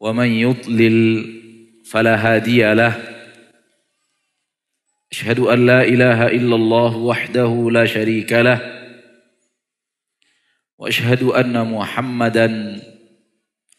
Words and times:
ومن 0.00 0.26
يضلل 0.26 0.96
فلا 1.84 2.16
هادي 2.16 2.74
له. 2.74 2.94
أشهد 5.12 5.38
أن 5.38 5.66
لا 5.66 5.82
إله 5.82 6.26
إلا 6.26 6.54
الله 6.56 6.96
وحده 6.96 7.70
لا 7.72 7.86
شريك 7.86 8.32
له. 8.32 8.60
وأشهد 10.78 11.22
أن 11.22 11.72
محمدا 11.72 12.80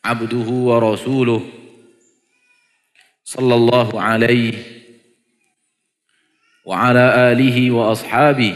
عبده 0.06 0.50
ورسوله 0.50 1.50
صلى 3.24 3.56
الله 3.56 4.02
عليه 4.02 4.54
وعلى 6.66 7.32
آله 7.32 7.72
وأصحابه 7.72 8.56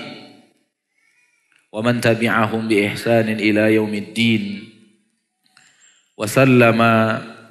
ومن 1.71 2.01
تبعهم 2.01 2.67
بإحسان 2.67 3.29
إلى 3.29 3.73
يوم 3.73 3.93
الدين. 3.93 4.69
وسلم 6.17 6.79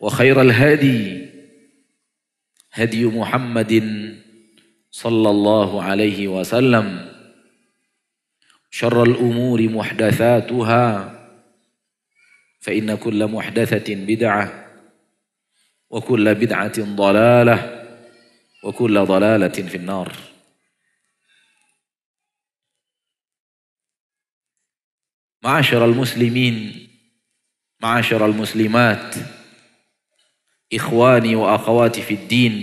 وخير 0.00 0.40
الهدي 0.40 1.28
هدي 2.72 3.04
محمد 3.04 3.72
صلى 4.90 5.30
الله 5.30 5.82
عليه 5.82 6.28
وسلم. 6.28 7.10
شر 8.70 9.02
الأمور 9.02 9.62
محدثاتها 9.62 11.16
فإن 12.60 12.96
كل 12.96 13.26
محدثة 13.26 13.94
بدعة 13.94 14.66
وكل 15.90 16.34
بدعة 16.34 16.78
ضلالة 16.78 17.86
وكل 18.64 19.04
ضلالة 19.04 19.48
في 19.48 19.76
النار. 19.76 20.12
معاشر 25.42 25.84
المسلمين 25.84 26.88
معاشر 27.80 28.26
المسلمات 28.26 29.39
ikhwani 30.70 31.34
wa 31.34 31.58
akhawati 31.58 32.00
fid 32.00 32.30
din. 32.30 32.54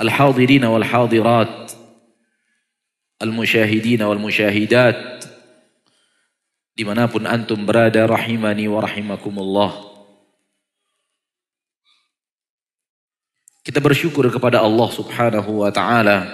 Al-hadirin 0.00 0.64
wal 0.66 0.82
hadirat 0.82 1.76
al-musyahidin 3.22 4.02
wal 4.02 4.18
musyahidat 4.18 4.98
di 6.72 6.82
mana 6.82 7.06
pun 7.06 7.28
antum 7.28 7.62
berada 7.68 8.08
rahimani 8.08 8.66
wa 8.66 8.80
rahimakumullah. 8.82 9.92
Kita 13.62 13.78
bersyukur 13.78 14.26
kepada 14.26 14.58
Allah 14.58 14.88
subhanahu 14.90 15.62
wa 15.62 15.70
ta'ala. 15.70 16.26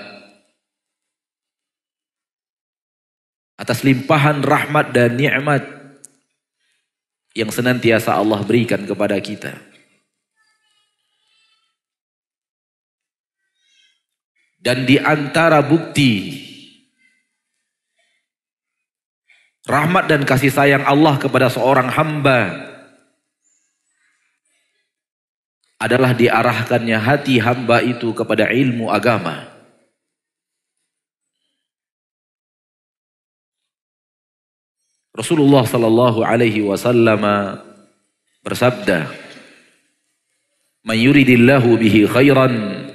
Atas 3.58 3.84
limpahan 3.84 4.40
rahmat 4.40 4.96
dan 4.96 5.18
nikmat 5.18 5.77
yang 7.38 7.54
senantiasa 7.54 8.18
Allah 8.18 8.42
berikan 8.42 8.82
kepada 8.82 9.14
kita. 9.22 9.54
Dan 14.58 14.82
di 14.82 14.98
antara 14.98 15.62
bukti 15.62 16.34
rahmat 19.70 20.10
dan 20.10 20.26
kasih 20.26 20.50
sayang 20.50 20.82
Allah 20.82 21.14
kepada 21.14 21.46
seorang 21.46 21.86
hamba 21.94 22.66
adalah 25.78 26.10
diarahkannya 26.10 26.98
hati 26.98 27.38
hamba 27.38 27.78
itu 27.86 28.10
kepada 28.10 28.50
ilmu 28.50 28.90
agama. 28.90 29.57
Rasulullah 35.18 35.66
sallallahu 35.66 36.22
alaihi 36.22 36.62
wasallam 36.62 37.26
bersabda, 38.46 39.10
"Man 40.86 40.94
yuridillahu 40.94 41.74
bihi 41.74 42.06
khairan 42.06 42.86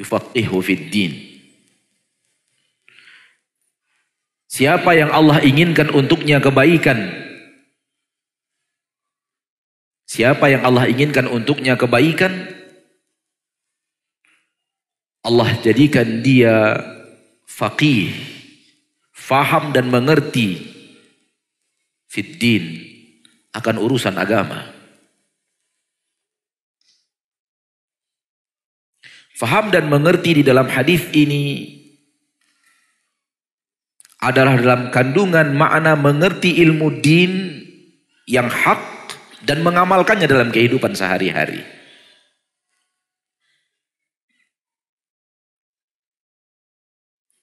yufaqihu 0.00 0.56
fid 0.64 0.88
din." 0.88 1.12
Siapa 4.48 4.96
yang 4.96 5.12
Allah 5.12 5.44
inginkan 5.44 5.92
untuknya 5.92 6.40
kebaikan, 6.40 7.12
siapa 10.08 10.48
yang 10.48 10.64
Allah 10.64 10.88
inginkan 10.88 11.28
untuknya 11.28 11.76
kebaikan, 11.76 12.56
Allah 15.20 15.60
jadikan 15.60 16.24
dia 16.24 16.80
faqih, 17.44 18.16
faham 19.12 19.76
dan 19.76 19.92
mengerti 19.92 20.71
fiddin 22.12 22.76
akan 23.56 23.80
urusan 23.80 24.12
agama. 24.20 24.68
Faham 29.32 29.72
dan 29.72 29.88
mengerti 29.88 30.38
di 30.38 30.42
dalam 30.44 30.68
hadis 30.68 31.08
ini 31.16 31.72
adalah 34.20 34.54
dalam 34.54 34.92
kandungan 34.92 35.56
makna 35.56 35.96
mengerti 35.98 36.62
ilmu 36.62 37.00
din 37.02 37.58
yang 38.28 38.46
hak 38.46 38.78
dan 39.42 39.64
mengamalkannya 39.64 40.30
dalam 40.30 40.52
kehidupan 40.52 40.94
sehari-hari. 40.94 41.64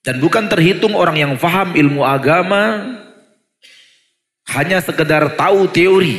Dan 0.00 0.16
bukan 0.16 0.48
terhitung 0.48 0.96
orang 0.96 1.20
yang 1.20 1.32
faham 1.36 1.76
ilmu 1.76 2.00
agama 2.00 2.88
hanya 4.58 4.82
sekedar 4.82 5.38
tahu 5.38 5.70
teori. 5.70 6.18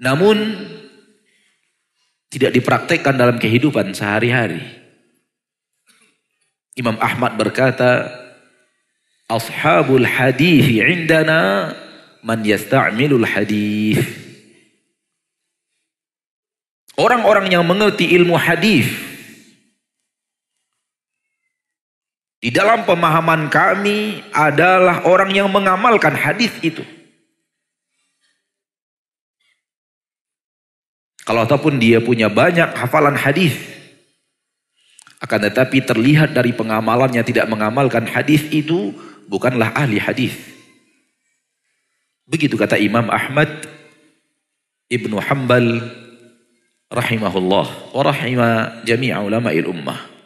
Namun 0.00 0.36
tidak 2.30 2.54
dipraktekkan 2.54 3.18
dalam 3.18 3.36
kehidupan 3.36 3.90
sehari-hari. 3.90 4.62
Imam 6.78 6.96
Ahmad 7.02 7.34
berkata, 7.34 8.06
Ashabul 9.26 10.06
hadis 10.06 10.66
indana 10.66 11.74
man 12.22 12.42
yasta'milul 12.46 13.26
hadis. 13.26 14.02
Orang-orang 16.98 17.50
yang 17.50 17.66
mengerti 17.66 18.10
ilmu 18.14 18.38
hadis 18.38 19.09
Di 22.40 22.48
dalam 22.48 22.88
pemahaman 22.88 23.52
kami 23.52 24.24
adalah 24.32 25.04
orang 25.04 25.28
yang 25.28 25.52
mengamalkan 25.52 26.16
hadis 26.16 26.48
itu. 26.64 26.80
Kalau 31.20 31.44
ataupun 31.44 31.76
dia 31.76 32.00
punya 32.00 32.32
banyak 32.32 32.72
hafalan 32.72 33.12
hadis, 33.12 33.52
akan 35.20 35.52
tetapi 35.52 35.84
terlihat 35.84 36.32
dari 36.32 36.56
pengamalannya 36.56 37.20
tidak 37.20 37.44
mengamalkan 37.44 38.08
hadis 38.08 38.40
itu 38.48 38.96
bukanlah 39.28 39.68
ahli 39.76 40.00
hadis. 40.00 40.32
Begitu 42.24 42.56
kata 42.56 42.80
Imam 42.80 43.04
Ahmad 43.12 43.52
Ibnu 44.88 45.20
Hanbal 45.20 45.86
rahimahullah 46.88 47.66
wa 47.94 48.02
rahima 48.02 48.80
jami'a 48.88 49.20
ulama'il 49.20 49.68
ummah. 49.68 50.19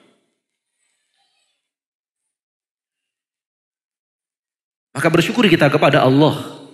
Maka 5.05 5.21
bersyukur 5.21 5.45
kita 5.53 5.69
kepada 5.69 6.01
Allah 6.01 6.65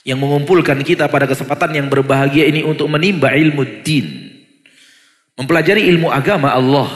yang 0.00 0.16
mengumpulkan 0.16 0.80
kita 0.80 1.12
pada 1.12 1.28
kesempatan 1.28 1.68
yang 1.76 1.92
berbahagia 1.92 2.48
ini 2.48 2.64
untuk 2.64 2.88
menimba 2.88 3.36
ilmu 3.36 3.84
din. 3.84 4.32
Mempelajari 5.36 5.92
ilmu 5.92 6.08
agama 6.08 6.56
Allah. 6.56 6.88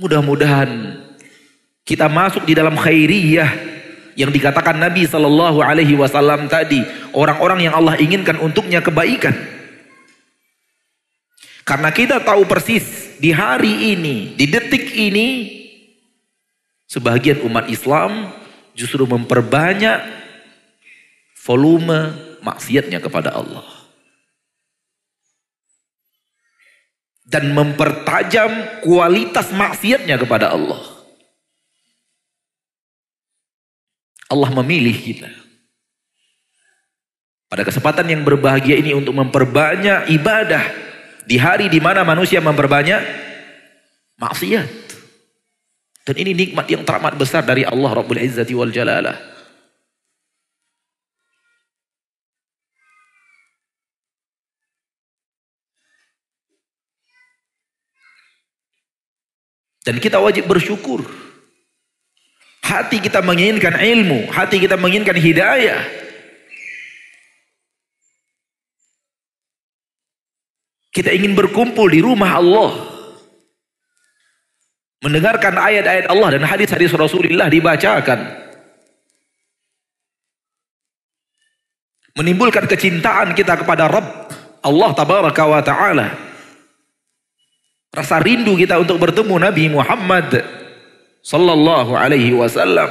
Mudah-mudahan 0.00 1.04
kita 1.84 2.08
masuk 2.08 2.48
di 2.48 2.56
dalam 2.56 2.80
khairiyah 2.80 3.50
yang 4.16 4.32
dikatakan 4.32 4.80
Nabi 4.80 5.04
Shallallahu 5.04 5.60
Alaihi 5.60 5.92
Wasallam 5.92 6.48
tadi 6.48 6.80
orang-orang 7.12 7.68
yang 7.68 7.76
Allah 7.76 8.00
inginkan 8.00 8.40
untuknya 8.40 8.80
kebaikan. 8.80 9.36
Karena 11.68 11.92
kita 11.92 12.24
tahu 12.24 12.48
persis 12.48 13.20
di 13.20 13.36
hari 13.36 13.92
ini, 13.92 14.32
di 14.32 14.48
detik 14.48 14.96
ini 14.96 15.60
Sebagian 16.94 17.42
umat 17.50 17.66
Islam 17.66 18.30
justru 18.78 19.02
memperbanyak 19.02 19.98
volume 21.42 22.14
maksiatnya 22.38 23.02
kepada 23.02 23.34
Allah. 23.34 23.66
Dan 27.26 27.50
mempertajam 27.50 28.78
kualitas 28.86 29.50
maksiatnya 29.50 30.22
kepada 30.22 30.54
Allah. 30.54 30.78
Allah 34.30 34.50
memilih 34.62 34.94
kita. 34.94 35.34
Pada 37.50 37.66
kesempatan 37.66 38.06
yang 38.06 38.22
berbahagia 38.22 38.78
ini 38.78 38.94
untuk 38.94 39.18
memperbanyak 39.18 40.14
ibadah 40.14 40.62
di 41.26 41.42
hari 41.42 41.66
di 41.66 41.82
mana 41.82 42.06
manusia 42.06 42.38
memperbanyak 42.38 43.02
maksiat. 44.14 44.83
Dan 46.04 46.20
ini 46.20 46.36
nikmat 46.36 46.68
yang 46.68 46.84
teramat 46.84 47.16
besar 47.16 47.40
dari 47.40 47.64
Allah 47.64 47.96
Rabbul 47.96 48.20
Izzati 48.20 48.52
wal 48.52 48.68
Jalalah. 48.68 49.16
Dan 59.84 59.96
kita 60.00 60.20
wajib 60.20 60.44
bersyukur. 60.44 61.04
Hati 62.64 63.00
kita 63.00 63.20
menginginkan 63.20 63.76
ilmu, 63.76 64.32
hati 64.32 64.56
kita 64.56 64.80
menginginkan 64.80 65.16
hidayah. 65.16 65.84
Kita 70.88 71.12
ingin 71.12 71.36
berkumpul 71.36 71.92
di 71.92 72.00
rumah 72.00 72.40
Allah 72.40 72.93
mendengarkan 75.04 75.52
ayat-ayat 75.52 76.08
Allah 76.08 76.40
dan 76.40 76.42
hadis-hadis 76.48 76.96
Rasulullah 76.96 77.52
dibacakan. 77.52 78.40
Menimbulkan 82.16 82.64
kecintaan 82.64 83.36
kita 83.36 83.60
kepada 83.60 83.84
Rabb 83.84 84.32
Allah 84.64 84.90
tabaraka 84.96 85.44
wa 85.44 85.60
taala. 85.60 86.08
Rasa 87.92 88.16
rindu 88.24 88.56
kita 88.56 88.80
untuk 88.80 88.96
bertemu 88.96 89.34
Nabi 89.36 89.68
Muhammad 89.68 90.40
sallallahu 91.20 91.92
alaihi 91.92 92.32
wasallam. 92.32 92.88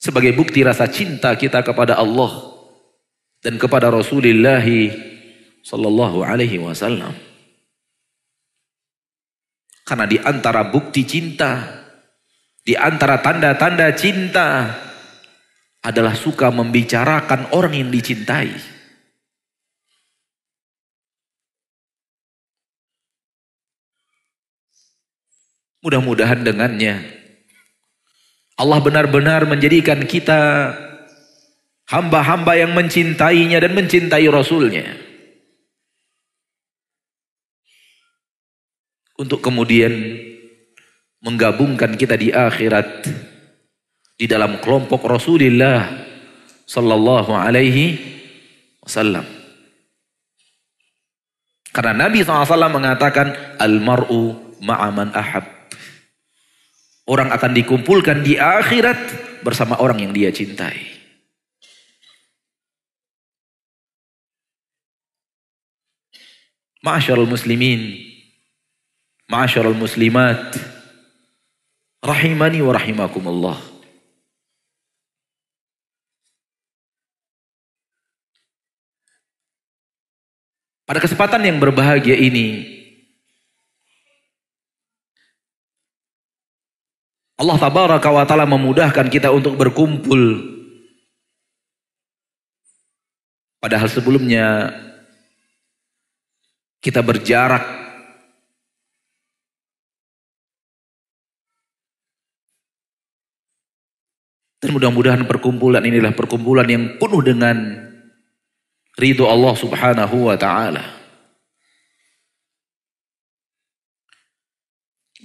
Sebagai 0.00 0.34
bukti 0.34 0.66
rasa 0.66 0.88
cinta 0.90 1.30
kita 1.36 1.62
kepada 1.62 1.94
Allah 2.00 2.32
dan 3.44 3.54
kepada 3.54 3.86
Rasulullah 3.86 4.66
sallallahu 5.62 6.26
alaihi 6.26 6.58
wasallam 6.58 7.14
karena 9.82 10.06
di 10.06 10.18
antara 10.18 10.66
bukti 10.70 11.02
cinta, 11.02 11.82
di 12.62 12.78
antara 12.78 13.18
tanda-tanda 13.18 13.90
cinta 13.98 14.70
adalah 15.82 16.14
suka 16.14 16.54
membicarakan 16.54 17.50
orang 17.54 17.74
yang 17.74 17.90
dicintai. 17.90 18.54
Mudah-mudahan 25.82 26.46
dengannya 26.46 27.22
Allah 28.62 28.78
benar-benar 28.78 29.42
menjadikan 29.50 30.06
kita 30.06 30.70
hamba-hamba 31.90 32.54
yang 32.54 32.70
mencintainya 32.76 33.58
dan 33.58 33.74
mencintai 33.74 34.30
Rasulnya. 34.30 35.11
Untuk 39.22 39.38
kemudian 39.38 40.18
menggabungkan 41.22 41.94
kita 41.94 42.18
di 42.18 42.34
akhirat 42.34 43.06
di 44.18 44.26
dalam 44.26 44.58
kelompok 44.58 45.06
Rasulullah 45.06 45.86
sallallahu 46.66 47.30
alaihi 47.30 47.98
wasallam. 48.82 49.22
Karena 51.72 52.04
Nabi 52.04 52.20
SAW 52.20 52.68
mengatakan 52.68 53.32
almaru 53.56 54.36
ma'aman 54.60 55.16
ahab. 55.16 55.48
Orang 57.08 57.32
akan 57.32 57.56
dikumpulkan 57.56 58.20
di 58.20 58.36
akhirat 58.36 59.00
bersama 59.40 59.80
orang 59.80 60.04
yang 60.04 60.12
dia 60.12 60.28
cintai. 60.28 60.92
Ma'asyarul 66.84 67.30
muslimin 67.30 68.11
Ma'asyarul 69.32 69.80
muslimat 69.80 70.60
rahimani 72.04 72.60
wa 72.60 72.76
rahimakumullah. 72.76 73.56
Pada 80.84 81.00
kesempatan 81.00 81.48
yang 81.48 81.56
berbahagia 81.56 82.12
ini 82.12 82.68
Allah 87.40 87.56
tabaraka 87.56 88.12
wa 88.12 88.28
taala 88.28 88.44
memudahkan 88.44 89.08
kita 89.08 89.32
untuk 89.32 89.56
berkumpul 89.56 90.44
padahal 93.56 93.88
sebelumnya 93.88 94.76
kita 96.84 97.00
berjarak 97.00 97.81
Dan 104.62 104.78
mudah-mudahan 104.78 105.26
perkumpulan 105.26 105.82
inilah 105.82 106.14
perkumpulan 106.14 106.70
yang 106.70 106.94
penuh 107.02 107.18
dengan 107.18 107.56
ridho 108.94 109.26
Allah 109.26 109.58
subhanahu 109.58 110.30
wa 110.30 110.38
ta'ala. 110.38 111.02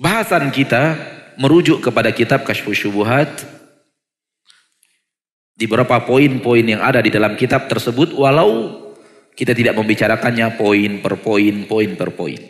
Bahasan 0.02 0.50
kita 0.50 0.98
merujuk 1.38 1.86
kepada 1.86 2.10
kitab 2.10 2.46
Kashfus 2.50 2.82
Syubuhat 2.82 3.30
di 5.58 5.66
beberapa 5.66 6.02
poin-poin 6.06 6.66
yang 6.66 6.82
ada 6.82 7.02
di 7.02 7.10
dalam 7.14 7.34
kitab 7.34 7.70
tersebut 7.70 8.14
walau 8.14 8.78
kita 9.38 9.54
tidak 9.54 9.78
membicarakannya 9.78 10.58
poin 10.58 10.98
per 11.02 11.18
poin, 11.22 11.66
poin 11.70 11.94
per 11.94 12.10
poin. 12.14 12.42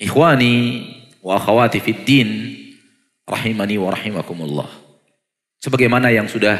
Ikhwani 0.00 0.54
wa 1.28 1.36
akhawati 1.36 1.84
fid 1.84 2.08
din 2.08 2.28
rahimani 3.28 3.76
wa 3.76 3.92
rahimakumullah. 3.92 4.64
Sebagaimana 5.60 6.08
yang 6.08 6.24
sudah 6.24 6.56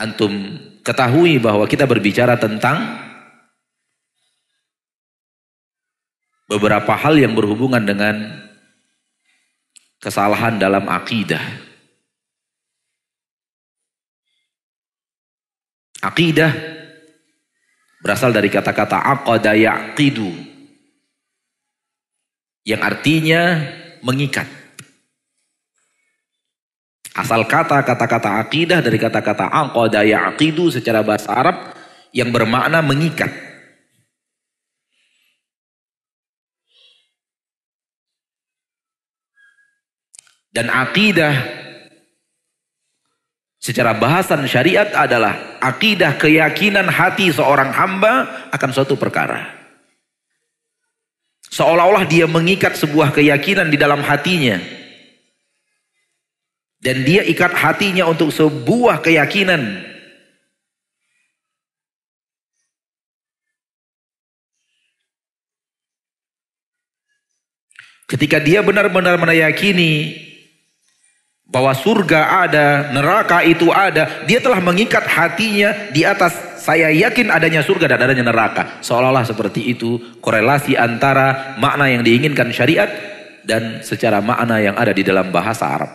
antum 0.00 0.32
ketahui 0.80 1.36
bahwa 1.36 1.68
kita 1.68 1.84
berbicara 1.84 2.40
tentang 2.40 2.80
beberapa 6.48 6.96
hal 6.96 7.20
yang 7.20 7.36
berhubungan 7.36 7.84
dengan 7.84 8.16
kesalahan 10.00 10.56
dalam 10.56 10.88
akidah. 10.88 11.68
Akidah 16.00 16.48
berasal 18.00 18.32
dari 18.32 18.48
kata-kata 18.48 18.96
aqada 19.04 19.52
yaqidu 19.52 20.49
yang 22.64 22.80
artinya 22.80 23.60
mengikat. 24.00 24.46
Asal 27.10 27.44
kata 27.44 27.82
kata-kata 27.82 28.40
akidah 28.40 28.80
dari 28.80 28.96
kata-kata 28.96 29.50
aqada 29.50 30.06
yaqidu 30.06 30.70
secara 30.72 31.04
bahasa 31.04 31.28
Arab 31.28 31.56
yang 32.16 32.32
bermakna 32.32 32.80
mengikat. 32.80 33.30
Dan 40.50 40.66
akidah 40.66 41.60
Secara 43.60 43.92
bahasan 43.92 44.48
syariat 44.48 44.88
adalah 44.96 45.60
akidah 45.60 46.16
keyakinan 46.16 46.88
hati 46.88 47.28
seorang 47.28 47.68
hamba 47.76 48.48
akan 48.56 48.70
suatu 48.72 48.96
perkara. 48.96 49.59
Seolah-olah 51.50 52.06
dia 52.06 52.30
mengikat 52.30 52.78
sebuah 52.78 53.10
keyakinan 53.10 53.66
di 53.68 53.78
dalam 53.78 53.98
hatinya. 54.06 54.62
Dan 56.80 57.02
dia 57.04 57.26
ikat 57.26 57.52
hatinya 57.52 58.06
untuk 58.06 58.30
sebuah 58.30 59.02
keyakinan. 59.02 59.90
Ketika 68.06 68.42
dia 68.42 68.62
benar-benar 68.62 69.18
meyakini 69.22 70.18
bahwa 71.50 71.74
surga 71.74 72.46
ada, 72.46 72.94
neraka 72.94 73.42
itu 73.42 73.74
ada, 73.74 74.22
dia 74.24 74.38
telah 74.38 74.62
mengikat 74.62 75.02
hatinya 75.02 75.90
di 75.90 76.06
atas 76.06 76.30
saya 76.62 76.94
yakin 76.94 77.26
adanya 77.26 77.66
surga 77.66 77.90
dan 77.90 78.06
adanya 78.06 78.30
neraka. 78.30 78.78
Seolah-olah 78.86 79.26
seperti 79.26 79.66
itu 79.66 79.98
korelasi 80.22 80.78
antara 80.78 81.58
makna 81.58 81.90
yang 81.90 82.06
diinginkan 82.06 82.54
syariat 82.54 82.86
dan 83.42 83.82
secara 83.82 84.22
makna 84.22 84.62
yang 84.62 84.78
ada 84.78 84.94
di 84.94 85.02
dalam 85.02 85.34
bahasa 85.34 85.66
Arab. 85.66 85.90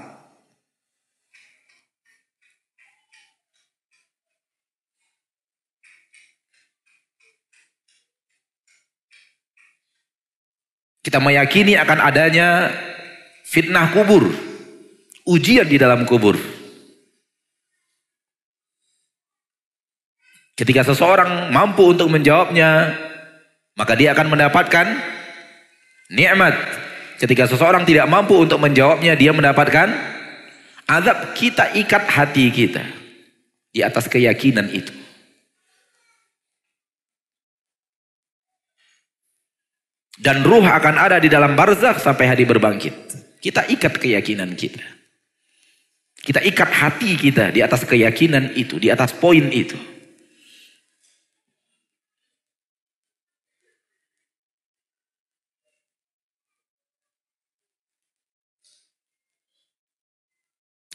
Kita 11.00 11.22
meyakini 11.22 11.78
akan 11.78 12.00
adanya 12.02 12.74
fitnah 13.46 13.94
kubur 13.94 14.55
ujian 15.26 15.66
di 15.66 15.82
dalam 15.82 16.06
kubur. 16.06 16.38
Ketika 20.56 20.88
seseorang 20.88 21.52
mampu 21.52 21.92
untuk 21.92 22.08
menjawabnya, 22.08 22.96
maka 23.76 23.94
dia 24.00 24.16
akan 24.16 24.32
mendapatkan 24.32 24.88
nikmat. 26.16 26.56
Ketika 27.20 27.44
seseorang 27.52 27.84
tidak 27.84 28.08
mampu 28.08 28.40
untuk 28.40 28.64
menjawabnya, 28.64 29.20
dia 29.20 29.36
mendapatkan 29.36 29.92
azab. 30.88 31.36
Kita 31.36 31.76
ikat 31.76 32.08
hati 32.08 32.48
kita 32.56 32.88
di 33.76 33.84
atas 33.84 34.08
keyakinan 34.08 34.72
itu. 34.72 34.96
Dan 40.16 40.48
ruh 40.48 40.64
akan 40.64 40.96
ada 40.96 41.20
di 41.20 41.28
dalam 41.28 41.60
barzakh 41.60 42.00
sampai 42.00 42.32
hari 42.32 42.48
berbangkit. 42.48 42.96
Kita 43.44 43.68
ikat 43.68 44.00
keyakinan 44.00 44.56
kita. 44.56 44.95
Kita 46.26 46.42
ikat 46.42 46.72
hati 46.74 47.14
kita 47.14 47.54
di 47.54 47.62
atas 47.62 47.86
keyakinan 47.86 48.58
itu, 48.58 48.82
di 48.82 48.90
atas 48.90 49.14
poin 49.14 49.46
itu. 49.54 49.78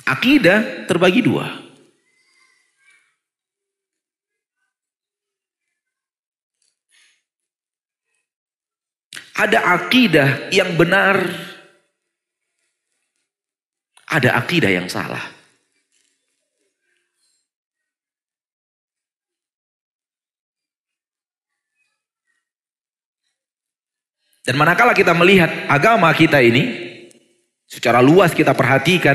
Akidah 0.02 0.90
terbagi 0.90 1.22
dua. 1.22 1.46
Ada 9.38 9.62
akidah 9.78 10.50
yang 10.50 10.74
benar 10.74 11.49
ada 14.10 14.34
akidah 14.34 14.74
yang 14.74 14.90
salah. 14.90 15.22
Dan 24.42 24.58
manakala 24.58 24.90
kita 24.90 25.14
melihat 25.14 25.46
agama 25.70 26.10
kita 26.10 26.42
ini, 26.42 26.90
secara 27.70 28.02
luas 28.02 28.34
kita 28.34 28.50
perhatikan, 28.50 29.14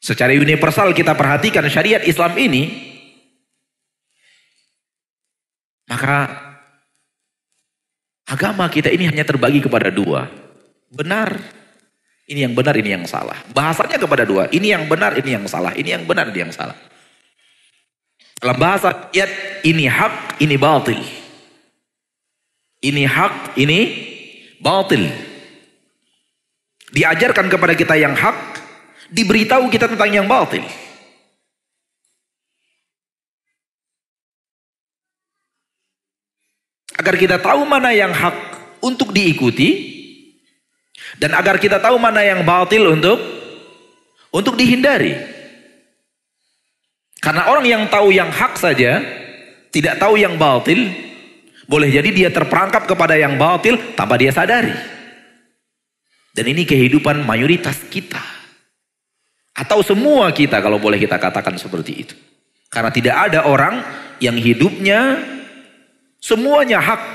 secara 0.00 0.32
universal 0.32 0.96
kita 0.96 1.12
perhatikan 1.12 1.68
syariat 1.68 2.00
Islam 2.00 2.32
ini, 2.40 2.62
maka 5.84 6.32
agama 8.24 8.72
kita 8.72 8.88
ini 8.88 9.04
hanya 9.04 9.26
terbagi 9.28 9.60
kepada 9.60 9.92
dua. 9.92 10.32
Benar 10.88 11.61
ini 12.32 12.48
yang 12.48 12.56
benar, 12.56 12.72
ini 12.80 12.96
yang 12.96 13.04
salah. 13.04 13.36
Bahasanya 13.52 14.00
kepada 14.00 14.24
dua. 14.24 14.48
Ini 14.48 14.72
yang 14.72 14.88
benar, 14.88 15.12
ini 15.20 15.36
yang 15.36 15.44
salah. 15.44 15.76
Ini 15.76 16.00
yang 16.00 16.04
benar, 16.08 16.32
ini 16.32 16.48
yang 16.48 16.52
salah. 16.56 16.74
Dalam 18.40 18.56
bahasa 18.56 19.12
ayat 19.12 19.60
ini 19.68 19.84
hak, 19.84 20.40
ini 20.40 20.56
batil. 20.56 20.96
Ini 22.80 23.04
hak, 23.04 23.60
ini 23.60 23.78
batil. 24.64 25.04
Diajarkan 26.96 27.52
kepada 27.52 27.76
kita 27.76 28.00
yang 28.00 28.16
hak, 28.16 28.34
diberitahu 29.12 29.68
kita 29.68 29.92
tentang 29.92 30.08
yang 30.08 30.24
batil. 30.24 30.64
Agar 36.96 37.14
kita 37.20 37.36
tahu 37.36 37.68
mana 37.68 37.92
yang 37.92 38.10
hak 38.10 38.36
untuk 38.80 39.12
diikuti, 39.12 39.91
dan 41.22 41.38
agar 41.38 41.62
kita 41.62 41.78
tahu 41.78 42.02
mana 42.02 42.26
yang 42.26 42.42
batil 42.42 42.98
untuk 42.98 43.22
untuk 44.34 44.58
dihindari. 44.58 45.14
Karena 47.22 47.46
orang 47.46 47.62
yang 47.62 47.82
tahu 47.86 48.10
yang 48.10 48.26
hak 48.26 48.58
saja, 48.58 48.98
tidak 49.70 50.02
tahu 50.02 50.18
yang 50.18 50.34
batil, 50.34 50.90
boleh 51.70 51.94
jadi 51.94 52.10
dia 52.10 52.28
terperangkap 52.34 52.90
kepada 52.90 53.14
yang 53.14 53.38
batil 53.38 53.78
tanpa 53.94 54.18
dia 54.18 54.34
sadari. 54.34 54.74
Dan 56.34 56.50
ini 56.50 56.66
kehidupan 56.66 57.22
mayoritas 57.22 57.78
kita. 57.86 58.18
Atau 59.54 59.86
semua 59.86 60.34
kita 60.34 60.58
kalau 60.58 60.82
boleh 60.82 60.98
kita 60.98 61.22
katakan 61.22 61.54
seperti 61.54 61.92
itu. 62.02 62.16
Karena 62.66 62.90
tidak 62.90 63.30
ada 63.30 63.46
orang 63.46 63.78
yang 64.18 64.34
hidupnya 64.34 65.22
semuanya 66.18 66.82
hak. 66.82 67.06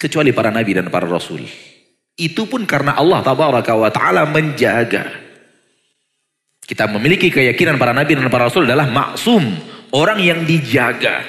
Kecuali 0.00 0.32
para 0.32 0.48
nabi 0.48 0.72
dan 0.72 0.88
para 0.88 1.04
rasul. 1.04 1.44
Itu 2.16 2.46
pun 2.46 2.66
karena 2.68 2.98
Allah 2.98 3.20
tabaraka 3.24 3.72
wa 3.74 3.90
ta'ala 3.90 4.28
menjaga. 4.28 5.08
Kita 6.64 6.86
memiliki 6.86 7.34
keyakinan 7.34 7.82
para 7.82 7.90
nabi 7.90 8.14
dan 8.14 8.30
para 8.30 8.46
rasul 8.46 8.62
adalah 8.62 8.86
maksum. 8.86 9.42
Orang 9.90 10.22
yang 10.22 10.46
dijaga. 10.46 11.26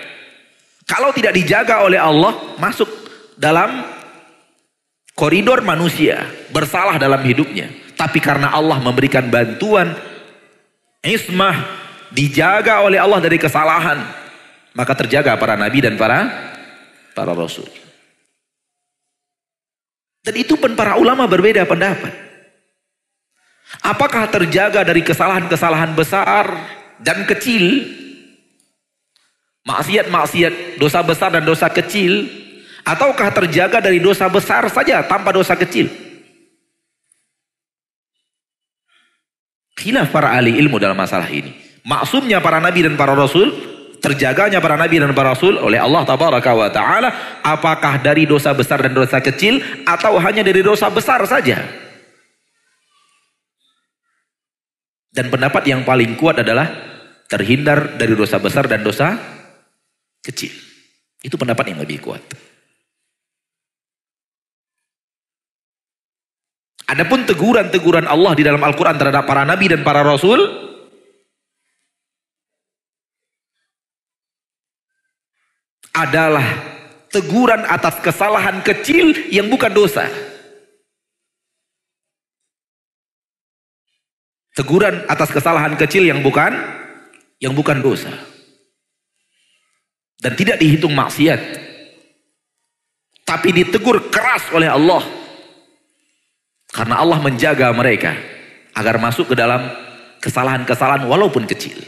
Kalau 0.86 1.10
tidak 1.10 1.34
dijaga 1.34 1.82
oleh 1.82 1.98
Allah, 1.98 2.58
masuk 2.62 2.86
dalam 3.42 3.82
koridor 5.18 5.66
manusia. 5.66 6.22
Bersalah 6.54 7.02
dalam 7.02 7.26
hidupnya. 7.26 7.74
Tapi 7.98 8.22
karena 8.22 8.54
Allah 8.54 8.78
memberikan 8.78 9.34
bantuan, 9.34 9.98
ismah, 11.02 11.58
dijaga 12.14 12.86
oleh 12.86 13.02
Allah 13.02 13.18
dari 13.18 13.42
kesalahan. 13.42 13.98
Maka 14.78 14.94
terjaga 14.94 15.34
para 15.42 15.58
nabi 15.58 15.82
dan 15.82 15.98
para 15.98 16.30
para 17.18 17.34
rasul. 17.34 17.68
Dan 20.22 20.34
itu 20.38 20.54
pun 20.54 20.78
para 20.78 20.98
ulama 21.02 21.26
berbeda 21.26 21.66
pendapat. 21.66 22.14
Apakah 23.82 24.30
terjaga 24.30 24.86
dari 24.86 25.02
kesalahan-kesalahan 25.02 25.98
besar 25.98 26.46
dan 27.02 27.26
kecil? 27.26 27.90
Maksiat-maksiat, 29.66 30.78
dosa 30.82 31.00
besar 31.02 31.30
dan 31.34 31.46
dosa 31.46 31.70
kecil? 31.70 32.30
Ataukah 32.82 33.30
terjaga 33.30 33.78
dari 33.82 34.02
dosa 34.02 34.26
besar 34.30 34.66
saja 34.70 35.06
tanpa 35.06 35.30
dosa 35.34 35.54
kecil? 35.54 35.90
Khilaf 39.78 40.14
para 40.14 40.38
ahli 40.38 40.58
ilmu 40.62 40.78
dalam 40.78 40.98
masalah 40.98 41.30
ini. 41.30 41.58
Maksumnya 41.82 42.38
para 42.38 42.62
nabi 42.62 42.86
dan 42.86 42.94
para 42.94 43.18
rasul 43.18 43.50
terjaganya 44.02 44.58
para 44.58 44.76
nabi 44.76 44.98
dan 44.98 45.14
para 45.14 45.38
rasul 45.38 45.62
oleh 45.62 45.78
Allah 45.78 46.02
tabaraka 46.04 46.52
wa 46.58 46.70
taala 46.74 47.10
apakah 47.46 48.02
dari 48.02 48.26
dosa 48.26 48.52
besar 48.52 48.82
dan 48.82 48.98
dosa 48.98 49.22
kecil 49.22 49.62
atau 49.86 50.18
hanya 50.18 50.42
dari 50.42 50.66
dosa 50.66 50.90
besar 50.90 51.22
saja 51.30 51.62
dan 55.12 55.28
pendapat 55.28 55.64
yang 55.68 55.84
paling 55.84 56.16
kuat 56.16 56.40
adalah 56.40 56.72
terhindar 57.28 58.00
dari 58.00 58.16
dosa 58.16 58.40
besar 58.40 58.68
dan 58.68 58.84
dosa 58.84 59.16
kecil. 60.24 60.52
Itu 61.22 61.36
pendapat 61.36 61.76
yang 61.76 61.80
lebih 61.84 62.00
kuat. 62.00 62.24
Adapun 66.92 67.24
teguran-teguran 67.24 68.04
Allah 68.04 68.36
di 68.36 68.44
dalam 68.44 68.60
Al-Quran 68.60 69.00
terhadap 69.00 69.24
para 69.24 69.48
nabi 69.48 69.72
dan 69.72 69.80
para 69.80 70.04
rasul, 70.04 70.44
adalah 75.92 76.46
teguran 77.12 77.68
atas 77.68 78.00
kesalahan 78.00 78.64
kecil 78.64 79.12
yang 79.30 79.52
bukan 79.52 79.72
dosa. 79.72 80.08
Teguran 84.52 85.08
atas 85.08 85.32
kesalahan 85.32 85.76
kecil 85.80 86.08
yang 86.08 86.20
bukan 86.20 86.52
yang 87.40 87.56
bukan 87.56 87.80
dosa. 87.80 88.12
Dan 90.22 90.36
tidak 90.38 90.60
dihitung 90.62 90.94
maksiat. 90.94 91.40
Tapi 93.26 93.50
ditegur 93.56 94.12
keras 94.12 94.52
oleh 94.52 94.68
Allah. 94.68 95.02
Karena 96.72 97.00
Allah 97.00 97.20
menjaga 97.20 97.72
mereka 97.76 98.16
agar 98.76 98.96
masuk 99.00 99.32
ke 99.32 99.36
dalam 99.36 99.66
kesalahan-kesalahan 100.24 101.08
walaupun 101.08 101.48
kecil. 101.48 101.80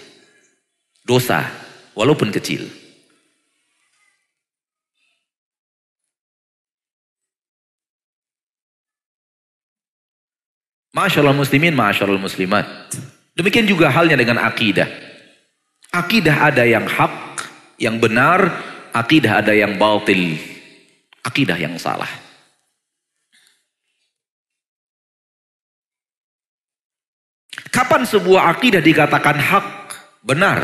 Dosa 1.03 1.45
walaupun 1.93 2.31
kecil. 2.31 2.82
Masyaallah 10.93 11.33
muslimin, 11.33 11.73
masyaallah 11.73 12.21
muslimat. 12.21 12.69
Demikian 13.33 13.65
juga 13.65 13.89
halnya 13.89 14.13
dengan 14.13 14.37
akidah. 14.37 14.85
Akidah 15.89 16.53
ada 16.53 16.61
yang 16.69 16.85
hak, 16.85 17.41
yang 17.81 17.97
benar, 17.97 18.53
akidah 18.93 19.41
ada 19.41 19.57
yang 19.57 19.73
batil. 19.81 20.37
Akidah 21.25 21.57
yang 21.57 21.73
salah. 21.81 22.09
Kapan 27.73 28.05
sebuah 28.05 28.53
akidah 28.53 28.85
dikatakan 28.85 29.37
hak, 29.41 29.67
benar? 30.21 30.61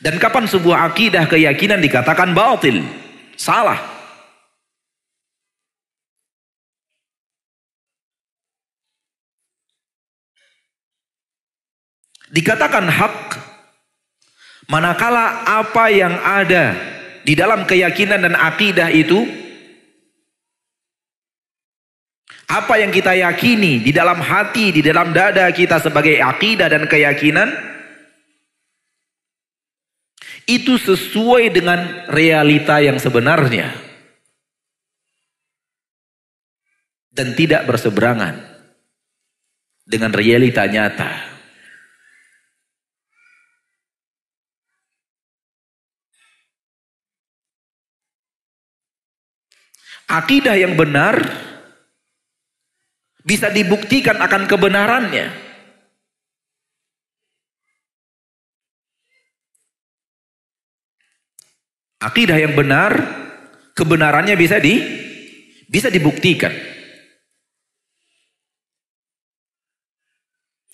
Dan 0.00 0.16
kapan 0.16 0.48
sebuah 0.48 0.88
akidah 0.88 1.28
keyakinan 1.28 1.84
dikatakan 1.84 2.32
batil, 2.32 2.80
salah? 3.36 3.91
Dikatakan 12.32 12.88
hak 12.88 13.16
manakala 14.72 15.44
apa 15.44 15.92
yang 15.92 16.16
ada 16.16 16.72
di 17.28 17.36
dalam 17.36 17.68
keyakinan 17.68 18.24
dan 18.24 18.32
akidah 18.32 18.88
itu 18.88 19.20
apa 22.52 22.76
yang 22.80 22.92
kita 22.92 23.16
yakini 23.16 23.80
di 23.80 23.92
dalam 23.96 24.20
hati, 24.20 24.72
di 24.76 24.84
dalam 24.84 25.12
dada 25.16 25.48
kita 25.52 25.80
sebagai 25.80 26.20
akidah 26.20 26.68
dan 26.68 26.84
keyakinan 26.84 27.48
itu 30.44 30.76
sesuai 30.76 31.48
dengan 31.48 32.08
realita 32.12 32.82
yang 32.82 33.00
sebenarnya 33.00 33.72
dan 37.12 37.32
tidak 37.32 37.64
berseberangan 37.64 38.40
dengan 39.88 40.12
realita 40.12 40.68
nyata. 40.68 41.31
Akidah 50.12 50.52
yang 50.60 50.76
benar 50.76 51.16
bisa 53.24 53.48
dibuktikan 53.48 54.20
akan 54.20 54.44
kebenarannya. 54.44 55.26
Akidah 62.02 62.36
yang 62.36 62.52
benar, 62.58 62.92
kebenarannya 63.72 64.36
bisa 64.36 64.60
di 64.60 64.74
bisa 65.70 65.88
dibuktikan. 65.88 66.52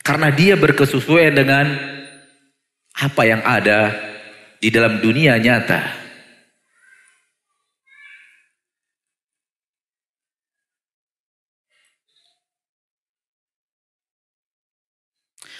Karena 0.02 0.32
dia 0.32 0.56
berkesesuaian 0.56 1.36
dengan 1.36 1.66
apa 2.96 3.22
yang 3.22 3.44
ada 3.44 3.92
di 4.58 4.72
dalam 4.72 4.98
dunia 5.04 5.36
nyata. 5.38 6.07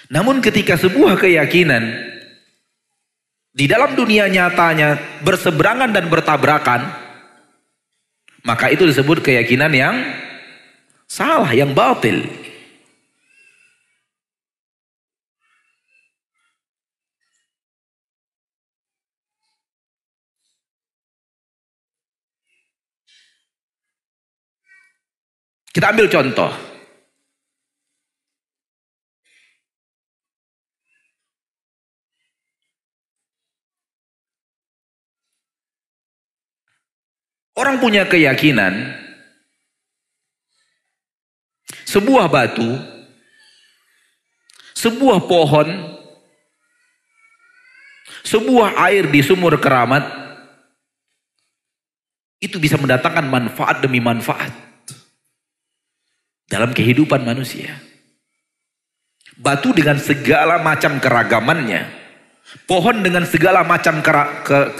Namun 0.09 0.41
ketika 0.41 0.73
sebuah 0.73 1.21
keyakinan 1.21 1.85
di 3.53 3.69
dalam 3.69 3.93
dunia 3.93 4.25
nyatanya 4.25 5.21
berseberangan 5.21 5.93
dan 5.93 6.09
bertabrakan, 6.09 6.81
maka 8.41 8.73
itu 8.73 8.89
disebut 8.89 9.21
keyakinan 9.21 9.69
yang 9.69 9.95
salah, 11.05 11.53
yang 11.53 11.77
batil. 11.77 12.25
Kita 25.69 25.93
ambil 25.93 26.09
contoh. 26.09 26.68
Orang 37.59 37.83
punya 37.83 38.07
keyakinan 38.07 38.95
sebuah 41.83 42.31
batu, 42.31 42.79
sebuah 44.79 45.27
pohon, 45.27 45.67
sebuah 48.23 48.79
air 48.87 49.11
di 49.11 49.19
sumur 49.19 49.59
keramat 49.59 50.07
itu 52.39 52.55
bisa 52.63 52.79
mendatangkan 52.79 53.27
manfaat 53.27 53.83
demi 53.83 53.99
manfaat 53.99 54.55
dalam 56.47 56.71
kehidupan 56.71 57.27
manusia. 57.27 57.75
Batu 59.35 59.75
dengan 59.75 59.99
segala 59.99 60.63
macam 60.63 60.95
keragamannya 60.95 61.98
Pohon 62.65 63.05
dengan 63.05 63.29
segala 63.29 63.61
macam 63.61 64.01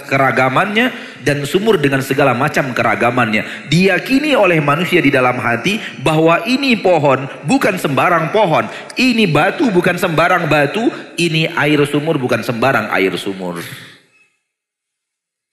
keragamannya 0.06 0.90
dan 1.22 1.46
sumur 1.46 1.78
dengan 1.78 2.02
segala 2.02 2.34
macam 2.34 2.74
keragamannya. 2.74 3.70
Diyakini 3.70 4.34
oleh 4.34 4.58
manusia 4.58 4.98
di 4.98 5.10
dalam 5.10 5.38
hati 5.38 5.78
bahwa 6.02 6.42
ini 6.50 6.74
pohon 6.78 7.30
bukan 7.46 7.78
sembarang 7.78 8.34
pohon. 8.34 8.66
Ini 8.98 9.26
batu 9.30 9.70
bukan 9.70 9.98
sembarang 9.98 10.50
batu. 10.50 10.90
Ini 11.14 11.54
air 11.54 11.82
sumur 11.86 12.18
bukan 12.18 12.42
sembarang 12.42 12.90
air 12.90 13.14
sumur. 13.14 13.62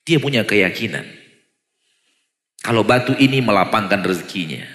Dia 0.02 0.18
punya 0.18 0.42
keyakinan. 0.42 1.06
Kalau 2.62 2.82
batu 2.82 3.14
ini 3.14 3.38
melapangkan 3.38 4.02
rezekinya. 4.02 4.66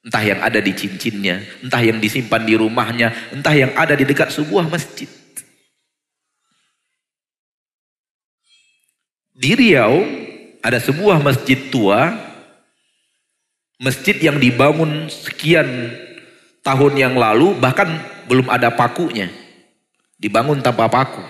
Entah 0.00 0.24
yang 0.24 0.40
ada 0.40 0.64
di 0.64 0.72
cincinnya, 0.72 1.44
entah 1.60 1.84
yang 1.84 2.00
disimpan 2.00 2.40
di 2.40 2.56
rumahnya, 2.56 3.12
entah 3.36 3.52
yang 3.52 3.72
ada 3.76 3.92
di 3.92 4.08
dekat 4.08 4.32
sebuah 4.32 4.64
masjid. 4.64 5.19
Di 9.40 9.56
Riau 9.56 10.04
ada 10.60 10.76
sebuah 10.76 11.16
masjid 11.24 11.56
tua, 11.72 12.12
masjid 13.80 14.12
yang 14.20 14.36
dibangun 14.36 15.08
sekian 15.08 15.96
tahun 16.60 16.92
yang 17.00 17.16
lalu, 17.16 17.56
bahkan 17.56 17.88
belum 18.28 18.52
ada 18.52 18.68
pakunya. 18.68 19.32
Dibangun 20.20 20.60
tanpa 20.60 20.92
paku. 20.92 21.24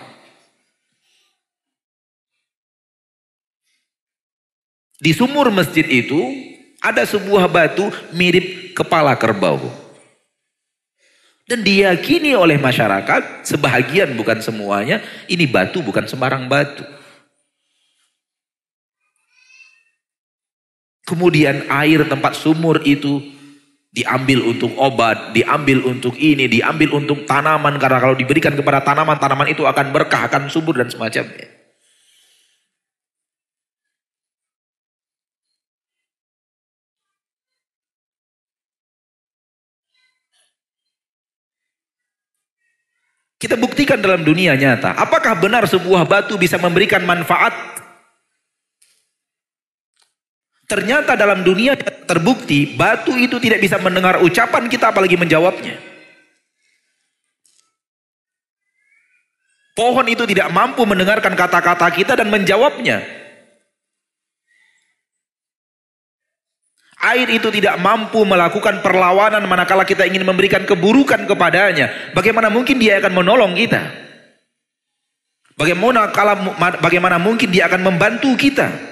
Di 4.98 5.14
sumur 5.14 5.54
masjid 5.54 5.86
itu 5.86 6.18
ada 6.82 7.06
sebuah 7.06 7.46
batu 7.46 7.94
mirip 8.10 8.74
kepala 8.74 9.14
kerbau. 9.14 9.62
Dan 11.46 11.62
diyakini 11.62 12.34
oleh 12.34 12.58
masyarakat, 12.58 13.46
sebahagian 13.46 14.18
bukan 14.18 14.42
semuanya, 14.42 14.98
ini 15.30 15.46
batu 15.46 15.78
bukan 15.78 16.10
sembarang 16.10 16.50
batu. 16.50 16.82
Kemudian 21.10 21.66
air 21.66 22.06
tempat 22.06 22.38
sumur 22.38 22.78
itu 22.86 23.18
Diambil 23.90 24.46
untuk 24.46 24.70
obat, 24.78 25.34
diambil 25.34 25.82
untuk 25.82 26.14
ini, 26.14 26.46
diambil 26.46 26.94
untuk 26.94 27.26
tanaman. 27.26 27.74
Karena 27.74 27.98
kalau 27.98 28.14
diberikan 28.14 28.54
kepada 28.54 28.86
tanaman, 28.86 29.18
tanaman 29.18 29.50
itu 29.50 29.66
akan 29.66 29.90
berkah, 29.90 30.30
akan 30.30 30.46
subur 30.46 30.78
dan 30.78 30.86
semacamnya. 30.86 31.50
Kita 43.42 43.58
buktikan 43.58 43.98
dalam 43.98 44.22
dunia 44.22 44.54
nyata. 44.54 44.94
Apakah 44.94 45.34
benar 45.34 45.66
sebuah 45.66 46.06
batu 46.06 46.38
bisa 46.38 46.62
memberikan 46.62 47.02
manfaat? 47.02 47.79
Ternyata 50.70 51.18
dalam 51.18 51.42
dunia 51.42 51.74
terbukti 52.06 52.78
batu 52.78 53.18
itu 53.18 53.42
tidak 53.42 53.58
bisa 53.58 53.74
mendengar 53.82 54.22
ucapan 54.22 54.70
kita 54.70 54.94
apalagi 54.94 55.18
menjawabnya. 55.18 55.74
Pohon 59.74 60.06
itu 60.06 60.22
tidak 60.30 60.46
mampu 60.54 60.86
mendengarkan 60.86 61.34
kata-kata 61.34 61.90
kita 61.90 62.14
dan 62.14 62.30
menjawabnya. 62.30 63.02
Air 67.00 67.34
itu 67.34 67.50
tidak 67.50 67.74
mampu 67.82 68.22
melakukan 68.22 68.78
perlawanan 68.78 69.42
manakala 69.50 69.82
kita 69.82 70.06
ingin 70.06 70.22
memberikan 70.22 70.62
keburukan 70.62 71.26
kepadanya. 71.26 72.14
Bagaimana 72.14 72.46
mungkin 72.46 72.78
dia 72.78 73.02
akan 73.02 73.10
menolong 73.10 73.58
kita? 73.58 73.82
Bagaimana 75.58 76.14
kalau 76.14 76.54
bagaimana 76.78 77.18
mungkin 77.18 77.50
dia 77.50 77.66
akan 77.66 77.82
membantu 77.82 78.36
kita? 78.38 78.89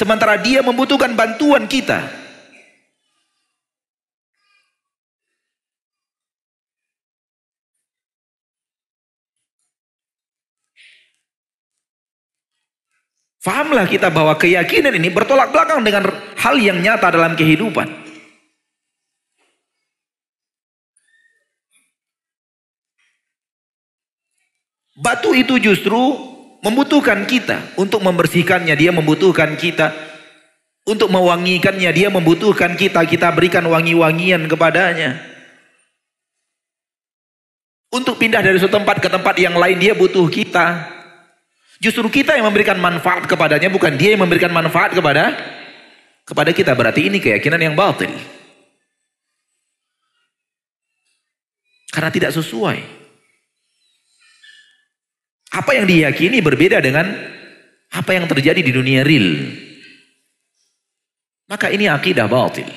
Sementara 0.00 0.40
dia 0.40 0.64
membutuhkan 0.64 1.12
bantuan 1.12 1.68
kita. 1.68 2.08
Fahamlah 13.44 13.84
kita 13.84 14.08
bahwa 14.08 14.40
keyakinan 14.40 14.96
ini 14.96 15.12
bertolak 15.12 15.52
belakang 15.52 15.84
dengan 15.84 16.08
hal 16.40 16.56
yang 16.56 16.80
nyata 16.80 17.12
dalam 17.12 17.36
kehidupan. 17.36 17.88
Batu 24.96 25.36
itu 25.36 25.60
justru 25.60 26.29
membutuhkan 26.60 27.24
kita 27.24 27.76
untuk 27.76 28.04
membersihkannya, 28.04 28.76
dia 28.76 28.92
membutuhkan 28.92 29.56
kita 29.56 29.92
untuk 30.88 31.12
mewangikannya, 31.12 31.90
dia 31.92 32.08
membutuhkan 32.08 32.76
kita, 32.76 33.04
kita 33.04 33.28
berikan 33.32 33.64
wangi-wangian 33.68 34.48
kepadanya. 34.48 35.20
Untuk 37.90 38.22
pindah 38.22 38.38
dari 38.38 38.54
suatu 38.56 38.78
tempat 38.78 39.02
ke 39.02 39.10
tempat 39.10 39.34
yang 39.34 39.58
lain 39.58 39.76
dia 39.76 39.98
butuh 39.98 40.30
kita. 40.30 40.86
Justru 41.82 42.06
kita 42.06 42.38
yang 42.38 42.46
memberikan 42.46 42.78
manfaat 42.78 43.26
kepadanya, 43.26 43.66
bukan 43.72 43.98
dia 43.98 44.14
yang 44.14 44.22
memberikan 44.22 44.52
manfaat 44.52 44.94
kepada 44.94 45.34
kepada 46.22 46.50
kita. 46.54 46.70
Berarti 46.76 47.10
ini 47.10 47.18
keyakinan 47.18 47.58
yang 47.58 47.74
batil. 47.74 48.12
Karena 51.90 52.14
tidak 52.14 52.30
sesuai. 52.30 52.99
Apa 55.50 55.74
yang 55.74 55.86
diyakini 55.90 56.38
berbeda 56.38 56.78
dengan 56.78 57.10
apa 57.90 58.10
yang 58.14 58.30
terjadi 58.30 58.62
di 58.62 58.70
dunia 58.70 59.02
real. 59.02 59.50
Maka 61.50 61.74
ini 61.74 61.90
akidah 61.90 62.30
batil. 62.30 62.70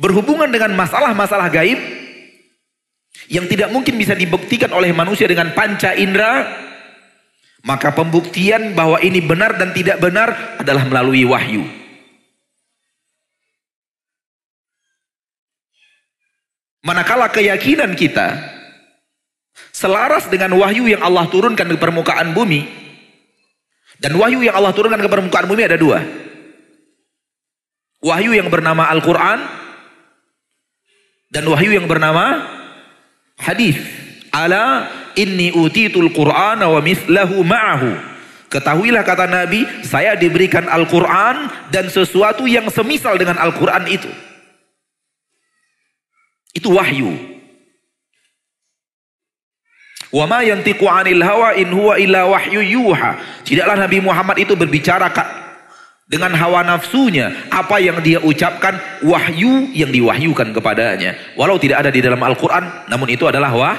berhubungan 0.00 0.48
dengan 0.48 0.72
masalah-masalah 0.72 1.52
gaib 1.52 1.76
yang 3.28 3.44
tidak 3.46 3.68
mungkin 3.68 4.00
bisa 4.00 4.16
dibuktikan 4.16 4.72
oleh 4.72 4.90
manusia 4.96 5.28
dengan 5.28 5.52
panca 5.52 5.92
indera, 5.92 6.48
maka 7.62 7.92
pembuktian 7.92 8.72
bahwa 8.72 8.96
ini 9.04 9.20
benar 9.20 9.60
dan 9.60 9.76
tidak 9.76 10.00
benar 10.00 10.58
adalah 10.58 10.88
melalui 10.88 11.28
wahyu. 11.28 11.79
Manakala 16.80 17.28
keyakinan 17.28 17.92
kita 17.92 18.40
selaras 19.68 20.28
dengan 20.32 20.56
wahyu 20.56 20.88
yang 20.88 21.04
Allah 21.04 21.28
turunkan 21.28 21.68
ke 21.68 21.76
permukaan 21.76 22.32
bumi, 22.32 22.64
dan 24.00 24.16
wahyu 24.16 24.40
yang 24.40 24.56
Allah 24.56 24.72
turunkan 24.72 24.96
ke 24.96 25.08
permukaan 25.08 25.44
bumi 25.44 25.68
ada 25.68 25.76
dua. 25.76 26.00
Wahyu 28.00 28.32
yang 28.32 28.48
bernama 28.48 28.88
Al-Quran 28.88 29.44
dan 31.28 31.44
wahyu 31.44 31.76
yang 31.76 31.84
bernama 31.84 32.48
hadis. 33.36 33.76
Ala 34.32 34.88
inni 35.20 35.52
utitul 35.52 36.08
Qur'ana 36.16 36.64
wa 36.70 36.80
mislahu 36.80 37.44
ma'ahu. 37.44 37.92
Ketahuilah 38.48 39.04
kata 39.04 39.28
Nabi, 39.28 39.68
saya 39.84 40.16
diberikan 40.16 40.64
Al-Quran 40.64 41.50
dan 41.68 41.92
sesuatu 41.92 42.48
yang 42.48 42.72
semisal 42.72 43.20
dengan 43.20 43.36
Al-Quran 43.36 43.84
itu. 43.84 44.08
Itu 46.50 46.74
wahyu. 46.74 47.30
Wa 50.10 50.26
ma 50.26 50.42
yantiqu 50.42 50.82
'anil 50.90 51.22
hawa 51.22 51.54
in 51.54 51.70
huwa 51.70 51.94
illa 51.94 52.26
wahyu 52.26 52.60
yuha. 52.60 53.42
Tidaklah 53.46 53.86
Nabi 53.86 54.02
Muhammad 54.02 54.42
itu 54.42 54.58
berbicara 54.58 55.06
dengan 56.10 56.34
hawa 56.34 56.66
nafsunya. 56.66 57.30
Apa 57.54 57.78
yang 57.78 58.02
dia 58.02 58.18
ucapkan 58.18 58.74
wahyu 59.06 59.70
yang 59.70 59.94
diwahyukan 59.94 60.50
kepadanya. 60.50 61.14
Walau 61.38 61.62
tidak 61.62 61.86
ada 61.86 61.90
di 61.94 62.02
dalam 62.02 62.18
Al-Quran 62.18 62.90
namun 62.90 63.06
itu 63.06 63.22
adalah 63.30 63.54
wah, 63.54 63.78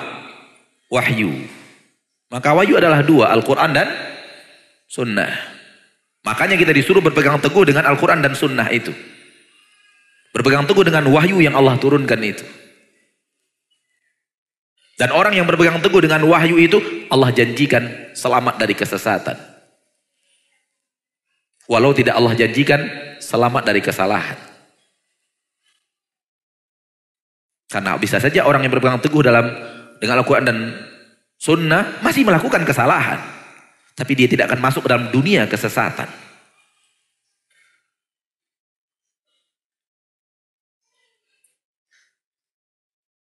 wahyu. 0.88 1.36
Maka 2.32 2.56
wahyu 2.56 2.80
adalah 2.80 3.04
dua 3.04 3.36
Al-Quran 3.36 3.76
dan 3.76 3.92
sunnah. 4.88 5.36
Makanya 6.24 6.56
kita 6.56 6.72
disuruh 6.72 7.04
berpegang 7.04 7.44
teguh 7.44 7.68
dengan 7.68 7.84
Al-Quran 7.92 8.24
dan 8.24 8.40
sunnah 8.40 8.72
itu. 8.72 8.96
Berpegang 10.32 10.64
teguh 10.64 10.88
dengan 10.88 11.12
wahyu 11.12 11.44
yang 11.44 11.60
Allah 11.60 11.76
turunkan 11.76 12.24
itu 12.24 12.61
dan 15.02 15.10
orang 15.10 15.34
yang 15.34 15.50
berpegang 15.50 15.82
teguh 15.82 16.06
dengan 16.06 16.22
wahyu 16.30 16.62
itu 16.62 16.78
Allah 17.10 17.34
janjikan 17.34 18.14
selamat 18.14 18.62
dari 18.62 18.78
kesesatan 18.78 19.52
Walau 21.72 21.96
tidak 21.96 22.20
Allah 22.20 22.36
janjikan 22.36 22.84
selamat 23.24 23.64
dari 23.64 23.80
kesalahan. 23.80 24.36
Karena 27.72 27.96
bisa 27.96 28.20
saja 28.20 28.44
orang 28.44 28.68
yang 28.68 28.76
berpegang 28.76 29.00
teguh 29.00 29.24
dalam 29.24 29.48
dengan 30.04 30.20
Al-Quran 30.20 30.44
dan 30.44 30.58
Sunnah 31.40 32.04
masih 32.04 32.28
melakukan 32.28 32.68
kesalahan. 32.68 33.24
Tapi 33.96 34.12
dia 34.20 34.28
tidak 34.28 34.52
akan 34.52 34.60
masuk 34.60 34.84
dalam 34.84 35.08
dunia 35.16 35.48
kesesatan. 35.48 36.12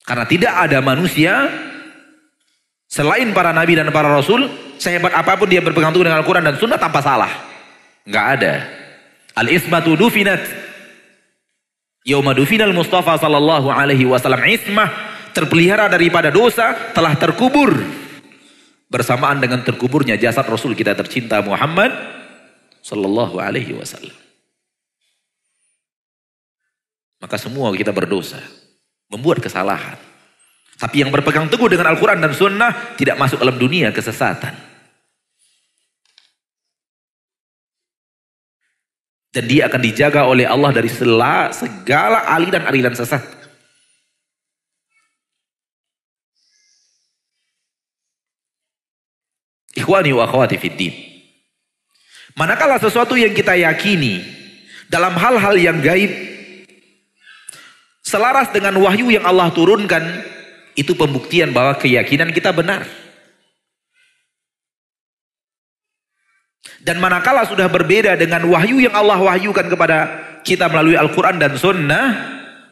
Karena 0.05 0.25
tidak 0.29 0.53
ada 0.53 0.79
manusia 0.85 1.49
selain 2.85 3.33
para 3.33 3.49
nabi 3.49 3.73
dan 3.73 3.89
para 3.89 4.07
rasul, 4.07 4.45
sehebat 4.77 5.11
apa 5.11 5.33
pun 5.35 5.49
dia 5.49 5.65
berpegang 5.65 5.89
teguh 5.89 6.05
dengan 6.05 6.21
Al-Quran 6.21 6.45
dan 6.45 6.55
Sunnah 6.61 6.77
tanpa 6.77 7.01
salah. 7.01 7.33
Enggak 8.05 8.25
ada. 8.39 8.53
Al-ismatu 9.33 9.97
dufinat. 9.97 10.45
Yauma 12.05 12.37
dufinal 12.37 12.69
Mustafa 12.69 13.17
sallallahu 13.17 13.73
alaihi 13.73 14.05
wasallam 14.05 14.45
ismah 14.45 14.93
terpelihara 15.33 15.89
daripada 15.89 16.29
dosa 16.29 16.93
telah 16.93 17.17
terkubur 17.17 17.73
bersamaan 18.93 19.41
dengan 19.41 19.65
terkuburnya 19.65 20.15
jasad 20.15 20.45
Rasul 20.45 20.77
kita 20.77 20.93
tercinta 20.93 21.41
Muhammad 21.41 21.91
sallallahu 22.85 23.41
alaihi 23.41 23.73
wasallam. 23.73 24.13
Maka 27.17 27.41
semua 27.41 27.73
kita 27.73 27.89
berdosa, 27.89 28.37
membuat 29.09 29.41
kesalahan. 29.41 29.97
Tapi 30.75 31.01
yang 31.01 31.11
berpegang 31.11 31.47
teguh 31.47 31.71
dengan 31.71 31.87
Al-Quran 31.95 32.19
dan 32.19 32.35
Sunnah 32.35 32.95
tidak 32.99 33.15
masuk 33.15 33.39
dalam 33.39 33.55
dunia 33.55 33.95
kesesatan. 33.95 34.51
Dan 39.31 39.51
dia 39.51 39.67
akan 39.67 39.81
dijaga 39.83 40.27
oleh 40.27 40.47
Allah 40.47 40.71
dari 40.71 40.87
segala, 40.87 41.51
segala 41.51 42.23
aliran-aliran 42.23 42.95
sesat. 42.95 43.23
Ikhwani 49.75 50.15
wa 50.15 50.23
akhwati 50.23 50.55
fiddin. 50.55 50.95
Manakala 52.39 52.79
sesuatu 52.79 53.19
yang 53.19 53.35
kita 53.35 53.59
yakini 53.59 54.23
dalam 54.87 55.15
hal-hal 55.19 55.55
yang 55.59 55.83
gaib 55.83 56.34
selaras 58.05 58.53
dengan 58.53 58.77
wahyu 58.77 59.09
yang 59.09 59.25
Allah 59.25 59.49
turunkan 59.49 60.21
itu 60.77 60.93
pembuktian 60.93 61.49
bahwa 61.49 61.73
keyakinan 61.81 62.29
kita 62.29 62.53
benar. 62.53 62.85
Dan 66.85 67.01
manakala 67.01 67.49
sudah 67.49 67.65
berbeda 67.65 68.13
dengan 68.13 68.45
wahyu 68.45 68.77
yang 68.77 68.93
Allah 68.93 69.17
wahyukan 69.17 69.65
kepada 69.73 69.97
kita 70.45 70.69
melalui 70.69 70.93
Al-Quran 70.93 71.41
dan 71.41 71.57
Sunnah, 71.57 72.05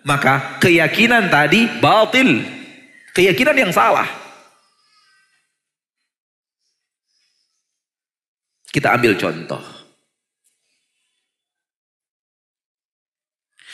maka 0.06 0.62
keyakinan 0.62 1.34
tadi 1.34 1.66
batil. 1.82 2.46
Keyakinan 3.18 3.58
yang 3.58 3.74
salah. 3.74 4.06
Kita 8.70 8.94
ambil 8.94 9.18
contoh. 9.18 9.73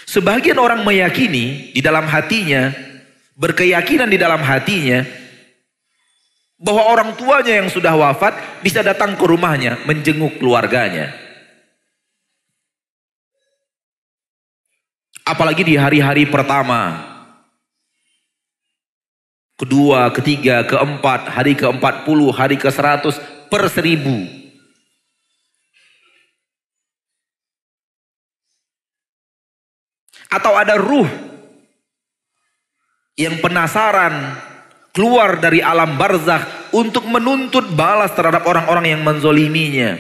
Sebagian 0.10 0.58
orang 0.58 0.82
meyakini 0.82 1.69
di 1.69 1.86
dalam 1.86 2.10
hatinya, 2.10 2.74
berkeyakinan 3.38 4.10
di 4.10 4.17
dalam 4.17 4.41
hatinya, 4.41 5.06
bahwa 6.58 6.82
orang 6.89 7.10
tuanya 7.13 7.62
yang 7.62 7.69
sudah 7.69 7.93
wafat 7.93 8.65
bisa 8.65 8.82
datang 8.82 9.13
ke 9.13 9.22
rumahnya 9.22 9.86
menjenguk 9.86 10.41
keluarganya. 10.41 11.13
Apalagi 15.30 15.62
di 15.62 15.78
hari-hari 15.78 16.26
pertama, 16.26 17.06
kedua, 19.62 20.10
ketiga, 20.10 20.65
keempat, 20.65 21.30
hari 21.30 21.54
keempat 21.54 22.02
puluh, 22.02 22.34
hari 22.34 22.58
ke 22.58 22.74
seratus, 22.74 23.22
per 23.45 23.69
seribu. 23.69 24.38
Atau 30.30 30.54
ada 30.54 30.78
ruh 30.78 31.10
yang 33.20 33.42
penasaran 33.44 34.39
keluar 34.96 35.38
dari 35.38 35.60
alam 35.60 36.00
barzakh 36.00 36.72
untuk 36.74 37.06
menuntut 37.06 37.68
balas 37.74 38.13
terhadap 38.13 38.46
orang-orang 38.46 38.96
yang 38.96 39.02
menzoliminya. 39.02 39.98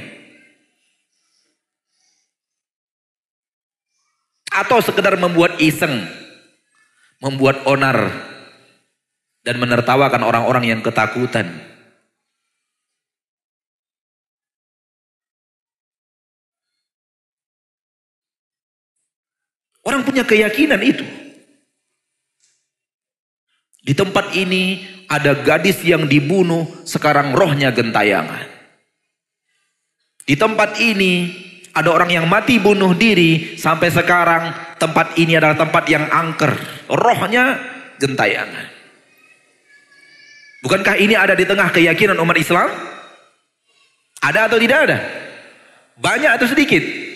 Atau 4.49 4.81
sekedar 4.81 5.15
membuat 5.15 5.61
iseng, 5.61 6.03
membuat 7.21 7.63
onar, 7.69 8.11
dan 9.45 9.55
menertawakan 9.61 10.25
orang-orang 10.25 10.73
yang 10.77 10.81
ketakutan. 10.83 11.68
Orang 19.89 20.05
punya 20.05 20.21
keyakinan 20.21 20.77
itu. 20.85 21.01
Di 23.81 23.97
tempat 23.97 24.37
ini 24.37 24.85
ada 25.09 25.33
gadis 25.33 25.81
yang 25.81 26.05
dibunuh, 26.05 26.85
sekarang 26.85 27.33
rohnya 27.33 27.73
gentayangan. 27.73 28.45
Di 30.29 30.37
tempat 30.37 30.77
ini 30.77 31.33
ada 31.73 31.89
orang 31.89 32.21
yang 32.21 32.29
mati 32.29 32.61
bunuh 32.61 32.93
diri, 32.93 33.57
sampai 33.57 33.89
sekarang 33.89 34.77
tempat 34.77 35.17
ini 35.17 35.33
adalah 35.33 35.57
tempat 35.57 35.89
yang 35.89 36.05
angker. 36.05 36.53
Rohnya 36.85 37.57
gentayangan. 37.97 38.69
Bukankah 40.61 41.01
ini 41.01 41.17
ada 41.17 41.33
di 41.33 41.49
tengah 41.49 41.73
keyakinan 41.73 42.21
umat 42.21 42.37
Islam? 42.37 42.69
Ada 44.21 44.53
atau 44.53 44.61
tidak 44.61 44.79
ada? 44.85 45.01
Banyak 45.97 46.37
atau 46.37 46.45
sedikit? 46.45 47.08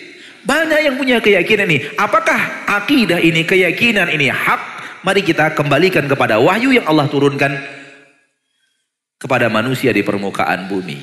Banyak 0.44 0.80
yang 0.84 0.94
punya 1.00 1.20
keyakinan 1.24 1.68
ini. 1.68 1.88
Apakah 1.96 2.68
akidah 2.68 3.20
ini, 3.20 3.48
keyakinan 3.48 4.12
ini 4.12 4.28
hak 4.28 4.74
Mari 5.04 5.20
kita 5.20 5.52
kembalikan 5.52 6.08
kepada 6.08 6.40
wahyu 6.40 6.72
yang 6.72 6.88
Allah 6.88 7.04
turunkan 7.04 7.52
kepada 9.20 9.52
manusia 9.52 9.92
di 9.92 10.00
permukaan 10.00 10.64
bumi. 10.64 10.96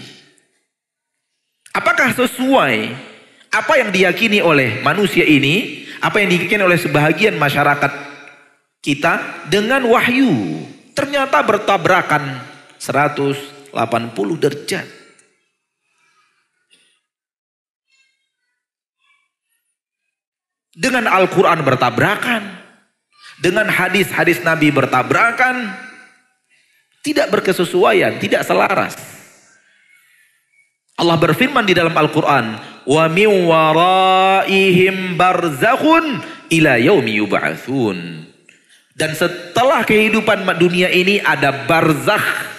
Apakah 1.70 2.10
sesuai 2.10 2.98
apa 3.54 3.74
yang 3.78 3.94
diyakini 3.94 4.42
oleh 4.42 4.82
manusia 4.82 5.22
ini, 5.22 5.86
apa 6.02 6.18
yang 6.18 6.34
diyakini 6.34 6.66
oleh 6.66 6.82
sebahagian 6.82 7.38
masyarakat 7.38 7.94
kita 8.82 9.46
dengan 9.54 9.86
wahyu? 9.86 10.66
Ternyata 10.98 11.46
bertabrakan 11.46 12.42
180 12.82 13.70
derajat. 14.42 15.01
Dengan 20.72 21.04
Al-Quran 21.08 21.68
bertabrakan 21.68 22.62
dengan 23.42 23.66
hadis-hadis 23.66 24.46
Nabi 24.46 24.70
bertabrakan, 24.70 25.74
tidak 27.02 27.34
berkesesuaian, 27.34 28.22
tidak 28.22 28.46
selaras. 28.46 28.94
Allah 30.94 31.18
berfirman 31.18 31.66
di 31.66 31.74
dalam 31.74 31.98
Al-Quran, 31.98 32.62
wa 32.86 33.06
min 33.10 33.50
waraihim 33.50 35.18
barzakhun 35.18 36.22
ila 36.54 36.78
yaumi 36.78 37.18
yub'atsun. 37.18 38.30
Dan 38.94 39.18
setelah 39.18 39.82
kehidupan 39.82 40.46
dunia 40.62 40.94
ini 40.94 41.18
ada 41.18 41.66
barzakh. 41.66 42.51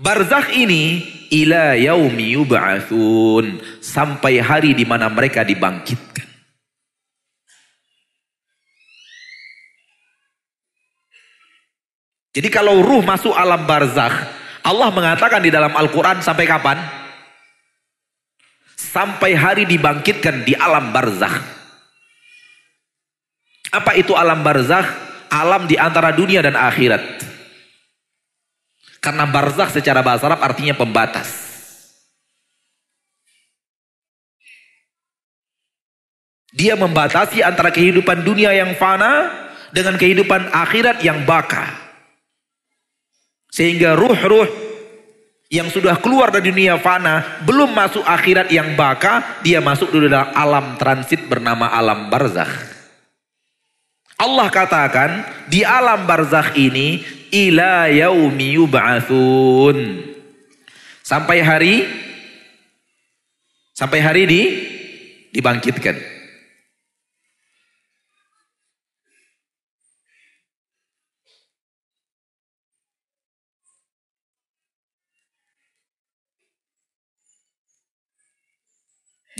Barzakh 0.00 0.56
ini 0.56 1.04
ila 1.28 1.76
yaumi 1.76 2.32
yub'atsun 2.32 3.60
sampai 3.84 4.40
hari 4.40 4.72
di 4.72 4.88
mana 4.88 5.12
mereka 5.12 5.44
dibangkitkan. 5.44 6.24
Jadi 12.32 12.48
kalau 12.48 12.80
ruh 12.80 13.04
masuk 13.04 13.36
alam 13.36 13.68
barzakh, 13.68 14.14
Allah 14.64 14.88
mengatakan 14.88 15.44
di 15.44 15.52
dalam 15.52 15.76
Al-Quran 15.76 16.24
sampai 16.24 16.48
kapan? 16.48 16.80
Sampai 18.80 19.36
hari 19.36 19.68
dibangkitkan 19.68 20.48
di 20.48 20.56
alam 20.56 20.96
barzakh. 20.96 21.44
Apa 23.68 24.00
itu 24.00 24.16
alam 24.16 24.40
barzakh? 24.40 24.88
Alam 25.28 25.68
di 25.68 25.76
antara 25.76 26.08
dunia 26.16 26.40
dan 26.40 26.56
akhirat. 26.56 27.29
Karena 29.00 29.24
barzakh 29.24 29.72
secara 29.72 30.04
bahasa 30.04 30.28
Arab 30.28 30.44
artinya 30.44 30.76
pembatas. 30.76 31.48
Dia 36.52 36.76
membatasi 36.76 37.40
antara 37.40 37.72
kehidupan 37.72 38.20
dunia 38.20 38.52
yang 38.52 38.76
fana 38.76 39.32
dengan 39.72 39.96
kehidupan 39.96 40.52
akhirat 40.52 41.00
yang 41.00 41.24
baka. 41.24 41.72
Sehingga 43.48 43.96
ruh-ruh 43.96 44.46
yang 45.50 45.66
sudah 45.72 45.98
keluar 45.98 46.30
dari 46.30 46.52
dunia 46.52 46.78
fana 46.78 47.42
belum 47.42 47.74
masuk 47.74 48.04
akhirat 48.06 48.52
yang 48.54 48.76
baka, 48.78 49.42
dia 49.42 49.58
masuk 49.58 49.90
dulu 49.90 50.06
dalam 50.06 50.30
alam 50.36 50.66
transit 50.76 51.24
bernama 51.26 51.72
alam 51.72 52.06
barzakh. 52.12 52.50
Allah 54.20 54.52
katakan 54.52 55.10
di 55.48 55.64
alam 55.64 56.04
barzakh 56.04 56.52
ini 56.54 57.19
ila 57.32 57.88
yaumi 57.90 58.58
yub'atsun. 58.58 59.78
Sampai 61.02 61.42
hari 61.42 61.88
sampai 63.74 63.98
hari 64.04 64.22
di 64.28 64.42
dibangkitkan. 65.32 65.96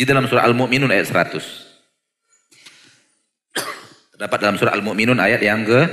Di 0.00 0.08
dalam 0.08 0.24
surah 0.24 0.48
Al-Mu'minun 0.48 0.88
ayat 0.88 1.12
100. 1.12 1.44
Terdapat 4.16 4.38
dalam 4.40 4.56
surah 4.56 4.72
Al-Mu'minun 4.72 5.20
ayat 5.20 5.44
yang 5.44 5.60
ke 5.60 5.84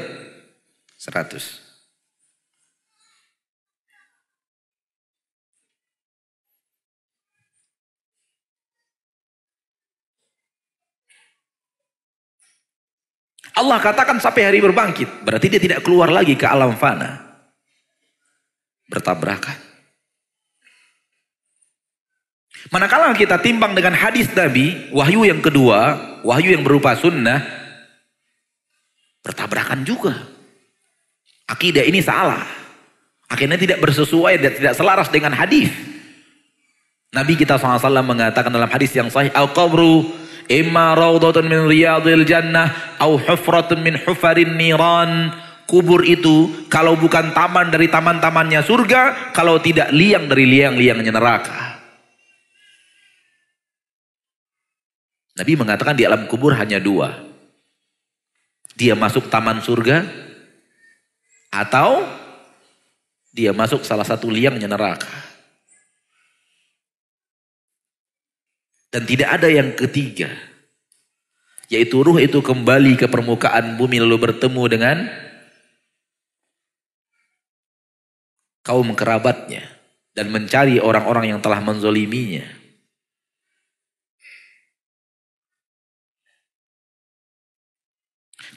100. 0.96 1.67
Allah 13.58 13.82
katakan 13.82 14.22
sampai 14.22 14.54
hari 14.54 14.60
berbangkit. 14.62 15.26
Berarti 15.26 15.50
dia 15.50 15.58
tidak 15.58 15.82
keluar 15.82 16.14
lagi 16.14 16.38
ke 16.38 16.46
alam 16.46 16.78
fana. 16.78 17.26
Bertabrakan. 18.86 19.58
Manakala 22.70 23.16
kita 23.18 23.40
timbang 23.42 23.74
dengan 23.74 23.96
hadis 23.96 24.28
Nabi, 24.36 24.92
wahyu 24.92 25.24
yang 25.24 25.40
kedua, 25.40 25.98
wahyu 26.22 26.52
yang 26.52 26.68
berupa 26.68 26.94
sunnah, 27.00 27.40
bertabrakan 29.24 29.88
juga. 29.88 30.14
Akidah 31.48 31.88
ini 31.88 32.04
salah. 32.04 32.44
Akhirnya 33.32 33.56
tidak 33.56 33.80
bersesuai 33.80 34.36
dan 34.40 34.52
tidak 34.52 34.74
selaras 34.76 35.08
dengan 35.08 35.32
hadis. 35.32 35.72
Nabi 37.16 37.40
kita 37.40 37.56
SAW 37.56 38.04
mengatakan 38.04 38.52
dalam 38.52 38.68
hadis 38.68 38.92
yang 38.92 39.08
sahih, 39.08 39.32
Al-qabru 39.32 40.12
imma 40.48 40.96
rawdatun 40.96 41.48
min 41.48 41.68
riyadil 41.68 42.24
jannah, 42.28 42.98
au 43.00 43.16
hufratun 43.20 43.84
min 43.84 43.96
hufarin 44.04 44.56
niran, 44.56 45.36
kubur 45.68 46.02
itu 46.08 46.68
kalau 46.72 46.96
bukan 46.96 47.36
taman 47.36 47.70
dari 47.70 47.92
taman-tamannya 47.92 48.64
surga, 48.64 49.32
kalau 49.36 49.60
tidak 49.60 49.92
liang 49.92 50.26
dari 50.32 50.48
liang-liangnya 50.48 51.12
neraka. 51.12 51.68
Nabi 55.38 55.54
mengatakan 55.54 55.94
di 55.94 56.02
alam 56.02 56.26
kubur 56.26 56.58
hanya 56.58 56.82
dua. 56.82 57.14
Dia 58.74 58.98
masuk 58.98 59.30
taman 59.30 59.62
surga 59.62 60.06
atau 61.54 62.06
dia 63.30 63.54
masuk 63.54 63.86
salah 63.86 64.06
satu 64.06 64.34
liangnya 64.34 64.66
neraka. 64.66 65.37
Dan 68.88 69.04
tidak 69.04 69.30
ada 69.40 69.48
yang 69.52 69.76
ketiga. 69.76 70.32
Yaitu 71.68 72.00
ruh 72.00 72.16
itu 72.24 72.40
kembali 72.40 72.96
ke 72.96 73.12
permukaan 73.12 73.76
bumi 73.76 74.00
lalu 74.00 74.16
bertemu 74.32 74.64
dengan 74.72 74.98
kaum 78.64 78.92
kerabatnya 78.96 79.64
dan 80.16 80.32
mencari 80.32 80.80
orang-orang 80.80 81.36
yang 81.36 81.40
telah 81.44 81.60
menzoliminya. 81.60 82.44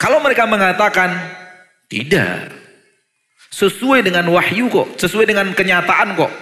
Kalau 0.01 0.23
mereka 0.25 0.49
mengatakan 0.49 1.13
tidak, 1.91 2.49
sesuai 3.53 4.07
dengan 4.07 4.25
wahyu 4.33 4.71
kok, 4.71 4.97
sesuai 4.97 5.29
dengan 5.29 5.53
kenyataan 5.53 6.17
kok. 6.17 6.33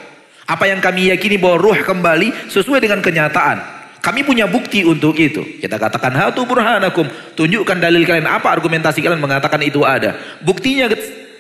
Apa 0.48 0.64
yang 0.70 0.81
kami 0.81 1.12
yakini 1.12 1.37
bahwa 1.37 1.61
ruh 1.61 1.77
kembali 1.83 2.48
sesuai 2.48 2.81
dengan 2.81 3.03
kenyataan. 3.03 3.78
Kami 4.09 4.25
punya 4.25 4.49
bukti 4.49 4.88
untuk 4.88 5.21
itu. 5.21 5.44
Kita 5.61 5.77
katakan 5.77 6.16
hatu 6.16 6.49
burhanakum. 6.49 7.05
Tunjukkan 7.37 7.77
dalil 7.77 8.09
kalian 8.09 8.25
apa 8.25 8.49
argumentasi 8.49 9.05
kalian 9.05 9.21
mengatakan 9.21 9.61
itu 9.61 9.85
ada. 9.85 10.16
Buktinya 10.40 10.88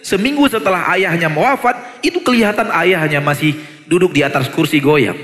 Seminggu 0.08 0.48
setelah 0.48 0.88
ayahnya 0.96 1.28
wafat, 1.28 2.00
itu 2.00 2.22
kelihatan 2.24 2.70
ayahnya 2.72 3.20
masih 3.20 3.52
duduk 3.84 4.16
di 4.16 4.24
atas 4.24 4.48
kursi 4.48 4.80
goyang. 4.80 5.16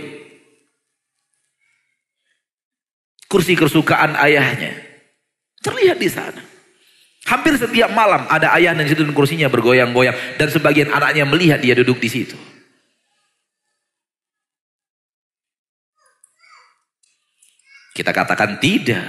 Kursi 3.25 3.57
kesukaan 3.57 4.13
ayahnya. 4.21 4.77
Terlihat 5.65 5.99
di 5.99 6.11
sana. 6.13 6.43
Hampir 7.25 7.57
setiap 7.57 7.89
malam 7.97 8.29
ada 8.29 8.53
ayah 8.61 8.77
dan 8.77 8.85
situ 8.85 9.01
kursinya 9.17 9.49
bergoyang-goyang 9.49 10.37
dan 10.37 10.53
sebagian 10.53 10.93
anaknya 10.93 11.25
melihat 11.25 11.57
dia 11.65 11.73
duduk 11.73 11.97
di 11.97 12.13
situ. 12.13 12.37
Kita 17.95 18.11
katakan 18.11 18.59
tidak. 18.59 19.07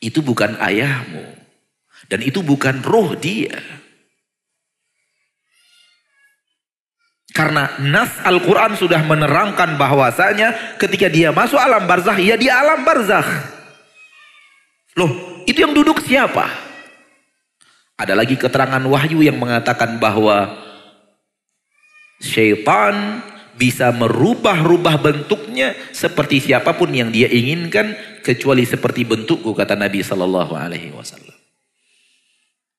Itu 0.00 0.24
bukan 0.24 0.56
ayahmu. 0.56 1.22
Dan 2.08 2.24
itu 2.24 2.40
bukan 2.40 2.80
roh 2.80 3.12
dia. 3.14 3.60
Karena 7.32 7.80
nas 7.80 8.12
Al-Quran 8.24 8.76
sudah 8.76 9.00
menerangkan 9.08 9.80
bahwasanya 9.80 10.76
ketika 10.76 11.08
dia 11.08 11.32
masuk 11.32 11.56
alam 11.56 11.88
barzah, 11.88 12.16
ya 12.20 12.36
di 12.36 12.48
alam 12.52 12.84
barzah. 12.84 13.24
Loh, 15.00 15.40
itu 15.48 15.64
yang 15.64 15.72
duduk 15.72 16.04
siapa? 16.04 16.44
Ada 17.96 18.12
lagi 18.12 18.36
keterangan 18.36 18.84
wahyu 18.84 19.24
yang 19.24 19.40
mengatakan 19.40 19.96
bahwa 19.96 20.52
syaitan 22.20 23.24
bisa 23.56 23.92
merubah-rubah 23.92 24.96
bentuknya 25.00 25.76
seperti 25.92 26.40
siapa 26.40 26.72
pun 26.74 26.90
yang 26.90 27.12
dia 27.12 27.28
inginkan 27.28 27.94
kecuali 28.24 28.64
seperti 28.64 29.04
bentukku 29.04 29.52
kata 29.52 29.76
Nabi 29.76 30.00
Sallallahu 30.00 30.56
Alaihi 30.56 30.90
Wasallam. 30.92 31.36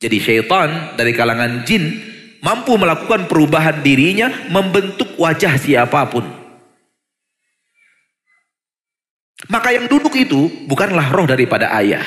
Jadi 0.03 0.17
syaitan 0.19 0.97
dari 0.99 1.15
kalangan 1.15 1.63
jin 1.63 2.03
mampu 2.43 2.75
melakukan 2.75 3.31
perubahan 3.31 3.79
dirinya, 3.79 4.27
membentuk 4.51 5.15
wajah 5.15 5.55
siapa 5.55 6.03
pun. 6.11 6.27
Maka 9.47 9.75
yang 9.75 9.87
duduk 9.87 10.15
itu 10.15 10.67
bukanlah 10.67 11.11
roh 11.11 11.27
daripada 11.27 11.71
ayah. 11.79 12.03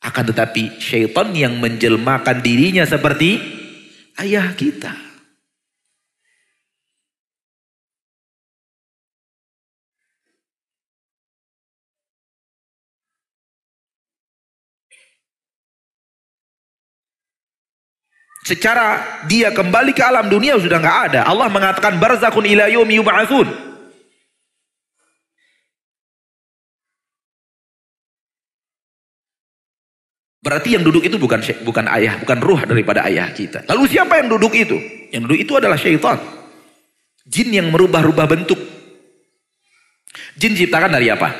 Akan 0.00 0.28
tetapi 0.28 0.80
syaitan 0.80 1.32
yang 1.32 1.56
menjelmakan 1.60 2.44
dirinya 2.44 2.84
seperti 2.84 3.40
ayah 4.20 4.52
kita. 4.56 5.05
Secara 18.46 19.02
dia 19.26 19.50
kembali 19.50 19.90
ke 19.90 20.06
alam 20.06 20.30
dunia 20.30 20.54
sudah 20.54 20.78
nggak 20.78 20.98
ada. 21.10 21.20
Allah 21.26 21.50
mengatakan 21.50 21.98
barzakun 21.98 22.46
ila 22.46 22.70
yaumi. 22.70 23.02
Berarti 30.46 30.78
yang 30.78 30.86
duduk 30.86 31.02
itu 31.02 31.18
bukan 31.18 31.42
bukan 31.66 31.90
ayah, 31.90 32.22
bukan 32.22 32.38
ruh 32.38 32.62
daripada 32.62 33.02
ayah 33.10 33.34
kita. 33.34 33.66
Lalu 33.66 33.90
siapa 33.90 34.22
yang 34.22 34.30
duduk 34.30 34.54
itu? 34.54 34.78
Yang 35.10 35.22
duduk 35.26 35.38
itu 35.42 35.52
adalah 35.58 35.74
syaitan. 35.74 36.22
Jin 37.26 37.50
yang 37.50 37.74
merubah-rubah 37.74 38.30
bentuk. 38.30 38.62
Jin 40.38 40.54
diciptakan 40.54 40.94
dari 40.94 41.10
apa? 41.10 41.34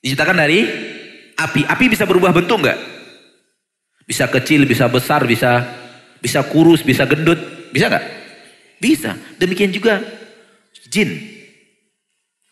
Diciptakan 0.00 0.40
dari 0.40 0.64
api. 1.36 1.68
Api 1.68 1.84
bisa 1.92 2.08
berubah 2.08 2.32
bentuk 2.32 2.64
enggak? 2.64 2.95
Bisa 4.06 4.30
kecil, 4.30 4.70
bisa 4.70 4.86
besar, 4.86 5.26
bisa 5.26 5.66
bisa 6.22 6.46
kurus, 6.46 6.86
bisa 6.86 7.04
gendut. 7.10 7.38
Bisa 7.74 7.90
nggak? 7.90 8.06
Bisa. 8.78 9.18
Demikian 9.36 9.74
juga 9.74 9.98
jin. 10.86 11.10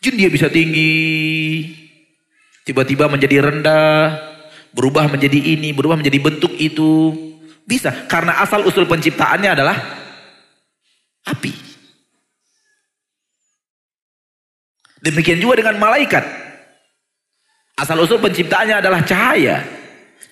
Jin 0.02 0.14
dia 0.20 0.28
bisa 0.28 0.52
tinggi, 0.52 1.72
tiba-tiba 2.68 3.08
menjadi 3.08 3.40
rendah, 3.40 4.20
berubah 4.76 5.08
menjadi 5.08 5.40
ini, 5.40 5.72
berubah 5.72 5.96
menjadi 5.96 6.18
bentuk 6.20 6.52
itu. 6.60 7.14
Bisa. 7.64 8.04
Karena 8.04 8.42
asal 8.44 8.66
usul 8.68 8.84
penciptaannya 8.84 9.50
adalah 9.56 9.76
api. 11.24 11.52
Demikian 15.00 15.40
juga 15.40 15.60
dengan 15.60 15.80
malaikat. 15.80 16.24
Asal 17.76 18.00
usul 18.00 18.20
penciptaannya 18.20 18.80
adalah 18.80 19.04
cahaya. 19.04 19.83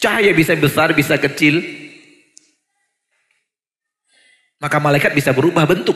Cahaya 0.03 0.35
bisa 0.35 0.59
besar, 0.59 0.91
bisa 0.91 1.15
kecil. 1.15 1.63
Maka 4.59 4.83
malaikat 4.83 5.15
bisa 5.15 5.31
berubah 5.31 5.63
bentuk. 5.63 5.95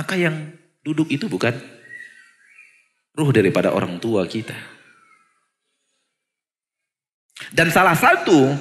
Maka 0.00 0.16
yang 0.16 0.56
duduk 0.80 1.12
itu 1.12 1.28
bukan 1.28 1.52
ruh 3.12 3.30
daripada 3.36 3.76
orang 3.76 4.00
tua 4.00 4.24
kita. 4.24 4.56
Dan 7.52 7.68
salah 7.68 7.92
satu 7.92 8.56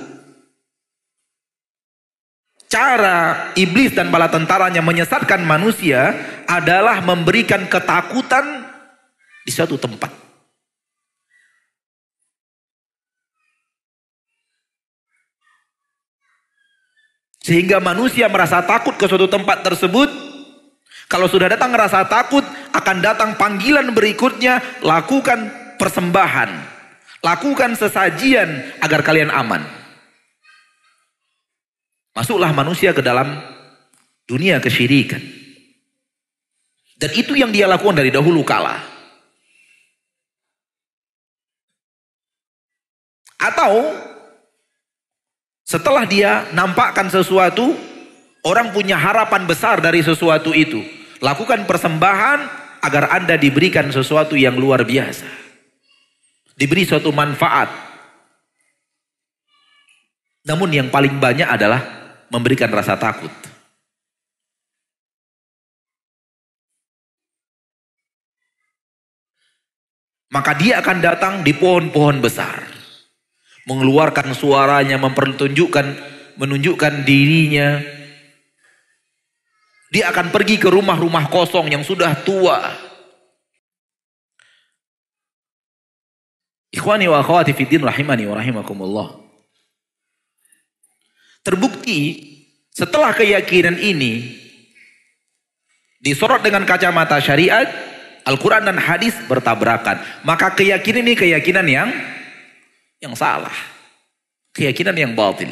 cara 2.68 3.52
iblis 3.56 3.96
dan 3.96 4.12
bala 4.12 4.28
tentaranya 4.28 4.84
menyesatkan 4.84 5.48
manusia 5.48 6.12
adalah 6.44 7.00
memberikan 7.00 7.72
ketakutan 7.72 8.68
di 9.48 9.52
suatu 9.56 9.80
tempat. 9.80 10.19
Sehingga 17.40 17.80
manusia 17.80 18.28
merasa 18.28 18.60
takut 18.64 18.96
ke 19.00 19.08
suatu 19.08 19.32
tempat 19.32 19.64
tersebut. 19.64 20.12
Kalau 21.10 21.26
sudah 21.26 21.50
datang 21.50 21.74
merasa 21.74 22.06
takut, 22.06 22.46
akan 22.70 22.98
datang 23.02 23.34
panggilan 23.40 23.90
berikutnya, 23.96 24.62
lakukan 24.86 25.50
persembahan. 25.80 26.78
Lakukan 27.20 27.74
sesajian 27.76 28.48
agar 28.80 29.02
kalian 29.02 29.34
aman. 29.34 29.66
Masuklah 32.14 32.52
manusia 32.52 32.92
ke 32.92 33.00
dalam 33.00 33.40
dunia 34.28 34.60
kesyirikan. 34.60 35.24
Dan 37.00 37.12
itu 37.16 37.32
yang 37.34 37.50
dia 37.50 37.64
lakukan 37.66 37.96
dari 37.96 38.12
dahulu 38.12 38.44
kala. 38.44 38.76
Atau 43.40 43.96
setelah 45.70 46.02
dia 46.10 46.50
nampakkan 46.50 47.14
sesuatu, 47.14 47.78
orang 48.42 48.74
punya 48.74 48.98
harapan 48.98 49.46
besar 49.46 49.78
dari 49.78 50.02
sesuatu 50.02 50.50
itu. 50.50 50.82
Lakukan 51.22 51.70
persembahan 51.70 52.40
agar 52.82 53.14
Anda 53.14 53.38
diberikan 53.38 53.86
sesuatu 53.94 54.34
yang 54.34 54.58
luar 54.58 54.82
biasa. 54.82 55.30
Diberi 56.58 56.90
suatu 56.90 57.14
manfaat. 57.14 57.70
Namun 60.50 60.74
yang 60.74 60.90
paling 60.90 61.22
banyak 61.22 61.46
adalah 61.46 61.86
memberikan 62.34 62.74
rasa 62.74 62.98
takut. 62.98 63.30
Maka 70.34 70.58
dia 70.58 70.82
akan 70.82 70.98
datang 70.98 71.34
di 71.46 71.54
pohon-pohon 71.54 72.18
besar. 72.26 72.69
Mengeluarkan 73.70 74.34
suaranya, 74.34 74.98
mempertunjukkan, 74.98 75.86
menunjukkan 76.42 77.06
dirinya. 77.06 77.78
Dia 79.94 80.10
akan 80.10 80.34
pergi 80.34 80.58
ke 80.58 80.74
rumah-rumah 80.74 81.30
kosong 81.30 81.70
yang 81.70 81.86
sudah 81.86 82.18
tua. 82.26 82.90
Ikhwani 86.70 87.10
wa 87.10 87.22
akhwati 87.22 87.54
fiddin 87.54 87.86
rahimani 87.86 88.26
wa 88.26 88.38
rahimakumullah. 88.38 89.08
Terbukti 91.42 92.26
setelah 92.70 93.14
keyakinan 93.14 93.78
ini 93.82 94.38
disorot 95.98 96.46
dengan 96.46 96.66
kacamata 96.70 97.18
syariat, 97.18 97.66
Al-Quran 98.26 98.70
dan 98.70 98.78
hadis 98.78 99.18
bertabrakan. 99.26 99.98
Maka 100.22 100.54
keyakinan 100.54 101.10
ini 101.10 101.14
keyakinan 101.18 101.66
yang 101.66 101.90
yang 103.00 103.16
salah. 103.16 103.56
Keyakinan 104.52 104.96
yang 104.96 105.12
batil. 105.16 105.52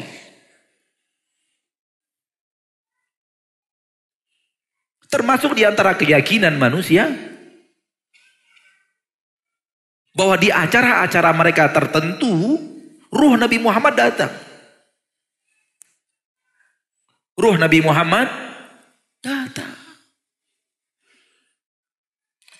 Termasuk 5.08 5.56
di 5.56 5.64
antara 5.64 5.96
keyakinan 5.96 6.60
manusia 6.60 7.08
bahwa 10.12 10.36
di 10.36 10.52
acara-acara 10.52 11.30
mereka 11.32 11.72
tertentu 11.72 12.60
ruh 13.08 13.34
Nabi 13.40 13.56
Muhammad 13.56 13.96
datang. 13.96 14.32
Ruh 17.38 17.56
Nabi 17.56 17.80
Muhammad 17.80 18.28
datang. 19.24 19.77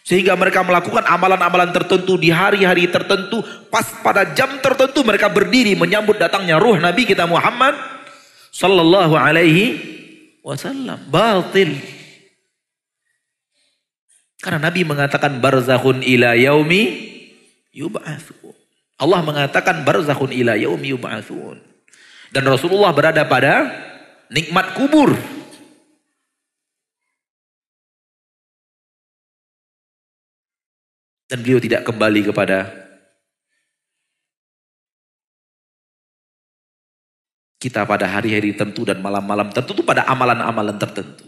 Sehingga 0.09 0.33
mereka 0.41 0.65
melakukan 0.65 1.05
amalan-amalan 1.05 1.69
tertentu 1.69 2.17
di 2.17 2.33
hari-hari 2.33 2.89
tertentu. 2.89 3.45
Pas 3.69 3.85
pada 4.01 4.25
jam 4.33 4.57
tertentu 4.65 5.05
mereka 5.05 5.29
berdiri 5.29 5.77
menyambut 5.77 6.17
datangnya 6.17 6.57
ruh 6.57 6.81
Nabi 6.81 7.05
kita 7.05 7.29
Muhammad. 7.29 7.77
Sallallahu 8.49 9.13
alaihi 9.13 9.77
wasallam. 10.41 10.97
Batil. 11.13 11.77
Karena 14.41 14.73
Nabi 14.73 14.81
mengatakan 14.89 15.45
barzakhun 15.45 16.01
ila 16.01 16.33
yaumi 16.33 17.05
yub'atsun. 17.77 18.57
Allah 18.97 19.21
mengatakan 19.21 19.85
barzakhun 19.85 20.33
ila 20.33 20.57
yaumi 20.57 20.97
yub'atsun. 20.97 21.61
Dan 22.33 22.49
Rasulullah 22.49 22.97
berada 22.97 23.29
pada 23.29 23.69
nikmat 24.33 24.73
kubur. 24.73 25.13
Dan 31.29 31.45
beliau 31.45 31.61
tidak 31.61 31.85
kembali 31.85 32.33
kepada 32.33 32.89
kita 37.59 37.85
pada 37.85 38.07
hari-hari 38.07 38.55
tertentu 38.55 38.87
dan 38.87 39.03
malam-malam 39.03 39.51
tertentu 39.51 39.83
pada 39.83 40.07
amalan-amalan 40.09 40.79
tertentu. 40.79 41.27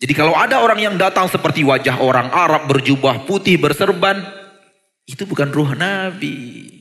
Jadi 0.00 0.16
kalau 0.16 0.32
ada 0.32 0.64
orang 0.64 0.80
yang 0.80 0.96
datang 0.96 1.28
seperti 1.28 1.60
wajah 1.60 2.00
orang 2.00 2.32
Arab 2.32 2.64
berjubah 2.72 3.28
putih 3.28 3.60
berserban, 3.60 4.24
itu 5.04 5.28
bukan 5.28 5.52
ruh 5.52 5.76
Nabi. 5.76 6.72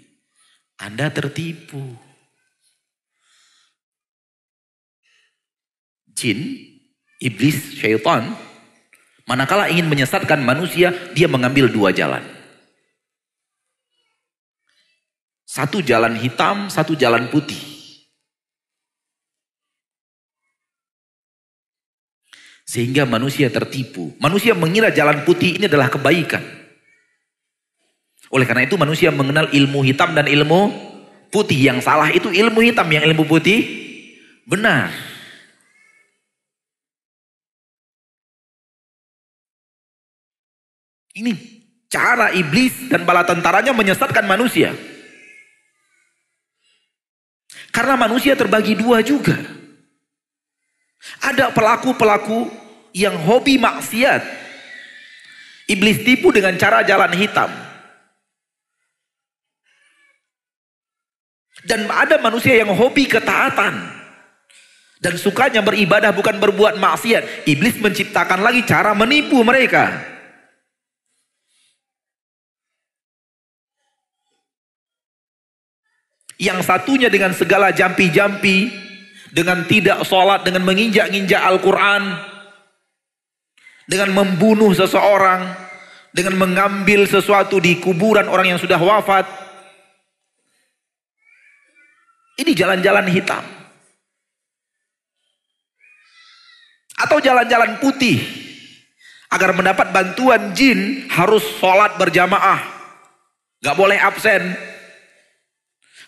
Anda 0.79 1.11
tertipu. 1.11 1.99
Jin, 6.15 6.39
iblis, 7.19 7.75
syaitan, 7.75 8.39
manakala 9.29 9.69
ingin 9.69 9.85
menyesatkan 9.85 10.41
manusia, 10.41 10.89
dia 11.13 11.29
mengambil 11.29 11.69
dua 11.69 11.93
jalan. 11.93 12.25
Satu 15.45 15.85
jalan 15.85 16.17
hitam, 16.17 16.65
satu 16.73 16.97
jalan 16.97 17.29
putih. 17.29 17.61
Sehingga 22.65 23.05
manusia 23.05 23.49
tertipu. 23.49 24.13
Manusia 24.21 24.53
mengira 24.53 24.93
jalan 24.93 25.25
putih 25.25 25.57
ini 25.57 25.65
adalah 25.65 25.89
kebaikan. 25.89 26.41
Oleh 28.29 28.45
karena 28.45 28.69
itu 28.69 28.77
manusia 28.77 29.09
mengenal 29.09 29.49
ilmu 29.49 29.81
hitam 29.81 30.13
dan 30.13 30.29
ilmu 30.29 30.69
putih. 31.33 31.57
Yang 31.57 31.89
salah 31.89 32.13
itu 32.13 32.29
ilmu 32.29 32.61
hitam, 32.61 32.85
yang 32.93 33.09
ilmu 33.09 33.25
putih 33.25 33.65
benar. 34.45 35.08
Ini 41.15 41.33
cara 41.89 42.29
iblis 42.37 42.87
dan 42.87 43.03
bala 43.03 43.25
tentaranya 43.25 43.73
menyesatkan 43.73 44.23
manusia. 44.29 44.71
Karena 47.73 47.97
manusia 47.97 48.33
terbagi 48.37 48.77
dua 48.77 49.01
juga. 49.01 49.37
Ada 51.21 51.49
pelaku-pelaku 51.53 52.49
yang 52.93 53.17
hobi 53.25 53.57
maksiat. 53.57 54.21
Iblis 55.69 56.01
tipu 56.01 56.33
dengan 56.33 56.57
cara 56.57 56.81
jalan 56.81 57.13
hitam. 57.13 57.49
Dan 61.61 61.85
ada 61.91 62.17
manusia 62.17 62.57
yang 62.57 62.73
hobi 62.73 63.05
ketaatan. 63.05 63.99
Dan 64.99 65.15
sukanya 65.15 65.63
beribadah 65.63 66.11
bukan 66.11 66.41
berbuat 66.41 66.75
maksiat. 66.81 67.47
Iblis 67.47 67.79
menciptakan 67.79 68.43
lagi 68.43 68.65
cara 68.65 68.91
menipu 68.97 69.39
mereka. 69.45 70.18
Yang 76.39 76.65
satunya 76.65 77.11
dengan 77.11 77.35
segala 77.35 77.75
jampi-jampi. 77.75 78.87
Dengan 79.29 79.61
tidak 79.69 80.07
sholat, 80.09 80.41
dengan 80.41 80.65
menginjak-injak 80.65 81.43
Al-Quran. 81.43 82.17
Dengan 83.85 84.15
membunuh 84.15 84.71
seseorang. 84.71 85.53
Dengan 86.09 86.39
mengambil 86.39 87.05
sesuatu 87.05 87.61
di 87.61 87.77
kuburan 87.77 88.25
orang 88.25 88.55
yang 88.55 88.59
sudah 88.59 88.81
wafat 88.81 89.39
ini 92.39 92.55
jalan-jalan 92.55 93.03
hitam. 93.11 93.43
Atau 96.95 97.19
jalan-jalan 97.19 97.83
putih. 97.83 98.23
Agar 99.29 99.53
mendapat 99.53 99.91
bantuan 99.93 100.55
jin 100.55 101.05
harus 101.11 101.43
sholat 101.59 101.99
berjamaah. 101.99 102.63
Gak 103.59 103.75
boleh 103.75 103.99
absen. 103.99 104.55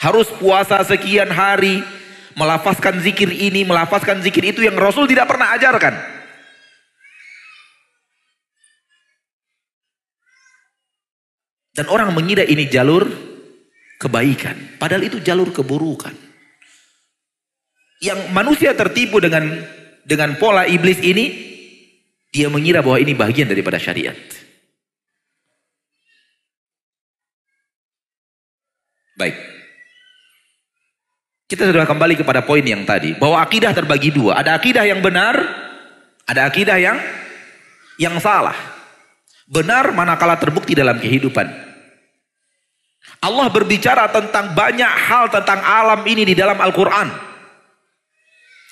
Harus 0.02 0.28
puasa 0.34 0.82
sekian 0.82 1.30
hari. 1.30 1.86
Melafazkan 2.32 3.04
zikir 3.04 3.28
ini, 3.28 3.68
melafazkan 3.68 4.24
zikir 4.24 4.56
itu 4.56 4.64
yang 4.64 4.80
Rasul 4.80 5.04
tidak 5.04 5.28
pernah 5.28 5.52
ajarkan. 5.52 5.94
Dan 11.76 11.92
orang 11.92 12.16
mengira 12.16 12.48
ini 12.48 12.72
jalur 12.72 13.04
kebaikan. 14.00 14.80
Padahal 14.80 15.04
itu 15.04 15.20
jalur 15.20 15.52
keburukan. 15.52 16.16
Yang 18.00 18.32
manusia 18.32 18.72
tertipu 18.80 19.20
dengan 19.20 19.60
dengan 20.08 20.40
pola 20.40 20.64
iblis 20.66 21.04
ini, 21.04 21.26
dia 22.32 22.48
mengira 22.48 22.80
bahwa 22.80 22.96
ini 22.96 23.12
bagian 23.12 23.52
daripada 23.52 23.76
syariat. 23.76 24.16
Baik. 29.20 29.51
Kita 31.52 31.68
sudah 31.68 31.84
kembali 31.84 32.16
kepada 32.16 32.48
poin 32.48 32.64
yang 32.64 32.88
tadi. 32.88 33.12
Bahwa 33.20 33.44
akidah 33.44 33.76
terbagi 33.76 34.16
dua. 34.16 34.40
Ada 34.40 34.56
akidah 34.56 34.88
yang 34.88 35.04
benar. 35.04 35.36
Ada 36.24 36.48
akidah 36.48 36.80
yang 36.80 36.96
yang 38.00 38.16
salah. 38.24 38.56
Benar 39.52 39.92
manakala 39.92 40.40
terbukti 40.40 40.72
dalam 40.72 40.96
kehidupan. 40.96 41.44
Allah 43.20 43.52
berbicara 43.52 44.08
tentang 44.16 44.56
banyak 44.56 44.88
hal 45.12 45.28
tentang 45.28 45.60
alam 45.60 46.00
ini 46.08 46.24
di 46.24 46.32
dalam 46.32 46.56
Al-Quran. 46.56 47.12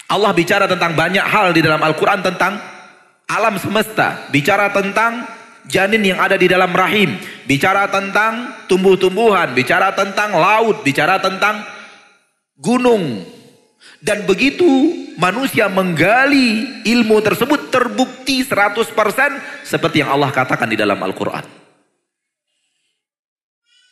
Allah 0.08 0.32
bicara 0.32 0.64
tentang 0.64 0.96
banyak 0.96 1.26
hal 1.28 1.52
di 1.52 1.60
dalam 1.60 1.84
Al-Quran 1.84 2.24
tentang 2.24 2.64
alam 3.28 3.60
semesta. 3.60 4.24
Bicara 4.32 4.72
tentang 4.72 5.28
janin 5.68 6.16
yang 6.16 6.24
ada 6.24 6.40
di 6.40 6.48
dalam 6.48 6.72
rahim. 6.72 7.20
Bicara 7.44 7.92
tentang 7.92 8.64
tumbuh-tumbuhan. 8.72 9.52
Bicara 9.52 9.92
tentang 9.92 10.32
laut. 10.40 10.80
Bicara 10.88 11.20
tentang 11.20 11.79
gunung. 12.60 13.24
Dan 14.00 14.24
begitu 14.28 14.68
manusia 15.20 15.68
menggali 15.68 16.84
ilmu 16.88 17.20
tersebut 17.20 17.72
terbukti 17.72 18.44
100% 18.44 18.96
seperti 19.68 20.04
yang 20.04 20.16
Allah 20.16 20.32
katakan 20.32 20.72
di 20.72 20.80
dalam 20.80 21.00
Al-Quran. 21.00 21.44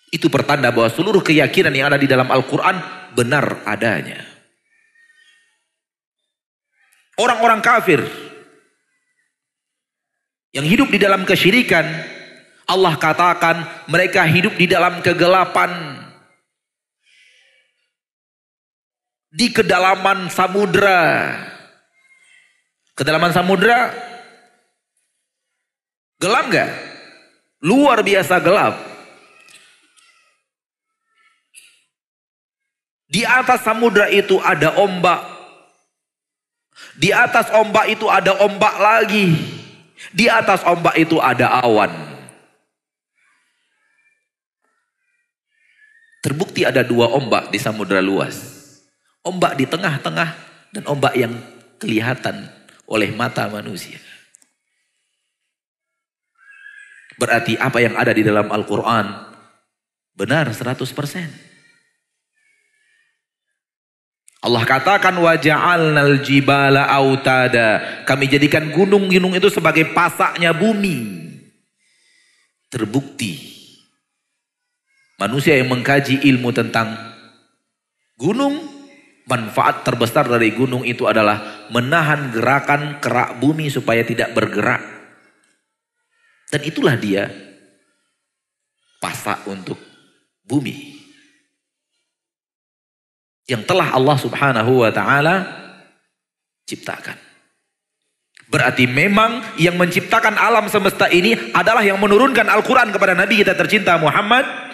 Itu 0.07 0.31
pertanda 0.31 0.71
bahwa 0.71 0.87
seluruh 0.87 1.19
keyakinan 1.19 1.75
yang 1.75 1.91
ada 1.91 1.99
di 1.99 2.07
dalam 2.07 2.31
Al-Quran 2.31 2.79
benar 3.11 3.67
adanya. 3.67 4.23
Orang-orang 7.17 7.59
kafir 7.65 8.01
Yang 10.55 10.73
hidup 10.73 10.89
di 10.89 10.97
dalam 10.97 11.21
kesyirikan, 11.21 11.85
Allah 12.65 12.97
katakan 12.97 13.85
mereka 13.85 14.25
hidup 14.25 14.57
di 14.57 14.65
dalam 14.65 15.05
kegelapan. 15.05 15.96
Di 19.37 19.53
kedalaman 19.53 20.33
samudra. 20.33 21.37
Kedalaman 22.97 23.29
samudra 23.29 23.93
gelap 26.17 26.49
gak? 26.49 26.71
Luar 27.61 28.01
biasa 28.01 28.41
gelap. 28.41 28.73
Di 33.05 33.21
atas 33.21 33.61
samudra 33.61 34.09
itu 34.09 34.41
ada 34.41 34.73
ombak. 34.81 35.21
Di 36.97 37.13
atas 37.13 37.53
ombak 37.53 37.93
itu 37.93 38.09
ada 38.09 38.41
ombak 38.41 38.73
lagi. 38.81 39.37
Di 40.17 40.25
atas 40.25 40.65
ombak 40.65 40.97
itu 40.97 41.21
ada 41.21 41.61
awan. 41.61 41.93
Terbukti 46.25 46.65
ada 46.65 46.81
dua 46.81 47.13
ombak 47.13 47.53
di 47.53 47.61
samudra 47.61 48.01
luas. 48.01 48.56
Ombak 49.27 49.59
di 49.59 49.67
tengah-tengah 49.67 50.29
dan 50.71 50.83
ombak 50.87 51.11
yang 51.19 51.35
kelihatan 51.83 52.47
oleh 52.87 53.11
mata 53.11 53.51
manusia. 53.51 53.99
Berarti 57.19 57.59
apa 57.59 57.81
yang 57.83 57.99
ada 57.99 58.15
di 58.15 58.23
dalam 58.23 58.47
Al-Quran 58.47 59.05
benar 60.15 60.47
100%. 60.47 60.77
Allah 64.37 64.63
katakan 64.63 65.17
waja'alnal 65.17 66.21
jibala 66.21 66.85
autada. 66.87 68.01
Kami 68.05 68.29
jadikan 68.29 68.69
gunung-gunung 68.69 69.33
itu 69.33 69.49
sebagai 69.49 69.91
pasaknya 69.91 70.53
bumi. 70.53 71.25
Terbukti. 72.69 73.57
Manusia 75.17 75.57
yang 75.57 75.73
mengkaji 75.73 76.21
ilmu 76.29 76.53
tentang 76.53 76.93
gunung, 78.21 78.76
manfaat 79.27 79.83
terbesar 79.83 80.25
dari 80.31 80.55
gunung 80.55 80.87
itu 80.87 81.03
adalah 81.03 81.67
menahan 81.69 82.31
gerakan 82.31 83.03
kerak 83.03 83.37
bumi 83.43 83.67
supaya 83.67 84.01
tidak 84.07 84.31
bergerak. 84.31 84.79
Dan 86.47 86.63
itulah 86.63 86.95
dia 86.95 87.27
pasak 89.03 89.43
untuk 89.51 89.75
bumi 90.47 90.95
yang 93.51 93.67
telah 93.67 93.91
Allah 93.91 94.15
Subhanahu 94.15 94.87
wa 94.87 94.91
taala 94.95 95.35
ciptakan. 96.67 97.19
Berarti 98.47 98.87
memang 98.87 99.43
yang 99.59 99.75
menciptakan 99.75 100.39
alam 100.39 100.71
semesta 100.71 101.11
ini 101.11 101.51
adalah 101.51 101.83
yang 101.83 101.99
menurunkan 101.99 102.47
Al-Quran 102.47 102.95
kepada 102.95 103.11
Nabi 103.11 103.43
kita 103.43 103.59
tercinta 103.59 103.99
Muhammad 103.99 104.66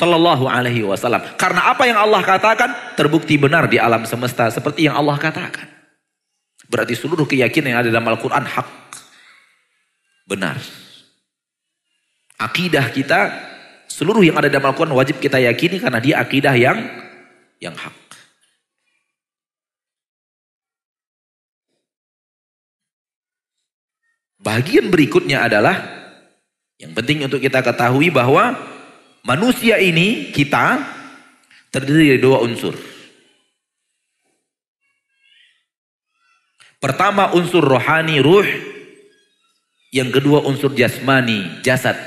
Sallallahu 0.00 0.48
Alaihi 0.48 0.80
Wasallam. 0.80 1.20
Karena 1.36 1.68
apa 1.68 1.84
yang 1.84 2.00
Allah 2.00 2.24
katakan 2.24 2.96
terbukti 2.96 3.36
benar 3.36 3.68
di 3.68 3.76
alam 3.76 4.08
semesta 4.08 4.48
seperti 4.48 4.88
yang 4.88 4.96
Allah 4.96 5.20
katakan. 5.20 5.68
Berarti 6.72 6.96
seluruh 6.96 7.28
keyakinan 7.28 7.76
yang 7.76 7.80
ada 7.84 7.92
dalam 7.92 8.08
Al-Quran 8.08 8.48
hak. 8.48 8.68
Benar. 10.24 10.56
Akidah 12.40 12.88
kita 12.88 13.28
seluruh 13.92 14.24
yang 14.24 14.40
ada 14.40 14.48
dalam 14.48 14.72
Al-Quran 14.72 14.96
wajib 14.96 15.20
kita 15.20 15.36
yakini 15.36 15.76
karena 15.76 16.00
dia 16.00 16.16
akidah 16.16 16.56
yang 16.56 16.80
yang 17.60 17.76
hak. 17.76 17.92
Bagian 24.40 24.88
berikutnya 24.88 25.44
adalah 25.44 25.76
yang 26.80 26.96
penting 26.96 27.20
untuk 27.28 27.44
kita 27.44 27.60
ketahui 27.60 28.08
bahwa 28.08 28.56
manusia 29.24 29.76
ini 29.80 30.30
kita 30.32 30.80
terdiri 31.70 32.16
dari 32.16 32.20
dua 32.20 32.42
unsur. 32.42 32.74
Pertama 36.80 37.36
unsur 37.36 37.60
rohani, 37.60 38.18
ruh. 38.24 38.48
Yang 39.90 40.22
kedua 40.22 40.46
unsur 40.46 40.70
jasmani, 40.72 41.60
jasad. 41.66 41.98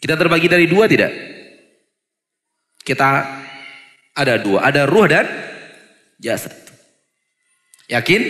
Kita 0.00 0.16
terbagi 0.16 0.48
dari 0.48 0.64
dua 0.64 0.88
tidak? 0.88 1.29
Kita 2.80 3.08
ada 4.16 4.34
dua. 4.40 4.66
Ada 4.66 4.84
ruh 4.84 5.06
dan 5.08 5.26
jasad. 6.20 6.52
Yakin? 7.88 8.22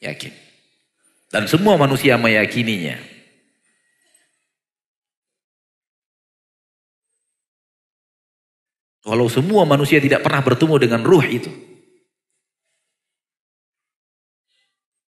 Yakin. 0.00 0.32
Dan 1.30 1.46
semua 1.46 1.78
manusia 1.78 2.18
meyakininya. 2.18 2.98
Walau 9.00 9.26
semua 9.26 9.66
manusia 9.66 9.98
tidak 9.98 10.22
pernah 10.22 10.44
bertemu 10.44 10.74
dengan 10.76 11.00
ruh 11.02 11.24
itu. 11.24 11.50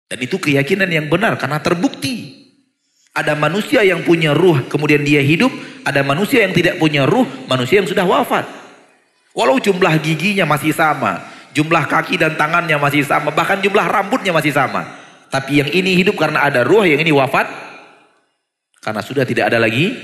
Dan 0.07 0.19
itu 0.23 0.37
keyakinan 0.39 0.91
yang 0.91 1.07
benar 1.11 1.35
karena 1.41 1.59
terbukti 1.59 2.36
ada 3.17 3.33
manusia 3.33 3.81
yang 3.81 4.05
punya 4.05 4.37
ruh, 4.37 4.69
kemudian 4.69 5.01
dia 5.01 5.25
hidup. 5.25 5.49
Ada 5.89 6.05
manusia 6.05 6.45
yang 6.45 6.53
tidak 6.53 6.77
punya 6.77 7.09
ruh, 7.09 7.25
manusia 7.49 7.81
yang 7.81 7.89
sudah 7.89 8.05
wafat. 8.05 8.45
Walau 9.33 9.57
jumlah 9.57 9.97
giginya 10.05 10.45
masih 10.45 10.77
sama, 10.77 11.25
jumlah 11.57 11.89
kaki 11.89 12.21
dan 12.21 12.37
tangannya 12.37 12.77
masih 12.77 13.09
sama, 13.09 13.33
bahkan 13.33 13.57
jumlah 13.64 13.89
rambutnya 13.89 14.37
masih 14.37 14.53
sama. 14.53 14.85
Tapi 15.33 15.64
yang 15.64 15.71
ini 15.73 15.97
hidup 15.97 16.21
karena 16.21 16.45
ada 16.45 16.61
ruh, 16.61 16.85
yang 16.85 17.01
ini 17.01 17.09
wafat 17.09 17.49
karena 18.85 19.01
sudah 19.01 19.25
tidak 19.25 19.49
ada 19.49 19.57
lagi 19.57 19.97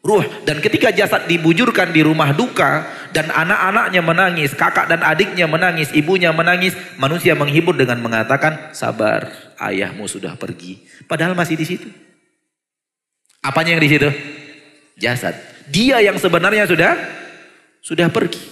ruh. 0.00 0.24
Dan 0.48 0.64
ketika 0.64 0.94
jasad 0.94 1.28
dibujurkan 1.28 1.92
di 1.92 2.00
rumah 2.00 2.32
duka 2.32 2.88
dan 3.12 3.28
anak-anaknya 3.28 4.00
menangis, 4.00 4.56
kakak 4.56 4.88
dan 4.88 5.04
adiknya 5.04 5.44
menangis, 5.44 5.92
ibunya 5.92 6.32
menangis, 6.32 6.72
manusia 6.96 7.36
menghibur 7.36 7.76
dengan 7.76 8.00
mengatakan, 8.00 8.72
"Sabar, 8.72 9.28
ayahmu 9.60 10.08
sudah 10.08 10.38
pergi." 10.38 10.80
Padahal 11.04 11.36
masih 11.36 11.58
di 11.58 11.66
situ. 11.68 12.05
Apanya 13.46 13.78
yang 13.78 13.82
di 13.86 13.90
situ? 13.94 14.08
Jasad. 14.98 15.38
Dia 15.70 16.02
yang 16.02 16.18
sebenarnya 16.18 16.66
sudah 16.66 16.98
sudah 17.78 18.10
pergi. 18.10 18.42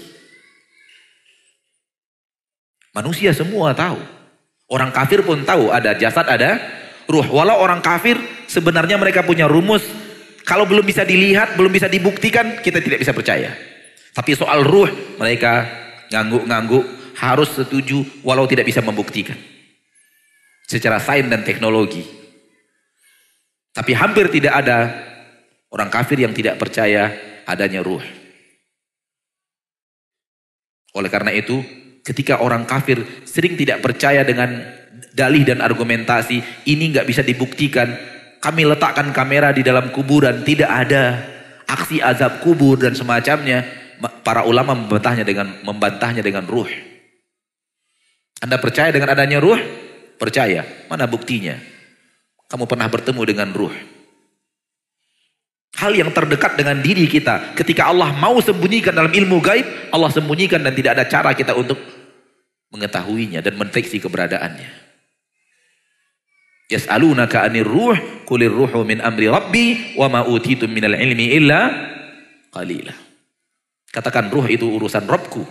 Manusia 2.94 3.34
semua 3.34 3.74
tahu. 3.74 3.98
Orang 4.70 4.94
kafir 4.94 5.26
pun 5.26 5.42
tahu 5.42 5.74
ada 5.74 5.98
jasad, 5.98 6.30
ada 6.30 6.62
ruh. 7.10 7.26
Walau 7.26 7.58
orang 7.58 7.82
kafir 7.82 8.14
sebenarnya 8.46 8.94
mereka 8.94 9.26
punya 9.26 9.50
rumus. 9.50 9.82
Kalau 10.46 10.62
belum 10.62 10.86
bisa 10.86 11.02
dilihat, 11.02 11.58
belum 11.58 11.74
bisa 11.74 11.90
dibuktikan, 11.90 12.62
kita 12.62 12.78
tidak 12.78 13.02
bisa 13.02 13.10
percaya. 13.10 13.50
Tapi 14.14 14.30
soal 14.38 14.62
ruh 14.62 15.18
mereka 15.18 15.66
ngangguk-ngangguk 16.14 16.84
harus 17.18 17.50
setuju 17.50 18.06
walau 18.22 18.46
tidak 18.46 18.70
bisa 18.70 18.78
membuktikan. 18.78 19.34
Secara 20.70 21.02
sains 21.02 21.26
dan 21.26 21.42
teknologi. 21.42 22.23
Tapi 23.74 23.90
hampir 23.90 24.30
tidak 24.30 24.54
ada 24.62 24.78
orang 25.74 25.90
kafir 25.90 26.22
yang 26.22 26.30
tidak 26.30 26.62
percaya 26.62 27.10
adanya 27.42 27.82
ruh. 27.82 28.00
Oleh 30.94 31.10
karena 31.10 31.34
itu, 31.34 31.58
ketika 32.06 32.38
orang 32.38 32.70
kafir 32.70 33.02
sering 33.26 33.58
tidak 33.58 33.82
percaya 33.82 34.22
dengan 34.22 34.62
dalih 35.10 35.42
dan 35.42 35.58
argumentasi, 35.58 36.70
ini 36.70 36.94
nggak 36.94 37.06
bisa 37.10 37.26
dibuktikan. 37.26 37.90
Kami 38.38 38.62
letakkan 38.62 39.10
kamera 39.10 39.50
di 39.50 39.66
dalam 39.66 39.90
kuburan, 39.90 40.46
tidak 40.46 40.70
ada 40.70 41.26
aksi 41.66 41.98
azab 41.98 42.38
kubur 42.46 42.78
dan 42.78 42.94
semacamnya. 42.94 43.82
Para 44.22 44.44
ulama 44.44 44.76
membantahnya 44.76 45.24
dengan 45.24 45.64
membantahnya 45.64 46.20
dengan 46.20 46.44
ruh. 46.44 46.68
Anda 48.38 48.60
percaya 48.60 48.92
dengan 48.92 49.16
adanya 49.16 49.40
ruh? 49.40 49.56
Percaya. 50.20 50.62
Mana 50.92 51.08
buktinya? 51.08 51.73
Kamu 52.54 52.70
pernah 52.70 52.86
bertemu 52.86 53.22
dengan 53.26 53.50
ruh. 53.50 53.74
Hal 55.74 55.90
yang 55.90 56.14
terdekat 56.14 56.54
dengan 56.54 56.78
diri 56.78 57.10
kita. 57.10 57.58
Ketika 57.58 57.90
Allah 57.90 58.14
mau 58.14 58.38
sembunyikan 58.38 58.94
dalam 58.94 59.10
ilmu 59.10 59.42
gaib, 59.42 59.90
Allah 59.90 60.06
sembunyikan 60.14 60.62
dan 60.62 60.70
tidak 60.70 60.94
ada 60.94 61.04
cara 61.10 61.34
kita 61.34 61.50
untuk 61.58 61.74
mengetahuinya 62.70 63.42
dan 63.42 63.58
mendeteksi 63.58 63.98
keberadaannya. 63.98 64.70
Yas'alunaka 66.70 67.42
'anir 67.42 67.66
ruh, 67.66 67.98
kulir 68.22 68.54
ruhu 68.54 68.86
min 68.86 69.02
amri 69.02 69.26
rabbi 69.26 69.98
wa 69.98 70.06
ma 70.06 70.20
utitum 70.22 70.70
minal 70.70 70.94
ilmi 70.94 71.34
illa 71.34 71.74
qalila. 72.54 72.94
Katakan 73.90 74.30
ruh 74.30 74.46
itu 74.46 74.70
urusan 74.70 75.10
Robku 75.10 75.42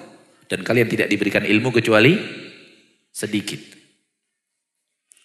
dan 0.48 0.64
kalian 0.64 0.88
tidak 0.88 1.12
diberikan 1.12 1.44
ilmu 1.44 1.68
kecuali 1.76 2.16
sedikit. 3.12 3.83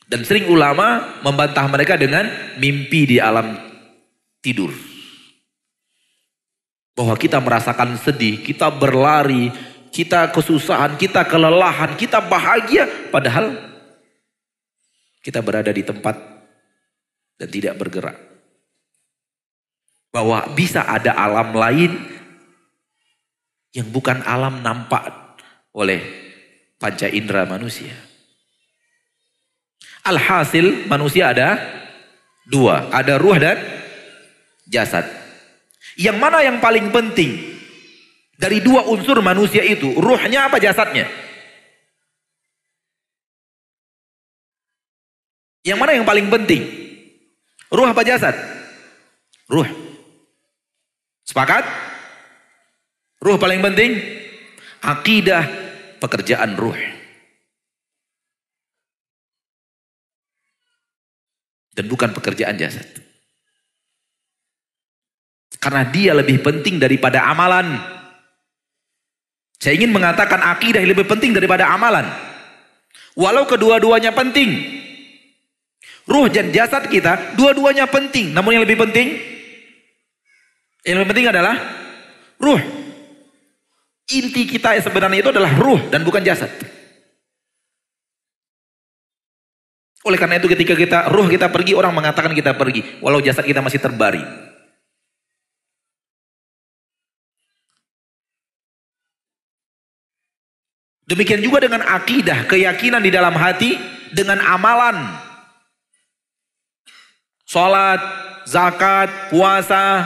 Dan 0.09 0.25
sering 0.25 0.49
ulama 0.49 1.21
membantah 1.21 1.69
mereka 1.69 2.01
dengan 2.01 2.25
mimpi 2.57 3.05
di 3.05 3.21
alam 3.21 3.61
tidur. 4.41 4.73
Bahwa 6.97 7.13
kita 7.13 7.45
merasakan 7.45 8.01
sedih, 8.01 8.41
kita 8.41 8.73
berlari, 8.73 9.53
kita 9.93 10.33
kesusahan, 10.33 10.97
kita 10.97 11.29
kelelahan, 11.29 11.93
kita 12.01 12.25
bahagia. 12.25 12.89
Padahal 13.13 13.53
kita 15.21 15.45
berada 15.45 15.69
di 15.69 15.85
tempat 15.85 16.17
dan 17.37 17.49
tidak 17.53 17.77
bergerak. 17.77 18.17
Bahwa 20.09 20.41
bisa 20.57 20.89
ada 20.89 21.13
alam 21.21 21.53
lain 21.53 21.93
yang 23.77 23.93
bukan 23.93 24.25
alam 24.25 24.65
nampak 24.65 25.37
oleh 25.77 26.01
panca 26.81 27.05
indera 27.13 27.45
manusia. 27.45 28.08
Alhasil 30.09 30.89
manusia 30.89 31.37
ada 31.37 31.61
dua. 32.49 32.89
Ada 32.89 33.21
ruh 33.21 33.37
dan 33.37 33.61
jasad. 34.65 35.05
Yang 36.01 36.17
mana 36.17 36.41
yang 36.41 36.65
paling 36.65 36.89
penting? 36.89 37.61
Dari 38.39 38.63
dua 38.63 38.87
unsur 38.87 39.19
manusia 39.21 39.67
itu, 39.67 39.99
ruhnya 39.99 40.47
apa 40.47 40.63
jasadnya? 40.63 41.11
Yang 45.67 45.79
mana 45.83 45.93
yang 45.99 46.07
paling 46.07 46.31
penting? 46.33 46.63
Ruh 47.69 47.89
apa 47.91 48.01
jasad? 48.07 48.33
Ruh. 49.51 49.69
Sepakat? 51.29 51.67
Ruh 53.21 53.37
paling 53.37 53.61
penting? 53.61 53.99
Akidah 54.81 55.45
pekerjaan 55.99 56.55
ruh. 56.57 56.98
Dan 61.79 61.87
bukan 61.87 62.11
pekerjaan 62.11 62.59
jasad. 62.59 62.83
Karena 65.63 65.87
dia 65.87 66.11
lebih 66.11 66.43
penting 66.43 66.83
daripada 66.83 67.23
amalan. 67.23 67.79
Saya 69.63 69.79
ingin 69.79 69.95
mengatakan 69.95 70.43
akidah 70.43 70.83
lebih 70.83 71.07
penting 71.07 71.31
daripada 71.31 71.71
amalan. 71.71 72.03
Walau 73.15 73.47
kedua-duanya 73.47 74.11
penting. 74.11 74.55
Ruh 76.11 76.27
dan 76.27 76.51
jasad 76.51 76.91
kita, 76.91 77.39
dua-duanya 77.39 77.87
penting. 77.87 78.35
Namun 78.35 78.59
yang 78.59 78.65
lebih 78.67 78.83
penting, 78.83 79.15
yang 80.83 80.99
lebih 80.99 81.11
penting 81.15 81.31
adalah 81.31 81.55
ruh. 82.43 82.59
Inti 84.09 84.51
kita 84.51 84.79
sebenarnya 84.83 85.21
itu 85.21 85.31
adalah 85.31 85.53
ruh 85.55 85.79
dan 85.95 86.03
bukan 86.03 86.27
jasad. 86.27 86.49
Oleh 90.09 90.17
karena 90.17 90.41
itu 90.41 90.49
ketika 90.49 90.73
kita 90.73 90.99
ruh 91.13 91.29
kita 91.29 91.53
pergi, 91.53 91.77
orang 91.77 91.93
mengatakan 91.93 92.33
kita 92.33 92.57
pergi. 92.57 93.05
Walau 93.05 93.21
jasad 93.21 93.45
kita 93.45 93.61
masih 93.61 93.77
terbaring. 93.77 94.25
Demikian 101.09 101.41
juga 101.45 101.61
dengan 101.65 101.85
akidah, 101.85 102.49
keyakinan 102.49 103.01
di 103.05 103.13
dalam 103.13 103.33
hati, 103.37 103.77
dengan 104.13 104.41
amalan. 104.45 104.97
Salat, 107.49 108.01
zakat, 108.45 109.09
puasa, 109.33 110.05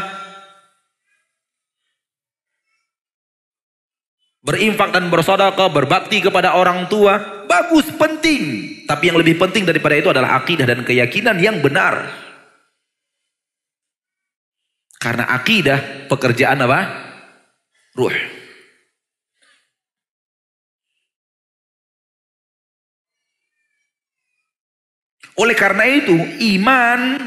berinfak 4.42 4.90
dan 4.90 5.06
bersedekah, 5.06 5.70
berbakti 5.70 6.18
kepada 6.18 6.58
orang 6.58 6.90
tua, 6.90 7.46
bagus, 7.46 7.86
penting. 7.94 8.74
Tapi 8.84 9.14
yang 9.14 9.18
lebih 9.22 9.38
penting 9.38 9.62
daripada 9.62 9.94
itu 9.94 10.10
adalah 10.10 10.42
akidah 10.42 10.66
dan 10.66 10.82
keyakinan 10.82 11.38
yang 11.38 11.62
benar. 11.62 12.10
Karena 14.98 15.30
akidah 15.34 16.06
pekerjaan 16.10 16.58
apa? 16.62 16.80
Ruh. 17.94 18.14
Oleh 25.32 25.56
karena 25.56 25.88
itu, 25.88 26.14
iman 26.54 27.18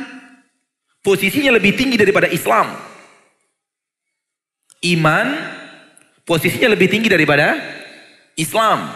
posisinya 1.02 1.52
lebih 1.58 1.74
tinggi 1.76 1.98
daripada 2.00 2.30
Islam. 2.30 2.76
Iman 4.86 5.28
posisinya 6.26 6.74
lebih 6.74 6.90
tinggi 6.90 7.08
daripada 7.08 7.56
Islam. 8.36 8.92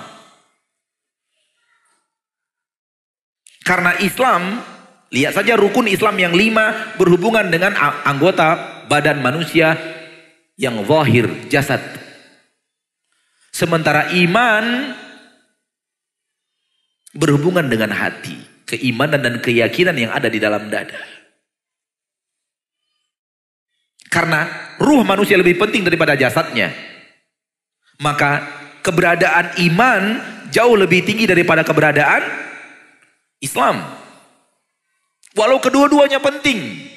Karena 3.64 3.94
Islam, 4.02 4.66
lihat 5.14 5.38
saja 5.38 5.54
rukun 5.54 5.86
Islam 5.86 6.18
yang 6.18 6.34
lima 6.34 6.98
berhubungan 6.98 7.54
dengan 7.54 7.78
anggota 8.02 8.82
badan 8.90 9.22
manusia 9.22 9.78
yang 10.58 10.82
zahir, 10.90 11.30
jasad. 11.54 11.80
Sementara 13.54 14.10
iman 14.18 14.98
berhubungan 17.14 17.70
dengan 17.70 17.94
hati 17.94 18.38
keimanan 18.70 19.22
dan 19.22 19.36
keyakinan 19.42 19.98
yang 19.98 20.12
ada 20.14 20.30
di 20.30 20.38
dalam 20.42 20.70
dada. 20.70 20.98
Karena 24.10 24.50
ruh 24.82 25.06
manusia 25.06 25.38
lebih 25.38 25.62
penting 25.62 25.86
daripada 25.86 26.18
jasadnya. 26.18 26.89
Maka 28.00 28.48
keberadaan 28.80 29.60
iman 29.70 30.02
jauh 30.50 30.76
lebih 30.80 31.04
tinggi 31.04 31.28
daripada 31.28 31.68
keberadaan 31.68 32.24
Islam. 33.44 33.84
Walau 35.36 35.60
kedua-duanya 35.60 36.24
penting. 36.24 36.90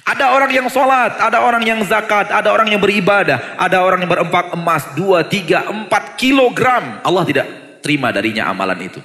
Ada 0.00 0.32
orang 0.32 0.50
yang 0.50 0.66
sholat, 0.72 1.20
ada 1.20 1.44
orang 1.44 1.60
yang 1.60 1.80
zakat, 1.84 2.32
ada 2.32 2.50
orang 2.50 2.72
yang 2.72 2.80
beribadah, 2.80 3.58
ada 3.60 3.84
orang 3.84 4.00
yang 4.00 4.10
berempat 4.10 4.56
emas, 4.56 4.90
dua, 4.96 5.28
tiga, 5.28 5.66
empat 5.68 6.16
kilogram. 6.16 7.04
Allah 7.04 7.24
tidak 7.28 7.46
terima 7.84 8.08
darinya 8.08 8.48
amalan 8.48 8.90
itu. 8.90 9.00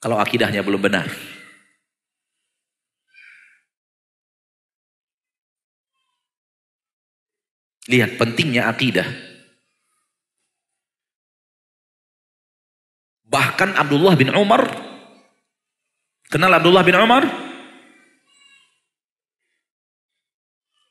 Kalau 0.00 0.16
akidahnya 0.16 0.64
belum 0.64 0.80
benar. 0.80 1.37
Lihat 7.88 8.20
pentingnya 8.20 8.68
akidah. 8.68 9.08
Bahkan 13.28 13.76
Abdullah 13.76 14.16
bin 14.16 14.32
Umar, 14.32 14.64
kenal 16.28 16.52
Abdullah 16.52 16.84
bin 16.84 16.96
Umar? 16.96 17.24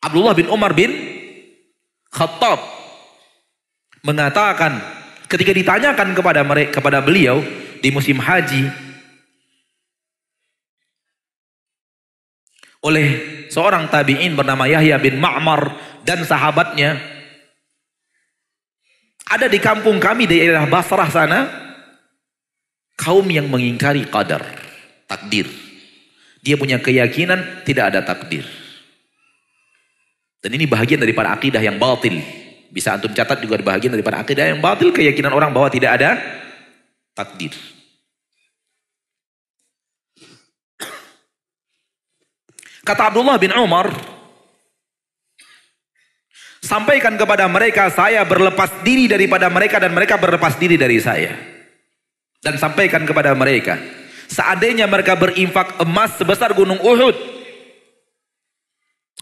Abdullah 0.01 0.33
bin 0.37 0.47
Umar 0.49 0.71
bin 0.77 0.93
Khattab 2.13 2.61
mengatakan 4.05 4.79
ketika 5.27 5.51
ditanyakan 5.51 6.15
kepada 6.15 6.41
mereka 6.45 6.79
kepada 6.79 7.03
beliau 7.03 7.43
di 7.81 7.89
musim 7.91 8.17
haji 8.21 8.86
oleh 12.87 13.07
seorang 13.51 13.91
tabi'in 13.91 14.31
bernama 14.39 14.63
Yahya 14.63 14.95
bin 15.03 15.19
Ma'mar 15.19 15.75
dan 16.07 16.23
sahabatnya 16.23 16.95
ada 19.27 19.51
di 19.51 19.59
kampung 19.59 19.99
kami 19.99 20.23
di 20.23 20.39
daerah 20.39 20.63
Basrah 20.71 21.11
sana 21.11 21.39
kaum 22.95 23.27
yang 23.27 23.51
mengingkari 23.51 24.07
qadar 24.07 24.47
takdir 25.03 25.51
dia 26.39 26.55
punya 26.55 26.79
keyakinan 26.79 27.67
tidak 27.67 27.91
ada 27.91 27.99
takdir 28.07 28.47
dan 30.47 30.53
ini 30.53 30.69
bahagian 30.69 31.01
daripada 31.01 31.33
akidah 31.33 31.59
yang 31.59 31.75
batil. 31.75 32.23
Bisa 32.71 32.93
antum 32.93 33.11
catat 33.11 33.41
juga 33.41 33.57
bahagian 33.59 33.91
daripada 33.91 34.21
akidah 34.21 34.47
yang 34.47 34.61
batil. 34.61 34.93
Keyakinan 34.93 35.33
orang 35.33 35.49
bahwa 35.51 35.67
tidak 35.67 35.99
ada 35.99 36.15
takdir. 37.17 37.51
Kata 42.87 43.11
Abdullah 43.11 43.35
bin 43.35 43.51
Umar, 43.51 43.91
sampaikan 46.63 47.19
kepada 47.19 47.43
mereka 47.51 47.91
saya 47.91 48.23
berlepas 48.23 48.79
diri 48.79 49.11
daripada 49.11 49.51
mereka 49.51 49.75
dan 49.75 49.91
mereka 49.91 50.15
berlepas 50.15 50.55
diri 50.55 50.79
dari 50.79 50.95
saya. 51.03 51.35
Dan 52.39 52.55
sampaikan 52.55 53.03
kepada 53.03 53.35
mereka, 53.35 53.75
seandainya 54.31 54.87
mereka 54.87 55.19
berinfak 55.19 55.83
emas 55.83 56.15
sebesar 56.15 56.55
gunung 56.55 56.79
Uhud, 56.79 57.17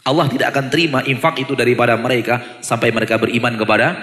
Allah 0.06 0.30
tidak 0.30 0.54
akan 0.54 0.70
terima 0.70 1.02
infak 1.02 1.42
itu 1.42 1.58
daripada 1.58 1.98
mereka 1.98 2.62
sampai 2.62 2.94
mereka 2.94 3.18
beriman 3.18 3.58
kepada 3.58 3.98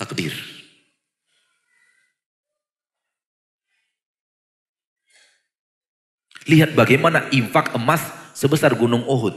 takdir. 0.00 0.57
Lihat 6.48 6.72
bagaimana 6.72 7.28
infak 7.28 7.76
emas 7.76 8.00
sebesar 8.32 8.72
gunung 8.72 9.04
Uhud. 9.04 9.36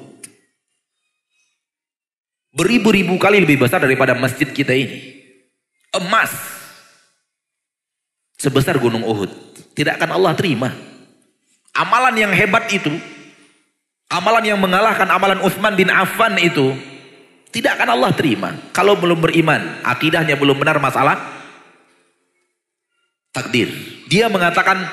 Beribu-ribu 2.55 3.15
kali 3.19 3.43
lebih 3.43 3.59
besar 3.59 3.83
daripada 3.83 4.15
masjid 4.15 4.47
kita 4.47 4.71
ini. 4.71 5.19
Emas. 5.91 6.31
sebesar 8.41 8.81
gunung 8.81 9.05
Uhud. 9.05 9.29
Tidak 9.77 10.01
akan 10.01 10.17
Allah 10.17 10.33
terima. 10.33 10.73
Amalan 11.77 12.17
yang 12.17 12.33
hebat 12.33 12.65
itu, 12.73 12.89
amalan 14.09 14.41
yang 14.49 14.57
mengalahkan 14.57 15.05
amalan 15.05 15.37
Uthman 15.45 15.77
bin 15.77 15.93
Affan 15.93 16.41
itu, 16.41 16.73
tidak 17.53 17.77
akan 17.77 17.95
Allah 17.95 18.11
terima. 18.17 18.57
Kalau 18.73 18.97
belum 18.97 19.21
beriman, 19.21 19.61
akidahnya 19.85 20.35
belum 20.41 20.57
benar 20.57 20.81
masalah 20.81 21.21
takdir. 23.29 23.71
Dia 24.11 24.27
mengatakan 24.27 24.83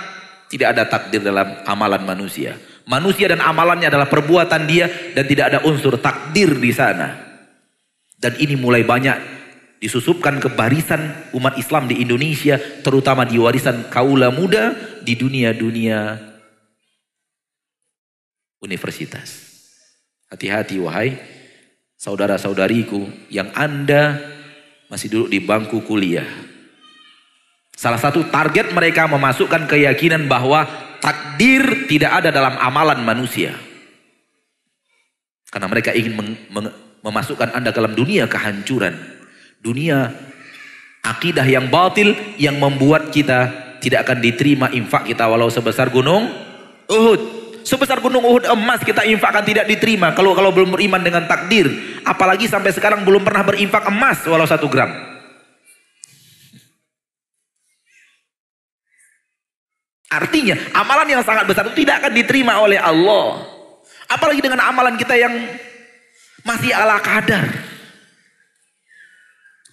tidak 0.49 0.77
ada 0.77 0.85
takdir 0.89 1.21
dalam 1.21 1.61
amalan 1.69 2.03
manusia. 2.05 2.57
Manusia 2.89 3.29
dan 3.29 3.45
amalannya 3.45 3.93
adalah 3.93 4.09
perbuatan 4.09 4.65
dia 4.65 4.89
dan 5.13 5.29
tidak 5.29 5.53
ada 5.53 5.59
unsur 5.69 6.01
takdir 6.01 6.57
di 6.57 6.73
sana. 6.73 7.21
Dan 8.17 8.35
ini 8.41 8.57
mulai 8.57 8.83
banyak 8.83 9.39
disusupkan 9.79 10.43
ke 10.43 10.51
barisan 10.51 11.31
umat 11.37 11.55
Islam 11.61 11.87
di 11.87 12.03
Indonesia, 12.03 12.59
terutama 12.83 13.23
di 13.29 13.39
warisan 13.39 13.87
kaula 13.93 14.33
muda 14.35 14.75
di 15.05 15.15
dunia-dunia 15.15 16.19
universitas. 18.59 19.47
Hati-hati 20.33 20.83
wahai 20.83 21.17
saudara-saudariku 22.01 23.31
yang 23.31 23.53
Anda 23.53 24.19
masih 24.89 25.09
duduk 25.13 25.29
di 25.29 25.39
bangku 25.45 25.85
kuliah. 25.85 26.48
Salah 27.79 28.03
satu 28.03 28.27
target 28.27 28.75
mereka 28.75 29.07
memasukkan 29.07 29.71
keyakinan 29.71 30.27
bahwa 30.27 30.67
takdir 30.99 31.87
tidak 31.87 32.11
ada 32.11 32.35
dalam 32.35 32.59
amalan 32.59 33.07
manusia. 33.07 33.55
Karena 35.47 35.71
mereka 35.71 35.95
ingin 35.95 36.19
memasukkan 37.07 37.55
Anda 37.55 37.71
dalam 37.71 37.95
dunia 37.95 38.27
kehancuran 38.27 38.99
dunia 39.63 40.11
akidah 41.03 41.47
yang 41.47 41.67
batil 41.71 42.15
yang 42.39 42.59
membuat 42.59 43.11
kita 43.11 43.51
tidak 43.79 44.07
akan 44.07 44.19
diterima 44.23 44.67
infak 44.75 45.07
kita 45.07 45.27
walau 45.31 45.51
sebesar 45.51 45.91
gunung 45.91 46.31
Uhud. 46.89 47.21
Sebesar 47.63 48.01
gunung 48.01 48.25
Uhud 48.25 48.49
emas 48.49 48.81
kita 48.81 49.05
infakkan 49.05 49.45
tidak 49.45 49.69
diterima 49.69 50.17
kalau 50.17 50.33
kalau 50.33 50.51
belum 50.51 50.73
beriman 50.73 51.05
dengan 51.05 51.29
takdir. 51.29 51.69
Apalagi 52.03 52.49
sampai 52.49 52.73
sekarang 52.73 53.05
belum 53.05 53.23
pernah 53.23 53.45
berinfak 53.45 53.87
emas 53.93 54.25
walau 54.25 54.49
satu 54.49 54.67
gram. 54.73 55.18
Artinya 60.09 60.57
amalan 60.73 61.21
yang 61.21 61.23
sangat 61.25 61.45
besar 61.45 61.69
itu 61.69 61.85
tidak 61.85 62.01
akan 62.01 62.13
diterima 62.17 62.57
oleh 62.65 62.81
Allah. 62.81 63.45
Apalagi 64.09 64.41
dengan 64.41 64.65
amalan 64.65 64.97
kita 64.97 65.13
yang 65.21 65.37
masih 66.41 66.73
ala 66.73 66.97
kadar. 66.97 67.45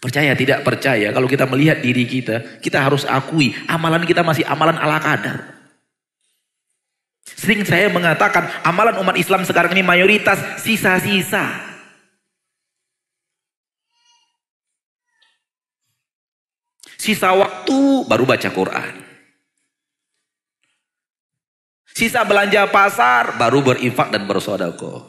Percaya 0.03 0.35
tidak 0.37 0.61
percaya, 0.61 1.09
kalau 1.15 1.25
kita 1.25 1.47
melihat 1.49 1.81
diri 1.81 2.05
kita, 2.05 2.61
kita 2.61 2.77
harus 2.77 3.07
akui 3.07 3.55
amalan 3.65 4.03
kita 4.03 4.21
masih 4.21 4.43
amalan 4.45 4.75
ala 4.75 4.99
kadar. 4.99 5.55
Sering 7.25 7.65
saya 7.65 7.89
mengatakan 7.89 8.45
amalan 8.61 9.01
umat 9.01 9.17
Islam 9.17 9.41
sekarang 9.47 9.73
ini 9.73 9.81
mayoritas 9.81 10.37
sisa-sisa. 10.61 11.73
Sisa 17.01 17.33
waktu 17.33 18.05
baru 18.05 18.29
baca 18.29 18.49
Quran. 18.53 19.14
Sisa 21.95 22.27
belanja 22.27 22.67
pasar 22.67 23.39
baru 23.39 23.63
berinfak 23.63 24.11
dan 24.11 24.27
bersodako. 24.27 24.99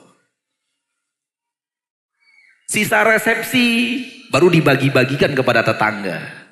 Sisa 2.71 3.03
resepsi 3.03 3.67
baru 4.31 4.47
dibagi-bagikan 4.47 5.35
kepada 5.35 5.67
tetangga. 5.67 6.47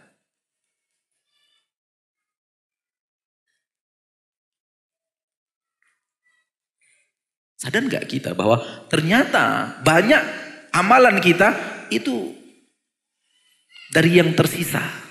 Sadar 7.55 7.87
nggak 7.87 8.11
kita 8.11 8.35
bahwa 8.35 8.59
ternyata 8.91 9.78
banyak 9.87 10.22
amalan 10.74 11.22
kita 11.22 11.55
itu 11.95 12.35
dari 13.95 14.18
yang 14.18 14.35
tersisa. 14.35 15.03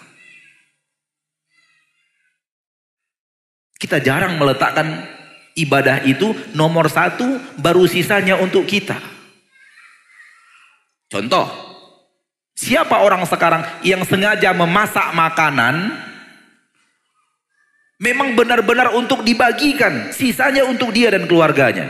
Kita 3.83 3.99
jarang 3.99 4.39
meletakkan 4.39 5.03
ibadah 5.59 6.07
itu 6.07 6.31
nomor 6.55 6.87
satu 6.87 7.35
baru 7.59 7.83
sisanya 7.83 8.39
untuk 8.39 8.63
kita. 8.63 8.95
Contoh, 11.11 11.73
Siapa 12.53 13.01
orang 13.01 13.25
sekarang 13.25 13.65
yang 13.81 14.05
sengaja 14.05 14.53
memasak 14.53 15.09
makanan 15.17 15.89
memang 17.97 18.37
benar-benar 18.37 18.93
untuk 18.93 19.25
dibagikan, 19.25 20.13
sisanya 20.13 20.61
untuk 20.69 20.93
dia 20.93 21.09
dan 21.09 21.25
keluarganya. 21.25 21.89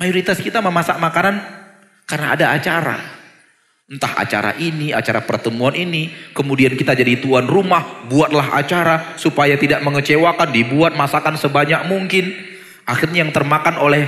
Mayoritas 0.00 0.40
kita 0.40 0.64
memasak 0.64 0.96
makanan 0.96 1.44
karena 2.08 2.26
ada 2.32 2.46
acara. 2.56 3.19
Entah 3.90 4.14
acara 4.22 4.54
ini, 4.54 4.94
acara 4.94 5.18
pertemuan 5.18 5.74
ini, 5.74 6.14
kemudian 6.30 6.78
kita 6.78 6.94
jadi 6.94 7.18
tuan 7.18 7.50
rumah, 7.50 8.06
buatlah 8.06 8.54
acara 8.54 9.18
supaya 9.18 9.58
tidak 9.58 9.82
mengecewakan, 9.82 10.54
dibuat 10.54 10.94
masakan 10.94 11.34
sebanyak 11.34 11.90
mungkin. 11.90 12.30
Akhirnya 12.86 13.26
yang 13.26 13.34
termakan 13.34 13.82
oleh 13.82 14.06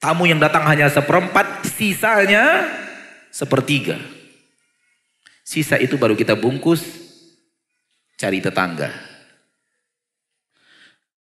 tamu 0.00 0.24
yang 0.24 0.40
datang 0.40 0.64
hanya 0.64 0.88
seperempat, 0.88 1.68
sisanya 1.68 2.64
sepertiga. 3.28 4.00
Sisa 5.44 5.76
itu 5.76 6.00
baru 6.00 6.16
kita 6.16 6.32
bungkus, 6.32 6.80
cari 8.16 8.40
tetangga. 8.40 8.88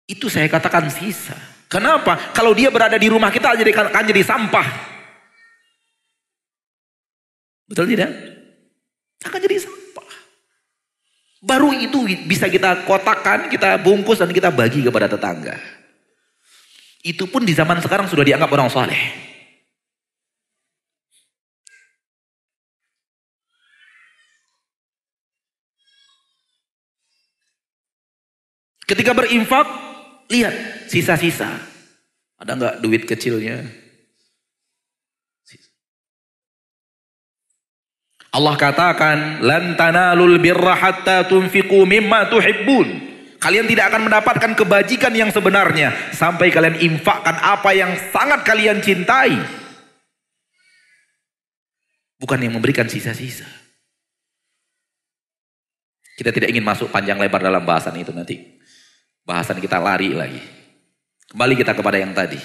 Itu 0.06 0.30
saya 0.30 0.46
katakan 0.46 0.94
sisa. 0.94 1.34
Kenapa? 1.66 2.38
Kalau 2.38 2.54
dia 2.54 2.70
berada 2.70 3.02
di 3.02 3.10
rumah 3.10 3.34
kita 3.34 3.58
akan 3.58 4.06
jadi 4.06 4.22
sampah. 4.22 4.93
Betul 7.68 7.90
tidak? 7.90 8.12
Akan 9.24 9.40
jadi 9.40 9.56
sampah. 9.60 10.12
Baru 11.44 11.72
itu 11.76 12.04
bisa 12.28 12.48
kita 12.48 12.88
kotakkan, 12.88 13.48
kita 13.52 13.80
bungkus 13.80 14.20
dan 14.20 14.32
kita 14.32 14.52
bagi 14.52 14.84
kepada 14.84 15.08
tetangga. 15.08 15.56
Itu 17.04 17.28
pun 17.28 17.44
di 17.44 17.52
zaman 17.52 17.84
sekarang 17.84 18.08
sudah 18.08 18.24
dianggap 18.24 18.48
orang 18.52 18.72
soleh. 18.72 19.04
Ketika 28.84 29.16
berinfak, 29.16 29.68
lihat 30.32 30.88
sisa-sisa. 30.92 31.50
Ada 32.40 32.52
nggak 32.56 32.76
duit 32.84 33.04
kecilnya? 33.08 33.83
Allah 38.34 38.58
katakan, 38.58 39.46
"Lan 39.46 39.78
tanalul 39.78 40.42
tunfiqu 41.30 41.86
mimma 41.86 42.34
tuhibbun." 42.34 43.14
Kalian 43.38 43.68
tidak 43.68 43.92
akan 43.92 44.08
mendapatkan 44.08 44.52
kebajikan 44.56 45.14
yang 45.14 45.28
sebenarnya 45.30 45.92
sampai 46.16 46.48
kalian 46.48 46.80
infakkan 46.80 47.36
apa 47.44 47.76
yang 47.76 47.92
sangat 48.10 48.42
kalian 48.48 48.80
cintai. 48.80 49.36
Bukan 52.18 52.40
yang 52.40 52.56
memberikan 52.56 52.88
sisa-sisa. 52.88 53.44
Kita 56.16 56.32
tidak 56.32 56.56
ingin 56.56 56.64
masuk 56.64 56.88
panjang 56.88 57.20
lebar 57.20 57.44
dalam 57.44 57.68
bahasan 57.68 58.00
itu 58.00 58.16
nanti. 58.16 58.40
Bahasan 59.28 59.60
kita 59.60 59.76
lari 59.76 60.16
lagi. 60.16 60.40
Kembali 61.28 61.54
kita 61.60 61.76
kepada 61.76 62.00
yang 62.00 62.16
tadi. 62.16 62.40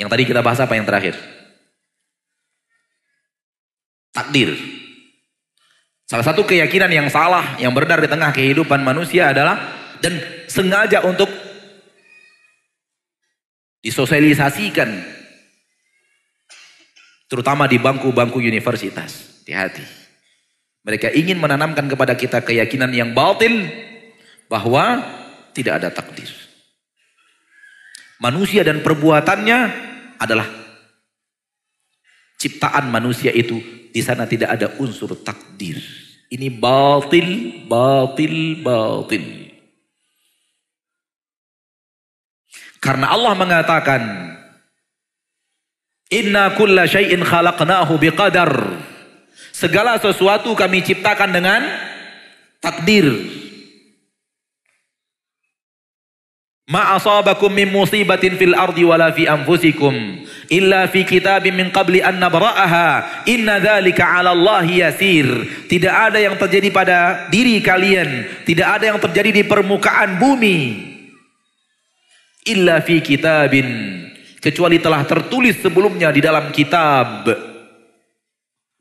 Yang 0.00 0.08
tadi 0.08 0.22
kita 0.24 0.40
bahas 0.40 0.64
apa 0.64 0.80
yang 0.80 0.88
terakhir? 0.88 1.33
Takdir. 4.14 4.54
Salah 6.06 6.22
satu 6.22 6.46
keyakinan 6.46 6.86
yang 6.94 7.10
salah, 7.10 7.58
yang 7.58 7.74
beredar 7.74 7.98
di 7.98 8.06
tengah 8.06 8.30
kehidupan 8.30 8.86
manusia 8.86 9.34
adalah 9.34 9.58
dan 9.98 10.22
sengaja 10.46 11.02
untuk 11.02 11.26
disosialisasikan 13.82 15.02
terutama 17.26 17.66
di 17.66 17.82
bangku-bangku 17.82 18.38
universitas. 18.38 19.42
Hati-hati. 19.42 19.84
Mereka 20.84 21.12
ingin 21.16 21.40
menanamkan 21.40 21.90
kepada 21.90 22.14
kita 22.14 22.44
keyakinan 22.44 22.92
yang 22.94 23.10
batil 23.16 23.66
bahwa 24.46 25.02
tidak 25.56 25.82
ada 25.82 25.88
takdir. 25.90 26.28
Manusia 28.20 28.62
dan 28.62 28.80
perbuatannya 28.80 29.58
adalah 30.20 30.63
ciptaan 32.44 32.92
manusia 32.92 33.32
itu 33.32 33.56
di 33.88 34.04
sana 34.04 34.28
tidak 34.28 34.60
ada 34.60 34.68
unsur 34.76 35.16
takdir. 35.24 35.80
Ini 36.28 36.52
batil, 36.52 37.62
batil, 37.64 38.60
batil. 38.60 39.24
Karena 42.82 43.16
Allah 43.16 43.32
mengatakan, 43.32 44.02
Inna 46.12 46.52
kulla 46.52 46.84
syai'in 46.84 47.24
khalaqnahu 47.24 47.96
biqadar. 47.96 48.52
Segala 49.54 49.96
sesuatu 49.96 50.52
kami 50.52 50.84
ciptakan 50.84 51.30
dengan 51.32 51.62
takdir. 52.60 53.08
Ma 56.64 56.96
asabakum 56.96 57.52
min 57.52 57.68
musibatin 57.68 58.40
fil 58.40 58.56
ardi 58.56 58.88
wala 58.88 59.12
fi 59.12 59.28
anfusikum 59.28 60.24
illa 60.48 60.88
fi 60.88 61.04
kitabin 61.04 61.52
min 61.52 61.68
qabli 61.68 62.00
an 62.00 62.16
nabra'aha 62.16 63.24
inna 63.28 63.60
dzalika 63.60 64.00
'ala 64.00 64.32
Allah 64.32 64.64
yasir. 64.64 65.28
Tidak 65.68 65.92
ada 65.92 66.16
yang 66.16 66.40
terjadi 66.40 66.72
pada 66.72 67.28
diri 67.28 67.60
kalian, 67.60 68.24
tidak 68.48 68.80
ada 68.80 68.84
yang 68.96 68.98
terjadi 69.00 69.30
di 69.40 69.42
permukaan 69.44 70.16
bumi 70.16 70.58
illa 72.48 72.80
fi 72.80 73.00
kitabin 73.00 74.00
kecuali 74.40 74.80
telah 74.80 75.04
tertulis 75.04 75.60
sebelumnya 75.60 76.12
di 76.12 76.20
dalam 76.20 76.52
kitab 76.52 77.28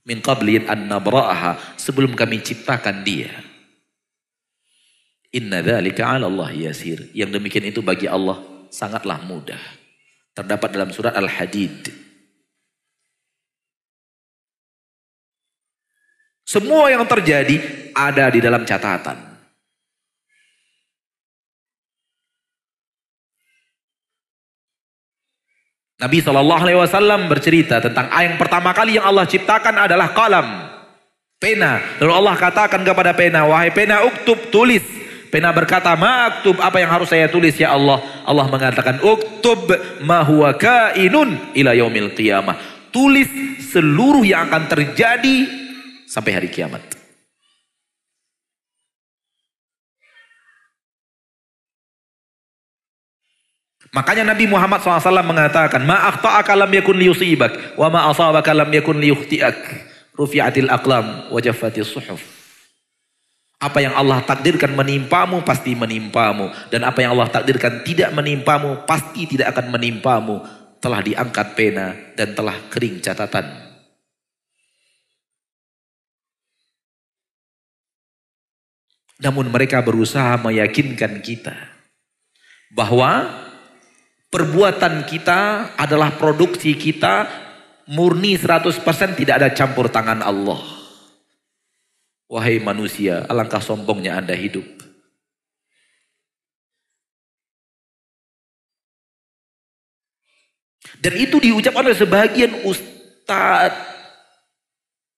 min 0.04 0.20
qabli 0.24 0.68
an 0.68 0.88
nabra'aha 0.88 1.76
sebelum 1.76 2.16
kami 2.16 2.40
ciptakan 2.40 3.04
dia. 3.04 3.53
Inna 5.34 5.66
dzalika 5.66 6.06
'ala 6.06 6.30
Allah 6.30 6.54
yasir. 6.54 7.10
Yang 7.12 7.42
demikian 7.42 7.66
itu 7.66 7.82
bagi 7.82 8.06
Allah 8.06 8.38
sangatlah 8.70 9.18
mudah. 9.26 9.60
Terdapat 10.38 10.70
dalam 10.70 10.90
surat 10.94 11.14
Al-Hadid. 11.18 11.90
Semua 16.46 16.94
yang 16.94 17.02
terjadi 17.10 17.58
ada 17.98 18.30
di 18.30 18.38
dalam 18.38 18.62
catatan. 18.62 19.34
Nabi 26.04 26.20
Shallallahu 26.20 26.62
Alaihi 26.68 26.80
Wasallam 26.84 27.32
bercerita 27.32 27.80
tentang 27.80 28.12
yang 28.12 28.36
pertama 28.36 28.76
kali 28.76 29.00
yang 29.00 29.08
Allah 29.08 29.24
ciptakan 29.24 29.88
adalah 29.88 30.12
kalam, 30.12 30.68
pena. 31.40 31.80
Lalu 32.04 32.12
Allah 32.12 32.36
katakan 32.36 32.84
kepada 32.84 33.16
pena, 33.16 33.48
wahai 33.48 33.72
pena, 33.72 34.04
uktub 34.04 34.36
tulis. 34.52 34.84
Pena 35.34 35.50
berkata, 35.50 35.98
maktub 35.98 36.62
apa 36.62 36.78
yang 36.78 36.94
harus 36.94 37.10
saya 37.10 37.26
tulis 37.26 37.58
ya 37.58 37.74
Allah? 37.74 37.98
Allah 38.22 38.46
mengatakan, 38.54 39.02
uktub 39.02 39.66
ma 40.06 40.22
huwa 40.22 40.54
kainun 40.54 41.58
ila 41.58 41.74
yaumil 41.74 42.14
qiyamah. 42.14 42.54
Tulis 42.94 43.26
seluruh 43.74 44.22
yang 44.22 44.46
akan 44.46 44.70
terjadi 44.70 45.50
sampai 46.06 46.38
hari 46.38 46.54
kiamat. 46.54 46.86
Makanya 53.90 54.38
Nabi 54.38 54.46
Muhammad 54.46 54.86
SAW 54.86 55.26
mengatakan, 55.26 55.82
Ma 55.82 56.14
akhta'aka 56.14 56.54
lam 56.54 56.70
yakun 56.70 56.94
liyusibak, 56.94 57.74
wa 57.74 57.90
ma 57.90 58.06
asabaka 58.14 58.54
lam 58.54 58.70
yakun 58.70 59.02
liyukhti'ak. 59.02 59.58
Rufi'atil 60.14 60.70
aqlam, 60.70 61.34
wajafatil 61.34 61.90
suhuf. 61.90 62.43
Apa 63.64 63.80
yang 63.80 63.96
Allah 63.96 64.20
takdirkan 64.28 64.76
menimpamu 64.76 65.40
pasti 65.48 65.72
menimpamu. 65.72 66.52
Dan 66.68 66.84
apa 66.84 67.00
yang 67.00 67.16
Allah 67.16 67.32
takdirkan 67.32 67.88
tidak 67.88 68.12
menimpamu 68.12 68.84
pasti 68.84 69.24
tidak 69.24 69.56
akan 69.56 69.72
menimpamu. 69.72 70.44
Telah 70.84 71.00
diangkat 71.00 71.48
pena 71.56 71.96
dan 72.20 72.36
telah 72.36 72.60
kering 72.68 73.00
catatan. 73.00 73.64
Namun 79.24 79.48
mereka 79.48 79.80
berusaha 79.80 80.36
meyakinkan 80.44 81.24
kita 81.24 81.56
bahwa 82.76 83.32
perbuatan 84.28 85.08
kita 85.08 85.72
adalah 85.80 86.20
produksi 86.20 86.76
kita 86.76 87.32
murni 87.88 88.36
100% 88.36 88.84
tidak 89.16 89.36
ada 89.40 89.50
campur 89.56 89.88
tangan 89.88 90.20
Allah. 90.20 90.83
Wahai 92.32 92.58
manusia, 92.58 93.28
alangkah 93.30 93.62
sombongnya 93.62 94.18
Anda 94.18 94.34
hidup. 94.34 94.66
Dan 101.04 101.20
itu 101.20 101.36
diucapkan 101.36 101.84
oleh 101.84 102.00
sebagian 102.00 102.64
ustadz 102.64 103.76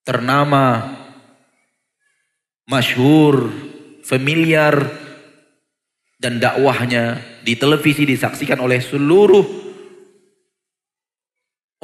ternama, 0.01 0.97
masyhur, 2.65 3.53
familiar, 4.01 4.81
dan 6.17 6.41
dakwahnya 6.41 7.21
di 7.45 7.53
televisi 7.53 8.01
disaksikan 8.01 8.57
oleh 8.57 8.81
seluruh 8.81 9.45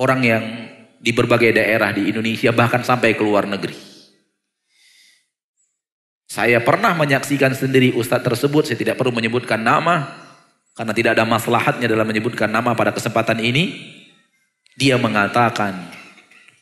orang 0.02 0.22
yang 0.26 0.44
di 0.98 1.14
berbagai 1.14 1.54
daerah 1.54 1.94
di 1.94 2.10
Indonesia 2.10 2.50
bahkan 2.50 2.82
sampai 2.82 3.14
ke 3.14 3.22
luar 3.22 3.46
negeri. 3.46 3.91
Saya 6.32 6.64
pernah 6.64 6.96
menyaksikan 6.96 7.52
sendiri 7.52 7.92
ustadz 7.92 8.24
tersebut, 8.24 8.64
saya 8.64 8.80
tidak 8.80 8.96
perlu 8.96 9.12
menyebutkan 9.12 9.60
nama, 9.60 10.16
karena 10.80 10.96
tidak 10.96 11.20
ada 11.20 11.28
maslahatnya 11.28 11.92
dalam 11.92 12.08
menyebutkan 12.08 12.48
nama 12.48 12.72
pada 12.72 12.96
kesempatan 12.96 13.44
ini. 13.44 13.92
Dia 14.80 14.96
mengatakan, 14.96 15.92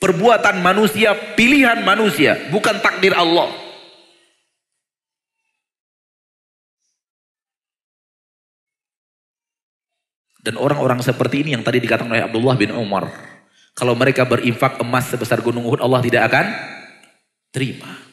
perbuatan 0.02 0.66
manusia, 0.66 1.14
pilihan 1.38 1.86
manusia, 1.86 2.50
bukan 2.50 2.82
takdir 2.82 3.14
Allah. 3.14 3.54
Dan 10.42 10.58
orang-orang 10.58 10.98
seperti 11.06 11.46
ini 11.46 11.54
yang 11.54 11.62
tadi 11.62 11.78
dikatakan 11.78 12.10
oleh 12.10 12.26
Abdullah 12.26 12.58
bin 12.58 12.74
Umar. 12.74 13.06
Kalau 13.78 13.94
mereka 13.94 14.26
berinfak 14.26 14.82
emas 14.82 15.14
sebesar 15.14 15.46
gunung 15.46 15.70
Uhud, 15.70 15.78
Allah 15.78 16.02
tidak 16.02 16.26
akan 16.26 16.58
terima. 17.54 18.09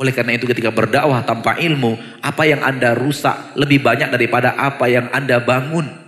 Oleh 0.00 0.12
karena 0.16 0.34
itu 0.34 0.48
ketika 0.48 0.72
berdakwah 0.72 1.20
tanpa 1.22 1.60
ilmu, 1.60 2.00
apa 2.24 2.42
yang 2.48 2.64
Anda 2.64 2.96
rusak 2.96 3.54
lebih 3.54 3.84
banyak 3.84 4.08
daripada 4.08 4.56
apa 4.56 4.88
yang 4.88 5.12
Anda 5.12 5.38
bangun. 5.38 6.00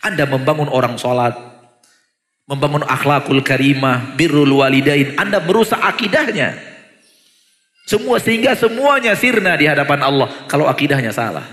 Anda 0.00 0.24
membangun 0.24 0.70
orang 0.70 0.96
sholat, 0.96 1.36
membangun 2.48 2.86
akhlakul 2.86 3.44
karimah, 3.44 4.16
birrul 4.16 4.64
walidain, 4.64 5.18
Anda 5.20 5.42
merusak 5.42 5.78
akidahnya. 5.78 6.56
Semua 7.88 8.20
sehingga 8.20 8.52
semuanya 8.52 9.16
sirna 9.16 9.56
di 9.56 9.64
hadapan 9.64 10.04
Allah 10.04 10.28
kalau 10.44 10.68
akidahnya 10.68 11.12
salah. 11.12 11.44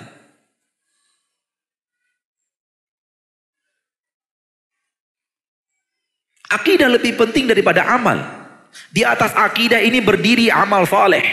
Akidah 6.51 6.87
lebih 6.87 7.19
penting 7.19 7.51
daripada 7.51 7.83
amal. 7.83 8.44
Di 8.91 9.03
atas 9.03 9.35
akidah 9.35 9.83
ini 9.83 9.99
berdiri 9.99 10.47
amal 10.47 10.87
soleh. 10.87 11.23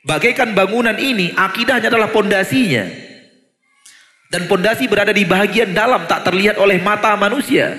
Bagaikan 0.00 0.56
bangunan 0.56 0.96
ini, 0.96 1.34
akidahnya 1.36 1.92
adalah 1.92 2.08
pondasinya. 2.08 2.88
Dan 4.30 4.46
pondasi 4.46 4.86
berada 4.86 5.10
di 5.10 5.26
bagian 5.26 5.74
dalam, 5.74 6.06
tak 6.06 6.22
terlihat 6.24 6.56
oleh 6.56 6.78
mata 6.78 7.12
manusia. 7.18 7.74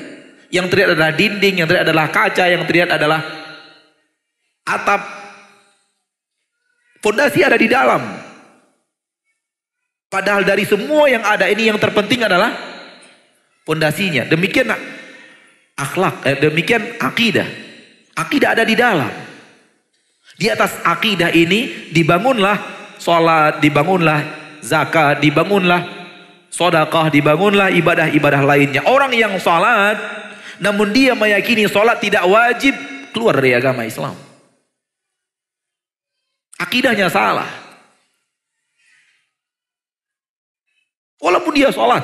Yang 0.51 0.67
terlihat 0.67 0.89
adalah 0.99 1.13
dinding, 1.15 1.63
yang 1.63 1.67
terlihat 1.67 1.87
adalah 1.87 2.07
kaca, 2.11 2.45
yang 2.51 2.63
terlihat 2.67 2.91
adalah 2.91 3.23
atap. 4.67 5.01
Pondasi 7.01 7.39
ada 7.41 7.57
di 7.57 7.71
dalam. 7.71 8.03
Padahal 10.11 10.43
dari 10.43 10.67
semua 10.67 11.07
yang 11.07 11.23
ada 11.23 11.47
ini 11.47 11.71
yang 11.71 11.79
terpenting 11.79 12.27
adalah 12.27 12.51
pondasinya. 13.63 14.27
Demikian 14.27 14.67
akhlak, 15.77 16.25
eh, 16.27 16.37
demikian 16.39 16.99
akidah. 16.99 17.47
Akidah 18.15 18.53
ada 18.53 18.63
di 18.67 18.75
dalam. 18.75 19.11
Di 20.35 20.49
atas 20.49 20.73
akidah 20.81 21.29
ini 21.31 21.91
dibangunlah 21.93 22.57
sholat, 22.97 23.61
dibangunlah 23.61 24.19
zakat, 24.61 25.21
dibangunlah 25.21 25.85
sodakah, 26.49 27.09
dibangunlah 27.09 27.69
ibadah-ibadah 27.73 28.41
lainnya. 28.45 28.81
Orang 28.89 29.13
yang 29.13 29.37
sholat, 29.37 29.97
namun 30.61 30.93
dia 30.93 31.17
meyakini 31.17 31.65
sholat 31.65 31.97
tidak 32.01 32.25
wajib, 32.27 32.73
keluar 33.15 33.37
dari 33.37 33.55
agama 33.57 33.85
Islam. 33.85 34.13
Akidahnya 36.61 37.09
salah. 37.09 37.49
Walaupun 41.21 41.53
dia 41.53 41.69
sholat. 41.73 42.01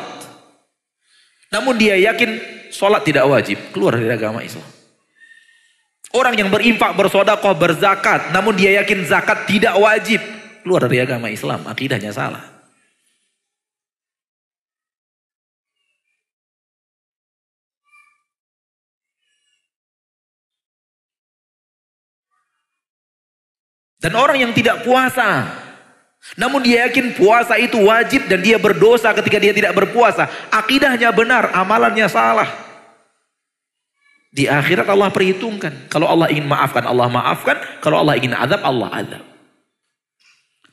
Namun 1.53 1.77
dia 1.77 1.97
yakin 1.97 2.56
sholat 2.71 3.03
tidak 3.03 3.27
wajib, 3.27 3.57
keluar 3.75 3.95
dari 3.95 4.09
agama 4.09 4.41
Islam. 4.41 4.65
Orang 6.15 6.39
yang 6.39 6.47
berinfak, 6.47 6.95
bersodakoh, 6.95 7.53
berzakat, 7.59 8.31
namun 8.31 8.55
dia 8.55 8.79
yakin 8.79 9.03
zakat 9.03 9.43
tidak 9.45 9.75
wajib, 9.75 10.23
keluar 10.63 10.87
dari 10.87 11.03
agama 11.03 11.27
Islam, 11.27 11.67
akidahnya 11.67 12.15
salah. 12.15 12.57
Dan 23.97 24.13
orang 24.13 24.39
yang 24.39 24.53
tidak 24.55 24.87
puasa, 24.87 25.66
namun 26.35 26.59
dia 26.59 26.89
yakin 26.89 27.15
puasa 27.15 27.55
itu 27.55 27.79
wajib 27.79 28.27
dan 28.27 28.43
dia 28.43 28.59
berdosa 28.59 29.15
ketika 29.15 29.39
dia 29.39 29.55
tidak 29.55 29.71
berpuasa. 29.71 30.27
Akidahnya 30.51 31.13
benar, 31.15 31.55
amalannya 31.55 32.09
salah. 32.11 32.49
Di 34.27 34.45
akhirat 34.45 34.85
Allah 34.91 35.07
perhitungkan. 35.07 35.87
Kalau 35.87 36.05
Allah 36.05 36.27
ingin 36.27 36.45
maafkan, 36.45 36.83
Allah 36.83 37.07
maafkan. 37.07 37.57
Kalau 37.79 38.03
Allah 38.03 38.19
ingin 38.19 38.35
azab, 38.35 38.59
Allah 38.59 38.89
azab. 38.91 39.23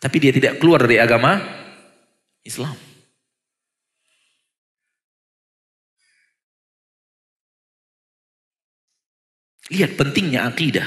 Tapi 0.03 0.17
dia 0.19 0.33
tidak 0.35 0.59
keluar 0.59 0.83
dari 0.83 0.99
agama 0.99 1.39
Islam. 2.43 2.75
Lihat 9.73 9.97
pentingnya 9.97 10.45
akidah. 10.45 10.85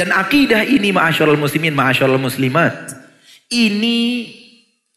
Dan 0.00 0.16
akidah 0.16 0.64
ini 0.64 0.96
ma'asyarul 0.96 1.36
muslimin, 1.36 1.76
ma'asyarul 1.76 2.16
muslimat. 2.16 2.72
Ini 3.52 4.00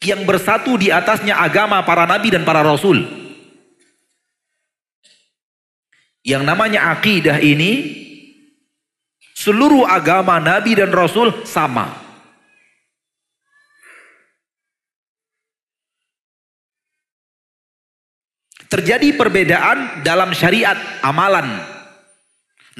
yang 0.00 0.24
bersatu 0.24 0.80
di 0.80 0.88
atasnya 0.88 1.36
agama 1.36 1.84
para 1.84 2.08
nabi 2.08 2.32
dan 2.32 2.40
para 2.40 2.64
rasul. 2.64 3.04
Yang 6.24 6.40
namanya 6.48 6.88
akidah 6.88 7.36
ini 7.36 8.00
seluruh 9.36 9.84
agama 9.84 10.40
nabi 10.40 10.72
dan 10.72 10.88
rasul 10.88 11.44
sama. 11.44 12.00
Terjadi 18.72 19.12
perbedaan 19.20 20.00
dalam 20.00 20.32
syariat 20.32 20.80
amalan. 21.04 21.60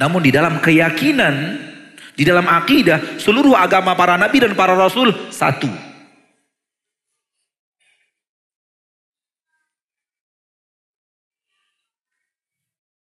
Namun 0.01 0.25
di 0.25 0.33
dalam 0.33 0.57
keyakinan, 0.57 1.74
di 2.15 2.23
dalam 2.23 2.47
akidah, 2.47 3.19
seluruh 3.19 3.53
agama 3.53 3.91
para 3.93 4.15
nabi 4.15 4.39
dan 4.39 4.55
para 4.55 4.71
rasul 4.71 5.11
satu. 5.29 5.67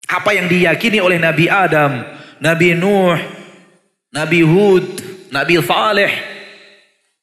Apa 0.04 0.30
yang 0.32 0.46
diyakini 0.46 1.02
oleh 1.02 1.18
Nabi 1.18 1.50
Adam, 1.50 2.06
Nabi 2.38 2.76
Nuh, 2.76 3.18
Nabi 4.14 4.46
Hud, 4.46 4.86
Nabi 5.34 5.58
Saleh, 5.58 6.12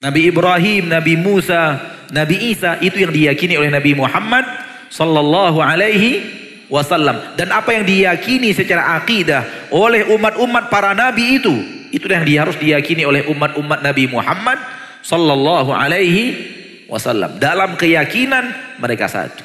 Nabi 0.03 0.27
Ibrahim, 0.27 0.91
Nabi 0.91 1.13
Musa, 1.15 1.79
Nabi 2.11 2.51
Isa, 2.51 2.75
itu 2.84 2.99
yang 2.99 3.15
diyakini 3.15 3.55
oleh 3.55 3.71
Nabi 3.71 3.95
Muhammad 3.95 4.43
sallallahu 4.91 5.63
alaihi 5.63 6.40
wasallam. 6.72 7.36
Dan 7.36 7.51
apa 7.51 7.76
yang 7.76 7.84
diyakini 7.84 8.55
secara 8.55 8.95
akidah 9.03 9.69
oleh 9.76 10.07
umat-umat 10.07 10.72
para 10.72 10.95
nabi 10.95 11.43
itu 11.43 11.82
itu 11.91 12.07
yang 12.07 12.24
harus 12.47 12.55
diyakini 12.55 13.03
oleh 13.03 13.28
umat-umat 13.28 13.84
Nabi 13.84 14.07
Muhammad 14.07 14.57
sallallahu 15.03 15.76
alaihi 15.76 16.39
wasallam. 16.88 17.36
Dalam 17.38 17.76
keyakinan 17.76 18.80
mereka 18.80 19.11
satu. 19.11 19.43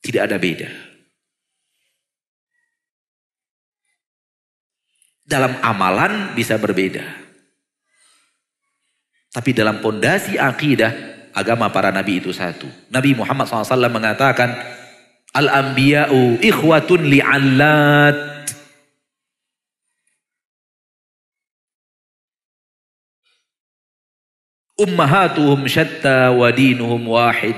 Tidak 0.00 0.22
ada 0.24 0.40
beda. 0.40 0.68
Dalam 5.28 5.60
amalan 5.60 6.32
bisa 6.34 6.56
berbeda. 6.56 7.04
Tapi 9.30 9.54
dalam 9.54 9.78
pondasi 9.78 10.34
akidah 10.40 11.09
agama 11.34 11.70
para 11.70 11.94
nabi 11.94 12.18
itu 12.18 12.34
satu. 12.34 12.66
Nabi 12.90 13.14
Muhammad 13.14 13.46
SAW 13.46 13.90
mengatakan, 13.90 14.54
Al-anbiya'u 15.30 16.42
ikhwatun 16.42 17.06
li'allat. 17.06 18.18
Ummahatuhum 24.80 25.68
syatta 25.68 26.32
wa 26.32 26.48
dinuhum 26.50 27.04
wahid. 27.14 27.54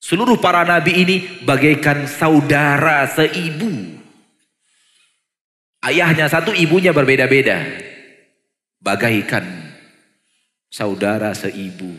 Seluruh 0.00 0.40
para 0.40 0.64
nabi 0.64 1.00
ini 1.00 1.16
bagaikan 1.44 2.08
saudara 2.08 3.04
seibu. 3.08 4.00
Ayahnya 5.84 6.28
satu, 6.32 6.56
ibunya 6.56 6.96
berbeda-beda. 6.96 7.60
Bagaikan 8.80 9.73
saudara 10.74 11.30
seibu. 11.30 11.94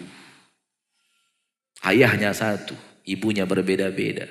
Ayahnya 1.79 2.35
satu, 2.35 2.75
ibunya 3.07 3.47
berbeda-beda. 3.47 4.27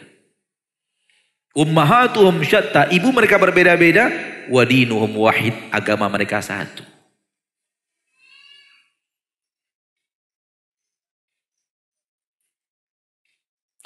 Ummahatuhum 1.57 2.45
syatta, 2.45 2.93
ibu 2.93 3.09
mereka 3.15 3.41
berbeda-beda, 3.41 4.11
wadinuhum 4.53 5.09
wahid, 5.17 5.57
agama 5.73 6.05
mereka 6.13 6.45
satu. 6.45 6.85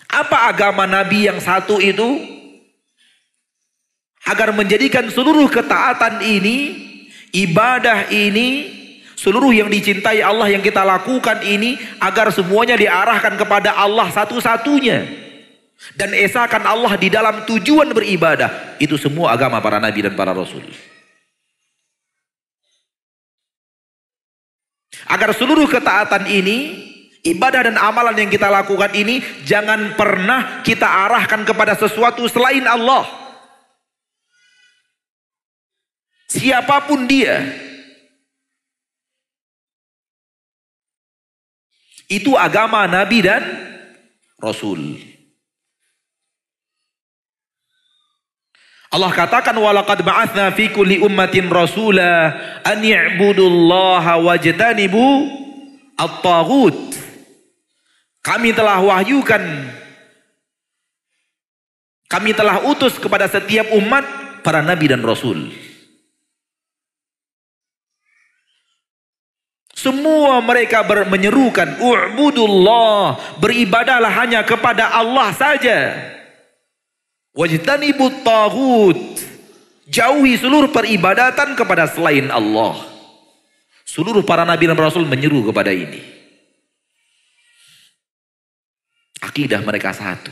Apa 0.09 0.51
agama 0.51 0.89
Nabi 0.89 1.29
yang 1.31 1.39
satu 1.39 1.79
itu? 1.79 2.19
Agar 4.25 4.51
menjadikan 4.57 5.07
seluruh 5.13 5.47
ketaatan 5.53 6.25
ini, 6.25 6.75
ibadah 7.37 8.09
ini, 8.09 8.78
Seluruh 9.19 9.51
yang 9.51 9.67
dicintai 9.67 10.23
Allah 10.23 10.47
yang 10.47 10.63
kita 10.63 10.87
lakukan 10.87 11.43
ini 11.43 11.75
agar 11.99 12.31
semuanya 12.31 12.79
diarahkan 12.79 13.35
kepada 13.35 13.75
Allah 13.75 14.07
satu-satunya. 14.15 15.27
Dan 15.99 16.15
esakan 16.15 16.63
Allah 16.63 16.95
di 16.95 17.11
dalam 17.11 17.43
tujuan 17.43 17.91
beribadah. 17.91 18.79
Itu 18.79 18.95
semua 18.95 19.35
agama 19.35 19.59
para 19.59 19.83
nabi 19.83 20.07
dan 20.07 20.15
para 20.15 20.31
rasul. 20.31 20.63
Agar 25.11 25.35
seluruh 25.35 25.67
ketaatan 25.67 26.31
ini, 26.31 26.79
ibadah 27.27 27.75
dan 27.75 27.75
amalan 27.75 28.15
yang 28.23 28.31
kita 28.31 28.47
lakukan 28.47 28.95
ini 28.95 29.19
jangan 29.43 29.99
pernah 29.99 30.63
kita 30.63 30.87
arahkan 30.87 31.43
kepada 31.43 31.75
sesuatu 31.75 32.23
selain 32.31 32.63
Allah. 32.71 33.03
Siapa 36.31 36.87
pun 36.87 37.09
dia, 37.09 37.68
Itu 42.09 42.35
agama 42.35 42.89
Nabi 42.89 43.21
dan 43.21 43.45
Rasul. 44.41 44.97
Allah 48.89 49.13
katakan 49.13 49.53
walaqad 49.53 50.01
ba'atsna 50.01 50.49
fi 50.57 50.73
kulli 50.73 51.05
ummatin 51.05 51.53
rasula 51.53 52.33
an 52.65 52.81
ya'budullaha 52.81 54.17
wajtanibu 54.25 55.29
at-taghut. 56.01 56.97
Kami 58.25 58.57
telah 58.57 58.81
wahyukan 58.81 59.45
kami 62.09 62.33
telah 62.33 62.65
utus 62.65 62.97
kepada 62.97 63.29
setiap 63.29 63.69
umat 63.77 64.01
para 64.41 64.65
nabi 64.65 64.89
dan 64.89 65.05
rasul. 65.05 65.53
Semua 69.79 70.43
mereka 70.43 70.83
menyerukan 70.83 71.79
U'budullah 71.79 73.39
Beribadalah 73.39 74.11
hanya 74.11 74.43
kepada 74.43 74.91
Allah 74.91 75.31
saja. 75.31 75.95
Wajtanibut 77.31 78.27
taghut 78.27 78.99
Jauhi 79.87 80.35
seluruh 80.35 80.69
peribadatan 80.75 81.55
kepada 81.55 81.87
selain 81.87 82.27
Allah. 82.29 82.77
Seluruh 83.87 84.21
para 84.21 84.45
nabi 84.45 84.69
dan 84.69 84.77
rasul 84.77 85.07
menyeru 85.09 85.47
kepada 85.49 85.73
ini. 85.73 86.03
Akidah 89.23 89.65
mereka 89.65 89.97
satu. 89.97 90.29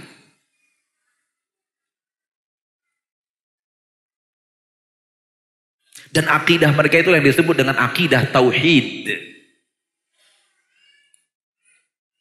Dan 6.12 6.28
akidah 6.28 6.72
mereka 6.76 7.01
itu 7.01 7.12
yang 7.16 7.24
disebut 7.24 7.57
dengan 7.57 7.80
akidah 7.80 8.28
tauhid. 8.28 9.36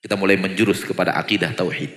Kita 0.05 0.13
mulai 0.13 0.37
menjurus 0.37 0.85
kepada 0.85 1.17
akidah 1.17 1.49
tauhid. 1.57 1.89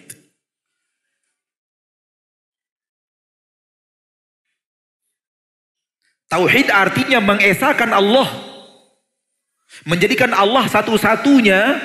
Tauhid 6.33 6.73
artinya 6.73 7.21
mengesahkan 7.21 7.93
Allah. 7.93 8.33
Menjadikan 9.85 10.33
Allah 10.33 10.65
satu-satunya 10.73 11.77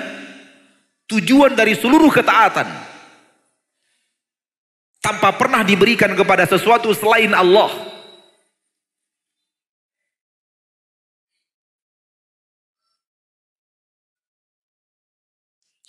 tujuan 1.11 1.59
dari 1.59 1.75
seluruh 1.75 2.07
ketaatan. 2.15 2.71
Tanpa 5.03 5.35
pernah 5.35 5.59
diberikan 5.59 6.15
kepada 6.15 6.47
sesuatu 6.47 6.87
selain 6.95 7.35
Allah. 7.35 7.92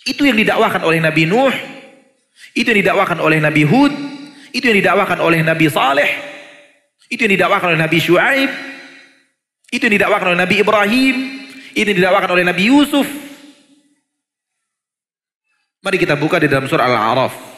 Itu 0.05 0.21
yang 0.21 0.37
didakwakan 0.37 0.85
oleh 0.85 1.01
Nabi 1.01 1.25
Nuh, 1.25 1.53
itu 2.53 2.69
yang 2.69 2.79
didakwakan 2.85 3.17
oleh 3.19 3.41
Nabi 3.41 3.65
Hud, 3.65 3.93
itu 4.53 4.63
yang 4.69 4.77
didakwakan 4.77 5.17
oleh 5.17 5.41
Nabi 5.41 5.65
Saleh, 5.65 6.09
itu 7.09 7.25
yang 7.25 7.33
didakwakan 7.33 7.73
oleh 7.73 7.81
Nabi 7.81 7.97
Shu'aib, 7.97 8.51
itu 9.73 9.81
yang 9.81 9.95
didakwakan 9.97 10.27
oleh 10.33 10.39
Nabi 10.45 10.55
Ibrahim, 10.61 11.15
Ini 11.75 11.91
didakwakan 11.91 12.31
oleh 12.39 12.47
Nabi 12.47 12.71
Yusuf. 12.71 13.03
Mari 15.83 15.99
kita 15.99 16.15
buka 16.15 16.39
di 16.39 16.47
dalam 16.47 16.71
surah 16.71 16.87
Al-A'raf. 16.87 17.54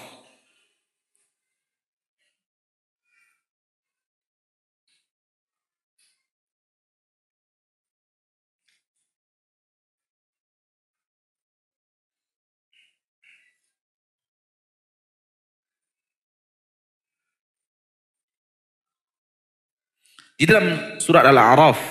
Di 20.37 20.45
dalam 20.45 21.01
surat 21.01 21.25
Al-A'raf 21.25 21.81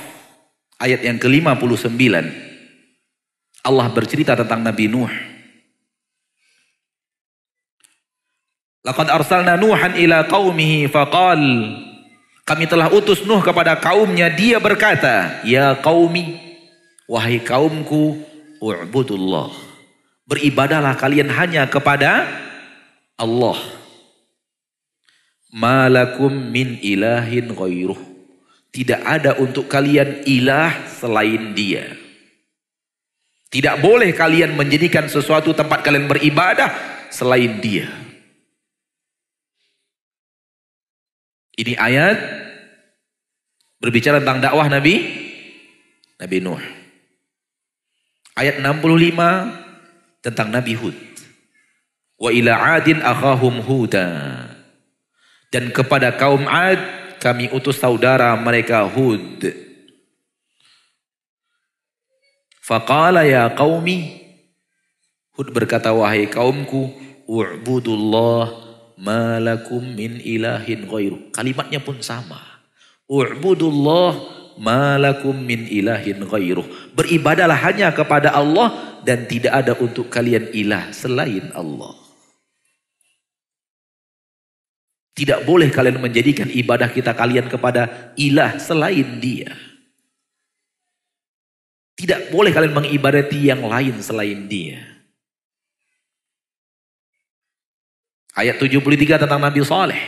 ayat 0.79 1.03
yang 1.03 1.19
ke-59 1.19 1.99
Allah 3.67 3.87
bercerita 3.91 4.39
tentang 4.39 4.63
Nabi 4.63 4.87
Nuh. 4.87 5.11
Laqad 8.87 9.11
arsalna 9.11 9.59
Nuhan 9.59 9.99
ila 9.99 10.31
qaumihi 10.31 10.87
faqal 10.87 11.43
kami 12.47 12.71
telah 12.71 12.87
utus 12.95 13.27
Nuh 13.27 13.43
kepada 13.43 13.75
kaumnya 13.83 14.31
dia 14.31 14.63
berkata 14.63 15.43
ya 15.43 15.75
qaumi 15.83 16.39
wahai 17.11 17.43
kaumku 17.43 18.23
u'budullah 18.63 19.51
beribadahlah 20.31 20.95
kalian 20.95 21.27
hanya 21.35 21.67
kepada 21.67 22.31
Allah 23.19 23.59
malakum 25.51 26.31
min 26.31 26.79
ilahin 26.79 27.51
ghairuh 27.51 28.16
tidak 28.77 29.01
ada 29.09 29.41
untuk 29.41 29.73
kalian 29.73 30.29
ilah 30.29 30.85
selain 30.85 31.57
dia. 31.57 31.97
Tidak 33.49 33.81
boleh 33.81 34.13
kalian 34.13 34.53
menjadikan 34.53 35.09
sesuatu 35.09 35.57
tempat 35.57 35.81
kalian 35.81 36.05
beribadah 36.05 36.77
selain 37.09 37.57
dia. 37.57 37.89
Ini 41.57 41.73
ayat 41.73 42.21
berbicara 43.81 44.21
tentang 44.21 44.45
dakwah 44.45 44.69
Nabi 44.69 45.01
Nabi 46.21 46.37
Nuh. 46.45 46.61
Ayat 48.37 48.61
65 48.61 50.21
tentang 50.21 50.53
Nabi 50.53 50.77
Hud. 50.77 50.97
Wa 52.21 52.29
ila 52.29 52.77
adin 52.77 53.01
akhahum 53.01 53.57
huda. 53.65 54.09
Dan 55.49 55.73
kepada 55.73 56.13
kaum 56.21 56.45
Ad 56.45 57.06
kami 57.27 57.51
utus 57.51 57.83
saudara 57.83 58.31
mereka 58.39 58.87
Hud. 58.87 59.51
Faqala 62.63 63.27
ya 63.27 63.51
qaumi 63.51 64.23
Hud 65.35 65.51
berkata 65.51 65.91
wahai 65.91 66.31
kaumku 66.31 66.95
u'budullah 67.27 68.55
malakum 68.95 69.83
min 69.83 70.23
ilahin 70.23 70.87
ghairu. 70.87 71.35
Kalimatnya 71.35 71.83
pun 71.83 71.99
sama. 71.99 72.39
U'budullah 73.11 74.15
malakum 74.63 75.35
min 75.35 75.67
ilahin 75.67 76.23
ghairu. 76.31 76.63
Beribadalah 76.95 77.59
hanya 77.59 77.91
kepada 77.91 78.31
Allah 78.31 79.03
dan 79.03 79.27
tidak 79.27 79.51
ada 79.51 79.75
untuk 79.75 80.07
kalian 80.07 80.47
ilah 80.55 80.95
selain 80.95 81.51
Allah. 81.59 82.06
Tidak 85.17 85.49
boleh 85.49 85.73
kalian 85.73 85.97
menjadikan 85.97 86.45
ibadah 86.53 86.93
kita 86.93 87.17
kalian 87.17 87.49
kepada 87.49 88.13
ilah 88.21 88.61
selain 88.61 89.17
dia. 89.17 89.49
Tidak 91.97 92.29
boleh 92.29 92.53
kalian 92.53 92.77
mengibadati 92.77 93.49
yang 93.49 93.65
lain 93.65 93.97
selain 94.05 94.45
dia. 94.45 94.85
Ayat 98.37 98.61
73 98.61 99.25
tentang 99.25 99.41
Nabi 99.41 99.65
Saleh. 99.65 100.03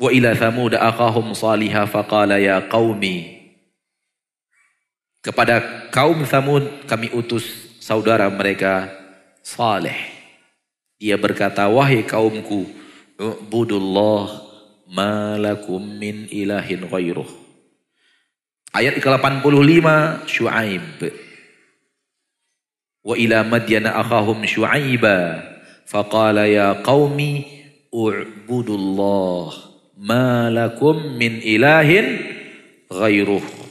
Wa 0.00 0.08
ila 0.08 0.32
thamud 0.32 0.72
akahum 0.72 1.36
salihah 1.36 1.84
faqala 1.84 2.40
ya 2.40 2.64
qaumi. 2.64 3.36
Kepada 5.20 5.90
kaum 5.92 6.22
Thamud 6.22 6.86
kami 6.86 7.10
utus 7.10 7.44
saudara 7.84 8.30
mereka 8.32 8.88
Saleh. 9.44 10.15
Dia 10.96 11.20
berkata, 11.20 11.68
wahai 11.68 12.04
kaumku, 12.04 12.64
Ubudullah 13.16 14.44
malakum 14.92 15.80
min 15.80 16.28
ilahin 16.28 16.84
ghairuh. 16.84 17.24
Ayat 18.76 19.00
ke-85 19.00 19.88
Syuaib. 20.28 21.00
Wa 23.00 23.16
ila 23.16 23.40
madyana 23.40 23.96
akhahum 23.96 24.44
Syuaiba 24.44 25.40
faqala 25.88 26.44
ya 26.44 26.76
qaumi 26.84 27.48
u'budullah 27.88 29.48
malakum 29.96 31.16
min 31.16 31.40
ilahin 31.40 32.20
ghairuh. 32.92 33.65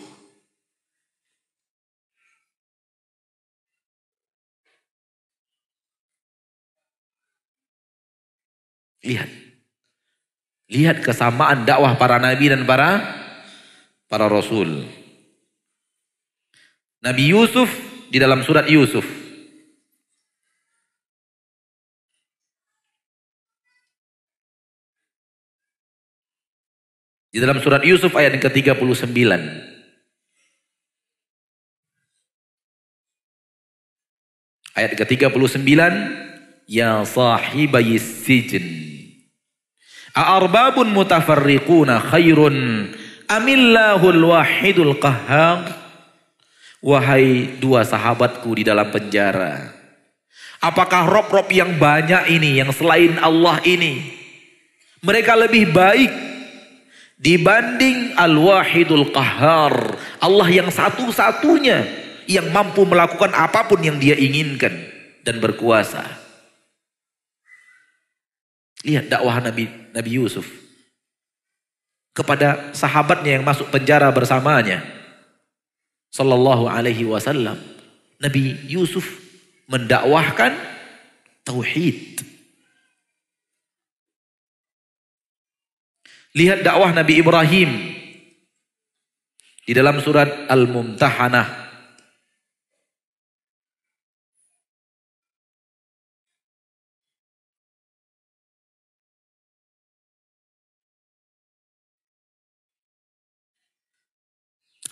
Lihat. 9.05 9.29
Lihat 10.65 11.05
kesamaan 11.05 11.61
dakwah 11.61 11.93
para 11.93 12.17
nabi 12.17 12.49
dan 12.49 12.65
para 12.65 13.05
para 14.09 14.25
rasul. 14.25 14.89
Nabi 17.05 17.29
Yusuf 17.29 17.69
di 18.09 18.17
dalam 18.17 18.41
surat 18.41 18.65
Yusuf. 18.65 19.05
Di 27.29 27.43
dalam 27.43 27.59
surat 27.59 27.83
Yusuf 27.83 28.15
ayat 28.15 28.39
yang 28.39 28.43
ke-39. 28.47 29.11
Ayat 34.71 34.91
ke-39, 34.95 35.67
Ya 36.65 37.03
sahibai 37.05 37.99
sijin. 37.99 38.94
A'arbabun 40.15 40.95
mutafarriquna 40.95 41.99
khairun. 41.99 42.87
Amillahul 43.27 44.31
wahidul 44.31 44.95
qahhar? 44.95 45.85
Wahai 46.85 47.57
dua 47.57 47.81
sahabatku 47.81 48.61
di 48.61 48.61
dalam 48.61 48.93
penjara 48.93 49.73
Apakah 50.61 51.09
rob-rob 51.09 51.49
yang 51.49 51.81
banyak 51.81 52.29
ini 52.29 52.61
yang 52.61 52.69
selain 52.69 53.17
Allah 53.17 53.57
ini 53.65 54.05
mereka 55.01 55.33
lebih 55.33 55.73
baik 55.73 56.13
dibanding 57.17 58.13
Al-Wahidul 58.13 59.09
Qahar 59.09 59.97
Allah 60.21 60.47
yang 60.49 60.69
satu-satunya 60.69 61.85
yang 62.29 62.53
mampu 62.53 62.85
melakukan 62.85 63.33
apa 63.33 63.65
pun 63.65 63.81
yang 63.81 63.97
dia 63.97 64.17
inginkan 64.17 64.73
dan 65.25 65.41
berkuasa. 65.41 66.05
Lihat 68.85 69.09
dakwah 69.09 69.41
Nabi 69.41 69.84
Nabi 69.95 70.19
Yusuf 70.19 70.43
kepada 72.11 72.75
sahabatnya 72.75 73.39
yang 73.39 73.47
masuk 73.47 73.71
penjara 73.71 74.11
bersamanya. 74.11 74.83
Sallallahu 76.11 76.67
alaihi 76.67 77.07
wasallam. 77.07 77.55
Nabi 78.19 78.59
Yusuf 78.67 79.03
mendakwahkan 79.71 80.55
tauhid. 81.47 82.23
Lihat 86.35 86.67
dakwah 86.67 86.91
Nabi 86.91 87.23
Ibrahim 87.23 87.71
di 89.63 89.71
dalam 89.71 90.03
surat 90.03 90.51
Al-Mumtahanah 90.51 91.64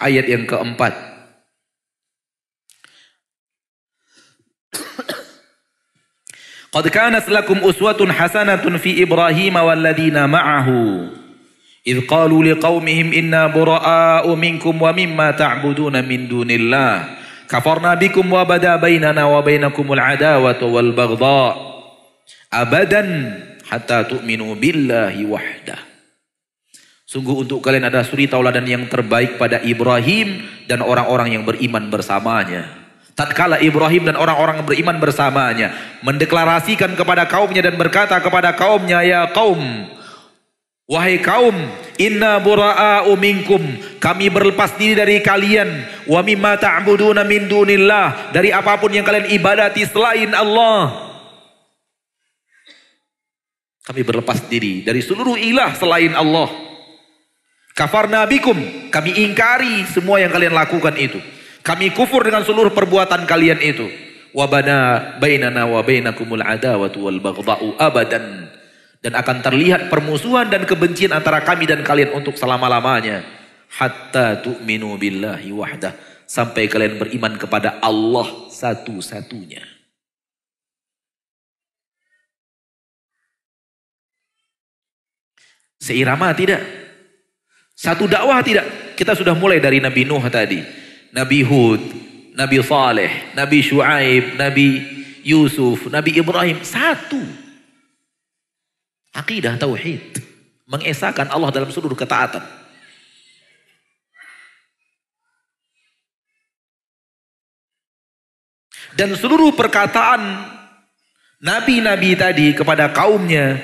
ayat 0.04 0.28
yang 0.28 0.44
keempat. 0.44 0.92
Qad 6.74 6.86
kanat 6.90 7.30
lakum 7.30 7.62
uswatun 7.62 8.10
hasanatun 8.10 8.82
fi 8.82 8.98
Ibrahim 9.00 9.56
walladzina 9.56 10.28
ma'ahu. 10.28 11.24
إذ 11.84 12.08
قالوا 12.08 12.44
لقومهم 12.44 13.12
إنا 13.14 13.48
براء 13.52 14.24
منكم 14.36 14.82
ومما 14.82 15.32
تعبدون 15.32 15.96
من 16.08 16.28
دون 16.32 16.52
الله 16.52 16.96
كفرنا 17.52 17.94
بكم 17.94 18.34
وبدا 18.34 18.76
بيننا 18.76 19.24
وبينكم 19.26 19.94
العداوة 19.94 20.64
والبغضاء 20.64 21.54
أبدا 22.54 23.04
حتى 23.68 24.04
تؤمنوا 24.04 24.56
بالله 24.56 25.26
وحده 25.26 25.78
Sungguh 27.14 27.46
untuk 27.46 27.62
kalian 27.62 27.94
ada 27.94 28.02
suri 28.02 28.26
tauladan 28.26 28.66
yang 28.66 28.90
terbaik 28.90 29.38
pada 29.38 29.62
Ibrahim 29.62 30.50
dan 30.66 30.82
orang-orang 30.82 31.38
yang 31.38 31.46
beriman 31.46 31.86
bersamanya. 31.94 32.66
Tatkala 33.14 33.62
Ibrahim 33.62 34.10
dan 34.10 34.18
orang-orang 34.18 34.66
beriman 34.66 34.98
bersamanya 34.98 35.78
mendeklarasikan 36.02 36.98
kepada 36.98 37.30
kaumnya 37.30 37.70
dan 37.70 37.78
berkata 37.78 38.18
kepada 38.18 38.58
kaumnya, 38.58 39.06
"Ya 39.06 39.30
kaum, 39.30 39.62
wahai 40.90 41.22
kaum, 41.22 41.54
inna 42.02 42.42
bura'a'u 42.42 43.14
minkum, 43.14 43.62
kami 44.02 44.34
berlepas 44.34 44.74
diri 44.82 44.98
dari 44.98 45.22
kalian, 45.22 45.70
wa 46.10 46.26
mimma 46.26 46.58
ta'buduna 46.58 47.22
min 47.22 47.46
dunillah, 47.46 48.34
dari 48.34 48.50
apa 48.50 48.82
pun 48.82 48.90
yang 48.90 49.06
kalian 49.06 49.30
ibadati 49.30 49.86
selain 49.86 50.34
Allah." 50.34 51.14
Kami 53.86 54.02
berlepas 54.02 54.50
diri 54.50 54.82
dari 54.82 55.06
seluruh 55.06 55.38
ilah 55.38 55.78
selain 55.78 56.18
Allah. 56.18 56.73
Kafar 57.74 58.06
nabikum, 58.06 58.54
kami 58.94 59.18
ingkari 59.18 59.82
semua 59.90 60.22
yang 60.22 60.30
kalian 60.30 60.54
lakukan 60.54 60.94
itu. 60.94 61.18
Kami 61.66 61.90
kufur 61.90 62.22
dengan 62.22 62.46
seluruh 62.46 62.70
perbuatan 62.70 63.26
kalian 63.26 63.58
itu. 63.66 63.90
Wabana 64.30 65.18
bainana 65.18 65.66
wa 65.66 65.82
bainakumul 65.82 66.46
adawatu 66.46 67.10
wal 67.10 67.18
baghda'u 67.18 67.74
abadan. 67.82 68.46
Dan 69.02 69.18
akan 69.18 69.42
terlihat 69.42 69.90
permusuhan 69.90 70.54
dan 70.54 70.70
kebencian 70.70 71.18
antara 71.18 71.42
kami 71.42 71.66
dan 71.66 71.82
kalian 71.82 72.14
untuk 72.14 72.38
selama-lamanya. 72.38 73.26
Hatta 73.74 74.38
tu'minu 74.46 74.94
billahi 75.02 75.50
wahdah. 75.50 75.98
Sampai 76.30 76.70
kalian 76.70 77.02
beriman 77.02 77.42
kepada 77.42 77.82
Allah 77.82 78.54
satu-satunya. 78.54 79.66
Seirama 85.82 86.32
tidak? 86.38 86.83
Satu 87.84 88.08
dakwah 88.08 88.40
tidak. 88.40 88.96
Kita 88.96 89.12
sudah 89.12 89.36
mulai 89.36 89.60
dari 89.60 89.84
Nabi 89.84 90.08
Nuh 90.08 90.24
tadi. 90.32 90.64
Nabi 91.12 91.44
Hud, 91.44 91.84
Nabi 92.32 92.64
Saleh, 92.64 93.36
Nabi 93.36 93.60
Shu'aib, 93.60 94.40
Nabi 94.40 94.68
Yusuf, 95.28 95.92
Nabi 95.92 96.16
Ibrahim. 96.16 96.64
Satu. 96.64 97.20
Akidah 99.12 99.60
Tauhid. 99.60 100.16
Mengesahkan 100.64 101.28
Allah 101.28 101.52
dalam 101.52 101.68
seluruh 101.76 102.00
ketaatan. 102.00 102.40
Dan 108.96 109.12
seluruh 109.20 109.52
perkataan 109.52 110.22
Nabi-Nabi 111.44 112.16
tadi 112.16 112.48
kepada 112.56 112.88
kaumnya 112.96 113.60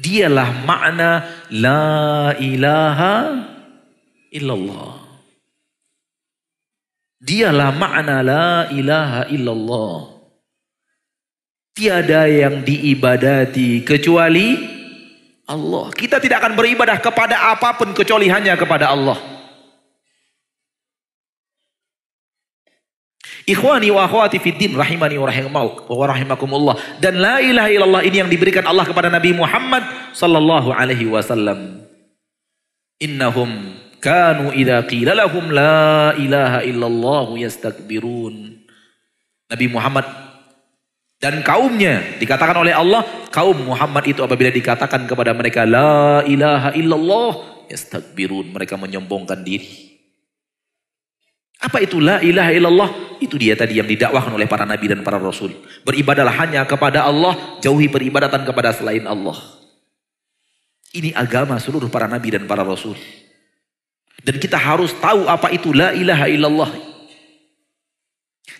Dialah 0.00 0.64
makna 0.64 1.10
la 1.52 2.32
ilaha 2.40 3.16
illallah. 4.32 4.96
Dialah 7.20 7.68
makna 7.76 8.24
la 8.24 8.48
ilaha 8.72 9.28
illallah. 9.28 9.96
Tiada 11.76 12.24
yang 12.26 12.64
diibadati 12.64 13.84
kecuali 13.84 14.56
Allah. 15.44 15.92
Kita 15.92 16.16
tidak 16.16 16.40
akan 16.40 16.56
beribadah 16.56 16.96
kepada 16.96 17.52
apa 17.52 17.76
pun 17.76 17.92
kecuali 17.92 18.32
hanya 18.32 18.56
kepada 18.56 18.88
Allah. 18.88 19.39
Ikhwani 23.50 23.90
wa 23.90 24.06
akhwati 24.06 24.38
fiddin 24.38 24.78
rahimani 24.78 25.18
wa 25.18 25.26
rahimakumullah. 26.06 26.78
Dan 27.02 27.18
la 27.18 27.42
ilaha 27.42 27.66
illallah 27.66 28.02
ini 28.06 28.22
yang 28.22 28.30
diberikan 28.30 28.62
Allah 28.62 28.86
kepada 28.86 29.10
Nabi 29.10 29.34
Muhammad 29.34 29.82
sallallahu 30.14 30.70
alaihi 30.70 31.10
wasallam. 31.10 31.82
Innahum 33.02 33.74
kanu 33.98 34.54
idza 34.54 34.86
qila 34.86 35.18
lahum 35.18 35.50
la 35.50 36.14
ilaha 36.14 36.62
illallah 36.62 37.26
yastakbirun. 37.42 38.62
Nabi 39.50 39.66
Muhammad 39.66 40.06
dan 41.18 41.42
kaumnya 41.42 42.22
dikatakan 42.22 42.54
oleh 42.54 42.70
Allah 42.70 43.02
kaum 43.34 43.66
Muhammad 43.66 44.06
itu 44.06 44.22
apabila 44.22 44.54
dikatakan 44.54 45.10
kepada 45.10 45.34
mereka 45.34 45.66
la 45.66 46.22
ilaha 46.22 46.70
illallah 46.78 47.66
yastakbirun 47.66 48.54
mereka 48.54 48.78
menyombongkan 48.78 49.42
diri 49.42 49.89
apa 51.60 51.76
itu 51.84 52.00
la 52.00 52.24
ilaha 52.24 52.50
illallah? 52.56 52.90
Itu 53.20 53.36
dia 53.36 53.52
tadi 53.52 53.76
yang 53.76 53.84
didakwahkan 53.84 54.32
oleh 54.32 54.48
para 54.48 54.64
nabi 54.64 54.88
dan 54.88 55.04
para 55.04 55.20
rasul. 55.20 55.52
Beribadalah 55.84 56.32
hanya 56.40 56.64
kepada 56.64 57.04
Allah, 57.04 57.60
jauhi 57.60 57.84
peribadatan 57.92 58.48
kepada 58.48 58.72
selain 58.72 59.04
Allah. 59.04 59.36
Ini 60.96 61.12
agama 61.12 61.60
seluruh 61.60 61.92
para 61.92 62.08
nabi 62.08 62.32
dan 62.32 62.48
para 62.48 62.64
rasul. 62.64 62.96
Dan 64.24 64.40
kita 64.40 64.56
harus 64.56 64.96
tahu 64.96 65.28
apa 65.28 65.52
itu 65.52 65.76
la 65.76 65.92
ilaha 65.92 66.32
illallah. 66.32 66.70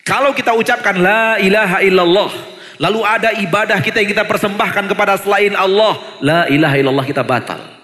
Kalau 0.05 0.37
kita 0.37 0.53
ucapkan 0.53 1.01
la 1.01 1.41
ilaha 1.41 1.81
illallah, 1.81 2.31
lalu 2.77 3.01
ada 3.01 3.33
ibadah 3.41 3.81
kita 3.81 4.05
yang 4.05 4.13
kita 4.13 4.29
persembahkan 4.29 4.85
kepada 4.93 5.17
selain 5.17 5.57
Allah, 5.57 5.97
la 6.21 6.41
ilaha 6.53 6.77
illallah 6.77 7.07
kita 7.09 7.25
batal. 7.25 7.80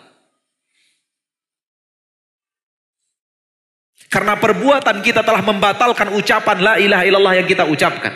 Karena 4.07 4.39
perbuatan 4.39 5.03
kita 5.03 5.27
telah 5.27 5.43
membatalkan 5.43 6.15
ucapan 6.15 6.57
la 6.63 6.75
ilaha 6.79 7.03
illallah 7.03 7.35
yang 7.43 7.47
kita 7.49 7.67
ucapkan. 7.67 8.15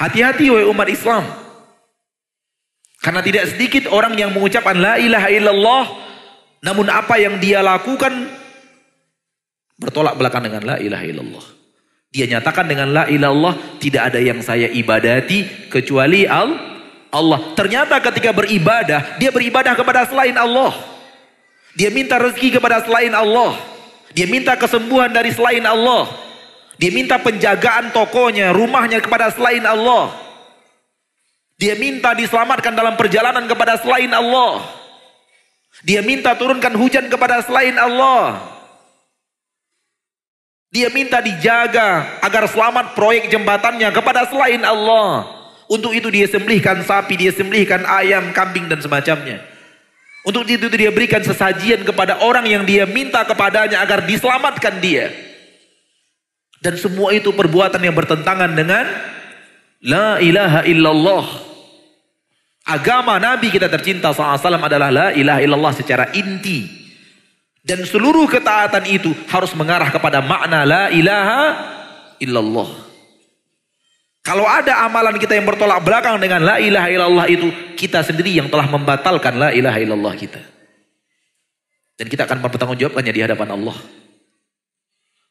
Hati-hati 0.00 0.48
wahai 0.48 0.64
umat 0.70 0.88
Islam. 0.88 1.24
Karena 3.04 3.20
tidak 3.20 3.52
sedikit 3.52 3.90
orang 3.90 4.16
yang 4.16 4.32
mengucapkan 4.32 4.76
la 4.76 4.96
ilaha 4.96 5.28
illallah 5.28 5.84
namun 6.60 6.92
apa 6.92 7.16
yang 7.16 7.40
dia 7.40 7.64
lakukan 7.64 8.28
bertolak 9.80 10.16
belakang 10.16 10.44
dengan 10.44 10.62
la 10.64 10.76
ilaha 10.76 11.04
illallah. 11.04 11.46
Dia 12.12 12.28
nyatakan 12.28 12.68
dengan 12.68 12.92
la 12.92 13.04
ilaha 13.08 13.32
illallah 13.34 13.54
tidak 13.82 14.12
ada 14.14 14.20
yang 14.20 14.40
saya 14.40 14.68
ibadati 14.72 15.68
kecuali 15.68 16.24
Allah 16.24 16.69
Allah. 17.10 17.54
Ternyata 17.58 17.98
ketika 17.98 18.30
beribadah, 18.30 19.18
dia 19.18 19.30
beribadah 19.34 19.74
kepada 19.74 20.06
selain 20.06 20.34
Allah. 20.38 20.72
Dia 21.74 21.90
minta 21.90 22.18
rezeki 22.18 22.58
kepada 22.58 22.82
selain 22.82 23.10
Allah. 23.14 23.58
Dia 24.10 24.26
minta 24.26 24.58
kesembuhan 24.58 25.10
dari 25.10 25.30
selain 25.30 25.62
Allah. 25.62 26.10
Dia 26.80 26.90
minta 26.90 27.20
penjagaan 27.20 27.92
tokonya, 27.92 28.50
rumahnya 28.56 28.98
kepada 29.04 29.30
selain 29.30 29.62
Allah. 29.62 30.10
Dia 31.60 31.76
minta 31.76 32.16
diselamatkan 32.16 32.72
dalam 32.72 32.96
perjalanan 32.96 33.44
kepada 33.44 33.76
selain 33.78 34.08
Allah. 34.10 34.64
Dia 35.84 36.00
minta 36.00 36.32
turunkan 36.34 36.72
hujan 36.72 37.06
kepada 37.12 37.44
selain 37.44 37.76
Allah. 37.76 38.40
Dia 40.70 40.86
minta 40.88 41.18
dijaga 41.18 42.22
agar 42.22 42.46
selamat 42.46 42.94
proyek 42.94 43.26
jembatannya 43.28 43.90
kepada 43.90 44.24
selain 44.30 44.62
Allah. 44.62 45.39
Untuk 45.70 45.94
itu 45.94 46.10
dia 46.10 46.26
sembelihkan 46.26 46.82
sapi, 46.82 47.14
dia 47.14 47.30
sembelihkan 47.30 47.86
ayam, 47.86 48.34
kambing 48.34 48.66
dan 48.66 48.82
semacamnya. 48.82 49.38
Untuk 50.26 50.42
itu 50.50 50.66
dia 50.66 50.90
berikan 50.90 51.22
sesajian 51.22 51.86
kepada 51.86 52.26
orang 52.26 52.42
yang 52.42 52.66
dia 52.66 52.90
minta 52.90 53.22
kepadanya 53.22 53.78
agar 53.78 54.02
diselamatkan 54.02 54.82
dia. 54.82 55.14
Dan 56.58 56.74
semua 56.74 57.14
itu 57.14 57.30
perbuatan 57.30 57.78
yang 57.80 57.94
bertentangan 57.94 58.50
dengan 58.50 58.84
La 59.86 60.18
ilaha 60.18 60.66
illallah. 60.66 61.24
Agama 62.66 63.16
Nabi 63.16 63.48
kita 63.48 63.70
tercinta 63.70 64.12
SAW 64.12 64.60
adalah 64.60 64.90
La 64.90 65.08
ilaha 65.14 65.40
illallah 65.40 65.72
secara 65.72 66.10
inti. 66.18 66.66
Dan 67.62 67.86
seluruh 67.86 68.26
ketaatan 68.26 68.90
itu 68.90 69.14
harus 69.30 69.54
mengarah 69.54 69.88
kepada 69.88 70.18
makna 70.18 70.66
La 70.66 70.84
ilaha 70.90 71.42
illallah. 72.18 72.89
Kalau 74.20 74.44
ada 74.44 74.84
amalan 74.84 75.16
kita 75.16 75.32
yang 75.32 75.48
bertolak 75.48 75.80
belakang 75.80 76.20
dengan 76.20 76.44
la 76.44 76.60
ilaha 76.60 76.88
illallah 76.92 77.26
itu, 77.26 77.48
kita 77.72 78.04
sendiri 78.04 78.36
yang 78.36 78.52
telah 78.52 78.68
membatalkan 78.68 79.40
la 79.40 79.48
ilaha 79.50 79.80
illallah 79.80 80.12
kita. 80.12 80.40
Dan 81.96 82.06
kita 82.08 82.28
akan 82.28 82.44
mempertanggungjawabkannya 82.44 83.12
di 83.16 83.22
hadapan 83.24 83.48
Allah. 83.56 83.76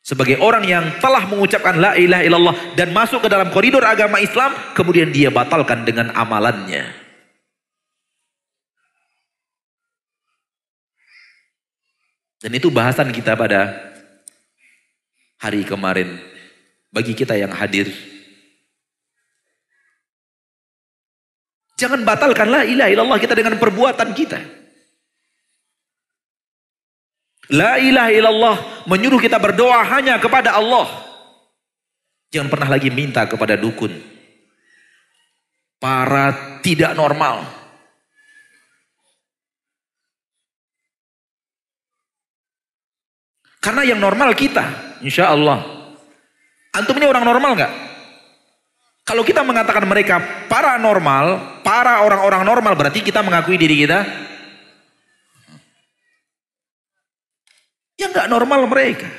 Sebagai 0.02 0.42
orang 0.42 0.66
yang 0.66 0.86
telah 0.98 1.22
mengucapkan 1.30 1.78
la 1.78 1.94
ilaha 1.94 2.24
illallah 2.26 2.56
dan 2.74 2.90
masuk 2.90 3.22
ke 3.26 3.30
dalam 3.30 3.54
koridor 3.54 3.86
agama 3.86 4.18
Islam, 4.18 4.58
kemudian 4.74 5.14
dia 5.14 5.30
batalkan 5.30 5.86
dengan 5.86 6.10
amalannya. 6.18 6.90
Dan 12.40 12.52
itu 12.56 12.72
bahasan 12.72 13.12
kita 13.12 13.36
pada 13.36 13.76
hari 15.38 15.62
kemarin. 15.68 16.18
Bagi 16.90 17.14
kita 17.14 17.38
yang 17.38 17.54
hadir, 17.54 17.92
Jangan 21.80 22.04
batalkan 22.04 22.52
la 22.52 22.68
ilaha 22.68 22.92
illallah 22.92 23.20
kita 23.24 23.32
dengan 23.32 23.56
perbuatan 23.56 24.12
kita. 24.12 24.40
La 27.56 27.80
ilaha 27.80 28.12
illallah 28.12 28.58
menyuruh 28.84 29.18
kita 29.18 29.40
berdoa 29.40 29.88
hanya 29.88 30.20
kepada 30.20 30.60
Allah. 30.60 30.86
Jangan 32.36 32.52
pernah 32.52 32.70
lagi 32.76 32.92
minta 32.92 33.24
kepada 33.26 33.56
dukun. 33.56 34.20
para 35.80 36.60
tidak 36.60 36.92
normal. 36.92 37.48
Karena 43.64 43.88
yang 43.88 44.04
normal 44.04 44.36
kita, 44.36 45.00
insya 45.00 45.32
Allah. 45.32 45.64
Antum 46.76 47.00
ini 47.00 47.08
orang 47.08 47.24
normal 47.24 47.56
nggak? 47.56 47.89
Kalau 49.10 49.26
kita 49.26 49.42
mengatakan 49.42 49.90
mereka 49.90 50.22
paranormal, 50.46 51.66
para 51.66 52.06
orang-orang 52.06 52.46
normal 52.46 52.78
berarti 52.78 53.02
kita 53.02 53.26
mengakui 53.26 53.58
diri 53.58 53.82
kita 53.82 54.06
yang 57.98 58.14
nggak 58.14 58.30
normal 58.30 58.70
mereka. 58.70 59.10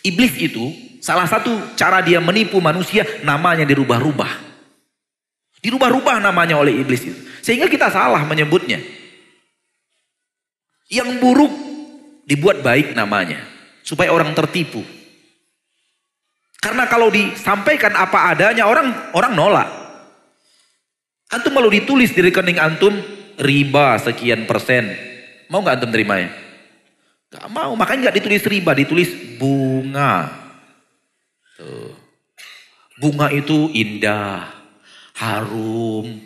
Iblis 0.00 0.32
itu 0.40 0.72
salah 1.04 1.28
satu 1.28 1.76
cara 1.76 2.00
dia 2.00 2.24
menipu 2.24 2.56
manusia 2.56 3.04
namanya 3.20 3.68
dirubah-rubah. 3.68 4.32
Dirubah-rubah 5.60 6.24
namanya 6.24 6.56
oleh 6.56 6.80
iblis 6.80 7.04
itu. 7.04 7.20
Sehingga 7.44 7.68
kita 7.68 7.92
salah 7.92 8.24
menyebutnya. 8.24 8.80
Yang 10.88 11.20
buruk 11.20 11.52
dibuat 12.24 12.64
baik 12.64 12.96
namanya. 12.96 13.44
Supaya 13.84 14.08
orang 14.08 14.32
tertipu. 14.32 15.03
Karena 16.64 16.88
kalau 16.88 17.12
disampaikan 17.12 17.92
apa 17.92 18.32
adanya 18.32 18.64
orang 18.64 19.12
orang 19.12 19.36
nolak. 19.36 19.68
Antum 21.28 21.52
kalau 21.52 21.68
ditulis 21.68 22.16
di 22.16 22.24
rekening 22.24 22.56
antum 22.56 22.96
riba 23.36 24.00
sekian 24.00 24.48
persen. 24.48 24.88
Mau 25.52 25.60
nggak 25.60 25.76
antum 25.76 25.92
terimanya? 25.92 26.32
Gak 27.28 27.52
mau, 27.52 27.76
makanya 27.76 28.08
nggak 28.08 28.16
ditulis 28.24 28.46
riba, 28.48 28.72
ditulis 28.72 29.10
bunga. 29.36 30.32
Tuh. 31.60 31.92
Bunga 32.96 33.28
itu 33.34 33.68
indah, 33.74 34.48
harum, 35.18 36.22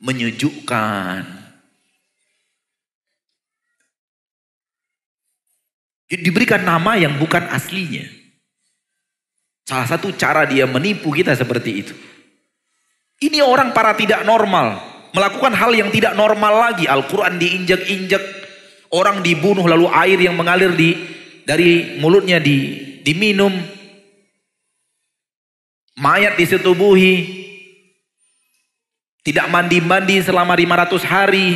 menyejukkan. 0.00 1.26
Diberikan 6.06 6.62
nama 6.62 6.94
yang 6.94 7.18
bukan 7.18 7.44
aslinya. 7.50 8.21
Salah 9.62 9.86
satu 9.86 10.10
cara 10.18 10.42
dia 10.42 10.66
menipu 10.66 11.14
kita 11.14 11.34
seperti 11.38 11.70
itu. 11.70 11.94
Ini 13.22 13.38
orang 13.46 13.70
para 13.70 13.94
tidak 13.94 14.26
normal. 14.26 14.82
Melakukan 15.14 15.54
hal 15.54 15.70
yang 15.70 15.94
tidak 15.94 16.18
normal 16.18 16.70
lagi. 16.70 16.90
Al-Quran 16.90 17.38
diinjak-injak. 17.38 18.22
Orang 18.92 19.22
dibunuh 19.22 19.64
lalu 19.64 19.86
air 19.88 20.18
yang 20.18 20.34
mengalir 20.34 20.74
di 20.74 20.98
dari 21.46 21.96
mulutnya 22.02 22.42
di, 22.42 22.74
diminum. 23.06 23.54
Mayat 26.02 26.34
disetubuhi. 26.34 27.40
Tidak 29.22 29.46
mandi-mandi 29.46 30.18
selama 30.18 30.58
500 30.58 31.06
hari. 31.06 31.48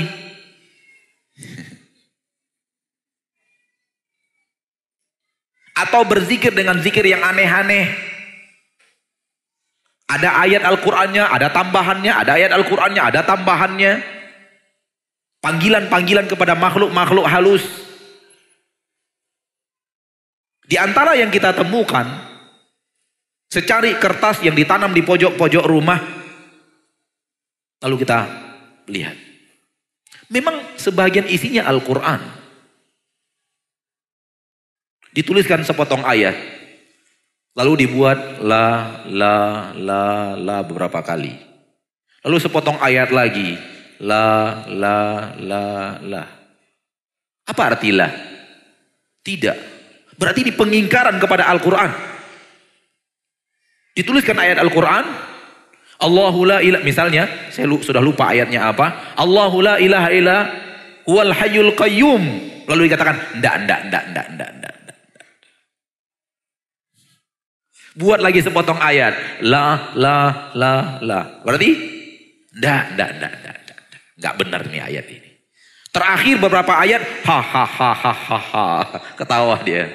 Atau 5.77 6.09
berzikir 6.09 6.57
dengan 6.57 6.81
zikir 6.81 7.05
yang 7.05 7.21
aneh-aneh. 7.21 7.93
Ada 10.07 10.41
ayat 10.41 10.63
Al-Qur'annya, 10.65 11.29
ada 11.29 11.53
tambahannya, 11.53 12.13
ada 12.15 12.31
ayat 12.39 12.55
Al-Qur'annya, 12.57 13.03
ada 13.03 13.21
tambahannya. 13.27 13.93
Panggilan-panggilan 15.45 16.27
kepada 16.27 16.57
makhluk-makhluk 16.57 17.27
halus. 17.29 17.65
Di 20.67 20.75
antara 20.81 21.15
yang 21.15 21.31
kita 21.31 21.55
temukan, 21.55 22.07
secari 23.47 23.95
kertas 24.03 24.43
yang 24.43 24.59
ditanam 24.59 24.91
di 24.91 25.05
pojok-pojok 25.07 25.65
rumah, 25.69 26.01
lalu 27.87 28.03
kita 28.03 28.27
lihat. 28.91 29.15
Memang 30.27 30.75
sebagian 30.75 31.31
isinya 31.31 31.71
Al-Quran. 31.71 32.36
Dituliskan 35.17 35.65
sepotong 35.65 36.05
ayat. 36.05 36.37
Lalu 37.57 37.89
dibuat 37.89 38.45
la, 38.45 39.01
la, 39.09 39.37
la, 39.73 40.37
la 40.37 40.57
beberapa 40.61 41.01
kali. 41.01 41.33
Lalu 42.21 42.37
sepotong 42.37 42.77
ayat 42.85 43.09
lagi. 43.17 43.57
La, 44.05 44.61
la, 44.69 45.33
la, 45.41 45.65
la. 46.05 46.23
Apa 47.49 47.63
arti 47.73 47.97
la? 47.97 48.13
Tidak. 49.25 49.57
Berarti 50.21 50.45
ini 50.45 50.53
pengingkaran 50.53 51.17
kepada 51.17 51.49
Al-Quran. 51.49 51.91
Dituliskan 53.97 54.37
ayat 54.37 54.61
Al-Quran. 54.61 55.05
Allahu 55.97 56.45
la 56.45 56.61
ilah. 56.61 56.85
Misalnya, 56.85 57.25
saya 57.49 57.65
sudah 57.81 58.05
lupa 58.05 58.29
ayatnya 58.37 58.69
apa. 58.69 59.17
Allahu 59.17 59.65
la 59.65 59.81
ilaha 59.81 60.13
illa 60.13 60.37
huwal 61.09 61.33
hayyul. 61.33 61.73
Lalu 62.69 62.81
dikatakan, 62.85 63.41
ndak, 63.41 63.65
ndak, 63.65 63.81
ndak, 63.89 64.05
ndak, 64.13 64.27
ndak, 64.37 64.51
ndak. 64.61 64.76
Buat 67.97 68.21
lagi 68.21 68.45
sepotong 68.45 68.77
ayat. 68.77 69.41
La, 69.41 69.93
la, 69.97 70.53
la, 70.53 71.01
la. 71.01 71.21
Berarti? 71.41 71.71
Nggak, 72.57 72.83
nggak, 72.93 73.11
nggak, 73.17 73.33
nggak. 73.41 73.57
Nggak 74.17 74.35
benar 74.37 74.61
nih 74.69 74.83
ayat 74.85 75.07
ini. 75.09 75.31
Terakhir 75.93 76.37
beberapa 76.37 76.73
ayat. 76.77 77.01
Ha, 77.25 77.39
ha, 77.41 77.65
ha, 77.65 77.91
ha, 77.93 78.13
ha, 78.13 78.39
ha. 78.39 78.67
Ketawa 79.17 79.57
dia. 79.65 79.89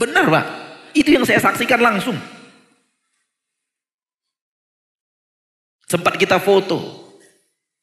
Benar 0.00 0.32
pak. 0.32 0.44
Itu 0.96 1.12
yang 1.12 1.28
saya 1.28 1.44
saksikan 1.44 1.80
langsung. 1.84 2.16
Sempat 5.88 6.16
kita 6.16 6.40
foto. 6.40 7.04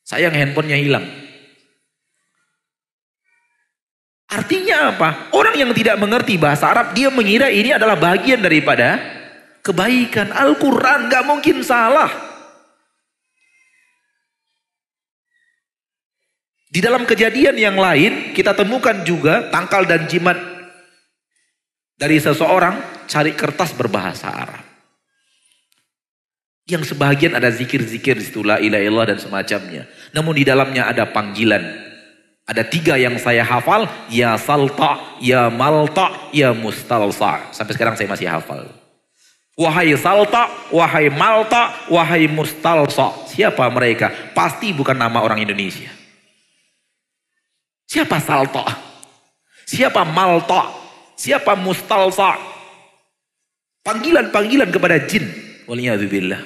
Sayang 0.05 0.33
handphonenya 0.33 0.77
hilang. 0.81 1.05
Artinya 4.25 4.95
apa? 4.95 5.09
Orang 5.37 5.53
yang 5.53 5.69
tidak 5.71 6.01
mengerti 6.01 6.41
bahasa 6.41 6.73
Arab, 6.73 6.97
dia 6.97 7.13
mengira 7.13 7.47
ini 7.53 7.69
adalah 7.69 7.93
bagian 7.93 8.41
daripada 8.41 8.97
kebaikan. 9.61 10.33
Al-Quran 10.33 11.07
gak 11.13 11.25
mungkin 11.29 11.61
salah. 11.61 12.09
Di 16.75 16.83
dalam 16.83 17.07
kejadian 17.07 17.55
yang 17.55 17.77
lain, 17.79 18.35
kita 18.35 18.51
temukan 18.51 19.05
juga 19.07 19.47
tangkal 19.47 19.87
dan 19.87 20.09
jimat 20.11 20.35
dari 21.95 22.19
seseorang 22.19 23.07
cari 23.07 23.31
kertas 23.31 23.71
berbahasa 23.71 24.27
Arab. 24.27 24.63
Yang 26.65 26.97
sebagian 26.97 27.37
ada 27.37 27.53
zikir-zikir 27.53 28.17
di 28.17 28.25
situ, 28.25 28.41
la 28.41 28.57
ilaha 28.57 29.13
dan 29.13 29.21
semacamnya. 29.21 29.85
Namun 30.17 30.33
di 30.33 30.43
dalamnya 30.43 30.89
ada 30.89 31.05
panggilan 31.13 31.84
ada 32.45 32.61
tiga 32.61 32.93
yang 32.93 33.17
saya 33.17 33.41
hafal, 33.41 33.89
ya 34.05 34.37
salta, 34.37 35.17
ya 35.17 35.49
malta, 35.49 36.29
ya 36.29 36.53
mustalsa. 36.53 37.49
Sampai 37.49 37.73
sekarang 37.73 37.97
saya 37.97 38.05
masih 38.05 38.29
hafal. 38.29 38.69
Wahai 39.57 39.97
salta, 39.97 40.45
wahai 40.69 41.09
malta, 41.09 41.73
wahai 41.89 42.29
mustalsa. 42.29 43.17
Siapa 43.33 43.65
mereka? 43.73 44.13
Pasti 44.37 44.69
bukan 44.77 44.93
nama 44.93 45.25
orang 45.25 45.41
Indonesia. 45.41 45.89
Siapa 47.89 48.21
salta? 48.21 48.61
Siapa 49.65 50.05
malta? 50.05 50.69
Siapa 51.17 51.57
mustalsa? 51.57 52.37
Panggilan-panggilan 53.81 54.69
kepada 54.69 55.01
jin. 55.01 55.25
Waliyahzubillah. 55.65 56.41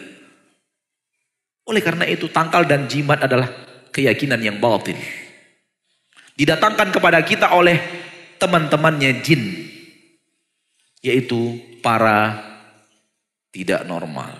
Oleh 1.67 1.83
karena 1.83 2.07
itu 2.07 2.31
tangkal 2.31 2.63
dan 2.63 2.87
jimat 2.87 3.19
adalah 3.19 3.51
keyakinan 3.91 4.39
yang 4.39 4.63
batil 4.63 4.95
didatangkan 6.39 6.95
kepada 6.95 7.19
kita 7.19 7.51
oleh 7.51 7.75
teman-temannya 8.39 9.19
jin 9.19 9.43
yaitu 11.03 11.59
para 11.83 12.39
tidak 13.51 13.83
normal. 13.83 14.31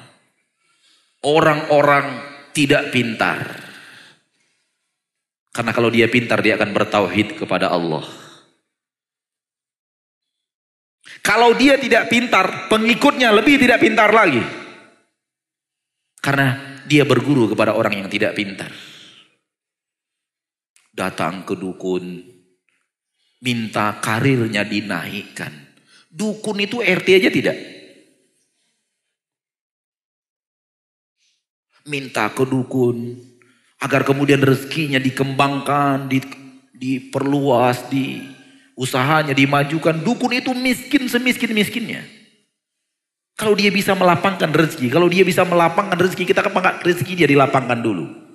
Orang-orang 1.19 2.23
tidak 2.55 2.95
pintar. 2.95 3.43
Karena 5.51 5.75
kalau 5.75 5.91
dia 5.91 6.07
pintar 6.07 6.39
dia 6.39 6.55
akan 6.55 6.71
bertauhid 6.71 7.35
kepada 7.35 7.67
Allah. 7.67 8.07
Kalau 11.19 11.51
dia 11.51 11.75
tidak 11.75 12.07
pintar 12.07 12.71
pengikutnya 12.71 13.35
lebih 13.35 13.59
tidak 13.59 13.83
pintar 13.83 14.07
lagi. 14.15 14.39
Karena 16.23 16.79
dia 16.87 17.03
berguru 17.03 17.51
kepada 17.51 17.75
orang 17.75 18.03
yang 18.03 18.07
tidak 18.07 18.39
pintar 18.39 18.71
datang 20.99 21.47
ke 21.47 21.55
dukun, 21.55 22.19
minta 23.39 23.95
karirnya 24.03 24.67
dinaikkan. 24.67 25.55
Dukun 26.11 26.59
itu 26.59 26.83
RT 26.83 27.07
aja 27.15 27.31
tidak. 27.31 27.57
Minta 31.87 32.27
ke 32.35 32.43
dukun 32.43 33.15
agar 33.79 34.03
kemudian 34.03 34.43
rezekinya 34.43 34.99
dikembangkan, 34.99 36.11
di, 36.11 36.19
diperluas, 36.75 37.87
di 37.87 38.19
usahanya 38.75 39.31
dimajukan. 39.31 40.03
Dukun 40.03 40.35
itu 40.35 40.51
miskin 40.51 41.07
semiskin-miskinnya. 41.07 42.03
Kalau 43.39 43.55
dia 43.55 43.71
bisa 43.71 43.95
melapangkan 43.95 44.51
rezeki, 44.51 44.91
kalau 44.91 45.07
dia 45.07 45.23
bisa 45.23 45.47
melapangkan 45.47 45.95
rezeki, 45.95 46.27
kita 46.27 46.43
akan 46.43 46.83
rezeki 46.83 47.23
dia 47.23 47.27
dilapangkan 47.31 47.79
dulu. 47.79 48.28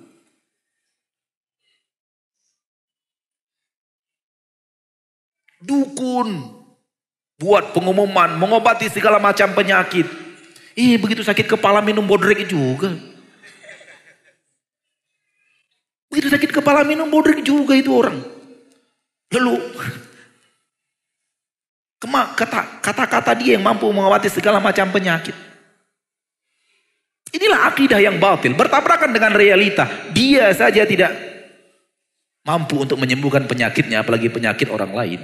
Dukun 5.65 6.45
buat 7.41 7.73
pengumuman, 7.73 8.37
mengobati 8.37 8.87
segala 8.93 9.17
macam 9.17 9.51
penyakit. 9.57 10.05
Ih, 10.77 11.01
begitu 11.01 11.25
sakit 11.25 11.49
kepala 11.49 11.81
minum 11.81 12.05
bodrek 12.05 12.45
juga. 12.45 12.93
Begitu 16.13 16.29
sakit 16.29 16.51
kepala 16.53 16.85
minum 16.85 17.09
bodrek 17.09 17.41
juga 17.41 17.73
itu 17.73 17.89
orang. 17.91 18.21
Lalu 19.33 19.57
Kata-kata 22.85 23.33
dia 23.33 23.57
yang 23.57 23.65
mampu 23.65 23.89
mengobati 23.89 24.29
segala 24.29 24.61
macam 24.61 24.93
penyakit. 24.93 25.33
Inilah 27.33 27.67
akidah 27.67 27.99
yang 27.99 28.21
batil, 28.21 28.53
bertabrakan 28.53 29.11
dengan 29.11 29.33
realita. 29.33 29.89
Dia 30.13 30.53
saja 30.55 30.85
tidak 30.85 31.11
mampu 32.45 32.85
untuk 32.85 32.95
menyembuhkan 33.01 33.49
penyakitnya, 33.49 34.05
apalagi 34.05 34.29
penyakit 34.29 34.69
orang 34.69 34.93
lain. 34.93 35.19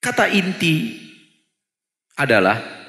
Kata 0.00 0.32
inti 0.32 0.96
adalah 2.16 2.80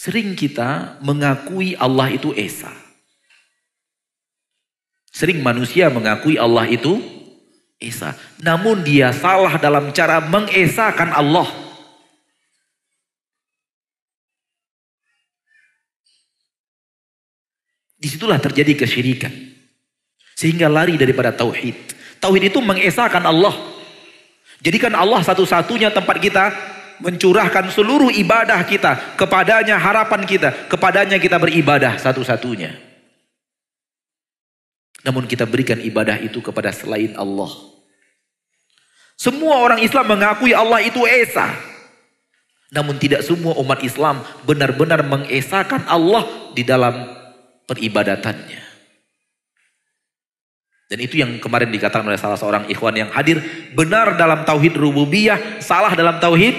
Sering 0.00 0.32
kita 0.32 0.96
mengakui 1.04 1.76
Allah 1.76 2.08
itu 2.08 2.32
Esa. 2.32 2.72
Sering 5.12 5.44
manusia 5.44 5.92
mengakui 5.92 6.40
Allah 6.40 6.64
itu 6.64 7.04
Esa. 7.76 8.16
Namun 8.40 8.80
dia 8.80 9.12
salah 9.12 9.60
dalam 9.60 9.92
cara 9.92 10.24
mengesakan 10.24 11.12
Allah. 11.12 11.44
Di 18.00 18.08
situlah 18.08 18.40
terjadi 18.40 18.72
kesyirikan. 18.80 19.49
Sehingga 20.40 20.72
lari 20.72 20.96
daripada 20.96 21.28
tauhid. 21.36 21.76
Tauhid 22.16 22.48
itu 22.48 22.64
mengesahkan 22.64 23.20
Allah. 23.20 23.52
Jadikan 24.64 24.96
Allah 24.96 25.20
satu-satunya 25.20 25.92
tempat 25.92 26.16
kita 26.16 26.44
mencurahkan 27.00 27.72
seluruh 27.72 28.12
ibadah 28.12 28.60
kita 28.68 29.16
kepadanya 29.16 29.80
harapan 29.80 30.20
kita 30.28 30.68
kepadanya 30.68 31.16
kita 31.16 31.40
beribadah 31.40 31.96
satu-satunya 31.96 32.76
namun 35.00 35.24
kita 35.24 35.48
berikan 35.48 35.80
ibadah 35.80 36.20
itu 36.20 36.44
kepada 36.44 36.68
selain 36.68 37.16
Allah 37.16 37.48
semua 39.16 39.64
orang 39.64 39.80
Islam 39.80 40.12
mengakui 40.12 40.52
Allah 40.52 40.84
itu 40.84 41.00
Esa 41.08 41.48
namun 42.68 43.00
tidak 43.00 43.24
semua 43.24 43.56
umat 43.56 43.80
Islam 43.80 44.20
benar-benar 44.44 45.00
mengesahkan 45.00 45.88
Allah 45.88 46.52
di 46.52 46.62
dalam 46.68 47.16
peribadatannya 47.64 48.69
dan 50.90 50.98
itu 50.98 51.22
yang 51.22 51.38
kemarin 51.38 51.70
dikatakan 51.70 52.02
oleh 52.02 52.18
salah 52.18 52.34
seorang 52.34 52.66
ikhwan 52.66 52.90
yang 52.98 53.14
hadir. 53.14 53.38
Benar 53.78 54.18
dalam 54.18 54.42
tauhid 54.42 54.74
rububiyah, 54.74 55.62
salah 55.62 55.94
dalam 55.94 56.18
tauhid 56.18 56.58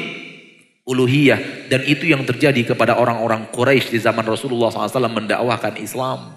uluhiyah 0.88 1.68
dan 1.68 1.84
itu 1.84 2.08
yang 2.08 2.24
terjadi 2.24 2.72
kepada 2.72 2.95
orang-orang 2.95 3.52
Quraisy 3.52 3.91
di 3.91 3.99
zaman 3.99 4.24
Rasulullah 4.24 4.72
SAW 4.72 5.12
mendakwahkan 5.12 5.76
Islam. 5.84 6.32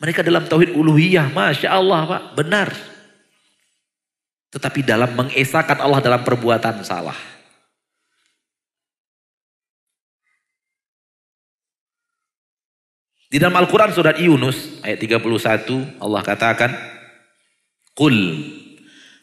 Mereka 0.00 0.24
dalam 0.24 0.48
tauhid 0.48 0.72
uluhiyah, 0.72 1.28
masya 1.28 1.76
Allah 1.76 2.08
pak, 2.08 2.22
benar. 2.32 2.72
Tetapi 4.48 4.80
dalam 4.80 5.12
mengesahkan 5.12 5.76
Allah 5.76 6.00
dalam 6.00 6.24
perbuatan 6.24 6.80
salah. 6.80 7.35
Di 13.26 13.42
dalam 13.42 13.58
Al-Quran 13.58 13.90
surat 13.90 14.16
Yunus 14.18 14.82
ayat 14.86 15.02
31 15.02 15.98
Allah 15.98 16.22
katakan 16.22 16.70
Kul 17.96 18.16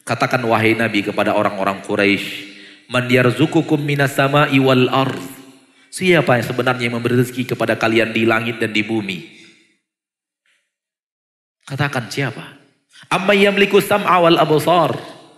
katakan 0.04 0.44
wahai 0.44 0.76
Nabi 0.76 1.00
kepada 1.00 1.32
orang-orang 1.32 1.80
Quraisy 1.80 2.54
Man 2.92 3.08
yarzukukum 3.08 3.80
minas 3.80 4.12
sama'i 4.12 4.60
wal 4.60 4.92
ard. 4.92 5.16
Siapa 5.88 6.36
yang 6.36 6.46
sebenarnya 6.46 6.88
memberi 6.90 7.22
rezeki 7.22 7.54
kepada 7.54 7.78
kalian 7.78 8.10
di 8.10 8.26
langit 8.26 8.58
dan 8.58 8.74
di 8.74 8.82
bumi? 8.82 9.18
Katakan 11.64 12.10
siapa? 12.10 12.44
Amma 13.08 13.32
yamliku 13.32 13.78
sam'a 13.80 14.20
wal. 14.20 14.36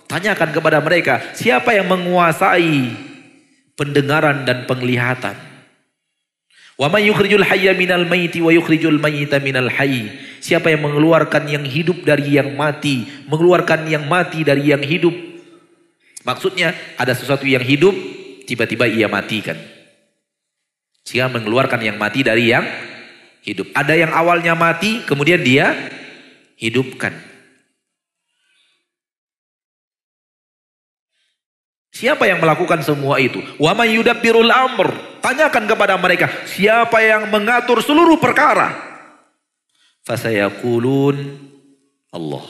Tanyakan 0.06 0.50
kepada 0.54 0.78
mereka, 0.78 1.34
siapa 1.34 1.74
yang 1.74 1.90
menguasai 1.90 2.94
pendengaran 3.74 4.46
dan 4.46 4.64
penglihatan? 4.64 5.34
Wa 6.76 6.92
yukhrijul 7.00 7.40
hayya 7.40 7.72
minal 7.72 8.04
wa 8.04 8.52
yukhrijul 8.52 9.00
mayyita 9.00 9.40
minal 9.40 9.72
hayy. 9.72 10.12
Siapa 10.44 10.68
yang 10.68 10.84
mengeluarkan 10.84 11.48
yang 11.48 11.64
hidup 11.64 12.04
dari 12.04 12.36
yang 12.36 12.52
mati, 12.52 13.08
mengeluarkan 13.32 13.88
yang 13.88 14.04
mati 14.04 14.44
dari 14.44 14.68
yang 14.68 14.84
hidup? 14.84 15.16
Maksudnya 16.22 16.76
ada 17.00 17.16
sesuatu 17.16 17.48
yang 17.48 17.64
hidup, 17.64 17.96
tiba-tiba 18.44 18.84
ia 18.84 19.08
matikan. 19.08 19.56
Sehingga 21.06 21.32
mengeluarkan 21.32 21.80
yang 21.80 21.96
mati 21.96 22.20
dari 22.20 22.52
yang 22.52 22.66
hidup. 23.40 23.72
Ada 23.72 23.96
yang 23.96 24.12
awalnya 24.12 24.52
mati, 24.52 25.00
kemudian 25.08 25.40
dia 25.40 25.72
hidupkan. 26.60 27.16
Siapa 31.96 32.28
yang 32.28 32.44
melakukan 32.44 32.84
semua 32.84 33.16
itu? 33.16 33.40
Wa 33.56 33.72
may 33.72 33.96
yudabbirul 33.96 34.52
amr. 34.52 35.15
Tanyakan 35.26 35.66
kepada 35.66 35.98
mereka, 35.98 36.30
siapa 36.46 37.02
yang 37.02 37.26
mengatur 37.26 37.82
seluruh 37.82 38.14
perkara? 38.22 38.78
Fasayaqulun 40.06 41.18
Allah. 42.14 42.46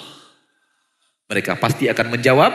Mereka 1.33 1.57
pasti 1.57 1.89
akan 1.89 2.13
menjawab, 2.13 2.53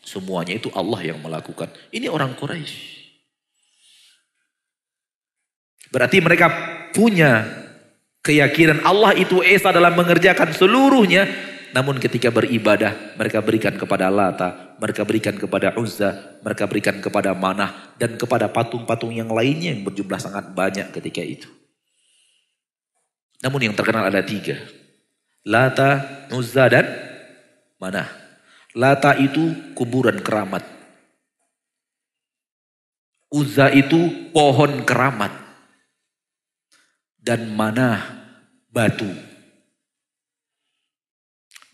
Semuanya 0.00 0.56
itu 0.56 0.72
Allah 0.72 1.00
yang 1.04 1.22
melakukan. 1.22 1.70
Ini 1.92 2.08
orang 2.08 2.32
Quraisy. 2.34 2.98
Berarti 5.94 6.18
mereka 6.18 6.48
punya 6.90 7.46
keyakinan 8.18 8.82
Allah 8.82 9.14
itu 9.14 9.38
Esa 9.44 9.70
dalam 9.70 9.94
mengerjakan 9.94 10.50
seluruhnya. 10.50 11.28
Namun 11.70 12.02
ketika 12.02 12.34
beribadah, 12.34 13.14
mereka 13.14 13.38
berikan 13.38 13.78
kepada 13.78 14.10
Lata, 14.10 14.74
mereka 14.82 15.06
berikan 15.06 15.38
kepada 15.38 15.78
Uzza, 15.78 16.40
mereka 16.42 16.66
berikan 16.66 16.98
kepada 16.98 17.30
Manah, 17.30 17.94
dan 17.94 18.18
kepada 18.18 18.50
patung-patung 18.50 19.14
yang 19.14 19.30
lainnya 19.30 19.70
yang 19.70 19.86
berjumlah 19.86 20.18
sangat 20.18 20.50
banyak 20.50 20.90
ketika 20.90 21.22
itu. 21.22 21.46
Namun 23.40 23.70
yang 23.70 23.74
terkenal 23.78 24.02
ada 24.02 24.20
tiga. 24.20 24.58
Lata, 25.46 26.26
Uzza, 26.34 26.66
dan 26.66 26.90
Manah. 27.78 28.10
Lata 28.74 29.14
itu 29.16 29.74
kuburan 29.78 30.20
keramat. 30.20 30.62
Uzza 33.30 33.70
itu 33.70 34.30
pohon 34.34 34.82
keramat. 34.82 35.30
Dan 37.14 37.54
mana 37.54 38.02
batu. 38.74 39.29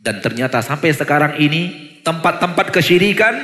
Dan 0.06 0.22
ternyata 0.22 0.62
sampai 0.62 0.94
sekarang 0.94 1.42
ini 1.42 1.98
tempat-tempat 2.06 2.70
kesyirikan 2.70 3.34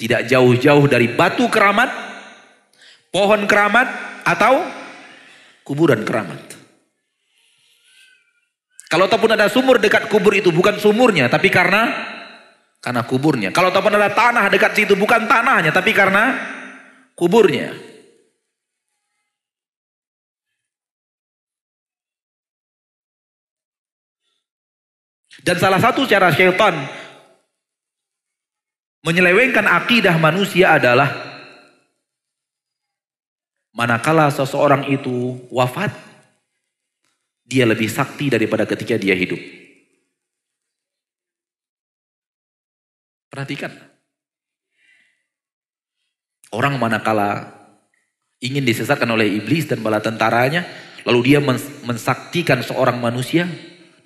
tidak 0.00 0.24
jauh-jauh 0.32 0.88
dari 0.88 1.12
batu 1.12 1.44
keramat, 1.52 1.92
pohon 3.12 3.44
keramat 3.44 3.84
atau 4.24 4.64
kuburan 5.60 6.08
keramat. 6.08 6.40
Kalau 8.88 9.04
ataupun 9.12 9.36
ada 9.36 9.52
sumur 9.52 9.76
dekat 9.76 10.08
kubur 10.08 10.32
itu 10.32 10.48
bukan 10.48 10.80
sumurnya 10.80 11.28
tapi 11.28 11.52
karena 11.52 11.84
karena 12.80 13.04
kuburnya. 13.04 13.52
Kalau 13.52 13.68
tahu 13.68 13.92
ada 13.92 14.08
tanah 14.08 14.48
dekat 14.48 14.72
situ 14.72 14.96
bukan 14.96 15.28
tanahnya 15.28 15.68
tapi 15.68 15.92
karena 15.92 16.32
kuburnya. 17.12 17.76
Dan 25.46 25.62
salah 25.62 25.78
satu 25.78 26.02
cara 26.10 26.34
syaitan 26.34 26.74
menyelewengkan 29.06 29.62
akidah 29.62 30.18
manusia 30.18 30.74
adalah 30.74 31.06
manakala 33.70 34.26
seseorang 34.34 34.90
itu 34.90 35.38
wafat, 35.54 35.94
dia 37.46 37.62
lebih 37.62 37.86
sakti 37.86 38.26
daripada 38.26 38.66
ketika 38.66 38.98
dia 38.98 39.14
hidup. 39.14 39.38
Perhatikan. 43.30 43.70
Orang 46.50 46.82
manakala 46.82 47.54
ingin 48.42 48.66
disesatkan 48.66 49.06
oleh 49.14 49.38
iblis 49.38 49.70
dan 49.70 49.78
bala 49.78 50.02
tentaranya, 50.02 50.66
lalu 51.06 51.30
dia 51.30 51.38
mensaktikan 51.86 52.66
seorang 52.66 52.98
manusia, 52.98 53.46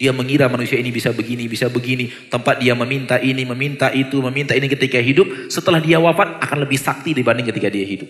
dia 0.00 0.16
mengira 0.16 0.48
manusia 0.48 0.80
ini 0.80 0.88
bisa 0.88 1.12
begini, 1.12 1.44
bisa 1.44 1.68
begini. 1.68 2.08
Tempat 2.32 2.56
dia 2.56 2.72
meminta 2.72 3.20
ini, 3.20 3.44
meminta 3.44 3.92
itu, 3.92 4.24
meminta 4.24 4.56
ini 4.56 4.64
ketika 4.64 4.96
hidup. 4.96 5.52
Setelah 5.52 5.76
dia 5.76 6.00
wafat 6.00 6.40
akan 6.40 6.64
lebih 6.64 6.80
sakti 6.80 7.12
dibanding 7.12 7.44
ketika 7.44 7.68
dia 7.68 7.84
hidup. 7.84 8.08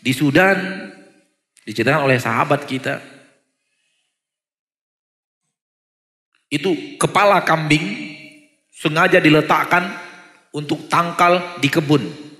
Di 0.00 0.16
Sudan, 0.16 0.88
diceritakan 1.68 2.08
oleh 2.08 2.16
sahabat 2.16 2.64
kita. 2.64 3.04
Itu 6.48 6.96
kepala 6.96 7.44
kambing 7.44 8.16
sengaja 8.72 9.20
diletakkan 9.20 9.92
untuk 10.56 10.88
tangkal 10.88 11.60
di 11.60 11.68
kebun 11.68 12.31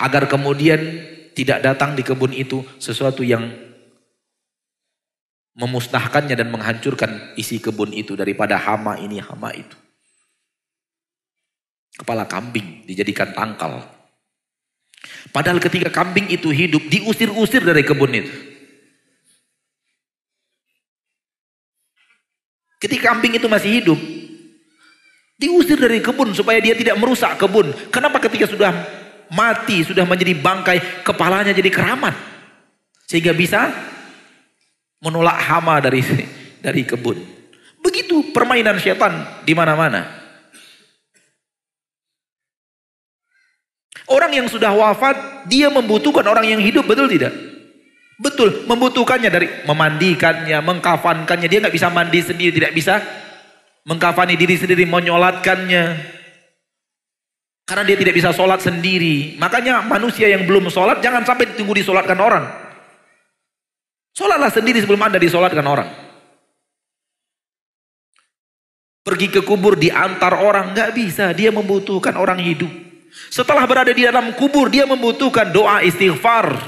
agar 0.00 0.24
kemudian 0.24 0.80
tidak 1.36 1.60
datang 1.60 1.92
di 1.92 2.00
kebun 2.00 2.32
itu 2.32 2.64
sesuatu 2.80 3.20
yang 3.20 3.52
memusnahkannya 5.60 6.32
dan 6.32 6.48
menghancurkan 6.48 7.36
isi 7.36 7.60
kebun 7.60 7.92
itu 7.92 8.16
daripada 8.16 8.56
hama 8.56 8.96
ini 8.96 9.20
hama 9.20 9.52
itu. 9.52 9.76
Kepala 12.00 12.24
kambing 12.24 12.88
dijadikan 12.88 13.36
tangkal. 13.36 13.84
Padahal 15.36 15.60
ketika 15.60 15.92
kambing 15.92 16.32
itu 16.32 16.48
hidup 16.48 16.80
diusir-usir 16.88 17.60
dari 17.60 17.84
kebun 17.84 18.12
itu. 18.16 18.32
Ketika 22.80 23.12
kambing 23.12 23.36
itu 23.36 23.44
masih 23.44 23.84
hidup, 23.84 24.00
diusir 25.36 25.76
dari 25.76 26.00
kebun 26.00 26.32
supaya 26.32 26.56
dia 26.64 26.72
tidak 26.72 26.96
merusak 26.96 27.36
kebun. 27.36 27.68
Kenapa 27.92 28.16
ketika 28.24 28.48
sudah 28.48 28.72
mati, 29.30 29.86
sudah 29.86 30.04
menjadi 30.04 30.34
bangkai, 30.36 31.06
kepalanya 31.06 31.54
jadi 31.54 31.70
keramat. 31.70 32.14
Sehingga 33.06 33.34
bisa 33.34 33.70
menolak 35.02 35.38
hama 35.48 35.80
dari 35.80 36.02
dari 36.64 36.82
kebun. 36.84 37.18
Begitu 37.80 38.30
permainan 38.36 38.76
setan 38.76 39.42
di 39.42 39.56
mana-mana. 39.56 40.20
Orang 44.10 44.34
yang 44.34 44.50
sudah 44.50 44.74
wafat, 44.74 45.46
dia 45.46 45.70
membutuhkan 45.70 46.26
orang 46.26 46.42
yang 46.42 46.58
hidup, 46.58 46.82
betul 46.82 47.06
tidak? 47.06 47.30
Betul, 48.20 48.66
membutuhkannya 48.66 49.30
dari 49.32 49.48
memandikannya, 49.64 50.58
mengkafankannya. 50.60 51.46
Dia 51.46 51.62
nggak 51.62 51.72
bisa 51.72 51.88
mandi 51.88 52.20
sendiri, 52.20 52.52
tidak 52.52 52.74
bisa 52.74 53.00
mengkafani 53.86 54.34
diri 54.34 54.58
sendiri, 54.58 54.84
menyolatkannya. 54.84 56.18
Karena 57.70 57.86
dia 57.86 57.94
tidak 57.94 58.18
bisa 58.18 58.34
sholat 58.34 58.58
sendiri. 58.58 59.38
Makanya 59.38 59.86
manusia 59.86 60.26
yang 60.26 60.42
belum 60.42 60.66
sholat 60.74 60.98
jangan 60.98 61.22
sampai 61.22 61.54
tunggu 61.54 61.70
disolatkan 61.78 62.18
orang. 62.18 62.50
Sholatlah 64.10 64.50
sendiri 64.50 64.82
sebelum 64.82 64.98
anda 64.98 65.22
disolatkan 65.22 65.62
orang. 65.62 65.86
Pergi 69.06 69.30
ke 69.30 69.46
kubur 69.46 69.78
diantar 69.78 70.42
orang 70.42 70.74
nggak 70.74 70.90
bisa. 70.98 71.30
Dia 71.30 71.54
membutuhkan 71.54 72.18
orang 72.18 72.42
hidup. 72.42 72.74
Setelah 73.30 73.62
berada 73.70 73.94
di 73.94 74.02
dalam 74.02 74.34
kubur 74.34 74.66
dia 74.66 74.82
membutuhkan 74.82 75.54
doa 75.54 75.86
istighfar. 75.86 76.58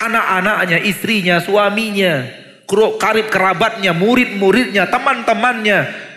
Anak-anaknya, 0.00 0.80
istrinya, 0.88 1.36
suaminya, 1.36 2.32
karib 2.96 3.28
kerabatnya, 3.28 3.92
murid-muridnya, 3.92 4.88
teman-temannya 4.88 6.11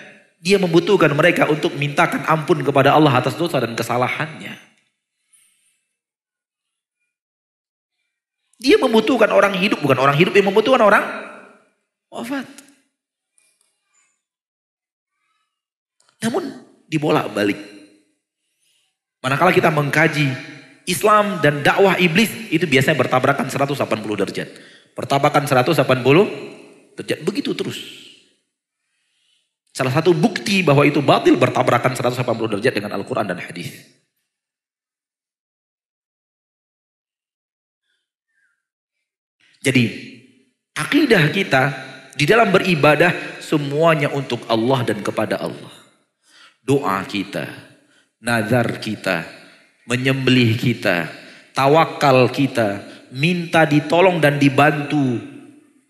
dia 0.45 0.61
membutuhkan 0.61 1.09
mereka 1.17 1.49
untuk 1.49 1.73
mintakan 1.73 2.21
ampun 2.29 2.61
kepada 2.61 2.93
Allah 2.93 3.09
atas 3.17 3.33
dosa 3.33 3.57
dan 3.57 3.73
kesalahannya. 3.73 4.53
Dia 8.61 8.77
membutuhkan 8.77 9.33
orang 9.33 9.57
hidup, 9.57 9.81
bukan 9.81 9.97
orang 9.97 10.13
hidup 10.13 10.37
yang 10.37 10.53
membutuhkan 10.53 10.85
orang 10.85 11.01
wafat. 12.13 12.45
Namun 16.21 16.45
dibolak 16.85 17.33
balik. 17.33 17.57
Manakala 19.25 19.49
kita 19.49 19.73
mengkaji 19.73 20.29
Islam 20.85 21.41
dan 21.41 21.65
dakwah 21.65 21.97
iblis 21.97 22.29
itu 22.53 22.69
biasanya 22.69 23.01
bertabrakan 23.01 23.49
180 23.49 23.81
derajat. 24.21 24.49
Bertabrakan 24.93 25.49
180 25.49 25.81
derajat. 26.93 27.19
Begitu 27.25 27.57
terus. 27.57 28.04
Salah 29.75 29.91
satu 29.91 30.15
bukti 30.15 30.63
bahwa 30.63 30.87
itu 30.87 31.03
batil 31.03 31.35
bertabrakan 31.35 31.99
180 31.99 32.23
derajat 32.23 32.73
dengan 32.79 32.95
Al-Quran 32.95 33.27
dan 33.27 33.43
hadis. 33.43 33.75
Jadi 39.59 39.83
akidah 40.79 41.27
kita 41.27 41.63
di 42.15 42.23
dalam 42.23 42.55
beribadah 42.55 43.11
semuanya 43.43 44.07
untuk 44.15 44.47
Allah 44.47 44.87
dan 44.87 45.03
kepada 45.03 45.43
Allah. 45.43 45.73
Doa 46.63 47.03
kita, 47.03 47.43
nazar 48.23 48.79
kita, 48.79 49.27
menyembelih 49.91 50.55
kita, 50.55 51.11
tawakal 51.51 52.31
kita, 52.31 52.79
minta 53.11 53.67
ditolong 53.67 54.23
dan 54.23 54.39
dibantu 54.39 55.19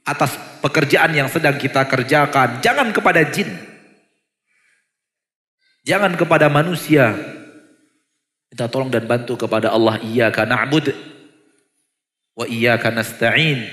atas 0.02 0.34
pekerjaan 0.66 1.14
yang 1.14 1.30
sedang 1.30 1.62
kita 1.62 1.86
kerjakan. 1.86 2.66
Jangan 2.66 2.90
kepada 2.90 3.22
jin. 3.30 3.75
Jangan 5.86 6.18
kepada 6.18 6.50
manusia. 6.50 7.14
Minta 8.50 8.66
tolong 8.66 8.90
dan 8.90 9.06
bantu 9.06 9.38
kepada 9.38 9.70
Allah. 9.70 10.02
Iyaka 10.02 10.42
na'bud. 10.42 10.90
Wa 12.34 12.50
iyaka 12.50 12.90
nasta'in. 12.90 13.70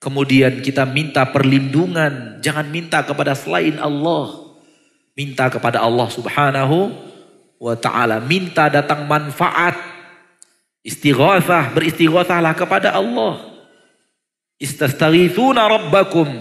Kemudian 0.00 0.64
kita 0.64 0.88
minta 0.88 1.28
perlindungan. 1.28 2.40
Jangan 2.40 2.72
minta 2.72 3.04
kepada 3.04 3.36
selain 3.36 3.76
Allah. 3.76 4.56
Minta 5.12 5.52
kepada 5.52 5.84
Allah 5.84 6.08
subhanahu 6.08 6.88
wa 7.60 7.76
ta'ala. 7.76 8.24
Minta 8.24 8.72
datang 8.72 9.04
manfaat. 9.04 9.76
Istighathah. 10.80 11.76
Beristighathahlah 11.76 12.56
kepada 12.56 12.96
Allah. 12.96 13.44
Istastaghithuna 14.56 15.68
rabbakum. 15.68 16.32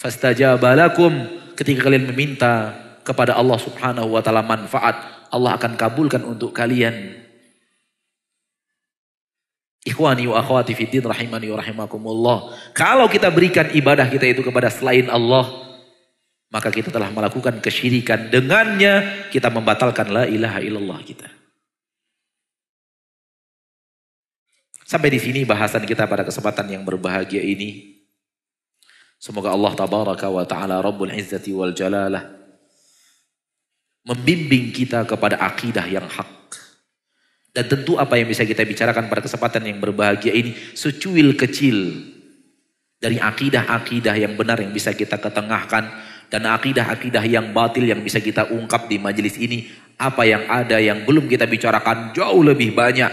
Fastajabalakum. 0.00 1.12
Ketika 1.52 1.84
kalian 1.84 2.08
meminta 2.08 2.87
kepada 3.08 3.32
Allah 3.32 3.56
Subhanahu 3.56 4.12
wa 4.12 4.20
taala 4.20 4.44
manfaat, 4.44 5.00
Allah 5.32 5.56
akan 5.56 5.80
kabulkan 5.80 6.20
untuk 6.28 6.52
kalian. 6.52 7.24
Ikhwani 9.88 10.28
wa 10.28 10.36
akhwati 10.36 10.76
fiddin 10.76 11.08
rahimani 11.08 11.48
wa 11.48 11.56
rahimakumullah. 11.56 12.38
Kalau 12.76 13.08
kita 13.08 13.32
berikan 13.32 13.72
ibadah 13.72 14.04
kita 14.12 14.28
itu 14.28 14.44
kepada 14.44 14.68
selain 14.68 15.08
Allah, 15.08 15.48
maka 16.52 16.68
kita 16.68 16.92
telah 16.92 17.08
melakukan 17.08 17.56
kesyirikan. 17.64 18.28
Dengannya 18.28 19.24
kita 19.32 19.48
membatalkan 19.48 20.12
la 20.12 20.28
ilaha 20.28 20.60
illallah 20.60 21.00
kita. 21.00 21.28
Sampai 24.84 25.08
di 25.08 25.20
sini 25.20 25.48
bahasan 25.48 25.84
kita 25.88 26.04
pada 26.04 26.24
kesempatan 26.24 26.68
yang 26.68 26.84
berbahagia 26.84 27.40
ini. 27.40 28.00
Semoga 29.20 29.52
Allah 29.52 29.72
tabaraka 29.76 30.28
wa 30.28 30.44
ta'ala 30.44 30.80
Rabbul 30.80 31.12
Izzati 31.12 31.50
wal 31.52 31.74
Jalalah 31.74 32.37
membimbing 34.08 34.72
kita 34.72 35.04
kepada 35.04 35.36
akidah 35.36 35.84
yang 35.84 36.08
hak. 36.08 36.40
Dan 37.52 37.68
tentu 37.68 38.00
apa 38.00 38.16
yang 38.16 38.28
bisa 38.32 38.48
kita 38.48 38.64
bicarakan 38.64 39.12
pada 39.12 39.20
kesempatan 39.20 39.68
yang 39.68 39.76
berbahagia 39.76 40.32
ini 40.32 40.56
secuil 40.72 41.36
kecil 41.36 41.92
dari 42.96 43.20
akidah-akidah 43.20 44.16
yang 44.16 44.32
benar 44.34 44.58
yang 44.64 44.72
bisa 44.72 44.96
kita 44.96 45.20
ketengahkan 45.20 45.84
dan 46.28 46.42
akidah-akidah 46.44 47.24
yang 47.24 47.52
batil 47.52 47.84
yang 47.84 48.00
bisa 48.04 48.20
kita 48.20 48.48
ungkap 48.52 48.90
di 48.90 49.00
majelis 49.00 49.36
ini 49.40 49.68
apa 49.96 50.22
yang 50.28 50.44
ada 50.46 50.76
yang 50.78 51.02
belum 51.08 51.26
kita 51.26 51.48
bicarakan 51.48 52.12
jauh 52.12 52.42
lebih 52.44 52.76
banyak 52.76 53.10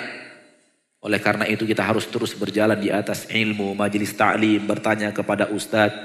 oleh 1.05 1.19
karena 1.21 1.45
itu 1.45 1.69
kita 1.69 1.85
harus 1.85 2.09
terus 2.09 2.33
berjalan 2.33 2.77
di 2.81 2.89
atas 2.89 3.29
ilmu 3.29 3.77
majelis 3.77 4.13
ta'lim 4.13 4.65
bertanya 4.67 5.13
kepada 5.15 5.49
ustadz 5.53 5.95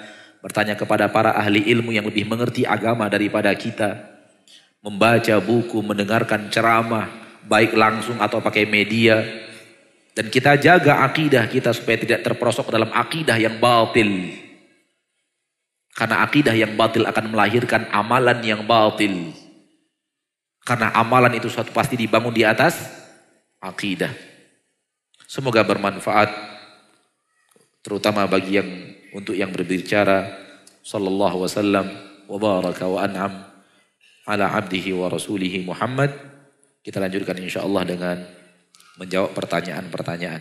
bertanya 0.40 0.76
kepada 0.76 1.08
para 1.12 1.36
ahli 1.36 1.66
ilmu 1.72 1.92
yang 1.92 2.06
lebih 2.08 2.24
mengerti 2.28 2.64
agama 2.64 3.08
daripada 3.10 3.52
kita 3.52 4.09
membaca 4.80 5.36
buku, 5.40 5.84
mendengarkan 5.84 6.48
ceramah, 6.48 7.08
baik 7.44 7.76
langsung 7.76 8.16
atau 8.20 8.40
pakai 8.40 8.64
media. 8.64 9.20
Dan 10.16 10.28
kita 10.28 10.58
jaga 10.58 11.06
akidah 11.06 11.46
kita 11.46 11.70
supaya 11.72 12.00
tidak 12.00 12.20
terperosok 12.26 12.68
dalam 12.68 12.90
akidah 12.90 13.38
yang 13.38 13.56
batil. 13.62 14.34
Karena 15.94 16.24
akidah 16.24 16.56
yang 16.56 16.74
batil 16.74 17.06
akan 17.06 17.32
melahirkan 17.32 17.88
amalan 17.92 18.40
yang 18.42 18.64
batil. 18.64 19.32
Karena 20.64 20.92
amalan 20.92 21.34
itu 21.36 21.48
suatu 21.48 21.72
pasti 21.72 21.96
dibangun 21.96 22.34
di 22.34 22.44
atas 22.44 22.78
akidah. 23.62 24.12
Semoga 25.30 25.62
bermanfaat 25.62 26.30
terutama 27.80 28.28
bagi 28.28 28.60
yang 28.60 28.68
untuk 29.16 29.32
yang 29.32 29.48
berbicara 29.48 30.26
sallallahu 30.84 31.48
wasallam 31.48 31.86
wa 32.28 32.36
baraka 32.36 32.84
wa 32.84 33.00
an'am 33.00 33.49
ala 34.30 34.54
abdihi 34.54 34.94
wa 34.94 35.10
rasulihi 35.10 35.66
Muhammad. 35.66 36.14
Kita 36.86 37.02
lanjutkan 37.02 37.34
insyaallah 37.42 37.82
dengan 37.82 38.16
menjawab 39.02 39.34
pertanyaan-pertanyaan. 39.34 40.40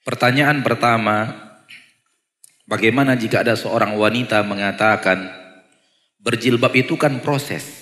Pertanyaan 0.00 0.64
pertama, 0.64 1.28
bagaimana 2.64 3.14
jika 3.14 3.44
ada 3.44 3.54
seorang 3.54 3.94
wanita 3.94 4.42
mengatakan 4.42 5.28
berjilbab 6.18 6.72
itu 6.74 6.96
kan 6.96 7.20
proses. 7.20 7.78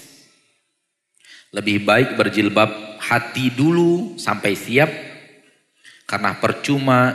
Lebih 1.54 1.88
baik 1.88 2.20
berjilbab 2.20 3.00
hati 3.00 3.48
dulu 3.48 4.20
sampai 4.20 4.52
siap 4.52 5.07
karena 6.08 6.32
percuma 6.40 7.12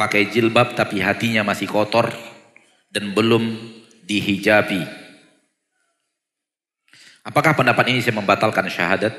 pakai 0.00 0.32
jilbab 0.32 0.72
tapi 0.72 1.04
hatinya 1.04 1.44
masih 1.44 1.68
kotor 1.68 2.08
dan 2.88 3.12
belum 3.12 3.52
dihijabi. 4.08 4.80
Apakah 7.20 7.52
pendapat 7.52 7.92
ini 7.92 8.00
saya 8.00 8.16
membatalkan 8.16 8.64
syahadat? 8.72 9.12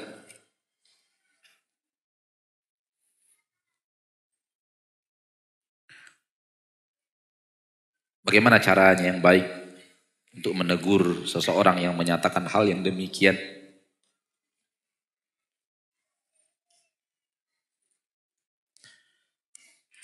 Bagaimana 8.25 8.57
caranya 8.57 9.05
yang 9.05 9.21
baik 9.21 9.45
untuk 10.33 10.57
menegur 10.57 11.29
seseorang 11.29 11.77
yang 11.77 11.93
menyatakan 11.93 12.49
hal 12.49 12.65
yang 12.65 12.81
demikian? 12.81 13.37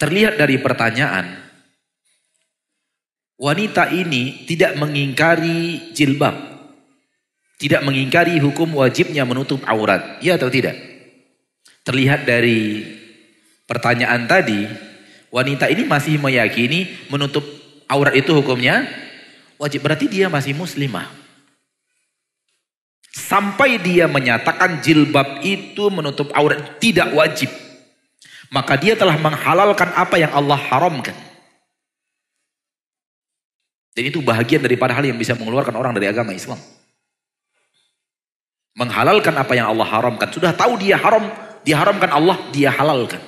Terlihat 0.01 0.41
dari 0.41 0.57
pertanyaan, 0.57 1.29
wanita 3.37 3.93
ini 3.93 4.49
tidak 4.49 4.73
mengingkari 4.81 5.93
jilbab. 5.93 6.33
Tidak 7.61 7.85
mengingkari 7.85 8.41
hukum 8.41 8.81
wajibnya 8.81 9.29
menutup 9.29 9.61
aurat. 9.69 10.17
Ya 10.25 10.41
atau 10.41 10.49
tidak? 10.49 10.73
Terlihat 11.85 12.25
dari 12.25 12.81
pertanyaan 13.69 14.25
tadi, 14.25 14.65
wanita 15.29 15.69
ini 15.69 15.85
masih 15.85 16.17
meyakini 16.17 16.89
menutup 17.13 17.45
aurat 17.85 18.17
itu 18.17 18.33
hukumnya 18.33 18.89
wajib. 19.61 19.85
Berarti 19.85 20.09
dia 20.09 20.33
masih 20.33 20.57
muslimah. 20.57 21.05
Sampai 23.13 23.77
dia 23.77 24.09
menyatakan 24.09 24.81
jilbab 24.81 25.45
itu 25.45 25.93
menutup 25.93 26.33
aurat 26.33 26.81
tidak 26.81 27.13
wajib 27.13 27.53
maka 28.51 28.75
dia 28.75 28.99
telah 28.99 29.15
menghalalkan 29.15 29.95
apa 29.95 30.19
yang 30.19 30.35
Allah 30.35 30.59
haramkan. 30.59 31.15
Dan 33.95 34.03
itu 34.11 34.19
bahagian 34.19 34.59
daripada 34.59 34.91
hal 34.91 35.07
yang 35.07 35.15
bisa 35.15 35.35
mengeluarkan 35.39 35.75
orang 35.75 35.95
dari 35.95 36.11
agama 36.11 36.35
Islam. 36.35 36.59
Menghalalkan 38.75 39.35
apa 39.35 39.51
yang 39.55 39.71
Allah 39.71 39.87
haramkan. 39.87 40.31
Sudah 40.31 40.51
tahu 40.55 40.79
dia 40.79 40.99
haram, 40.99 41.27
diharamkan 41.63 42.11
Allah, 42.11 42.39
dia 42.51 42.71
halalkan. 42.71 43.19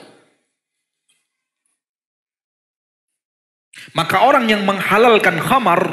Maka 3.91 4.23
orang 4.23 4.47
yang 4.47 4.63
menghalalkan 4.63 5.39
khamar 5.39 5.83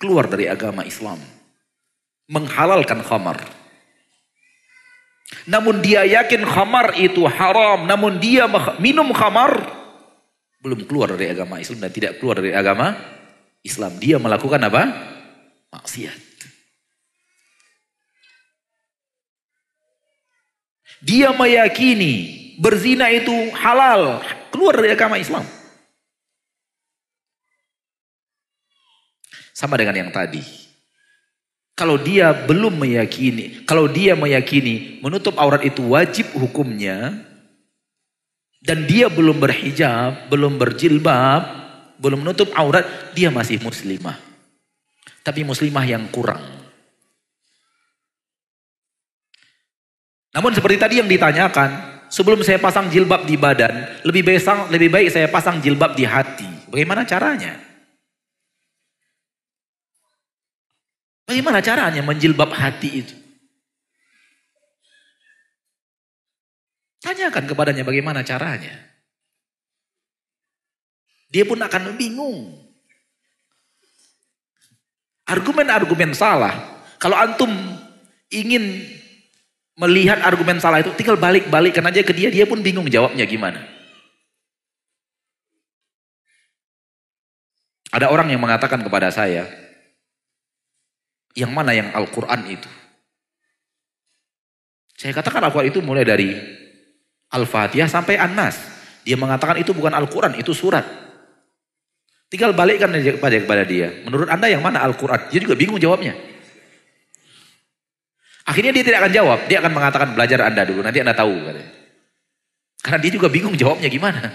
keluar 0.00 0.24
dari 0.28 0.48
agama 0.48 0.84
Islam. 0.84 1.20
Menghalalkan 2.32 3.04
khamar. 3.04 3.65
Namun 5.46 5.82
dia 5.82 6.06
yakin 6.06 6.46
khamar 6.46 6.94
itu 6.98 7.26
haram. 7.26 7.86
Namun 7.86 8.22
dia 8.22 8.46
minum 8.78 9.10
khamar. 9.10 9.58
Belum 10.62 10.82
keluar 10.86 11.14
dari 11.14 11.30
agama 11.30 11.58
Islam 11.58 11.82
dan 11.82 11.90
tidak 11.94 12.18
keluar 12.18 12.38
dari 12.38 12.54
agama 12.54 12.94
Islam. 13.62 13.98
Dia 13.98 14.18
melakukan 14.18 14.62
apa? 14.62 14.82
Maksiat. 15.70 16.26
Dia 21.02 21.30
meyakini 21.34 22.14
berzina 22.58 23.10
itu 23.12 23.34
halal. 23.54 24.22
Keluar 24.50 24.78
dari 24.80 24.90
agama 24.94 25.20
Islam. 25.20 25.44
Sama 29.52 29.78
dengan 29.78 29.96
yang 29.96 30.10
tadi. 30.12 30.65
Kalau 31.76 32.00
dia 32.00 32.32
belum 32.32 32.80
meyakini, 32.80 33.68
kalau 33.68 33.84
dia 33.84 34.16
meyakini 34.16 34.96
menutup 35.04 35.36
aurat 35.36 35.60
itu 35.60 35.84
wajib 35.92 36.32
hukumnya, 36.32 37.12
dan 38.64 38.88
dia 38.88 39.12
belum 39.12 39.36
berhijab, 39.36 40.32
belum 40.32 40.56
berjilbab, 40.56 41.42
belum 42.00 42.24
menutup 42.24 42.48
aurat, 42.56 43.12
dia 43.12 43.28
masih 43.28 43.60
muslimah. 43.60 44.16
Tapi 45.20 45.44
muslimah 45.44 45.84
yang 45.84 46.08
kurang. 46.08 46.40
Namun 50.32 50.56
seperti 50.56 50.80
tadi 50.80 50.94
yang 51.04 51.08
ditanyakan, 51.12 52.00
sebelum 52.08 52.40
saya 52.40 52.56
pasang 52.56 52.88
jilbab 52.88 53.28
di 53.28 53.36
badan, 53.36 54.00
lebih 54.00 54.24
baik, 54.88 55.12
saya 55.12 55.28
pasang 55.28 55.60
jilbab 55.60 55.92
di 55.92 56.08
hati. 56.08 56.72
Bagaimana 56.72 57.04
caranya? 57.04 57.65
Bagaimana 61.26 61.58
caranya 61.58 62.06
menjilbab 62.06 62.54
hati 62.54 63.02
itu? 63.02 63.14
Tanyakan 67.02 67.50
kepadanya 67.50 67.82
bagaimana 67.82 68.22
caranya. 68.22 68.74
Dia 71.30 71.42
pun 71.42 71.58
akan 71.58 71.98
bingung. 71.98 72.54
Argumen-argumen 75.26 76.14
salah. 76.14 76.54
Kalau 77.02 77.18
antum 77.18 77.50
ingin 78.30 78.86
melihat 79.74 80.22
argumen 80.22 80.62
salah 80.62 80.78
itu, 80.78 80.94
tinggal 80.94 81.18
balik-balikkan 81.18 81.82
aja 81.82 82.06
ke 82.06 82.14
dia, 82.14 82.30
dia 82.30 82.46
pun 82.46 82.62
bingung 82.62 82.86
jawabnya 82.86 83.26
gimana. 83.26 83.66
Ada 87.90 88.14
orang 88.14 88.30
yang 88.30 88.38
mengatakan 88.38 88.78
kepada 88.86 89.10
saya, 89.10 89.65
yang 91.36 91.52
mana 91.52 91.76
yang 91.76 91.92
Al-Quran 91.92 92.40
itu? 92.48 92.70
Saya 94.96 95.12
katakan 95.12 95.44
Al-Quran 95.44 95.68
itu 95.68 95.84
mulai 95.84 96.08
dari 96.08 96.32
Al-Fatihah 97.28 97.86
sampai 97.86 98.16
An-Nas. 98.16 98.56
Dia 99.04 99.20
mengatakan 99.20 99.60
itu 99.60 99.76
bukan 99.76 99.92
Al-Quran, 99.92 100.40
itu 100.40 100.56
surat. 100.56 100.82
Tinggal 102.26 102.56
balikkan 102.56 102.90
kepada, 102.90 103.36
kepada 103.38 103.62
dia. 103.62 104.02
Menurut 104.02 104.26
anda 104.26 104.48
yang 104.50 104.64
mana 104.64 104.82
Al-Quran? 104.82 105.30
Dia 105.30 105.38
juga 105.44 105.54
bingung 105.54 105.78
jawabnya. 105.78 106.16
Akhirnya 108.48 108.72
dia 108.74 108.82
tidak 108.82 109.06
akan 109.06 109.12
jawab. 109.12 109.38
Dia 109.46 109.62
akan 109.62 109.72
mengatakan 109.76 110.08
belajar 110.16 110.38
anda 110.42 110.62
dulu, 110.66 110.80
nanti 110.82 110.98
anda 111.04 111.14
tahu. 111.14 111.34
Karena 112.82 112.98
dia 112.98 113.12
juga 113.12 113.28
bingung 113.30 113.54
jawabnya 113.54 113.86
gimana. 113.92 114.32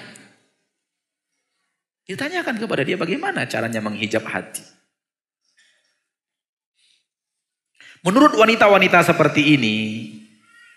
Ditanyakan 2.06 2.60
kepada 2.60 2.84
dia 2.84 3.00
bagaimana 3.00 3.48
caranya 3.48 3.80
menghijab 3.80 4.24
hati. 4.28 4.81
Menurut 8.02 8.34
wanita-wanita 8.34 9.06
seperti 9.06 9.54
ini, 9.54 9.78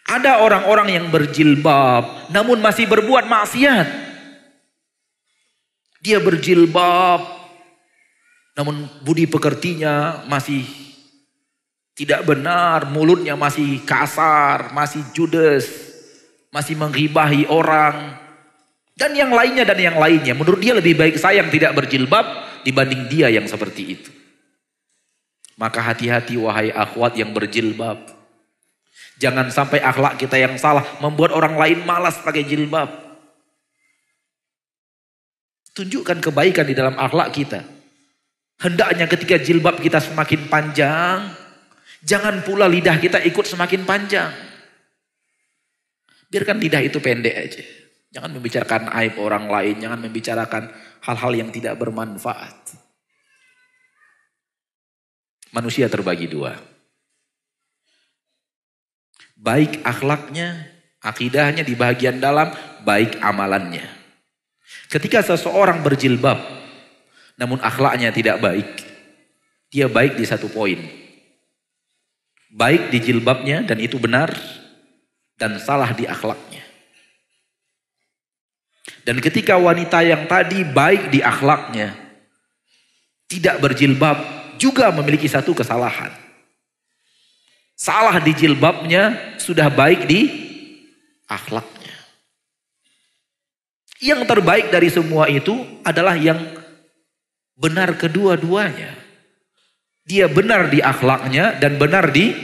ada 0.05 0.45
orang-orang 0.45 1.01
yang 1.01 1.07
berjilbab 1.09 2.29
namun 2.29 2.61
masih 2.61 2.85
berbuat 2.85 3.25
maksiat. 3.25 3.89
Dia 6.05 6.21
berjilbab 6.21 7.25
namun 8.55 8.87
budi 9.01 9.25
pekertinya 9.25 10.23
masih 10.29 10.63
tidak 11.95 12.27
benar, 12.27 12.91
mulutnya 12.91 13.39
masih 13.39 13.81
kasar, 13.87 14.75
masih 14.75 15.01
judes, 15.15 15.65
masih 16.53 16.77
menghibahi 16.77 17.49
orang. 17.49 18.21
Dan 18.95 19.15
yang 19.15 19.35
lainnya 19.35 19.67
dan 19.67 19.79
yang 19.79 19.97
lainnya. 19.99 20.35
Menurut 20.39 20.63
dia 20.63 20.75
lebih 20.77 20.95
baik 20.95 21.19
saya 21.19 21.43
yang 21.43 21.51
tidak 21.51 21.75
berjilbab 21.75 22.23
dibanding 22.63 23.11
dia 23.11 23.27
yang 23.31 23.47
seperti 23.49 23.83
itu. 23.99 24.11
Maka 25.55 25.79
hati-hati 25.79 26.35
wahai 26.35 26.75
akhwat 26.75 27.15
yang 27.15 27.31
berjilbab. 27.31 27.99
Jangan 29.23 29.47
sampai 29.51 29.79
akhlak 29.79 30.19
kita 30.19 30.35
yang 30.35 30.59
salah 30.59 30.83
membuat 30.99 31.31
orang 31.31 31.55
lain 31.55 31.87
malas 31.87 32.19
pakai 32.19 32.43
jilbab. 32.43 32.91
Tunjukkan 35.75 36.19
kebaikan 36.23 36.67
di 36.67 36.75
dalam 36.75 36.99
akhlak 36.99 37.31
kita. 37.35 37.63
Hendaknya 38.63 39.11
ketika 39.11 39.39
jilbab 39.39 39.79
kita 39.83 39.99
semakin 39.99 40.47
panjang, 40.47 41.31
jangan 42.03 42.43
pula 42.47 42.71
lidah 42.71 42.99
kita 42.99 43.23
ikut 43.27 43.47
semakin 43.47 43.83
panjang. 43.83 44.31
Biarkan 46.31 46.59
lidah 46.59 46.83
itu 46.83 46.99
pendek 46.99 47.35
aja. 47.35 47.63
Jangan 48.15 48.31
membicarakan 48.39 48.83
aib 49.03 49.19
orang 49.19 49.51
lain, 49.51 49.83
jangan 49.83 49.99
membicarakan 49.99 50.71
hal-hal 51.03 51.33
yang 51.35 51.51
tidak 51.51 51.75
bermanfaat. 51.79 52.64
Manusia 55.55 55.87
terbagi 55.87 56.27
dua. 56.27 56.59
Baik 59.39 59.87
akhlaknya, 59.87 60.67
akidahnya 60.99 61.63
di 61.63 61.79
bagian 61.79 62.19
dalam, 62.19 62.51
baik 62.83 63.23
amalannya. 63.23 63.87
Ketika 64.91 65.23
seseorang 65.23 65.87
berjilbab, 65.87 66.43
namun 67.39 67.63
akhlaknya 67.63 68.11
tidak 68.11 68.43
baik, 68.43 68.67
dia 69.71 69.87
baik 69.87 70.19
di 70.19 70.27
satu 70.27 70.51
poin. 70.51 70.83
Baik 72.51 72.91
di 72.91 72.99
jilbabnya 72.99 73.63
dan 73.63 73.79
itu 73.79 73.95
benar, 74.03 74.35
dan 75.39 75.55
salah 75.63 75.95
di 75.95 76.07
akhlaknya. 76.07 76.63
Dan 79.07 79.23
ketika 79.23 79.55
wanita 79.55 80.03
yang 80.03 80.27
tadi 80.27 80.67
baik 80.67 81.15
di 81.15 81.23
akhlaknya, 81.23 81.95
tidak 83.29 83.61
berjilbab, 83.61 84.44
juga 84.61 84.91
memiliki 84.95 85.27
satu 85.27 85.55
kesalahan. 85.57 86.13
Salah 87.75 88.23
di 88.23 88.31
jilbabnya, 88.33 89.35
sudah 89.39 89.67
baik 89.67 90.07
di 90.07 90.21
akhlaknya. 91.27 91.97
Yang 93.99 94.21
terbaik 94.29 94.69
dari 94.71 94.89
semua 94.93 95.27
itu 95.27 95.59
adalah 95.83 96.15
yang 96.15 96.39
benar 97.59 97.97
kedua-duanya. 97.99 98.95
Dia 100.05 100.29
benar 100.29 100.69
di 100.69 100.85
akhlaknya 100.85 101.57
dan 101.57 101.81
benar 101.81 102.13
di 102.13 102.37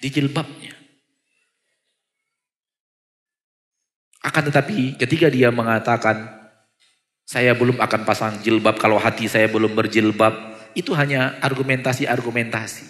di 0.00 0.08
jilbabnya. 0.08 0.72
Akan 4.24 4.48
tetapi 4.48 4.96
ketika 4.96 5.28
dia 5.30 5.52
mengatakan 5.52 6.36
saya 7.26 7.52
belum 7.58 7.78
akan 7.82 8.00
pasang 8.06 8.34
jilbab 8.40 8.78
kalau 8.78 8.96
hati 8.96 9.28
saya 9.28 9.50
belum 9.50 9.74
berjilbab, 9.74 10.55
itu 10.76 10.92
hanya 10.92 11.40
argumentasi-argumentasi 11.40 12.84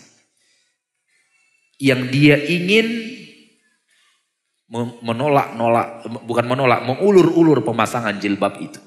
yang 1.79 2.11
dia 2.11 2.35
ingin 2.43 3.15
menolak-nolak, 5.07 6.03
bukan 6.27 6.47
menolak, 6.51 6.83
mengulur-ulur 6.83 7.63
pemasangan 7.63 8.19
jilbab 8.19 8.59
itu. 8.59 8.83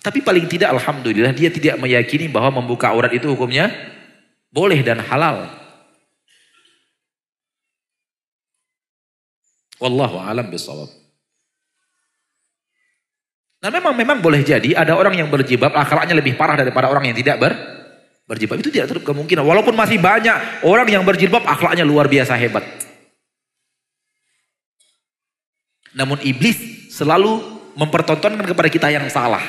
Tapi 0.00 0.22
paling 0.22 0.46
tidak 0.48 0.72
Alhamdulillah 0.78 1.34
dia 1.34 1.50
tidak 1.50 1.76
meyakini 1.82 2.30
bahwa 2.30 2.62
membuka 2.62 2.94
aurat 2.94 3.12
itu 3.12 3.26
hukumnya 3.28 3.68
boleh 4.48 4.80
dan 4.80 5.02
halal. 5.02 5.50
Wallahu 9.76 10.16
alam 10.16 10.48
bisawab. 10.48 10.88
Nah 13.56 13.70
memang 13.72 13.96
memang 13.96 14.18
boleh 14.20 14.44
jadi 14.44 14.76
ada 14.76 14.92
orang 14.92 15.16
yang 15.16 15.28
berjilbab 15.32 15.72
akhlaknya 15.72 16.12
lebih 16.12 16.36
parah 16.36 16.60
daripada 16.60 16.92
orang 16.92 17.08
yang 17.08 17.16
tidak 17.16 17.40
ber 17.40 17.52
berjilbab 18.26 18.58
itu 18.60 18.74
tidak 18.74 18.90
terlalu 18.92 19.06
kemungkinan. 19.06 19.42
Walaupun 19.46 19.72
masih 19.72 20.02
banyak 20.02 20.66
orang 20.66 20.88
yang 20.90 21.06
berjilbab 21.06 21.46
akhlaknya 21.46 21.86
luar 21.86 22.10
biasa 22.10 22.34
hebat. 22.36 22.66
Namun 25.96 26.20
iblis 26.20 26.92
selalu 26.92 27.40
mempertontonkan 27.78 28.44
kepada 28.44 28.68
kita 28.68 28.88
yang 28.92 29.08
salah. 29.08 29.40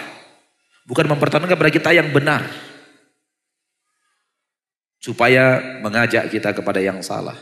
Bukan 0.87 1.03
mempertontonkan 1.03 1.59
kepada 1.59 1.71
kita 1.73 1.89
yang 1.91 2.07
benar. 2.15 2.47
Supaya 5.03 5.59
mengajak 5.83 6.31
kita 6.31 6.55
kepada 6.55 6.79
yang 6.79 7.03
salah. 7.03 7.35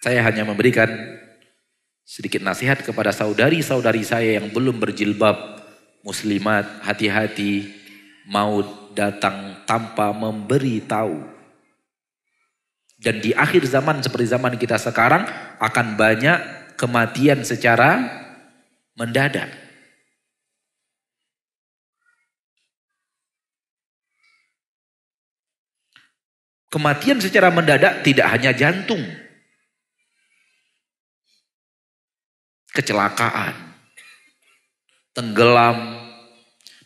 Saya 0.00 0.24
hanya 0.24 0.44
memberikan 0.44 0.88
sedikit 2.10 2.42
nasihat 2.42 2.82
kepada 2.82 3.14
saudari-saudari 3.14 4.02
saya 4.02 4.42
yang 4.42 4.50
belum 4.50 4.82
berjilbab 4.82 5.62
muslimat, 6.02 6.82
hati-hati 6.82 7.70
mau 8.26 8.66
datang 8.98 9.62
tanpa 9.62 10.10
memberi 10.10 10.82
tahu. 10.82 11.22
Dan 12.98 13.22
di 13.22 13.30
akhir 13.30 13.62
zaman 13.62 14.02
seperti 14.02 14.26
zaman 14.26 14.58
kita 14.58 14.74
sekarang 14.74 15.22
akan 15.62 15.94
banyak 15.94 16.38
kematian 16.74 17.46
secara 17.46 18.02
mendadak. 18.98 19.46
Kematian 26.74 27.22
secara 27.22 27.54
mendadak 27.54 28.02
tidak 28.02 28.26
hanya 28.34 28.50
jantung. 28.50 29.29
Kecelakaan. 32.70 33.54
Tenggelam, 35.10 36.00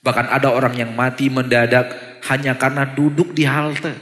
Bahkan 0.04 0.26
ada 0.28 0.52
orang 0.52 0.76
yang 0.76 0.92
mati 0.92 1.32
mendadak 1.32 1.96
hanya 2.28 2.52
karena 2.60 2.84
duduk 2.84 3.32
di 3.32 3.48
halte. 3.48 3.96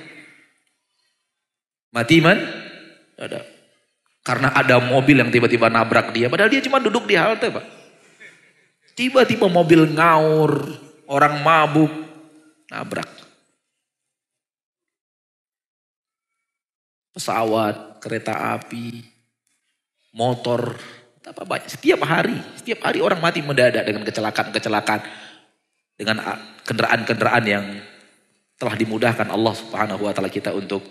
Mati 1.94 2.18
man? 2.18 2.42
Ada. 3.14 3.46
Karena 4.26 4.50
ada 4.50 4.82
mobil 4.82 5.22
yang 5.22 5.30
tiba-tiba 5.30 5.70
nabrak 5.70 6.10
dia. 6.10 6.26
Padahal 6.26 6.50
dia 6.50 6.59
cuma 6.59 6.82
duduk 6.82 7.06
di 7.06 7.14
halte 7.14 7.54
pak. 7.54 7.62
Tiba-tiba 8.98 9.46
mobil 9.46 9.94
ngaur. 9.94 10.74
Orang 11.06 11.38
mabuk. 11.46 11.92
Nabrak. 12.66 13.06
Pesawat, 17.14 18.02
kereta 18.02 18.59
api, 18.59 19.04
motor. 20.16 20.74
Apa 21.22 21.42
banyak. 21.46 21.70
Setiap 21.70 22.02
hari. 22.02 22.34
Setiap 22.58 22.82
hari 22.82 22.98
orang 22.98 23.22
mati 23.22 23.42
mendadak 23.42 23.86
dengan 23.86 24.02
kecelakaan-kecelakaan 24.02 25.02
dengan 25.94 26.16
kendaraan-kendaraan 26.66 27.44
yang 27.46 27.64
telah 28.58 28.74
dimudahkan 28.74 29.26
Allah 29.30 29.54
Subhanahu 29.54 30.06
wa 30.06 30.12
taala 30.14 30.30
kita 30.30 30.50
untuk 30.54 30.82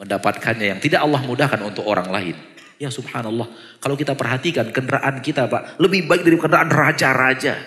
mendapatkannya 0.00 0.66
yang 0.76 0.80
tidak 0.80 1.04
Allah 1.04 1.20
mudahkan 1.24 1.60
untuk 1.60 1.84
orang 1.84 2.08
lain. 2.08 2.36
Ya 2.80 2.88
subhanallah, 2.88 3.44
kalau 3.76 3.92
kita 3.92 4.16
perhatikan 4.16 4.72
kendaraan 4.72 5.20
kita 5.20 5.44
Pak, 5.44 5.76
lebih 5.76 6.08
baik 6.08 6.24
dari 6.24 6.40
kendaraan 6.40 6.72
raja-raja. 6.72 7.60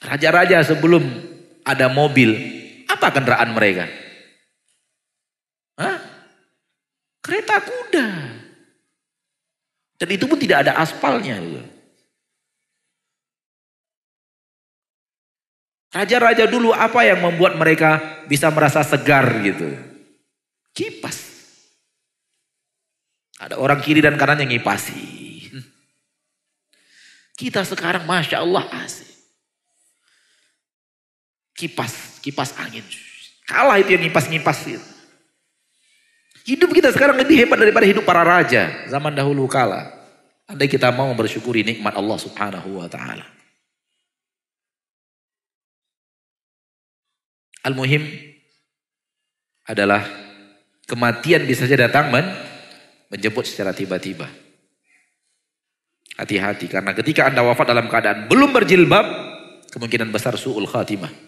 Raja-raja 0.00 0.64
sebelum 0.64 1.04
ada 1.60 1.92
mobil, 1.92 2.32
apa 2.88 3.12
kendaraan 3.12 3.52
mereka? 3.52 3.84
Hah? 5.76 6.05
Kereta 7.26 7.58
kuda. 7.58 8.08
Dan 9.98 10.08
itu 10.14 10.30
pun 10.30 10.38
tidak 10.38 10.62
ada 10.62 10.78
aspalnya. 10.78 11.42
Raja-raja 15.90 16.46
dulu 16.46 16.70
apa 16.70 17.02
yang 17.02 17.18
membuat 17.18 17.58
mereka 17.58 18.22
bisa 18.30 18.46
merasa 18.54 18.86
segar 18.86 19.26
gitu? 19.42 19.74
Kipas. 20.70 21.18
Ada 23.42 23.58
orang 23.58 23.82
kiri 23.82 23.98
dan 23.98 24.14
kanan 24.14 24.46
yang 24.46 24.54
ngipasi. 24.54 25.02
Kita 27.34 27.66
sekarang 27.66 28.06
Masya 28.06 28.38
Allah 28.38 28.64
asik. 28.86 29.10
Kipas, 31.56 32.22
kipas 32.22 32.54
angin. 32.60 32.84
Kalah 33.48 33.80
itu 33.80 33.96
yang 33.96 34.04
ngipas-ngipas 34.06 34.58
gitu. 34.62 34.95
Hidup 36.46 36.70
kita 36.70 36.94
sekarang 36.94 37.18
lebih 37.18 37.42
hebat 37.42 37.58
daripada 37.58 37.82
hidup 37.82 38.06
para 38.06 38.22
raja 38.22 38.86
zaman 38.86 39.10
dahulu 39.10 39.50
kala. 39.50 39.90
Andai 40.46 40.70
kita 40.70 40.94
mau 40.94 41.10
bersyukuri 41.10 41.66
nikmat 41.66 41.98
Allah 41.98 42.18
subhanahu 42.22 42.78
wa 42.78 42.86
ta'ala. 42.86 43.26
Al-Muhim 47.66 48.06
adalah 49.66 50.06
kematian 50.86 51.42
bisa 51.50 51.66
saja 51.66 51.90
datang 51.90 52.14
men, 52.14 52.22
menjemput 53.10 53.42
secara 53.42 53.74
tiba-tiba. 53.74 54.30
Hati-hati 56.14 56.70
karena 56.70 56.94
ketika 56.94 57.26
anda 57.26 57.42
wafat 57.42 57.74
dalam 57.74 57.90
keadaan 57.90 58.30
belum 58.30 58.54
berjilbab, 58.54 59.06
kemungkinan 59.74 60.14
besar 60.14 60.38
su'ul 60.38 60.70
khatimah. 60.70 61.25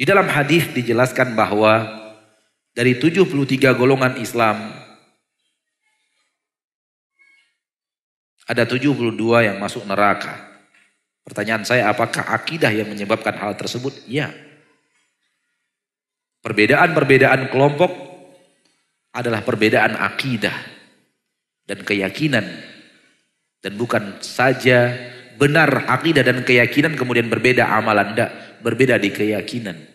Di 0.00 0.08
dalam 0.08 0.32
hadis 0.32 0.72
dijelaskan 0.72 1.36
bahwa 1.36 1.84
dari 2.72 2.96
73 2.96 3.76
golongan 3.76 4.16
Islam 4.16 4.56
ada 8.48 8.64
72 8.64 9.12
yang 9.44 9.60
masuk 9.60 9.84
neraka. 9.84 10.56
Pertanyaan 11.20 11.68
saya 11.68 11.92
apakah 11.92 12.32
akidah 12.32 12.72
yang 12.72 12.88
menyebabkan 12.88 13.36
hal 13.36 13.52
tersebut? 13.60 13.92
Ya. 14.08 14.32
Perbedaan-perbedaan 16.40 17.52
kelompok 17.52 17.92
adalah 19.12 19.44
perbedaan 19.44 20.00
akidah 20.00 20.56
dan 21.68 21.84
keyakinan 21.84 22.48
dan 23.60 23.72
bukan 23.76 24.16
saja 24.24 24.96
benar 25.36 25.92
akidah 25.92 26.24
dan 26.24 26.40
keyakinan 26.40 26.96
kemudian 26.96 27.28
berbeda 27.28 27.68
amalan, 27.68 28.16
tidak 28.16 28.32
berbeda 28.64 28.96
di 28.96 29.12
keyakinan. 29.12 29.89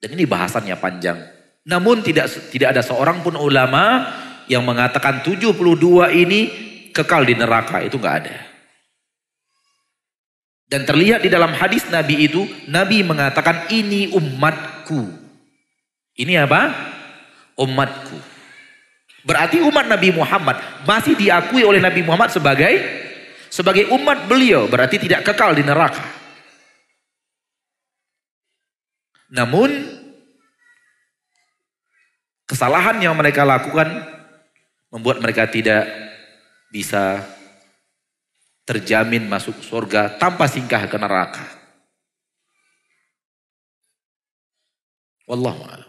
Dan 0.00 0.14
ini 0.14 0.28
bahasannya 0.28 0.76
panjang. 0.76 1.18
Namun 1.66 2.04
tidak 2.04 2.30
tidak 2.52 2.76
ada 2.76 2.82
seorang 2.84 3.24
pun 3.26 3.34
ulama 3.34 4.06
yang 4.46 4.62
mengatakan 4.62 5.24
72 5.26 5.56
ini 6.14 6.40
kekal 6.94 7.26
di 7.26 7.34
neraka. 7.34 7.82
Itu 7.82 7.98
nggak 7.98 8.16
ada. 8.22 8.36
Dan 10.66 10.82
terlihat 10.82 11.22
di 11.22 11.30
dalam 11.30 11.54
hadis 11.54 11.86
Nabi 11.90 12.26
itu, 12.26 12.42
Nabi 12.66 13.06
mengatakan 13.06 13.70
ini 13.70 14.10
umatku. 14.10 15.14
Ini 16.18 16.42
apa? 16.42 16.74
Umatku. 17.54 18.18
Berarti 19.26 19.62
umat 19.62 19.86
Nabi 19.90 20.14
Muhammad 20.14 20.58
masih 20.86 21.18
diakui 21.18 21.66
oleh 21.66 21.82
Nabi 21.82 22.02
Muhammad 22.06 22.30
sebagai 22.30 22.78
sebagai 23.50 23.90
umat 23.94 24.26
beliau, 24.30 24.66
berarti 24.70 25.02
tidak 25.02 25.26
kekal 25.26 25.54
di 25.54 25.66
neraka. 25.66 26.02
Namun 29.30 29.70
kesalahan 32.46 33.02
yang 33.02 33.18
mereka 33.18 33.42
lakukan 33.42 33.90
membuat 34.94 35.18
mereka 35.18 35.50
tidak 35.50 35.86
bisa 36.70 37.22
terjamin 38.66 39.26
masuk 39.26 39.62
surga 39.62 40.18
tanpa 40.18 40.50
singkah 40.50 40.86
ke 40.86 40.96
neraka. 40.98 41.46
Wallahu 45.26 45.62
a'lam. 45.66 45.85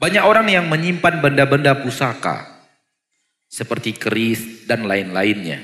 Banyak 0.00 0.24
orang 0.24 0.48
yang 0.48 0.64
menyimpan 0.64 1.20
benda-benda 1.20 1.76
pusaka 1.76 2.48
seperti 3.52 3.92
keris 3.92 4.64
dan 4.64 4.88
lain-lainnya. 4.88 5.60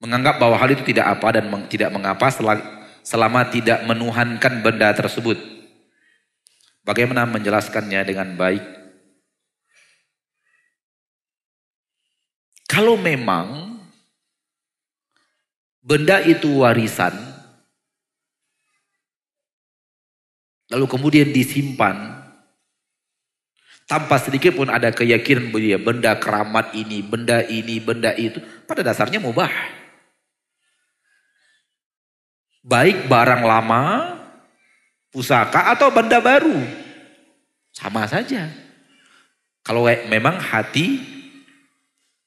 Menganggap 0.00 0.40
bahwa 0.40 0.56
hal 0.56 0.72
itu 0.72 0.80
tidak 0.80 1.12
apa 1.12 1.36
dan 1.36 1.52
tidak 1.68 1.92
mengapa 1.92 2.32
selama 3.04 3.52
tidak 3.52 3.84
menuhankan 3.84 4.64
benda 4.64 4.88
tersebut. 4.96 5.36
Bagaimana 6.88 7.28
menjelaskannya 7.28 8.00
dengan 8.00 8.32
baik? 8.32 8.64
Kalau 12.64 12.96
memang 12.96 13.76
benda 15.84 16.24
itu 16.24 16.64
warisan, 16.64 17.12
lalu 20.72 20.88
kemudian 20.88 21.28
disimpan 21.28 22.23
tanpa 23.84 24.16
sedikit 24.16 24.56
pun 24.56 24.72
ada 24.72 24.88
keyakinan 24.90 25.52
ya, 25.60 25.76
benda 25.76 26.16
keramat 26.16 26.72
ini, 26.72 27.04
benda 27.04 27.44
ini, 27.44 27.80
benda 27.80 28.16
itu. 28.16 28.40
Pada 28.64 28.80
dasarnya 28.80 29.20
mubah. 29.20 29.52
Baik 32.64 33.04
barang 33.12 33.44
lama, 33.44 33.82
pusaka 35.12 35.76
atau 35.76 35.92
benda 35.92 36.16
baru. 36.18 36.64
Sama 37.76 38.08
saja. 38.08 38.48
Kalau 39.64 39.84
memang 40.08 40.40
hati 40.40 41.00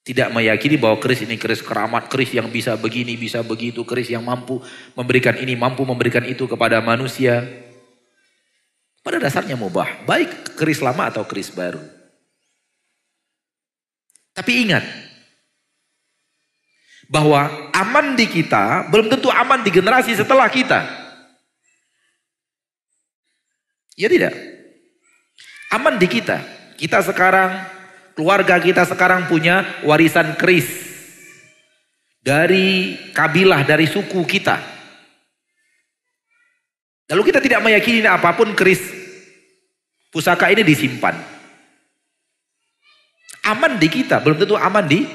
tidak 0.08 0.32
meyakini 0.32 0.80
bahwa 0.80 0.96
keris 1.04 1.20
ini 1.26 1.36
keris 1.36 1.60
keramat, 1.60 2.08
keris 2.08 2.32
yang 2.32 2.48
bisa 2.48 2.80
begini, 2.80 3.20
bisa 3.20 3.44
begitu, 3.44 3.84
keris 3.84 4.08
yang 4.08 4.24
mampu 4.24 4.64
memberikan 4.96 5.36
ini, 5.36 5.52
mampu 5.58 5.84
memberikan 5.84 6.24
itu 6.24 6.48
kepada 6.48 6.80
manusia. 6.80 7.44
Pada 9.08 9.24
dasarnya 9.24 9.56
mubah, 9.56 10.04
baik 10.04 10.60
keris 10.60 10.84
lama 10.84 11.08
atau 11.08 11.24
keris 11.24 11.48
baru. 11.48 11.80
Tapi 14.36 14.68
ingat, 14.68 14.84
bahwa 17.08 17.72
aman 17.72 18.20
di 18.20 18.28
kita 18.28 18.92
belum 18.92 19.08
tentu 19.08 19.32
aman 19.32 19.64
di 19.64 19.72
generasi 19.72 20.12
setelah 20.12 20.52
kita. 20.52 20.84
Ya 23.96 24.12
tidak? 24.12 24.36
Aman 25.72 25.96
di 25.96 26.12
kita. 26.12 26.44
Kita 26.76 27.00
sekarang, 27.00 27.64
keluarga 28.12 28.60
kita 28.60 28.84
sekarang 28.84 29.32
punya 29.32 29.64
warisan 29.88 30.36
keris. 30.36 30.68
Dari 32.20 33.00
kabilah, 33.16 33.64
dari 33.64 33.88
suku 33.88 34.20
kita. 34.28 34.60
Lalu 37.08 37.32
kita 37.32 37.40
tidak 37.40 37.64
meyakini 37.64 38.04
apa 38.04 38.36
pun 38.36 38.52
keris 38.52 38.97
Pusaka 40.18 40.50
ini 40.50 40.66
disimpan. 40.66 41.14
Aman 43.46 43.78
di 43.78 43.86
kita, 43.86 44.18
belum 44.18 44.42
tentu 44.42 44.58
aman 44.58 44.82
di 44.82 45.06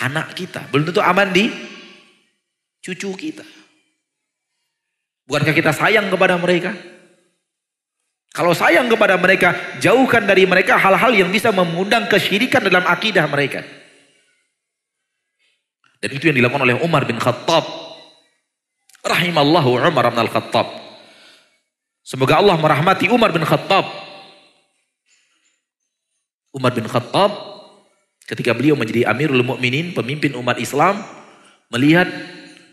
anak 0.00 0.32
kita. 0.32 0.64
Belum 0.72 0.88
tentu 0.88 1.04
aman 1.04 1.28
di 1.28 1.52
cucu 2.80 3.12
kita. 3.12 3.44
Bukankah 5.28 5.52
kita 5.52 5.76
sayang 5.76 6.08
kepada 6.08 6.40
mereka? 6.40 6.72
Kalau 8.32 8.56
sayang 8.56 8.88
kepada 8.88 9.20
mereka, 9.20 9.76
jauhkan 9.84 10.24
dari 10.24 10.48
mereka 10.48 10.80
hal-hal 10.80 11.12
yang 11.12 11.28
bisa 11.28 11.52
mengundang 11.52 12.08
kesyirikan 12.08 12.64
dalam 12.64 12.88
akidah 12.88 13.28
mereka. 13.28 13.60
Dan 16.00 16.16
itu 16.16 16.32
yang 16.32 16.40
dilakukan 16.40 16.64
oleh 16.64 16.80
Umar 16.80 17.04
bin 17.04 17.20
Khattab. 17.20 17.68
Rahimallahu 19.04 19.84
Umar 19.84 20.08
bin 20.08 20.32
Khattab. 20.32 20.80
Semoga 22.00 22.40
Allah 22.40 22.56
merahmati 22.56 23.12
Umar 23.12 23.28
bin 23.28 23.44
Khattab. 23.44 24.03
Umar 26.54 26.70
bin 26.70 26.86
Khattab 26.86 27.34
ketika 28.30 28.54
beliau 28.54 28.78
menjadi 28.78 29.10
Amirul 29.10 29.42
Mukminin, 29.42 29.90
pemimpin 29.90 30.38
umat 30.38 30.56
Islam, 30.62 31.02
melihat 31.68 32.06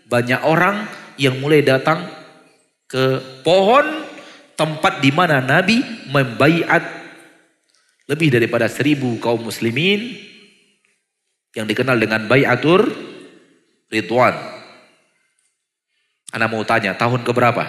banyak 0.06 0.38
orang 0.46 0.86
yang 1.18 1.42
mulai 1.42 1.66
datang 1.66 2.06
ke 2.86 3.18
pohon 3.42 4.06
tempat 4.54 5.02
di 5.02 5.10
mana 5.10 5.42
Nabi 5.42 5.82
membaiat 6.14 6.84
lebih 8.06 8.30
daripada 8.30 8.70
seribu 8.70 9.18
kaum 9.18 9.42
muslimin 9.42 10.14
yang 11.58 11.66
dikenal 11.66 11.98
dengan 11.98 12.30
bayatur 12.30 12.86
Ridwan. 13.90 14.36
Anda 16.32 16.48
mau 16.48 16.64
tanya, 16.64 16.96
tahun 16.96 17.28
keberapa? 17.28 17.68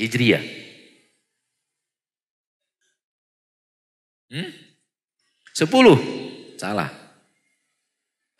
Hijriyah. 0.00 0.40
Hmm? 4.32 4.61
Sepuluh. 5.52 6.00
Salah. 6.56 6.88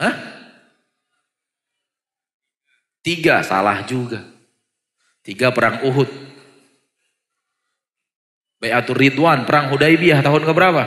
Hah? 0.01 0.15
Tiga. 3.05 3.45
Salah 3.45 3.85
juga. 3.85 4.25
Tiga 5.23 5.55
perang 5.55 5.87
Uhud. 5.87 6.11
Bayatul 8.63 8.95
Ridwan, 8.95 9.43
perang 9.43 9.75
Hudaibiyah 9.75 10.23
tahun 10.23 10.47
keberapa? 10.47 10.87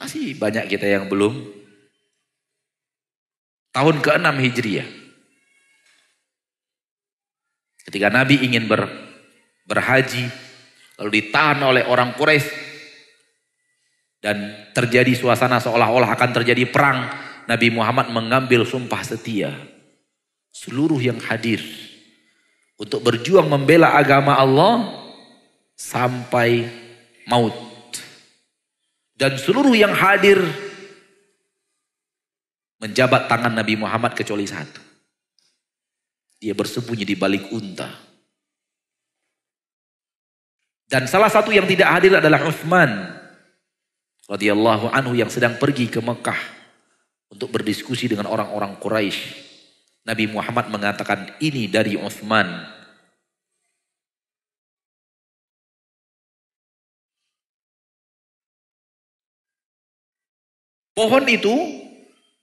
Masih 0.00 0.34
banyak 0.34 0.66
kita 0.66 0.88
yang 0.88 1.06
belum. 1.06 1.46
Tahun 3.70 3.96
ke-6 4.02 4.34
Hijriah. 4.50 4.88
Ketika 7.86 8.10
Nabi 8.10 8.42
ingin 8.42 8.66
ber, 8.66 9.09
berhaji, 9.66 10.28
lalu 11.00 11.10
ditahan 11.20 11.60
oleh 11.64 11.84
orang 11.88 12.12
Quraisy 12.14 12.70
dan 14.20 14.68
terjadi 14.76 15.16
suasana 15.16 15.56
seolah-olah 15.58 16.12
akan 16.12 16.30
terjadi 16.36 16.68
perang. 16.68 17.08
Nabi 17.48 17.72
Muhammad 17.72 18.14
mengambil 18.14 18.62
sumpah 18.62 19.02
setia. 19.02 19.50
Seluruh 20.54 21.00
yang 21.02 21.18
hadir 21.18 21.58
untuk 22.78 23.02
berjuang 23.02 23.48
membela 23.48 23.96
agama 23.96 24.38
Allah 24.38 24.86
sampai 25.74 26.68
maut. 27.26 27.56
Dan 29.16 29.34
seluruh 29.34 29.74
yang 29.74 29.90
hadir 29.92 30.38
menjabat 32.80 33.28
tangan 33.28 33.52
Nabi 33.52 33.76
Muhammad 33.76 34.16
kecuali 34.16 34.48
satu. 34.48 34.80
Dia 36.40 36.56
bersembunyi 36.56 37.04
di 37.04 37.16
balik 37.16 37.52
unta. 37.52 38.09
Dan 40.90 41.06
salah 41.06 41.30
satu 41.30 41.54
yang 41.54 41.70
tidak 41.70 41.86
hadir 41.86 42.18
adalah 42.18 42.42
Uthman 42.42 43.14
radhiyallahu 44.26 44.90
anhu 44.90 45.14
yang 45.14 45.30
sedang 45.30 45.54
pergi 45.54 45.86
ke 45.86 46.02
Mekah 46.02 46.38
untuk 47.30 47.54
berdiskusi 47.54 48.10
dengan 48.10 48.26
orang-orang 48.26 48.74
Quraisy 48.82 49.50
Nabi 50.02 50.26
Muhammad 50.26 50.66
mengatakan 50.72 51.30
ini 51.38 51.70
dari 51.70 51.94
Uthman. 51.94 52.66
Pohon 60.90 61.24
itu 61.30 61.54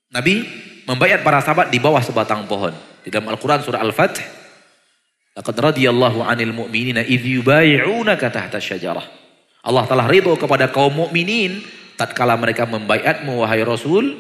Nabi 0.08 0.48
membayar 0.88 1.20
para 1.20 1.44
sahabat 1.44 1.68
di 1.68 1.84
bawah 1.84 2.00
sebatang 2.00 2.48
pohon. 2.48 2.72
Di 3.04 3.12
dalam 3.12 3.28
Al-Quran 3.28 3.60
surah 3.60 3.84
Al-Fatih. 3.84 4.47
Laqad 5.38 5.54
radiyallahu 5.54 6.26
anil 6.26 6.50
mu'minina 6.50 7.06
idh 7.06 7.22
yubayi'unaka 7.38 8.34
tahta 8.34 8.58
syajarah. 8.58 9.06
Allah 9.62 9.86
telah 9.86 10.10
ridho 10.10 10.34
kepada 10.34 10.74
kaum 10.74 10.90
mukminin 10.90 11.62
tatkala 11.94 12.34
mereka 12.34 12.66
membaiatmu 12.66 13.46
wahai 13.46 13.62
Rasul 13.62 14.18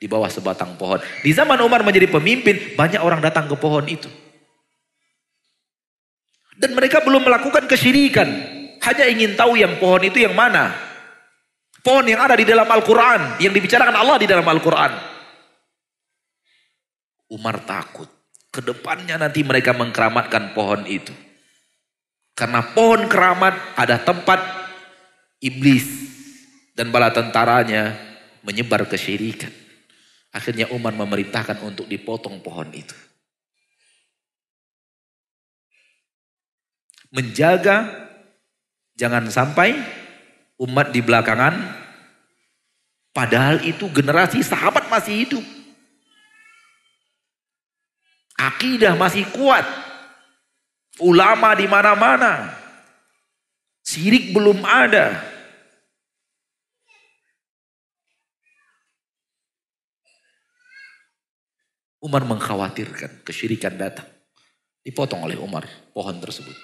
di 0.00 0.08
bawah 0.08 0.32
sebatang 0.32 0.80
pohon. 0.80 1.04
Di 1.20 1.36
zaman 1.36 1.60
Umar 1.60 1.84
menjadi 1.84 2.08
pemimpin, 2.08 2.78
banyak 2.78 3.02
orang 3.02 3.20
datang 3.20 3.44
ke 3.44 3.60
pohon 3.60 3.84
itu. 3.92 4.08
Dan 6.56 6.72
mereka 6.72 7.04
belum 7.04 7.28
melakukan 7.28 7.68
kesyirikan. 7.68 8.28
Hanya 8.82 9.04
ingin 9.10 9.36
tahu 9.36 9.58
yang 9.58 9.76
pohon 9.76 10.00
itu 10.00 10.22
yang 10.22 10.32
mana. 10.32 10.74
Pohon 11.84 12.08
yang 12.08 12.24
ada 12.24 12.34
di 12.34 12.48
dalam 12.48 12.66
Al-Quran. 12.66 13.38
Yang 13.38 13.52
dibicarakan 13.62 13.94
Allah 13.94 14.16
di 14.18 14.26
dalam 14.26 14.46
Al-Quran. 14.46 14.92
Umar 17.30 17.62
takut. 17.62 18.17
Ke 18.48 18.64
depannya 18.64 19.20
nanti 19.20 19.44
mereka 19.44 19.76
mengkeramatkan 19.76 20.56
pohon 20.56 20.88
itu. 20.88 21.12
Karena 22.38 22.62
pohon 22.62 23.10
keramat 23.10 23.54
ada 23.74 23.98
tempat 23.98 24.38
iblis 25.42 25.86
dan 26.78 26.94
bala 26.94 27.10
tentaranya 27.10 27.98
menyebar 28.46 28.86
kesyirikan. 28.86 29.50
Akhirnya 30.30 30.70
Umar 30.70 30.94
memerintahkan 30.94 31.58
untuk 31.66 31.90
dipotong 31.90 32.38
pohon 32.38 32.70
itu. 32.70 32.94
Menjaga 37.10 37.88
jangan 38.94 39.26
sampai 39.32 39.74
umat 40.62 40.94
di 40.94 41.00
belakangan. 41.02 41.58
Padahal 43.10 43.66
itu 43.66 43.90
generasi 43.90 44.44
sahabat 44.46 44.86
masih 44.86 45.26
hidup. 45.26 45.57
Akidah 48.38 48.94
masih 48.94 49.26
kuat. 49.34 49.66
Ulama 51.02 51.58
di 51.58 51.66
mana-mana. 51.66 52.54
Sirik 53.82 54.30
belum 54.30 54.62
ada. 54.62 55.18
Umar 61.98 62.22
mengkhawatirkan 62.22 63.26
kesyirikan 63.26 63.74
datang. 63.74 64.06
Dipotong 64.86 65.26
oleh 65.26 65.34
Umar 65.34 65.66
pohon 65.90 66.14
tersebut. 66.22 66.54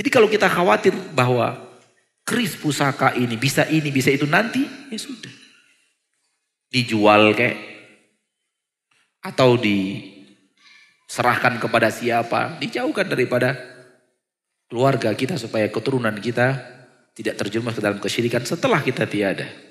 Jadi 0.00 0.08
kalau 0.08 0.32
kita 0.32 0.48
khawatir 0.48 0.96
bahwa 1.12 1.60
keris 2.24 2.56
pusaka 2.56 3.12
ini, 3.12 3.36
bisa 3.36 3.68
ini, 3.68 3.92
bisa 3.92 4.08
itu 4.08 4.24
nanti, 4.24 4.64
ya 4.88 4.96
sudah. 4.96 5.34
Dijual 6.72 7.36
kayak 7.36 7.79
atau 9.20 9.60
diserahkan 9.60 11.60
kepada 11.60 11.92
siapa, 11.92 12.56
dijauhkan 12.60 13.08
daripada 13.08 13.56
keluarga 14.70 15.12
kita 15.12 15.36
supaya 15.36 15.68
keturunan 15.68 16.16
kita 16.16 16.56
tidak 17.12 17.36
terjerumus 17.36 17.76
ke 17.76 17.82
dalam 17.82 18.00
kesyirikan 18.00 18.46
setelah 18.46 18.80
kita 18.80 19.04
tiada. 19.04 19.69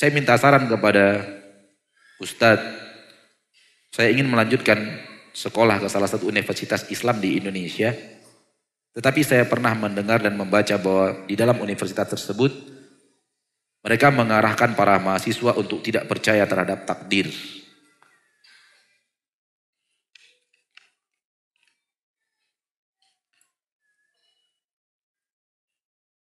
Saya 0.00 0.16
minta 0.16 0.32
saran 0.40 0.64
kepada 0.64 1.20
Ustadz. 2.24 2.64
Saya 3.92 4.08
ingin 4.08 4.32
melanjutkan 4.32 4.80
sekolah 5.36 5.76
ke 5.76 5.92
salah 5.92 6.08
satu 6.08 6.24
universitas 6.24 6.88
Islam 6.88 7.20
di 7.20 7.36
Indonesia. 7.36 7.92
Tetapi 8.96 9.20
saya 9.20 9.44
pernah 9.44 9.76
mendengar 9.76 10.24
dan 10.24 10.40
membaca 10.40 10.72
bahwa 10.80 11.28
di 11.28 11.36
dalam 11.36 11.60
universitas 11.60 12.16
tersebut 12.16 12.48
mereka 13.84 14.08
mengarahkan 14.08 14.72
para 14.72 14.96
mahasiswa 14.96 15.52
untuk 15.60 15.84
tidak 15.84 16.08
percaya 16.08 16.48
terhadap 16.48 16.88
takdir. 16.88 17.28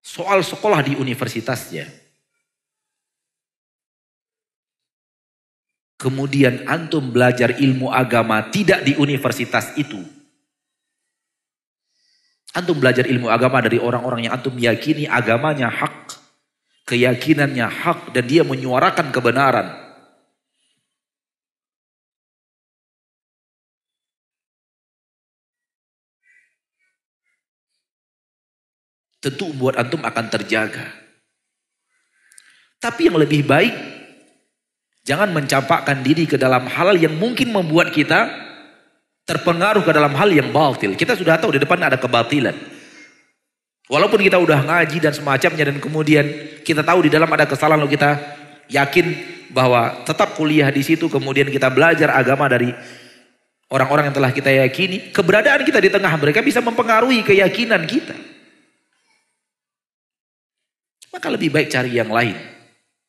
Soal 0.01 0.41
sekolah 0.41 0.81
di 0.81 0.97
universitasnya, 0.97 2.06
kemudian 5.97 6.69
antum 6.69 7.09
belajar 7.09 7.57
ilmu 7.57 7.89
agama 7.89 8.45
tidak 8.53 8.85
di 8.85 8.93
universitas 8.95 9.73
itu. 9.75 9.99
Antum 12.53 12.77
belajar 12.77 13.05
ilmu 13.05 13.27
agama 13.29 13.61
dari 13.61 13.77
orang-orang 13.77 14.29
yang 14.29 14.33
antum 14.37 14.55
yakini 14.57 15.05
agamanya 15.05 15.69
hak, 15.69 16.17
keyakinannya 16.89 17.67
hak 17.67 18.13
dan 18.13 18.23
dia 18.25 18.41
menyuarakan 18.41 19.13
kebenaran. 19.13 19.67
Tentu 29.17 29.49
buat 29.57 29.75
antum 29.75 30.01
akan 30.05 30.25
terjaga. 30.29 30.87
Tapi 32.77 33.09
yang 33.09 33.17
lebih 33.17 33.41
baik 33.43 33.73
Jangan 35.07 35.31
mencampakkan 35.31 36.03
diri 36.03 36.27
ke 36.27 36.35
dalam 36.35 36.67
hal 36.67 36.99
yang 36.99 37.15
mungkin 37.15 37.55
membuat 37.55 37.95
kita 37.95 38.27
terpengaruh 39.23 39.87
ke 39.87 39.91
dalam 39.95 40.11
hal 40.11 40.27
yang 40.27 40.51
batil. 40.51 40.99
Kita 40.99 41.15
sudah 41.15 41.39
tahu 41.39 41.55
di 41.55 41.63
depan 41.63 41.79
ada 41.79 41.95
kebatilan. 41.95 42.51
Walaupun 43.87 44.19
kita 44.19 44.35
udah 44.35 44.67
ngaji 44.67 44.99
dan 44.99 45.15
semacamnya 45.15 45.71
dan 45.71 45.79
kemudian 45.79 46.27
kita 46.59 46.83
tahu 46.83 47.07
di 47.07 47.09
dalam 47.11 47.31
ada 47.31 47.47
kesalahan 47.47 47.79
lalu 47.79 47.95
kita 47.95 48.19
yakin 48.67 49.15
bahwa 49.55 50.03
tetap 50.03 50.35
kuliah 50.35 50.67
di 50.67 50.83
situ 50.83 51.07
kemudian 51.07 51.47
kita 51.47 51.71
belajar 51.71 52.11
agama 52.11 52.51
dari 52.51 52.67
orang-orang 53.71 54.11
yang 54.11 54.15
telah 54.19 54.31
kita 54.35 54.51
yakini, 54.51 55.15
keberadaan 55.15 55.63
kita 55.63 55.79
di 55.79 55.87
tengah 55.87 56.11
mereka 56.19 56.43
bisa 56.43 56.59
mempengaruhi 56.59 57.23
keyakinan 57.23 57.87
kita. 57.87 58.15
Maka 61.15 61.27
lebih 61.31 61.47
baik 61.47 61.71
cari 61.71 61.95
yang 61.95 62.11
lain. 62.11 62.56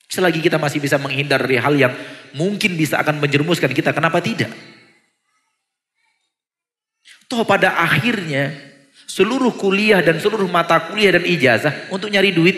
Selagi 0.08 0.40
kita 0.40 0.56
masih 0.56 0.80
bisa 0.80 0.96
menghindar 0.96 1.44
dari 1.44 1.60
hal 1.60 1.76
yang 1.76 1.92
mungkin 2.32 2.80
bisa 2.80 2.96
akan 2.96 3.20
menjerumuskan 3.20 3.68
kita, 3.76 3.92
kenapa 3.92 4.24
tidak? 4.24 4.48
Toh 7.28 7.44
pada 7.44 7.76
akhirnya 7.76 8.56
seluruh 9.04 9.52
kuliah 9.52 10.00
dan 10.00 10.16
seluruh 10.16 10.48
mata 10.48 10.80
kuliah 10.88 11.20
dan 11.20 11.28
ijazah 11.28 11.92
untuk 11.92 12.08
nyari 12.08 12.32
duit. 12.32 12.56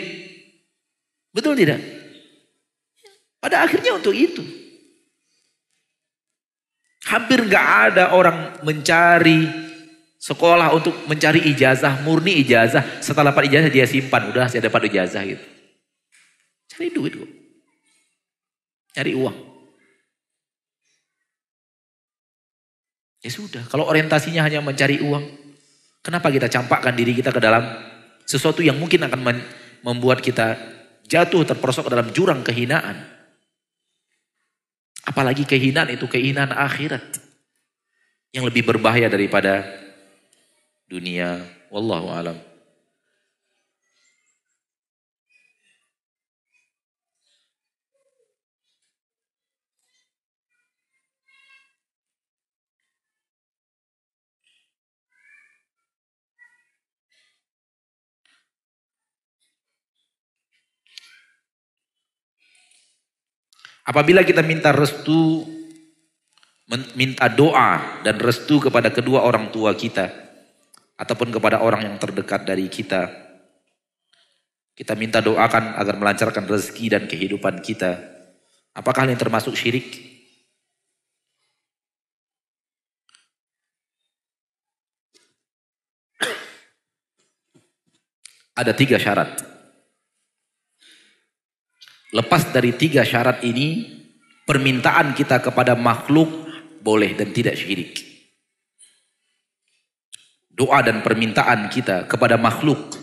Betul 1.35 1.59
tidak? 1.59 1.83
Pada 3.43 3.67
akhirnya 3.67 3.99
untuk 3.99 4.15
itu. 4.15 4.43
Hampir 7.03 7.43
nggak 7.43 7.67
ada 7.91 8.15
orang 8.15 8.63
mencari 8.63 9.43
sekolah 10.21 10.71
untuk 10.71 10.93
mencari 11.09 11.51
ijazah, 11.51 11.99
murni 12.05 12.39
ijazah. 12.45 13.03
Setelah 13.03 13.35
dapat 13.35 13.51
ijazah 13.51 13.71
dia 13.73 13.83
simpan, 13.83 14.31
udah 14.31 14.47
saya 14.47 14.69
dapat 14.69 14.87
ijazah 14.87 15.25
gitu. 15.25 15.45
Cari 16.71 16.87
duit 16.93 17.13
kok. 17.17 17.40
Cari 18.91 19.15
uang. 19.15 19.37
Ya 23.21 23.29
sudah, 23.29 23.61
kalau 23.69 23.85
orientasinya 23.85 24.41
hanya 24.41 24.65
mencari 24.65 24.97
uang, 24.97 25.21
kenapa 26.01 26.33
kita 26.33 26.49
campakkan 26.49 26.97
diri 26.97 27.13
kita 27.13 27.29
ke 27.29 27.37
dalam 27.37 27.61
sesuatu 28.25 28.65
yang 28.65 28.81
mungkin 28.81 29.05
akan 29.05 29.21
membuat 29.85 30.25
kita 30.25 30.57
jatuh 31.05 31.45
terperosok 31.45 31.85
ke 31.85 31.91
dalam 31.93 32.09
jurang 32.09 32.41
kehinaan. 32.41 32.97
Apalagi 35.05 35.45
kehinaan 35.45 35.93
itu 35.93 36.09
kehinaan 36.09 36.49
akhirat. 36.49 37.21
Yang 38.31 38.43
lebih 38.49 38.63
berbahaya 38.63 39.11
daripada 39.11 39.69
dunia. 40.89 41.45
Wallahu 41.69 42.09
alam. 42.09 42.50
Apabila 63.81 64.21
kita 64.21 64.45
minta 64.45 64.69
restu, 64.69 65.41
minta 66.93 67.25
doa 67.27 68.01
dan 68.05 68.21
restu 68.21 68.61
kepada 68.61 68.93
kedua 68.93 69.25
orang 69.25 69.49
tua 69.49 69.73
kita, 69.73 70.09
ataupun 71.01 71.33
kepada 71.33 71.65
orang 71.65 71.89
yang 71.89 71.95
terdekat 71.97 72.45
dari 72.45 72.69
kita, 72.69 73.09
kita 74.77 74.93
minta 74.93 75.17
doakan 75.17 75.73
agar 75.81 75.97
melancarkan 75.97 76.45
rezeki 76.45 76.85
dan 76.93 77.03
kehidupan 77.09 77.57
kita. 77.65 77.97
Apakah 78.77 79.09
ini 79.09 79.17
termasuk 79.17 79.57
syirik? 79.57 80.11
Ada 88.53 88.77
tiga 88.77 89.01
syarat. 89.01 89.41
Lepas 92.11 92.51
dari 92.51 92.75
tiga 92.75 93.07
syarat 93.07 93.39
ini, 93.47 93.87
permintaan 94.43 95.15
kita 95.15 95.39
kepada 95.39 95.79
makhluk 95.79 96.27
boleh 96.83 97.15
dan 97.15 97.31
tidak 97.31 97.55
syirik. 97.55 98.03
Doa 100.51 100.83
dan 100.83 100.99
permintaan 100.99 101.71
kita 101.71 102.05
kepada 102.05 102.35
makhluk 102.35 103.01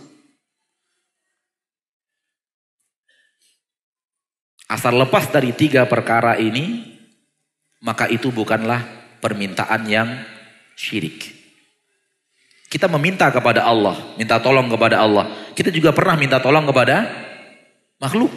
asal 4.68 4.94
lepas 5.01 5.32
dari 5.32 5.56
tiga 5.56 5.89
perkara 5.89 6.36
ini, 6.36 6.85
maka 7.80 8.06
itu 8.12 8.28
bukanlah 8.28 8.85
permintaan 9.18 9.82
yang 9.89 10.09
syirik. 10.76 11.35
Kita 12.68 12.85
meminta 12.85 13.32
kepada 13.32 13.64
Allah, 13.64 13.97
minta 14.20 14.36
tolong 14.36 14.68
kepada 14.68 15.01
Allah. 15.01 15.32
Kita 15.56 15.72
juga 15.72 15.97
pernah 15.97 16.20
minta 16.20 16.36
tolong 16.36 16.68
kepada 16.68 17.09
makhluk. 17.97 18.28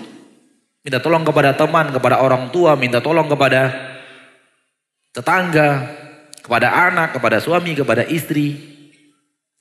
Minta 0.82 0.98
tolong 0.98 1.22
kepada 1.22 1.54
teman, 1.54 1.94
kepada 1.94 2.26
orang 2.26 2.50
tua, 2.50 2.74
minta 2.74 2.98
tolong 2.98 3.30
kepada 3.30 3.70
tetangga, 5.14 5.86
kepada 6.42 6.74
anak, 6.74 7.14
kepada 7.14 7.38
suami, 7.38 7.78
kepada 7.78 8.02
istri, 8.10 8.58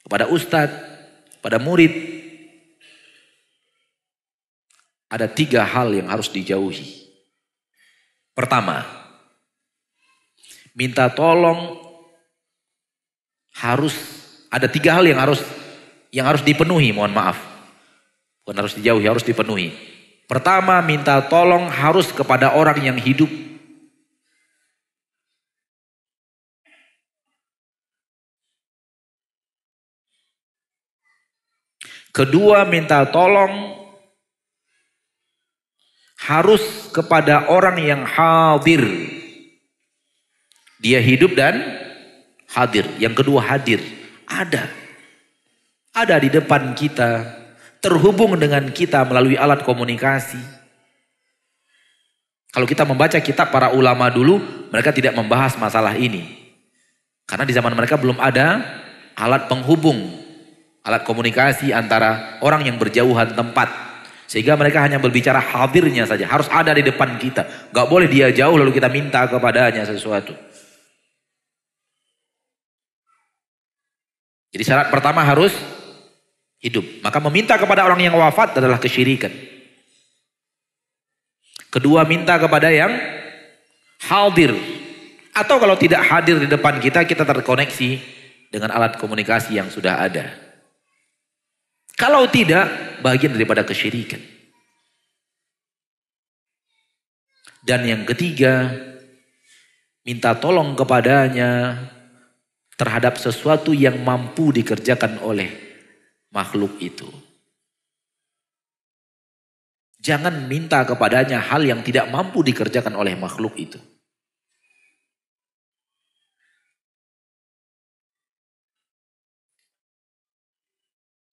kepada 0.01 0.33
ustadz, 0.33 0.73
kepada 1.37 1.61
murid. 1.61 1.93
Ada 5.13 5.29
tiga 5.29 5.67
hal 5.67 5.93
yang 5.93 6.09
harus 6.09 6.33
dijauhi. 6.33 7.05
Pertama, 8.33 8.87
minta 10.73 11.13
tolong 11.13 11.77
harus 13.61 13.93
ada 14.49 14.65
tiga 14.71 14.97
hal 14.97 15.05
yang 15.05 15.21
harus 15.21 15.45
yang 16.09 16.25
harus 16.25 16.41
dipenuhi, 16.41 16.97
mohon 16.97 17.13
maaf. 17.13 17.37
Bukan 18.41 18.57
harus 18.57 18.73
dijauhi, 18.73 19.05
harus 19.05 19.27
dipenuhi. 19.27 19.90
Pertama, 20.31 20.79
minta 20.79 21.19
tolong 21.27 21.67
harus 21.67 22.15
kepada 22.15 22.55
orang 22.55 22.79
yang 22.79 22.95
hidup. 22.95 23.27
Kedua, 32.15 32.63
minta 32.63 33.03
tolong 33.11 33.75
harus 36.23 36.63
kepada 36.95 37.51
orang 37.51 37.83
yang 37.83 38.03
hadir. 38.07 38.87
Dia 40.79 41.03
hidup 41.03 41.35
dan 41.35 41.59
hadir. 42.55 42.87
Yang 43.03 43.27
kedua 43.27 43.43
hadir. 43.43 43.83
Ada. 44.31 44.71
Ada 45.91 46.23
di 46.23 46.31
depan 46.31 46.71
kita. 46.79 47.40
Terhubung 47.81 48.37
dengan 48.37 48.69
kita 48.69 49.05
melalui 49.09 49.41
alat 49.41 49.65
komunikasi. 49.65 50.41
Kalau 52.51 52.67
kita 52.67 52.85
membaca 52.85 53.17
kitab 53.23 53.49
para 53.49 53.73
ulama 53.73 54.11
dulu, 54.13 54.43
mereka 54.69 54.93
tidak 54.93 55.17
membahas 55.17 55.57
masalah 55.57 55.97
ini. 55.97 56.41
Karena 57.25 57.47
di 57.47 57.55
zaman 57.55 57.73
mereka 57.73 57.95
belum 57.95 58.19
ada 58.19 58.61
alat 59.15 59.47
penghubung, 59.47 59.97
alat 60.83 61.07
komunikasi 61.07 61.71
antara 61.71 62.43
orang 62.43 62.67
yang 62.67 62.77
berjauhan 62.77 63.33
tempat. 63.39 63.71
Sehingga 64.27 64.59
mereka 64.59 64.83
hanya 64.83 64.99
berbicara 64.99 65.39
hadirnya 65.39 66.07
saja, 66.07 66.27
harus 66.27 66.51
ada 66.51 66.75
di 66.75 66.83
depan 66.83 67.19
kita. 67.23 67.71
Gak 67.71 67.87
boleh 67.87 68.11
dia 68.11 68.35
jauh 68.35 68.59
lalu 68.59 68.75
kita 68.75 68.91
minta 68.91 69.27
kepadanya 69.31 69.87
sesuatu. 69.87 70.35
Jadi 74.51 74.63
syarat 74.67 74.91
pertama 74.91 75.23
harus 75.23 75.55
hidup. 76.61 76.85
Maka 77.01 77.19
meminta 77.29 77.57
kepada 77.57 77.83
orang 77.89 78.01
yang 78.05 78.15
wafat 78.21 78.61
adalah 78.61 78.77
kesyirikan. 78.77 79.33
Kedua 81.73 82.05
minta 82.05 82.37
kepada 82.37 82.69
yang 82.69 82.93
hadir. 84.05 84.53
Atau 85.31 85.57
kalau 85.57 85.79
tidak 85.79 86.05
hadir 86.05 86.37
di 86.43 86.49
depan 86.51 86.83
kita, 86.83 87.07
kita 87.07 87.25
terkoneksi 87.25 87.91
dengan 88.51 88.75
alat 88.75 88.99
komunikasi 88.99 89.57
yang 89.57 89.71
sudah 89.71 90.03
ada. 90.03 90.35
Kalau 91.95 92.27
tidak, 92.27 92.99
bagian 93.01 93.37
daripada 93.37 93.63
kesyirikan. 93.63 94.19
Dan 97.63 97.87
yang 97.87 98.03
ketiga, 98.09 98.73
minta 100.03 100.35
tolong 100.35 100.75
kepadanya 100.75 101.79
terhadap 102.75 103.21
sesuatu 103.21 103.71
yang 103.77 104.01
mampu 104.01 104.51
dikerjakan 104.51 105.21
oleh 105.23 105.70
makhluk 106.31 106.79
itu. 106.79 107.07
Jangan 110.01 110.49
minta 110.49 110.81
kepadanya 110.89 111.37
hal 111.45 111.61
yang 111.61 111.85
tidak 111.85 112.09
mampu 112.09 112.41
dikerjakan 112.41 112.97
oleh 112.97 113.13
makhluk 113.21 113.53
itu. 113.61 113.77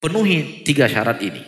Penuhi 0.03 0.61
tiga 0.67 0.85
syarat 0.91 1.17
ini. 1.23 1.41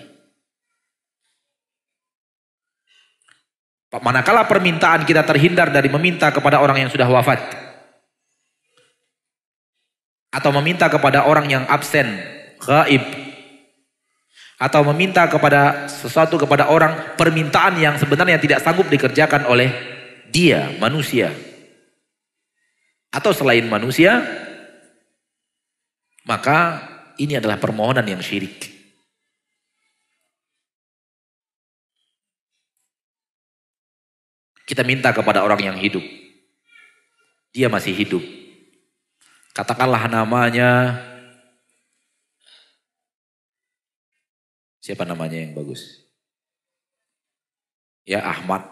Manakala 3.90 4.46
permintaan 4.46 5.04
kita 5.04 5.26
terhindar 5.26 5.74
dari 5.74 5.90
meminta 5.90 6.30
kepada 6.30 6.62
orang 6.62 6.86
yang 6.86 6.92
sudah 6.94 7.10
wafat 7.10 7.42
atau 10.30 10.54
meminta 10.62 10.86
kepada 10.88 11.26
orang 11.26 11.50
yang 11.50 11.66
absen, 11.66 12.22
gaib 12.62 13.02
atau 14.60 14.84
meminta 14.92 15.24
kepada 15.32 15.88
sesuatu 15.88 16.36
kepada 16.36 16.68
orang 16.68 17.16
permintaan 17.16 17.80
yang 17.80 17.96
sebenarnya 17.96 18.36
tidak 18.44 18.60
sanggup 18.60 18.92
dikerjakan 18.92 19.48
oleh 19.48 19.72
dia, 20.28 20.76
manusia. 20.84 21.32
Atau 23.08 23.32
selain 23.32 23.64
manusia, 23.66 24.20
maka 26.28 26.84
ini 27.16 27.40
adalah 27.40 27.56
permohonan 27.56 28.04
yang 28.04 28.20
syirik. 28.20 28.68
Kita 34.68 34.86
minta 34.86 35.10
kepada 35.10 35.42
orang 35.42 35.74
yang 35.74 35.78
hidup. 35.82 36.04
Dia 37.50 37.72
masih 37.72 37.96
hidup. 37.96 38.22
Katakanlah 39.58 40.06
namanya. 40.06 41.02
Siapa 44.80 45.04
namanya 45.04 45.36
yang 45.36 45.52
bagus? 45.52 46.08
Ya 48.08 48.24
Ahmad. 48.24 48.64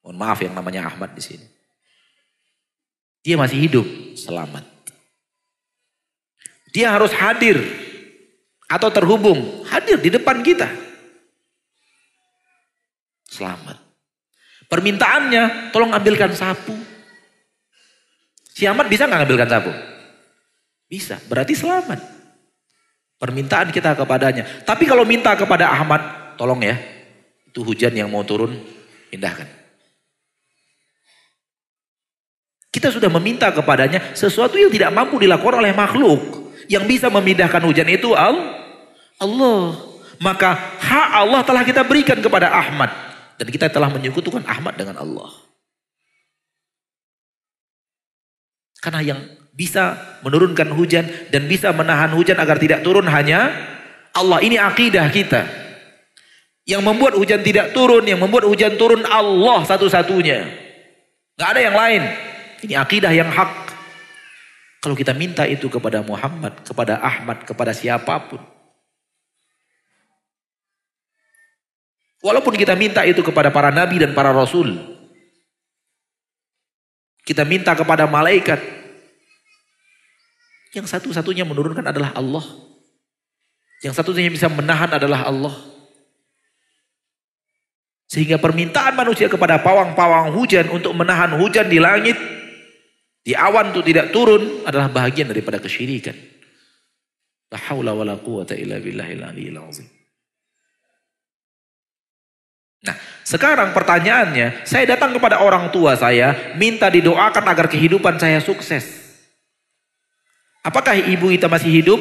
Mohon 0.00 0.16
maaf 0.16 0.38
yang 0.40 0.56
namanya 0.56 0.88
Ahmad 0.88 1.12
di 1.12 1.22
sini. 1.22 1.46
Dia 3.20 3.36
masih 3.36 3.60
hidup, 3.60 3.86
selamat. 4.16 4.64
Dia 6.72 6.96
harus 6.96 7.12
hadir 7.12 7.60
atau 8.64 8.88
terhubung, 8.88 9.66
hadir 9.68 10.00
di 10.00 10.08
depan 10.08 10.40
kita. 10.40 10.70
Selamat. 13.28 13.76
Permintaannya, 14.70 15.74
tolong 15.74 15.92
ambilkan 15.92 16.32
sapu. 16.32 16.72
Si 18.54 18.64
Ahmad 18.64 18.86
bisa 18.88 19.04
nggak 19.04 19.26
ngambilkan 19.26 19.50
sapu? 19.50 19.72
Bisa, 20.86 21.18
berarti 21.26 21.54
selamat. 21.54 22.19
Permintaan 23.20 23.68
kita 23.68 23.92
kepadanya. 23.92 24.48
Tapi 24.64 24.88
kalau 24.88 25.04
minta 25.04 25.36
kepada 25.36 25.68
Ahmad, 25.68 26.00
tolong 26.40 26.64
ya, 26.64 26.80
itu 27.44 27.60
hujan 27.60 27.92
yang 27.92 28.08
mau 28.08 28.24
turun, 28.24 28.56
pindahkan. 29.12 29.44
Kita 32.72 32.88
sudah 32.88 33.12
meminta 33.12 33.52
kepadanya 33.52 34.16
sesuatu 34.16 34.56
yang 34.56 34.72
tidak 34.72 34.94
mampu 34.94 35.20
dilakukan 35.20 35.60
oleh 35.60 35.76
makhluk. 35.76 36.48
Yang 36.70 36.84
bisa 36.96 37.06
memindahkan 37.10 37.60
hujan 37.66 37.90
itu 37.90 38.14
Allah. 38.14 39.74
Maka 40.22 40.54
hak 40.78 41.08
Allah 41.20 41.42
telah 41.42 41.66
kita 41.66 41.82
berikan 41.82 42.16
kepada 42.22 42.48
Ahmad. 42.48 42.88
Dan 43.36 43.50
kita 43.50 43.68
telah 43.68 43.90
menyekutukan 43.90 44.46
Ahmad 44.46 44.78
dengan 44.78 45.02
Allah. 45.02 45.28
Karena 48.80 49.02
yang 49.02 49.20
bisa 49.60 50.16
menurunkan 50.24 50.72
hujan 50.72 51.04
dan 51.28 51.44
bisa 51.44 51.68
menahan 51.76 52.08
hujan 52.16 52.40
agar 52.40 52.56
tidak 52.56 52.80
turun 52.80 53.04
hanya 53.04 53.52
Allah. 54.16 54.40
Ini 54.40 54.56
akidah 54.56 55.04
kita. 55.12 55.44
Yang 56.64 56.80
membuat 56.80 57.12
hujan 57.20 57.44
tidak 57.44 57.76
turun, 57.76 58.08
yang 58.08 58.16
membuat 58.16 58.48
hujan 58.48 58.80
turun 58.80 59.04
Allah 59.04 59.60
satu-satunya. 59.68 60.48
Gak 61.36 61.48
ada 61.52 61.60
yang 61.60 61.76
lain. 61.76 62.02
Ini 62.64 62.74
akidah 62.80 63.12
yang 63.12 63.28
hak. 63.28 63.52
Kalau 64.80 64.96
kita 64.96 65.12
minta 65.12 65.44
itu 65.44 65.68
kepada 65.68 66.00
Muhammad, 66.00 66.56
kepada 66.64 66.96
Ahmad, 67.04 67.44
kepada 67.44 67.76
siapa 67.76 68.16
pun. 68.32 68.40
Walaupun 72.24 72.56
kita 72.56 72.72
minta 72.80 73.04
itu 73.04 73.20
kepada 73.20 73.52
para 73.52 73.68
nabi 73.68 74.00
dan 74.00 74.16
para 74.16 74.32
rasul. 74.32 74.72
Kita 77.24 77.44
minta 77.44 77.76
kepada 77.76 78.08
malaikat. 78.08 78.79
Yang 80.70 80.86
satu-satunya 80.94 81.42
menurunkan 81.42 81.82
adalah 81.82 82.14
Allah. 82.14 82.44
Yang 83.82 83.98
satu-satunya 83.98 84.30
bisa 84.30 84.46
menahan 84.46 84.90
adalah 84.92 85.26
Allah. 85.26 85.54
Sehingga 88.10 88.42
permintaan 88.42 88.98
manusia 88.98 89.30
kepada 89.30 89.62
pawang-pawang 89.62 90.34
hujan 90.34 90.66
untuk 90.70 90.94
menahan 90.98 91.38
hujan 91.38 91.70
di 91.70 91.78
langit, 91.78 92.18
di 93.22 93.38
awan 93.38 93.70
itu 93.70 93.86
tidak 93.86 94.10
turun 94.10 94.66
adalah 94.66 94.90
bahagian 94.90 95.30
daripada 95.30 95.62
kesyirikan. 95.62 96.14
La 97.50 97.58
haula 97.70 97.94
wala 97.94 98.18
quwata 98.18 98.54
illa 98.58 98.78
billahil. 98.78 99.22
Nah, 102.80 102.96
sekarang 103.22 103.76
pertanyaannya, 103.76 104.64
saya 104.64 104.88
datang 104.88 105.12
kepada 105.12 105.44
orang 105.44 105.68
tua 105.70 105.94
saya, 105.98 106.54
minta 106.56 106.88
didoakan 106.88 107.44
agar 107.46 107.66
kehidupan 107.68 108.16
saya 108.18 108.40
sukses. 108.40 108.99
Apakah 110.60 110.92
ibu 110.92 111.32
kita 111.32 111.48
masih 111.48 111.72
hidup? 111.72 112.00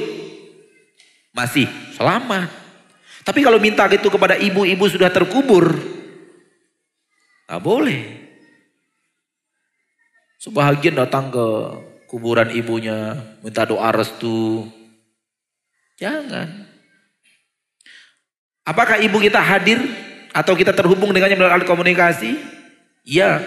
Masih, 1.31 1.69
selamat. 1.95 2.51
Tapi 3.23 3.39
kalau 3.45 3.61
minta 3.61 3.85
gitu 3.87 4.09
kepada 4.09 4.35
ibu-ibu 4.35 4.83
sudah 4.89 5.07
terkubur, 5.13 5.77
nggak 7.47 7.61
boleh. 7.61 8.01
Sebahagian 10.39 10.95
datang 10.95 11.29
ke 11.29 11.45
kuburan 12.07 12.49
ibunya, 12.55 13.15
minta 13.43 13.67
doa 13.67 13.91
restu. 13.91 14.65
Jangan. 15.99 16.67
Apakah 18.63 19.03
ibu 19.03 19.19
kita 19.19 19.43
hadir 19.43 19.83
atau 20.31 20.55
kita 20.55 20.71
terhubung 20.71 21.11
dengannya 21.11 21.35
melalui 21.35 21.67
komunikasi? 21.67 22.39
Ya. 23.03 23.43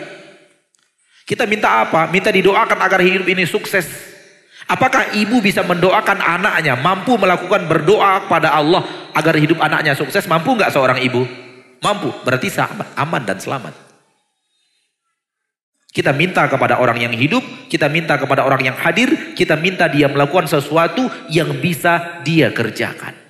Kita 1.24 1.48
minta 1.48 1.80
apa? 1.86 2.12
Minta 2.12 2.28
didoakan 2.28 2.76
agar 2.76 3.00
hidup 3.00 3.24
ini 3.24 3.48
sukses. 3.48 4.11
Apakah 4.70 5.14
ibu 5.14 5.42
bisa 5.42 5.62
mendoakan 5.66 6.18
anaknya? 6.22 6.78
Mampu 6.78 7.18
melakukan 7.18 7.66
berdoa 7.66 8.26
kepada 8.26 8.54
Allah 8.54 8.82
agar 9.14 9.34
hidup 9.38 9.58
anaknya 9.58 9.94
sukses? 9.94 10.26
Mampu 10.26 10.54
nggak 10.54 10.70
seorang 10.70 10.98
ibu? 11.02 11.26
Mampu. 11.82 12.10
Berarti 12.22 12.50
selamat, 12.50 12.94
aman 12.94 13.22
dan 13.22 13.38
selamat. 13.38 13.74
Kita 15.92 16.08
minta 16.16 16.48
kepada 16.48 16.80
orang 16.80 17.04
yang 17.04 17.12
hidup, 17.12 17.44
kita 17.68 17.84
minta 17.92 18.16
kepada 18.16 18.48
orang 18.48 18.64
yang 18.64 18.76
hadir, 18.80 19.36
kita 19.36 19.60
minta 19.60 19.92
dia 19.92 20.08
melakukan 20.08 20.48
sesuatu 20.48 21.04
yang 21.28 21.52
bisa 21.60 22.24
dia 22.24 22.48
kerjakan. 22.48 23.21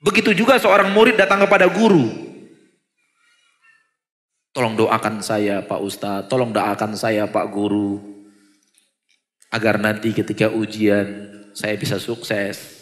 Begitu 0.00 0.32
juga 0.32 0.56
seorang 0.56 0.96
murid 0.96 1.20
datang 1.20 1.44
kepada 1.44 1.68
guru. 1.68 2.08
Tolong 4.50 4.74
doakan 4.74 5.22
saya 5.22 5.62
Pak 5.62 5.80
Ustadz, 5.80 6.26
tolong 6.26 6.50
doakan 6.50 6.96
saya 6.98 7.28
Pak 7.30 7.46
Guru. 7.52 8.02
Agar 9.52 9.78
nanti 9.78 10.10
ketika 10.10 10.50
ujian 10.50 11.30
saya 11.54 11.78
bisa 11.78 12.00
sukses. 12.02 12.80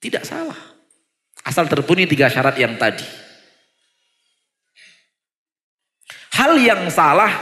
Tidak 0.00 0.24
salah. 0.24 0.56
Asal 1.44 1.68
terpenuhi 1.68 2.08
tiga 2.08 2.32
syarat 2.32 2.56
yang 2.56 2.78
tadi. 2.80 3.04
Hal 6.40 6.56
yang 6.56 6.88
salah 6.88 7.36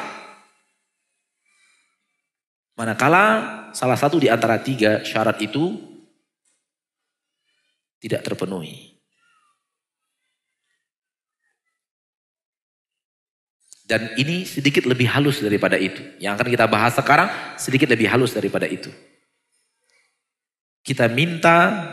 manakala 2.75 3.25
salah 3.75 3.95
satu 3.95 4.19
di 4.19 4.27
antara 4.27 4.59
tiga 4.59 5.07
syarat 5.07 5.39
itu 5.39 5.88
tidak 7.99 8.23
terpenuhi. 8.27 8.99
Dan 13.89 14.13
ini 14.21 14.45
sedikit 14.45 14.85
lebih 14.85 15.09
halus 15.09 15.41
daripada 15.41 15.81
itu. 15.81 16.05
Yang 16.21 16.33
akan 16.37 16.49
kita 16.53 16.67
bahas 16.69 16.93
sekarang 16.93 17.33
sedikit 17.57 17.89
lebih 17.89 18.05
halus 18.13 18.37
daripada 18.37 18.69
itu. 18.69 18.93
Kita 20.85 21.09
minta 21.09 21.89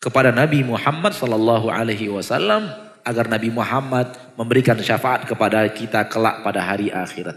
kepada 0.00 0.32
Nabi 0.32 0.64
Muhammad 0.64 1.12
sallallahu 1.12 1.68
alaihi 1.68 2.08
wasallam 2.08 2.72
agar 3.04 3.28
Nabi 3.28 3.52
Muhammad 3.52 4.16
memberikan 4.34 4.80
syafaat 4.80 5.28
kepada 5.28 5.60
kita 5.68 6.08
kelak 6.08 6.40
pada 6.40 6.64
hari 6.64 6.88
akhirat. 6.88 7.36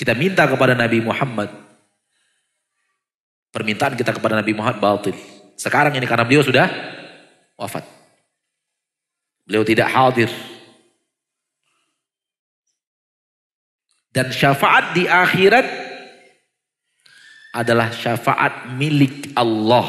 Kita 0.00 0.16
minta 0.16 0.48
kepada 0.48 0.72
Nabi 0.74 0.98
Muhammad 1.04 1.52
Permintaan 3.52 3.92
kita 4.00 4.16
kepada 4.16 4.40
Nabi 4.40 4.56
Muhammad 4.56 4.80
batil. 4.80 5.12
Sekarang 5.60 5.92
ini 5.92 6.08
karena 6.08 6.24
beliau 6.24 6.40
sudah 6.40 6.72
wafat. 7.60 7.84
Beliau 9.44 9.60
tidak 9.60 9.92
hadir. 9.92 10.32
Dan 14.08 14.32
syafaat 14.32 14.96
di 14.96 15.04
akhirat 15.04 15.68
adalah 17.52 17.92
syafaat 17.92 18.72
milik 18.72 19.36
Allah. 19.36 19.88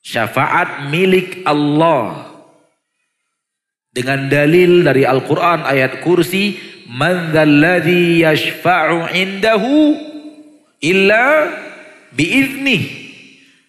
Syafaat 0.00 0.88
milik 0.88 1.44
Allah. 1.44 2.32
Dengan 3.92 4.24
dalil 4.32 4.80
dari 4.80 5.04
Al-Quran 5.04 5.68
ayat 5.68 6.00
kursi. 6.00 6.72
Man 6.92 7.32
yashfa'u 7.32 9.12
indahu 9.16 10.11
illa 10.82 11.48
biizni. 12.12 13.00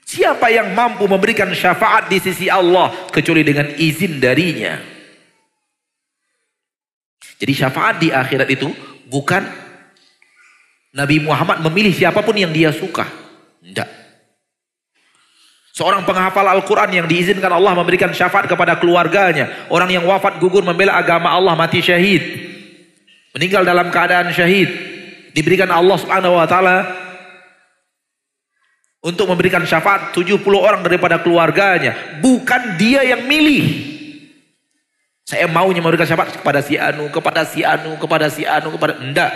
Siapa 0.03 0.52
yang 0.52 0.76
mampu 0.76 1.07
memberikan 1.07 1.49
syafaat 1.56 2.11
di 2.11 2.19
sisi 2.19 2.52
Allah 2.52 2.91
kecuali 3.10 3.41
dengan 3.41 3.72
izin 3.72 4.19
darinya. 4.19 4.77
Jadi 7.40 7.53
syafaat 7.56 7.98
di 7.98 8.14
akhirat 8.14 8.49
itu 8.52 8.69
bukan 9.10 9.41
Nabi 10.94 11.18
Muhammad 11.18 11.65
memilih 11.65 11.95
siapa 11.95 12.22
pun 12.22 12.38
yang 12.38 12.53
dia 12.53 12.69
suka. 12.69 13.10
Tidak. 13.64 13.90
Seorang 15.73 16.06
penghafal 16.06 16.45
Al-Quran 16.45 16.94
yang 16.94 17.07
diizinkan 17.10 17.49
Allah 17.49 17.73
memberikan 17.73 18.14
syafaat 18.14 18.45
kepada 18.45 18.77
keluarganya. 18.77 19.65
Orang 19.73 19.90
yang 19.90 20.06
wafat 20.06 20.38
gugur 20.38 20.61
membela 20.61 20.94
agama 20.94 21.34
Allah 21.34 21.57
mati 21.57 21.81
syahid. 21.81 22.22
Meninggal 23.34 23.65
dalam 23.65 23.90
keadaan 23.90 24.30
syahid. 24.30 24.69
Diberikan 25.34 25.73
Allah 25.73 25.98
subhanahu 25.98 26.38
wa 26.38 26.45
ta'ala 26.45 27.03
untuk 29.04 29.28
memberikan 29.28 29.60
syafaat 29.68 30.16
70 30.16 30.40
orang 30.56 30.80
daripada 30.80 31.20
keluarganya. 31.20 32.18
Bukan 32.24 32.80
dia 32.80 33.04
yang 33.04 33.28
milih. 33.28 33.92
Saya 35.28 35.52
maunya 35.52 35.84
memberikan 35.84 36.08
syafaat 36.08 36.40
kepada 36.40 36.64
si 36.64 36.80
Anu, 36.80 37.12
kepada 37.12 37.44
si 37.44 37.60
Anu, 37.68 38.00
kepada 38.00 38.28
si 38.32 38.48
Anu, 38.48 38.72
kepada... 38.80 39.04
Enggak. 39.04 39.32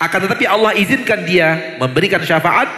Akan 0.00 0.24
tetapi 0.24 0.48
Allah 0.48 0.72
izinkan 0.80 1.28
dia 1.28 1.76
memberikan 1.76 2.24
syafaat. 2.24 2.72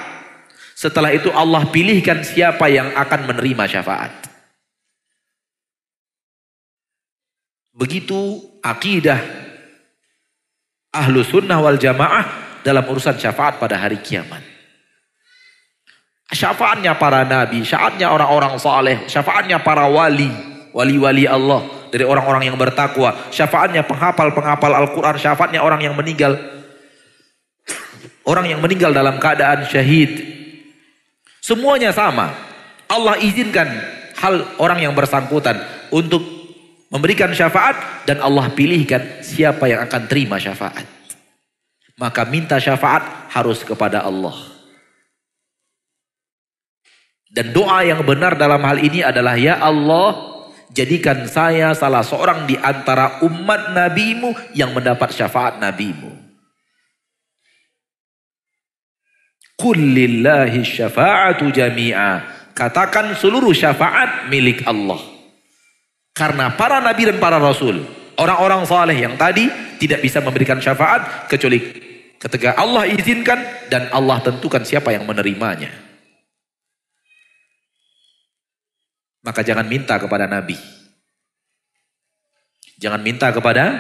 Setelah 0.74 1.14
itu 1.14 1.30
Allah 1.30 1.62
pilihkan 1.70 2.26
siapa 2.26 2.66
yang 2.66 2.90
akan 2.98 3.30
menerima 3.30 3.70
syafaat. 3.70 4.10
Begitu 7.70 8.42
akidah 8.58 9.22
ahlu 10.90 11.22
sunnah 11.22 11.62
wal 11.62 11.78
jamaah 11.78 12.41
dalam 12.62 12.86
urusan 12.86 13.18
syafaat 13.18 13.58
pada 13.58 13.78
hari 13.78 13.98
kiamat. 14.00 14.42
Syafaatnya 16.32 16.96
para 16.96 17.28
nabi, 17.28 17.60
syafaatnya 17.60 18.08
orang-orang 18.08 18.56
saleh, 18.56 19.04
syafaatnya 19.04 19.60
para 19.60 19.84
wali, 19.84 20.32
wali-wali 20.72 21.28
Allah 21.28 21.60
dari 21.92 22.08
orang-orang 22.08 22.48
yang 22.48 22.56
bertakwa, 22.56 23.12
syafaatnya 23.28 23.84
penghafal-penghafal 23.84 24.72
Al-Qur'an, 24.72 25.20
syafaatnya 25.20 25.60
orang 25.60 25.84
yang 25.84 25.92
meninggal 25.92 26.40
orang 28.24 28.48
yang 28.48 28.64
meninggal 28.64 28.96
dalam 28.96 29.20
keadaan 29.20 29.68
syahid. 29.68 30.24
Semuanya 31.42 31.92
sama. 31.92 32.32
Allah 32.88 33.16
izinkan 33.20 33.68
hal 34.20 34.56
orang 34.60 34.84
yang 34.84 34.92
bersangkutan 34.92 35.58
untuk 35.90 36.20
memberikan 36.92 37.32
syafaat 37.32 38.04
dan 38.04 38.20
Allah 38.20 38.52
pilihkan 38.52 39.24
siapa 39.24 39.64
yang 39.64 39.80
akan 39.88 40.06
terima 40.06 40.36
syafaat. 40.36 41.01
Maka 42.00 42.24
minta 42.24 42.56
syafaat 42.56 43.32
harus 43.32 43.60
kepada 43.64 44.04
Allah. 44.04 44.34
Dan 47.32 47.56
doa 47.56 47.80
yang 47.80 48.04
benar 48.04 48.36
dalam 48.36 48.60
hal 48.60 48.76
ini 48.76 49.00
adalah 49.00 49.40
ya 49.40 49.56
Allah 49.56 50.32
jadikan 50.72 51.24
saya 51.24 51.72
salah 51.72 52.04
seorang 52.04 52.44
di 52.44 52.60
antara 52.60 53.24
umat 53.24 53.72
nabimu 53.72 54.36
yang 54.52 54.76
mendapat 54.76 55.16
syafaat 55.16 55.56
nabimu. 55.56 56.12
Kullillahi 59.56 60.60
syafa'atu 60.60 61.48
jami'a. 61.54 62.20
Katakan 62.52 63.16
seluruh 63.16 63.56
syafaat 63.56 64.28
milik 64.28 64.60
Allah. 64.68 65.00
Karena 66.12 66.52
para 66.52 66.84
nabi 66.84 67.08
dan 67.08 67.16
para 67.16 67.40
rasul, 67.40 67.80
orang-orang 68.22 68.62
saleh 68.62 68.94
yang 69.02 69.18
tadi 69.18 69.50
tidak 69.82 69.98
bisa 69.98 70.22
memberikan 70.22 70.62
syafaat 70.62 71.26
kecuali 71.26 71.58
ketika 72.22 72.54
Allah 72.54 72.86
izinkan 72.86 73.42
dan 73.66 73.90
Allah 73.90 74.22
tentukan 74.22 74.62
siapa 74.62 74.94
yang 74.94 75.02
menerimanya. 75.02 75.74
Maka 79.22 79.42
jangan 79.42 79.66
minta 79.66 79.98
kepada 79.98 80.30
nabi. 80.30 80.58
Jangan 82.78 83.02
minta 83.02 83.30
kepada 83.30 83.78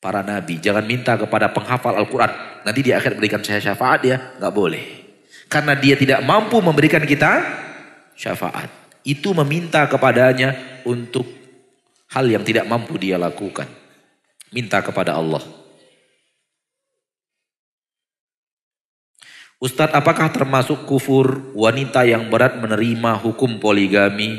para 0.00 0.20
nabi. 0.20 0.60
Jangan 0.60 0.84
minta 0.84 1.16
kepada 1.16 1.52
penghafal 1.52 1.96
Al-Quran. 1.96 2.32
Nanti 2.64 2.80
di 2.84 2.92
akhir 2.92 3.16
berikan 3.16 3.40
saya 3.40 3.60
syafaat 3.60 4.00
ya. 4.04 4.16
Nggak 4.36 4.52
boleh. 4.52 4.84
Karena 5.48 5.76
dia 5.76 5.96
tidak 5.96 6.20
mampu 6.24 6.60
memberikan 6.60 7.04
kita 7.04 7.44
syafaat. 8.16 8.68
Itu 9.04 9.32
meminta 9.32 9.88
kepadanya 9.88 10.80
untuk 10.84 11.41
hal 12.12 12.24
yang 12.28 12.44
tidak 12.44 12.68
mampu 12.68 13.00
dia 13.00 13.16
lakukan. 13.16 13.66
Minta 14.52 14.84
kepada 14.84 15.16
Allah. 15.16 15.40
Ustadz 19.62 19.94
apakah 19.94 20.28
termasuk 20.28 20.84
kufur 20.84 21.54
wanita 21.54 22.02
yang 22.02 22.28
berat 22.28 22.58
menerima 22.58 23.16
hukum 23.22 23.62
poligami? 23.62 24.34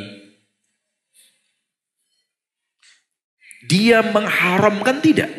Dia 3.64 4.04
mengharamkan 4.04 5.00
tidak? 5.00 5.32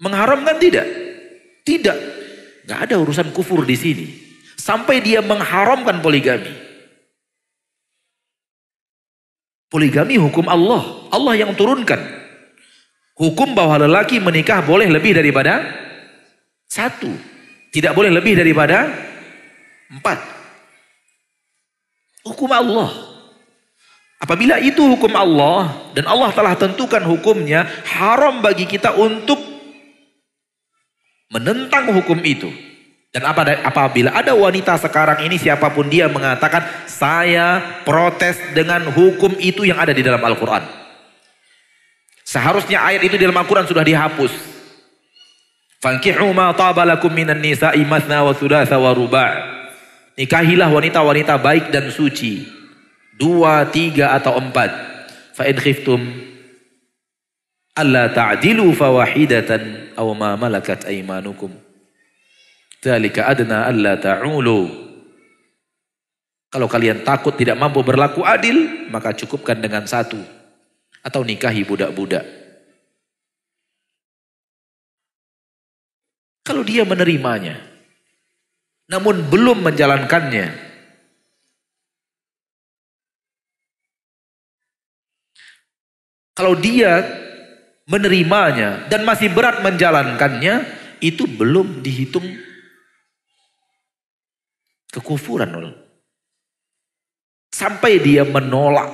Mengharamkan 0.00 0.56
tidak? 0.56 0.88
Tidak. 1.68 1.98
Gak 2.64 2.80
ada 2.88 2.96
urusan 2.96 3.28
kufur 3.36 3.68
di 3.68 3.76
sini. 3.76 4.06
Sampai 4.56 5.04
dia 5.04 5.20
mengharamkan 5.20 6.00
poligami. 6.00 6.69
Poligami 9.70 10.18
hukum 10.18 10.50
Allah. 10.50 11.06
Allah 11.14 11.34
yang 11.38 11.54
turunkan. 11.54 12.02
Hukum 13.14 13.54
bahwa 13.54 13.86
lelaki 13.86 14.18
menikah 14.18 14.58
boleh 14.66 14.90
lebih 14.90 15.14
daripada 15.14 15.62
satu. 16.66 17.10
Tidak 17.70 17.94
boleh 17.94 18.10
lebih 18.10 18.34
daripada 18.34 18.90
empat. 19.94 20.18
Hukum 22.26 22.50
Allah. 22.50 22.90
Apabila 24.20 24.60
itu 24.60 24.84
hukum 24.84 25.14
Allah 25.16 25.72
dan 25.96 26.04
Allah 26.04 26.28
telah 26.34 26.52
tentukan 26.52 27.00
hukumnya, 27.08 27.64
haram 27.88 28.44
bagi 28.44 28.68
kita 28.68 28.92
untuk 28.98 29.40
menentang 31.30 31.94
hukum 31.94 32.18
itu. 32.26 32.50
Dan 33.10 33.26
apabila 33.26 34.14
ada 34.14 34.30
wanita 34.38 34.78
sekarang 34.78 35.26
ini 35.26 35.34
siapa 35.34 35.66
pun 35.74 35.90
dia 35.90 36.06
mengatakan 36.06 36.62
saya 36.86 37.58
protes 37.82 38.38
dengan 38.54 38.86
hukum 38.86 39.34
itu 39.42 39.66
yang 39.66 39.82
ada 39.82 39.90
di 39.90 39.98
dalam 39.98 40.22
Al-Quran. 40.22 40.62
Seharusnya 42.22 42.86
ayat 42.86 43.02
itu 43.02 43.18
di 43.18 43.26
dalam 43.26 43.42
Al-Quran 43.42 43.66
sudah 43.66 43.82
dihapus. 43.82 44.30
Fankihu 45.82 46.30
ma 46.30 46.54
tabalakum 46.54 47.10
minan 47.10 47.42
nisa'i 47.42 47.82
masna 47.82 48.22
wa 48.22 48.30
thulatha 48.30 48.78
wa 48.78 48.94
ruba' 48.94 49.60
Nikahilah 50.20 50.68
wanita-wanita 50.68 51.40
baik 51.40 51.72
dan 51.72 51.88
suci. 51.88 52.44
Dua, 53.16 53.64
tiga 53.72 54.12
atau 54.12 54.36
empat. 54.36 54.68
Fa 55.32 55.48
in 55.48 55.56
khiftum 55.56 56.00
alla 57.72 58.12
ta'dilu 58.12 58.68
fawahidatan 58.76 59.96
aw 59.96 60.08
ma 60.12 60.36
malakat 60.36 60.84
aymanukum. 60.84 61.69
Dzalika 62.80 63.28
adna 63.28 63.68
alla 63.68 64.00
ta'ulu. 64.00 64.88
Kalau 66.50 66.66
kalian 66.66 67.04
takut 67.04 67.36
tidak 67.36 67.60
mampu 67.60 67.84
berlaku 67.84 68.24
adil, 68.24 68.88
maka 68.90 69.12
cukupkan 69.14 69.60
dengan 69.60 69.84
satu. 69.84 70.18
Atau 71.04 71.22
nikahi 71.22 71.62
budak-budak. 71.62 72.24
Kalau 76.42 76.66
dia 76.66 76.82
menerimanya, 76.82 77.62
namun 78.90 79.22
belum 79.30 79.62
menjalankannya, 79.62 80.50
kalau 86.34 86.58
dia 86.58 87.06
menerimanya 87.86 88.90
dan 88.90 89.06
masih 89.06 89.30
berat 89.30 89.62
menjalankannya, 89.62 90.66
itu 90.98 91.30
belum 91.30 91.86
dihitung 91.86 92.49
kekufuran. 94.90 95.74
Sampai 97.50 97.98
dia 98.02 98.26
menolak. 98.26 98.90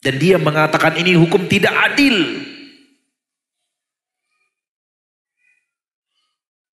Dan 0.00 0.16
dia 0.16 0.40
mengatakan 0.40 0.96
ini 0.96 1.12
hukum 1.12 1.44
tidak 1.44 1.76
adil. 1.92 2.48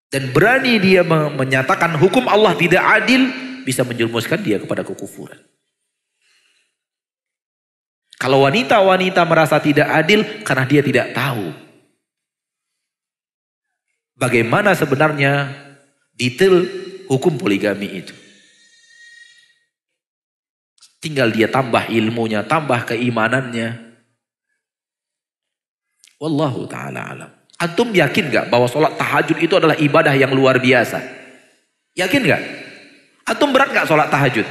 dan 0.07 0.33
berani 0.33 0.81
dia 0.81 1.05
menyatakan 1.05 1.93
hukum 2.01 2.25
Allah 2.25 2.57
tidak 2.57 2.81
adil, 2.81 3.29
bisa 3.69 3.85
menjerumuskan 3.85 4.41
dia 4.41 4.57
kepada 4.57 4.81
kekufuran. 4.81 5.37
Kalau 8.17 8.49
wanita-wanita 8.49 9.29
merasa 9.29 9.61
tidak 9.61 9.93
adil 9.93 10.25
karena 10.41 10.65
dia 10.65 10.81
tidak 10.81 11.13
tahu 11.13 11.53
bagaimana 14.17 14.73
sebenarnya 14.73 15.53
detail 16.17 16.65
hukum 17.07 17.37
poligami 17.37 18.03
itu. 18.03 18.15
Tinggal 20.99 21.31
dia 21.31 21.47
tambah 21.47 21.87
ilmunya, 21.93 22.43
tambah 22.43 22.89
keimanannya. 22.89 23.85
Wallahu 26.17 26.65
taala 26.67 27.01
alam. 27.13 27.31
Antum 27.57 27.93
yakin 27.93 28.33
gak 28.33 28.47
bahwa 28.53 28.69
sholat 28.69 28.97
tahajud 29.01 29.37
itu 29.41 29.55
adalah 29.57 29.77
ibadah 29.77 30.13
yang 30.17 30.33
luar 30.33 30.61
biasa? 30.61 31.01
Yakin 31.97 32.21
gak? 32.25 32.43
Antum 33.29 33.53
berat 33.53 33.73
gak 33.73 33.89
sholat 33.89 34.09
tahajud? 34.13 34.45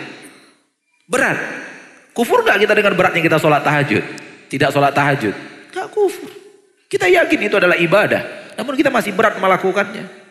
Berat. 1.05 1.37
Kufur 2.15 2.41
gak 2.41 2.61
kita 2.61 2.73
dengan 2.73 2.97
beratnya 2.97 3.21
kita 3.21 3.37
sholat 3.37 3.61
tahajud? 3.61 4.01
Tidak 4.49 4.69
sholat 4.73 4.93
tahajud? 4.93 5.35
Gak 5.73 5.87
kufur. 5.93 6.29
Kita 6.89 7.09
yakin 7.09 7.39
itu 7.45 7.55
adalah 7.57 7.77
ibadah. 7.77 8.53
Namun 8.55 8.73
kita 8.73 8.89
masih 8.89 9.11
berat 9.13 9.37
melakukannya. 9.37 10.24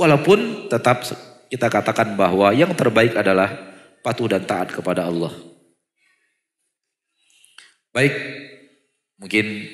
Walaupun 0.00 0.72
tetap 0.72 1.04
kita 1.52 1.68
katakan 1.68 2.16
bahwa 2.16 2.56
yang 2.56 2.72
terbaik 2.72 3.12
adalah 3.20 3.52
patuh 4.00 4.32
dan 4.32 4.48
taat 4.48 4.72
kepada 4.72 5.04
Allah. 5.04 5.28
Baik, 7.92 8.14
mungkin 9.20 9.68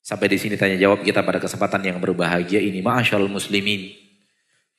sampai 0.00 0.30
di 0.32 0.38
sini 0.40 0.56
tanya 0.56 0.80
jawab 0.80 1.04
kita 1.04 1.20
pada 1.20 1.36
kesempatan 1.36 1.84
yang 1.84 1.98
berbahagia 2.00 2.64
ini. 2.64 2.80
Ma'asyarul 2.80 3.28
muslimin, 3.28 3.92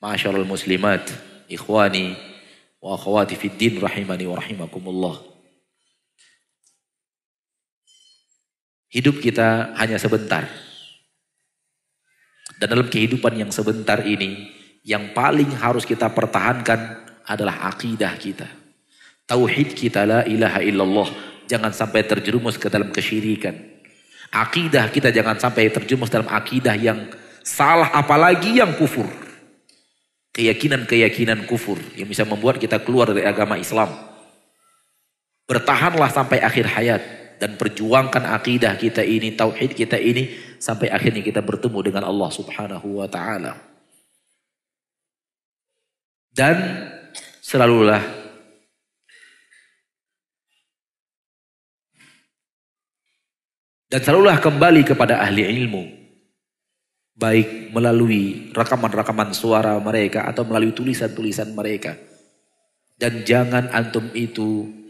ma'asyarul 0.01 0.47
muslimat, 0.49 1.05
ikhwani 1.51 2.17
wa 2.81 2.97
akhwati 2.97 3.37
fid 3.37 3.61
din 3.61 3.77
rahimani 3.77 4.25
wa 4.25 4.41
rahimakumullah. 4.41 5.21
Hidup 8.89 9.21
kita 9.21 9.77
hanya 9.77 10.01
sebentar. 10.01 10.70
Dan 12.61 12.77
dalam 12.77 12.85
kehidupan 12.93 13.33
yang 13.41 13.49
sebentar 13.49 14.05
ini, 14.05 14.53
yang 14.85 15.17
paling 15.17 15.49
harus 15.57 15.81
kita 15.81 16.13
pertahankan 16.13 16.77
adalah 17.25 17.65
akidah 17.73 18.13
kita. 18.21 18.45
Tauhid 19.25 19.73
kita 19.73 20.05
la 20.05 20.21
ilaha 20.29 20.61
illallah. 20.61 21.09
Jangan 21.49 21.73
sampai 21.73 22.05
terjerumus 22.05 22.61
ke 22.61 22.69
dalam 22.69 22.93
kesyirikan. 22.93 23.57
Akidah 24.29 24.93
kita 24.93 25.09
jangan 25.09 25.41
sampai 25.41 25.73
terjerumus 25.73 26.13
dalam 26.13 26.29
akidah 26.29 26.77
yang 26.77 27.09
salah 27.41 27.89
apalagi 27.97 28.61
yang 28.61 28.77
kufur. 28.77 29.09
Keyakinan-keyakinan 30.31 31.49
kufur 31.49 31.81
yang 31.97 32.05
bisa 32.05 32.29
membuat 32.29 32.61
kita 32.61 32.77
keluar 32.85 33.09
dari 33.09 33.25
agama 33.25 33.57
Islam. 33.57 33.89
Bertahanlah 35.49 36.13
sampai 36.13 36.45
akhir 36.45 36.69
hayat 36.77 37.01
dan 37.41 37.57
perjuangkan 37.57 38.38
akidah 38.38 38.77
kita 38.77 39.01
ini, 39.01 39.33
tauhid 39.33 39.73
kita 39.73 39.97
ini 39.97 40.50
sampai 40.61 40.93
akhirnya 40.93 41.25
kita 41.25 41.41
bertemu 41.41 41.79
dengan 41.81 42.03
Allah 42.05 42.29
Subhanahu 42.29 43.01
wa 43.01 43.09
taala. 43.09 43.57
Dan 46.31 46.88
selalulah 47.41 48.21
Dan 53.91 53.99
selalulah 53.99 54.39
kembali 54.39 54.88
kepada 54.88 55.19
ahli 55.19 55.43
ilmu. 55.43 55.83
Baik 57.11 57.75
melalui 57.75 58.47
rekaman-rekaman 58.55 59.35
suara 59.35 59.75
mereka 59.83 60.31
atau 60.31 60.47
melalui 60.47 60.71
tulisan-tulisan 60.71 61.51
mereka. 61.51 61.99
Dan 62.95 63.27
jangan 63.27 63.67
antum 63.67 64.07
itu 64.15 64.80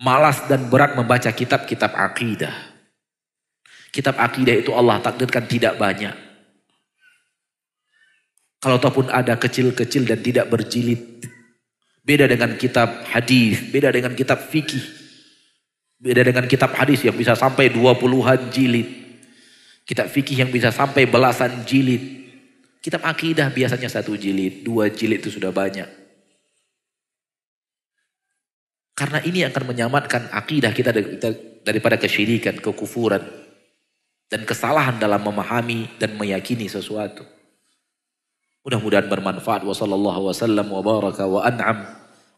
malas 0.00 0.42
dan 0.50 0.66
berat 0.66 0.98
membaca 0.98 1.30
kitab-kitab 1.30 1.94
akidah. 1.94 2.54
Kitab 3.94 4.18
akidah 4.18 4.58
itu 4.58 4.74
Allah 4.74 4.98
takdirkan 4.98 5.46
tidak 5.46 5.78
banyak. 5.78 6.14
Kalau 8.58 8.80
ataupun 8.80 9.12
ada 9.12 9.36
kecil-kecil 9.36 10.08
dan 10.08 10.18
tidak 10.24 10.48
berjilid. 10.50 11.28
Beda 12.04 12.28
dengan 12.28 12.56
kitab 12.56 13.04
hadis, 13.08 13.60
beda 13.72 13.92
dengan 13.92 14.12
kitab 14.16 14.40
fikih. 14.40 14.82
Beda 16.00 16.20
dengan 16.20 16.44
kitab 16.44 16.74
hadis 16.76 17.00
yang 17.00 17.16
bisa 17.16 17.32
sampai 17.32 17.72
20-an 17.72 18.52
jilid. 18.52 18.88
Kitab 19.84 20.08
fikih 20.08 20.44
yang 20.44 20.50
bisa 20.52 20.72
sampai 20.72 21.08
belasan 21.08 21.64
jilid. 21.64 22.24
Kitab 22.84 23.00
akidah 23.04 23.48
biasanya 23.48 23.88
satu 23.88 24.12
jilid, 24.12 24.60
dua 24.60 24.92
jilid 24.92 25.24
itu 25.24 25.32
sudah 25.32 25.48
banyak. 25.48 26.03
Karena 28.94 29.18
ini 29.26 29.42
akan 29.42 29.74
menyamatkan 29.74 30.30
akidah 30.30 30.70
kita 30.70 30.94
daripada 31.66 31.98
kesyirikan, 31.98 32.62
kekufuran 32.62 33.26
dan 34.30 34.46
kesalahan 34.46 35.02
dalam 35.02 35.18
memahami 35.18 35.90
dan 35.98 36.14
meyakini 36.14 36.70
sesuatu. 36.70 37.26
Mudah-mudahan 38.64 39.10
bermanfaat 39.10 39.66
wa 39.66 39.74
sallallahu 39.76 40.30
wasallam 40.30 40.70
wa 40.70 40.80
wa 40.80 41.40
an'am 41.44 41.78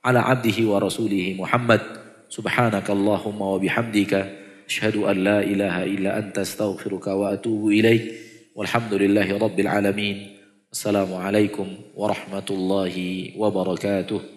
ala 0.03 0.21
abdihi 0.33 0.67
wa 0.67 0.83
rasulihi 0.83 1.39
Muhammad. 1.39 1.79
Subhanaka 2.27 2.91
Allahumma 2.91 3.55
wa 3.55 3.59
bihamdika 3.63 4.27
asyhadu 4.67 5.07
an 5.07 5.17
la 5.23 5.39
ilaha 5.47 5.87
illa 5.87 6.19
anta 6.19 6.43
astaghfiruka 6.43 7.15
wa 7.15 7.31
atubu 7.37 7.71
ilaik. 7.71 8.11
Walhamdulillahi 8.59 9.39
rabbil 9.39 9.71
alamin. 9.71 10.35
Assalamualaikum 10.73 11.95
warahmatullahi 11.95 13.39
wabarakatuh. 13.39 14.36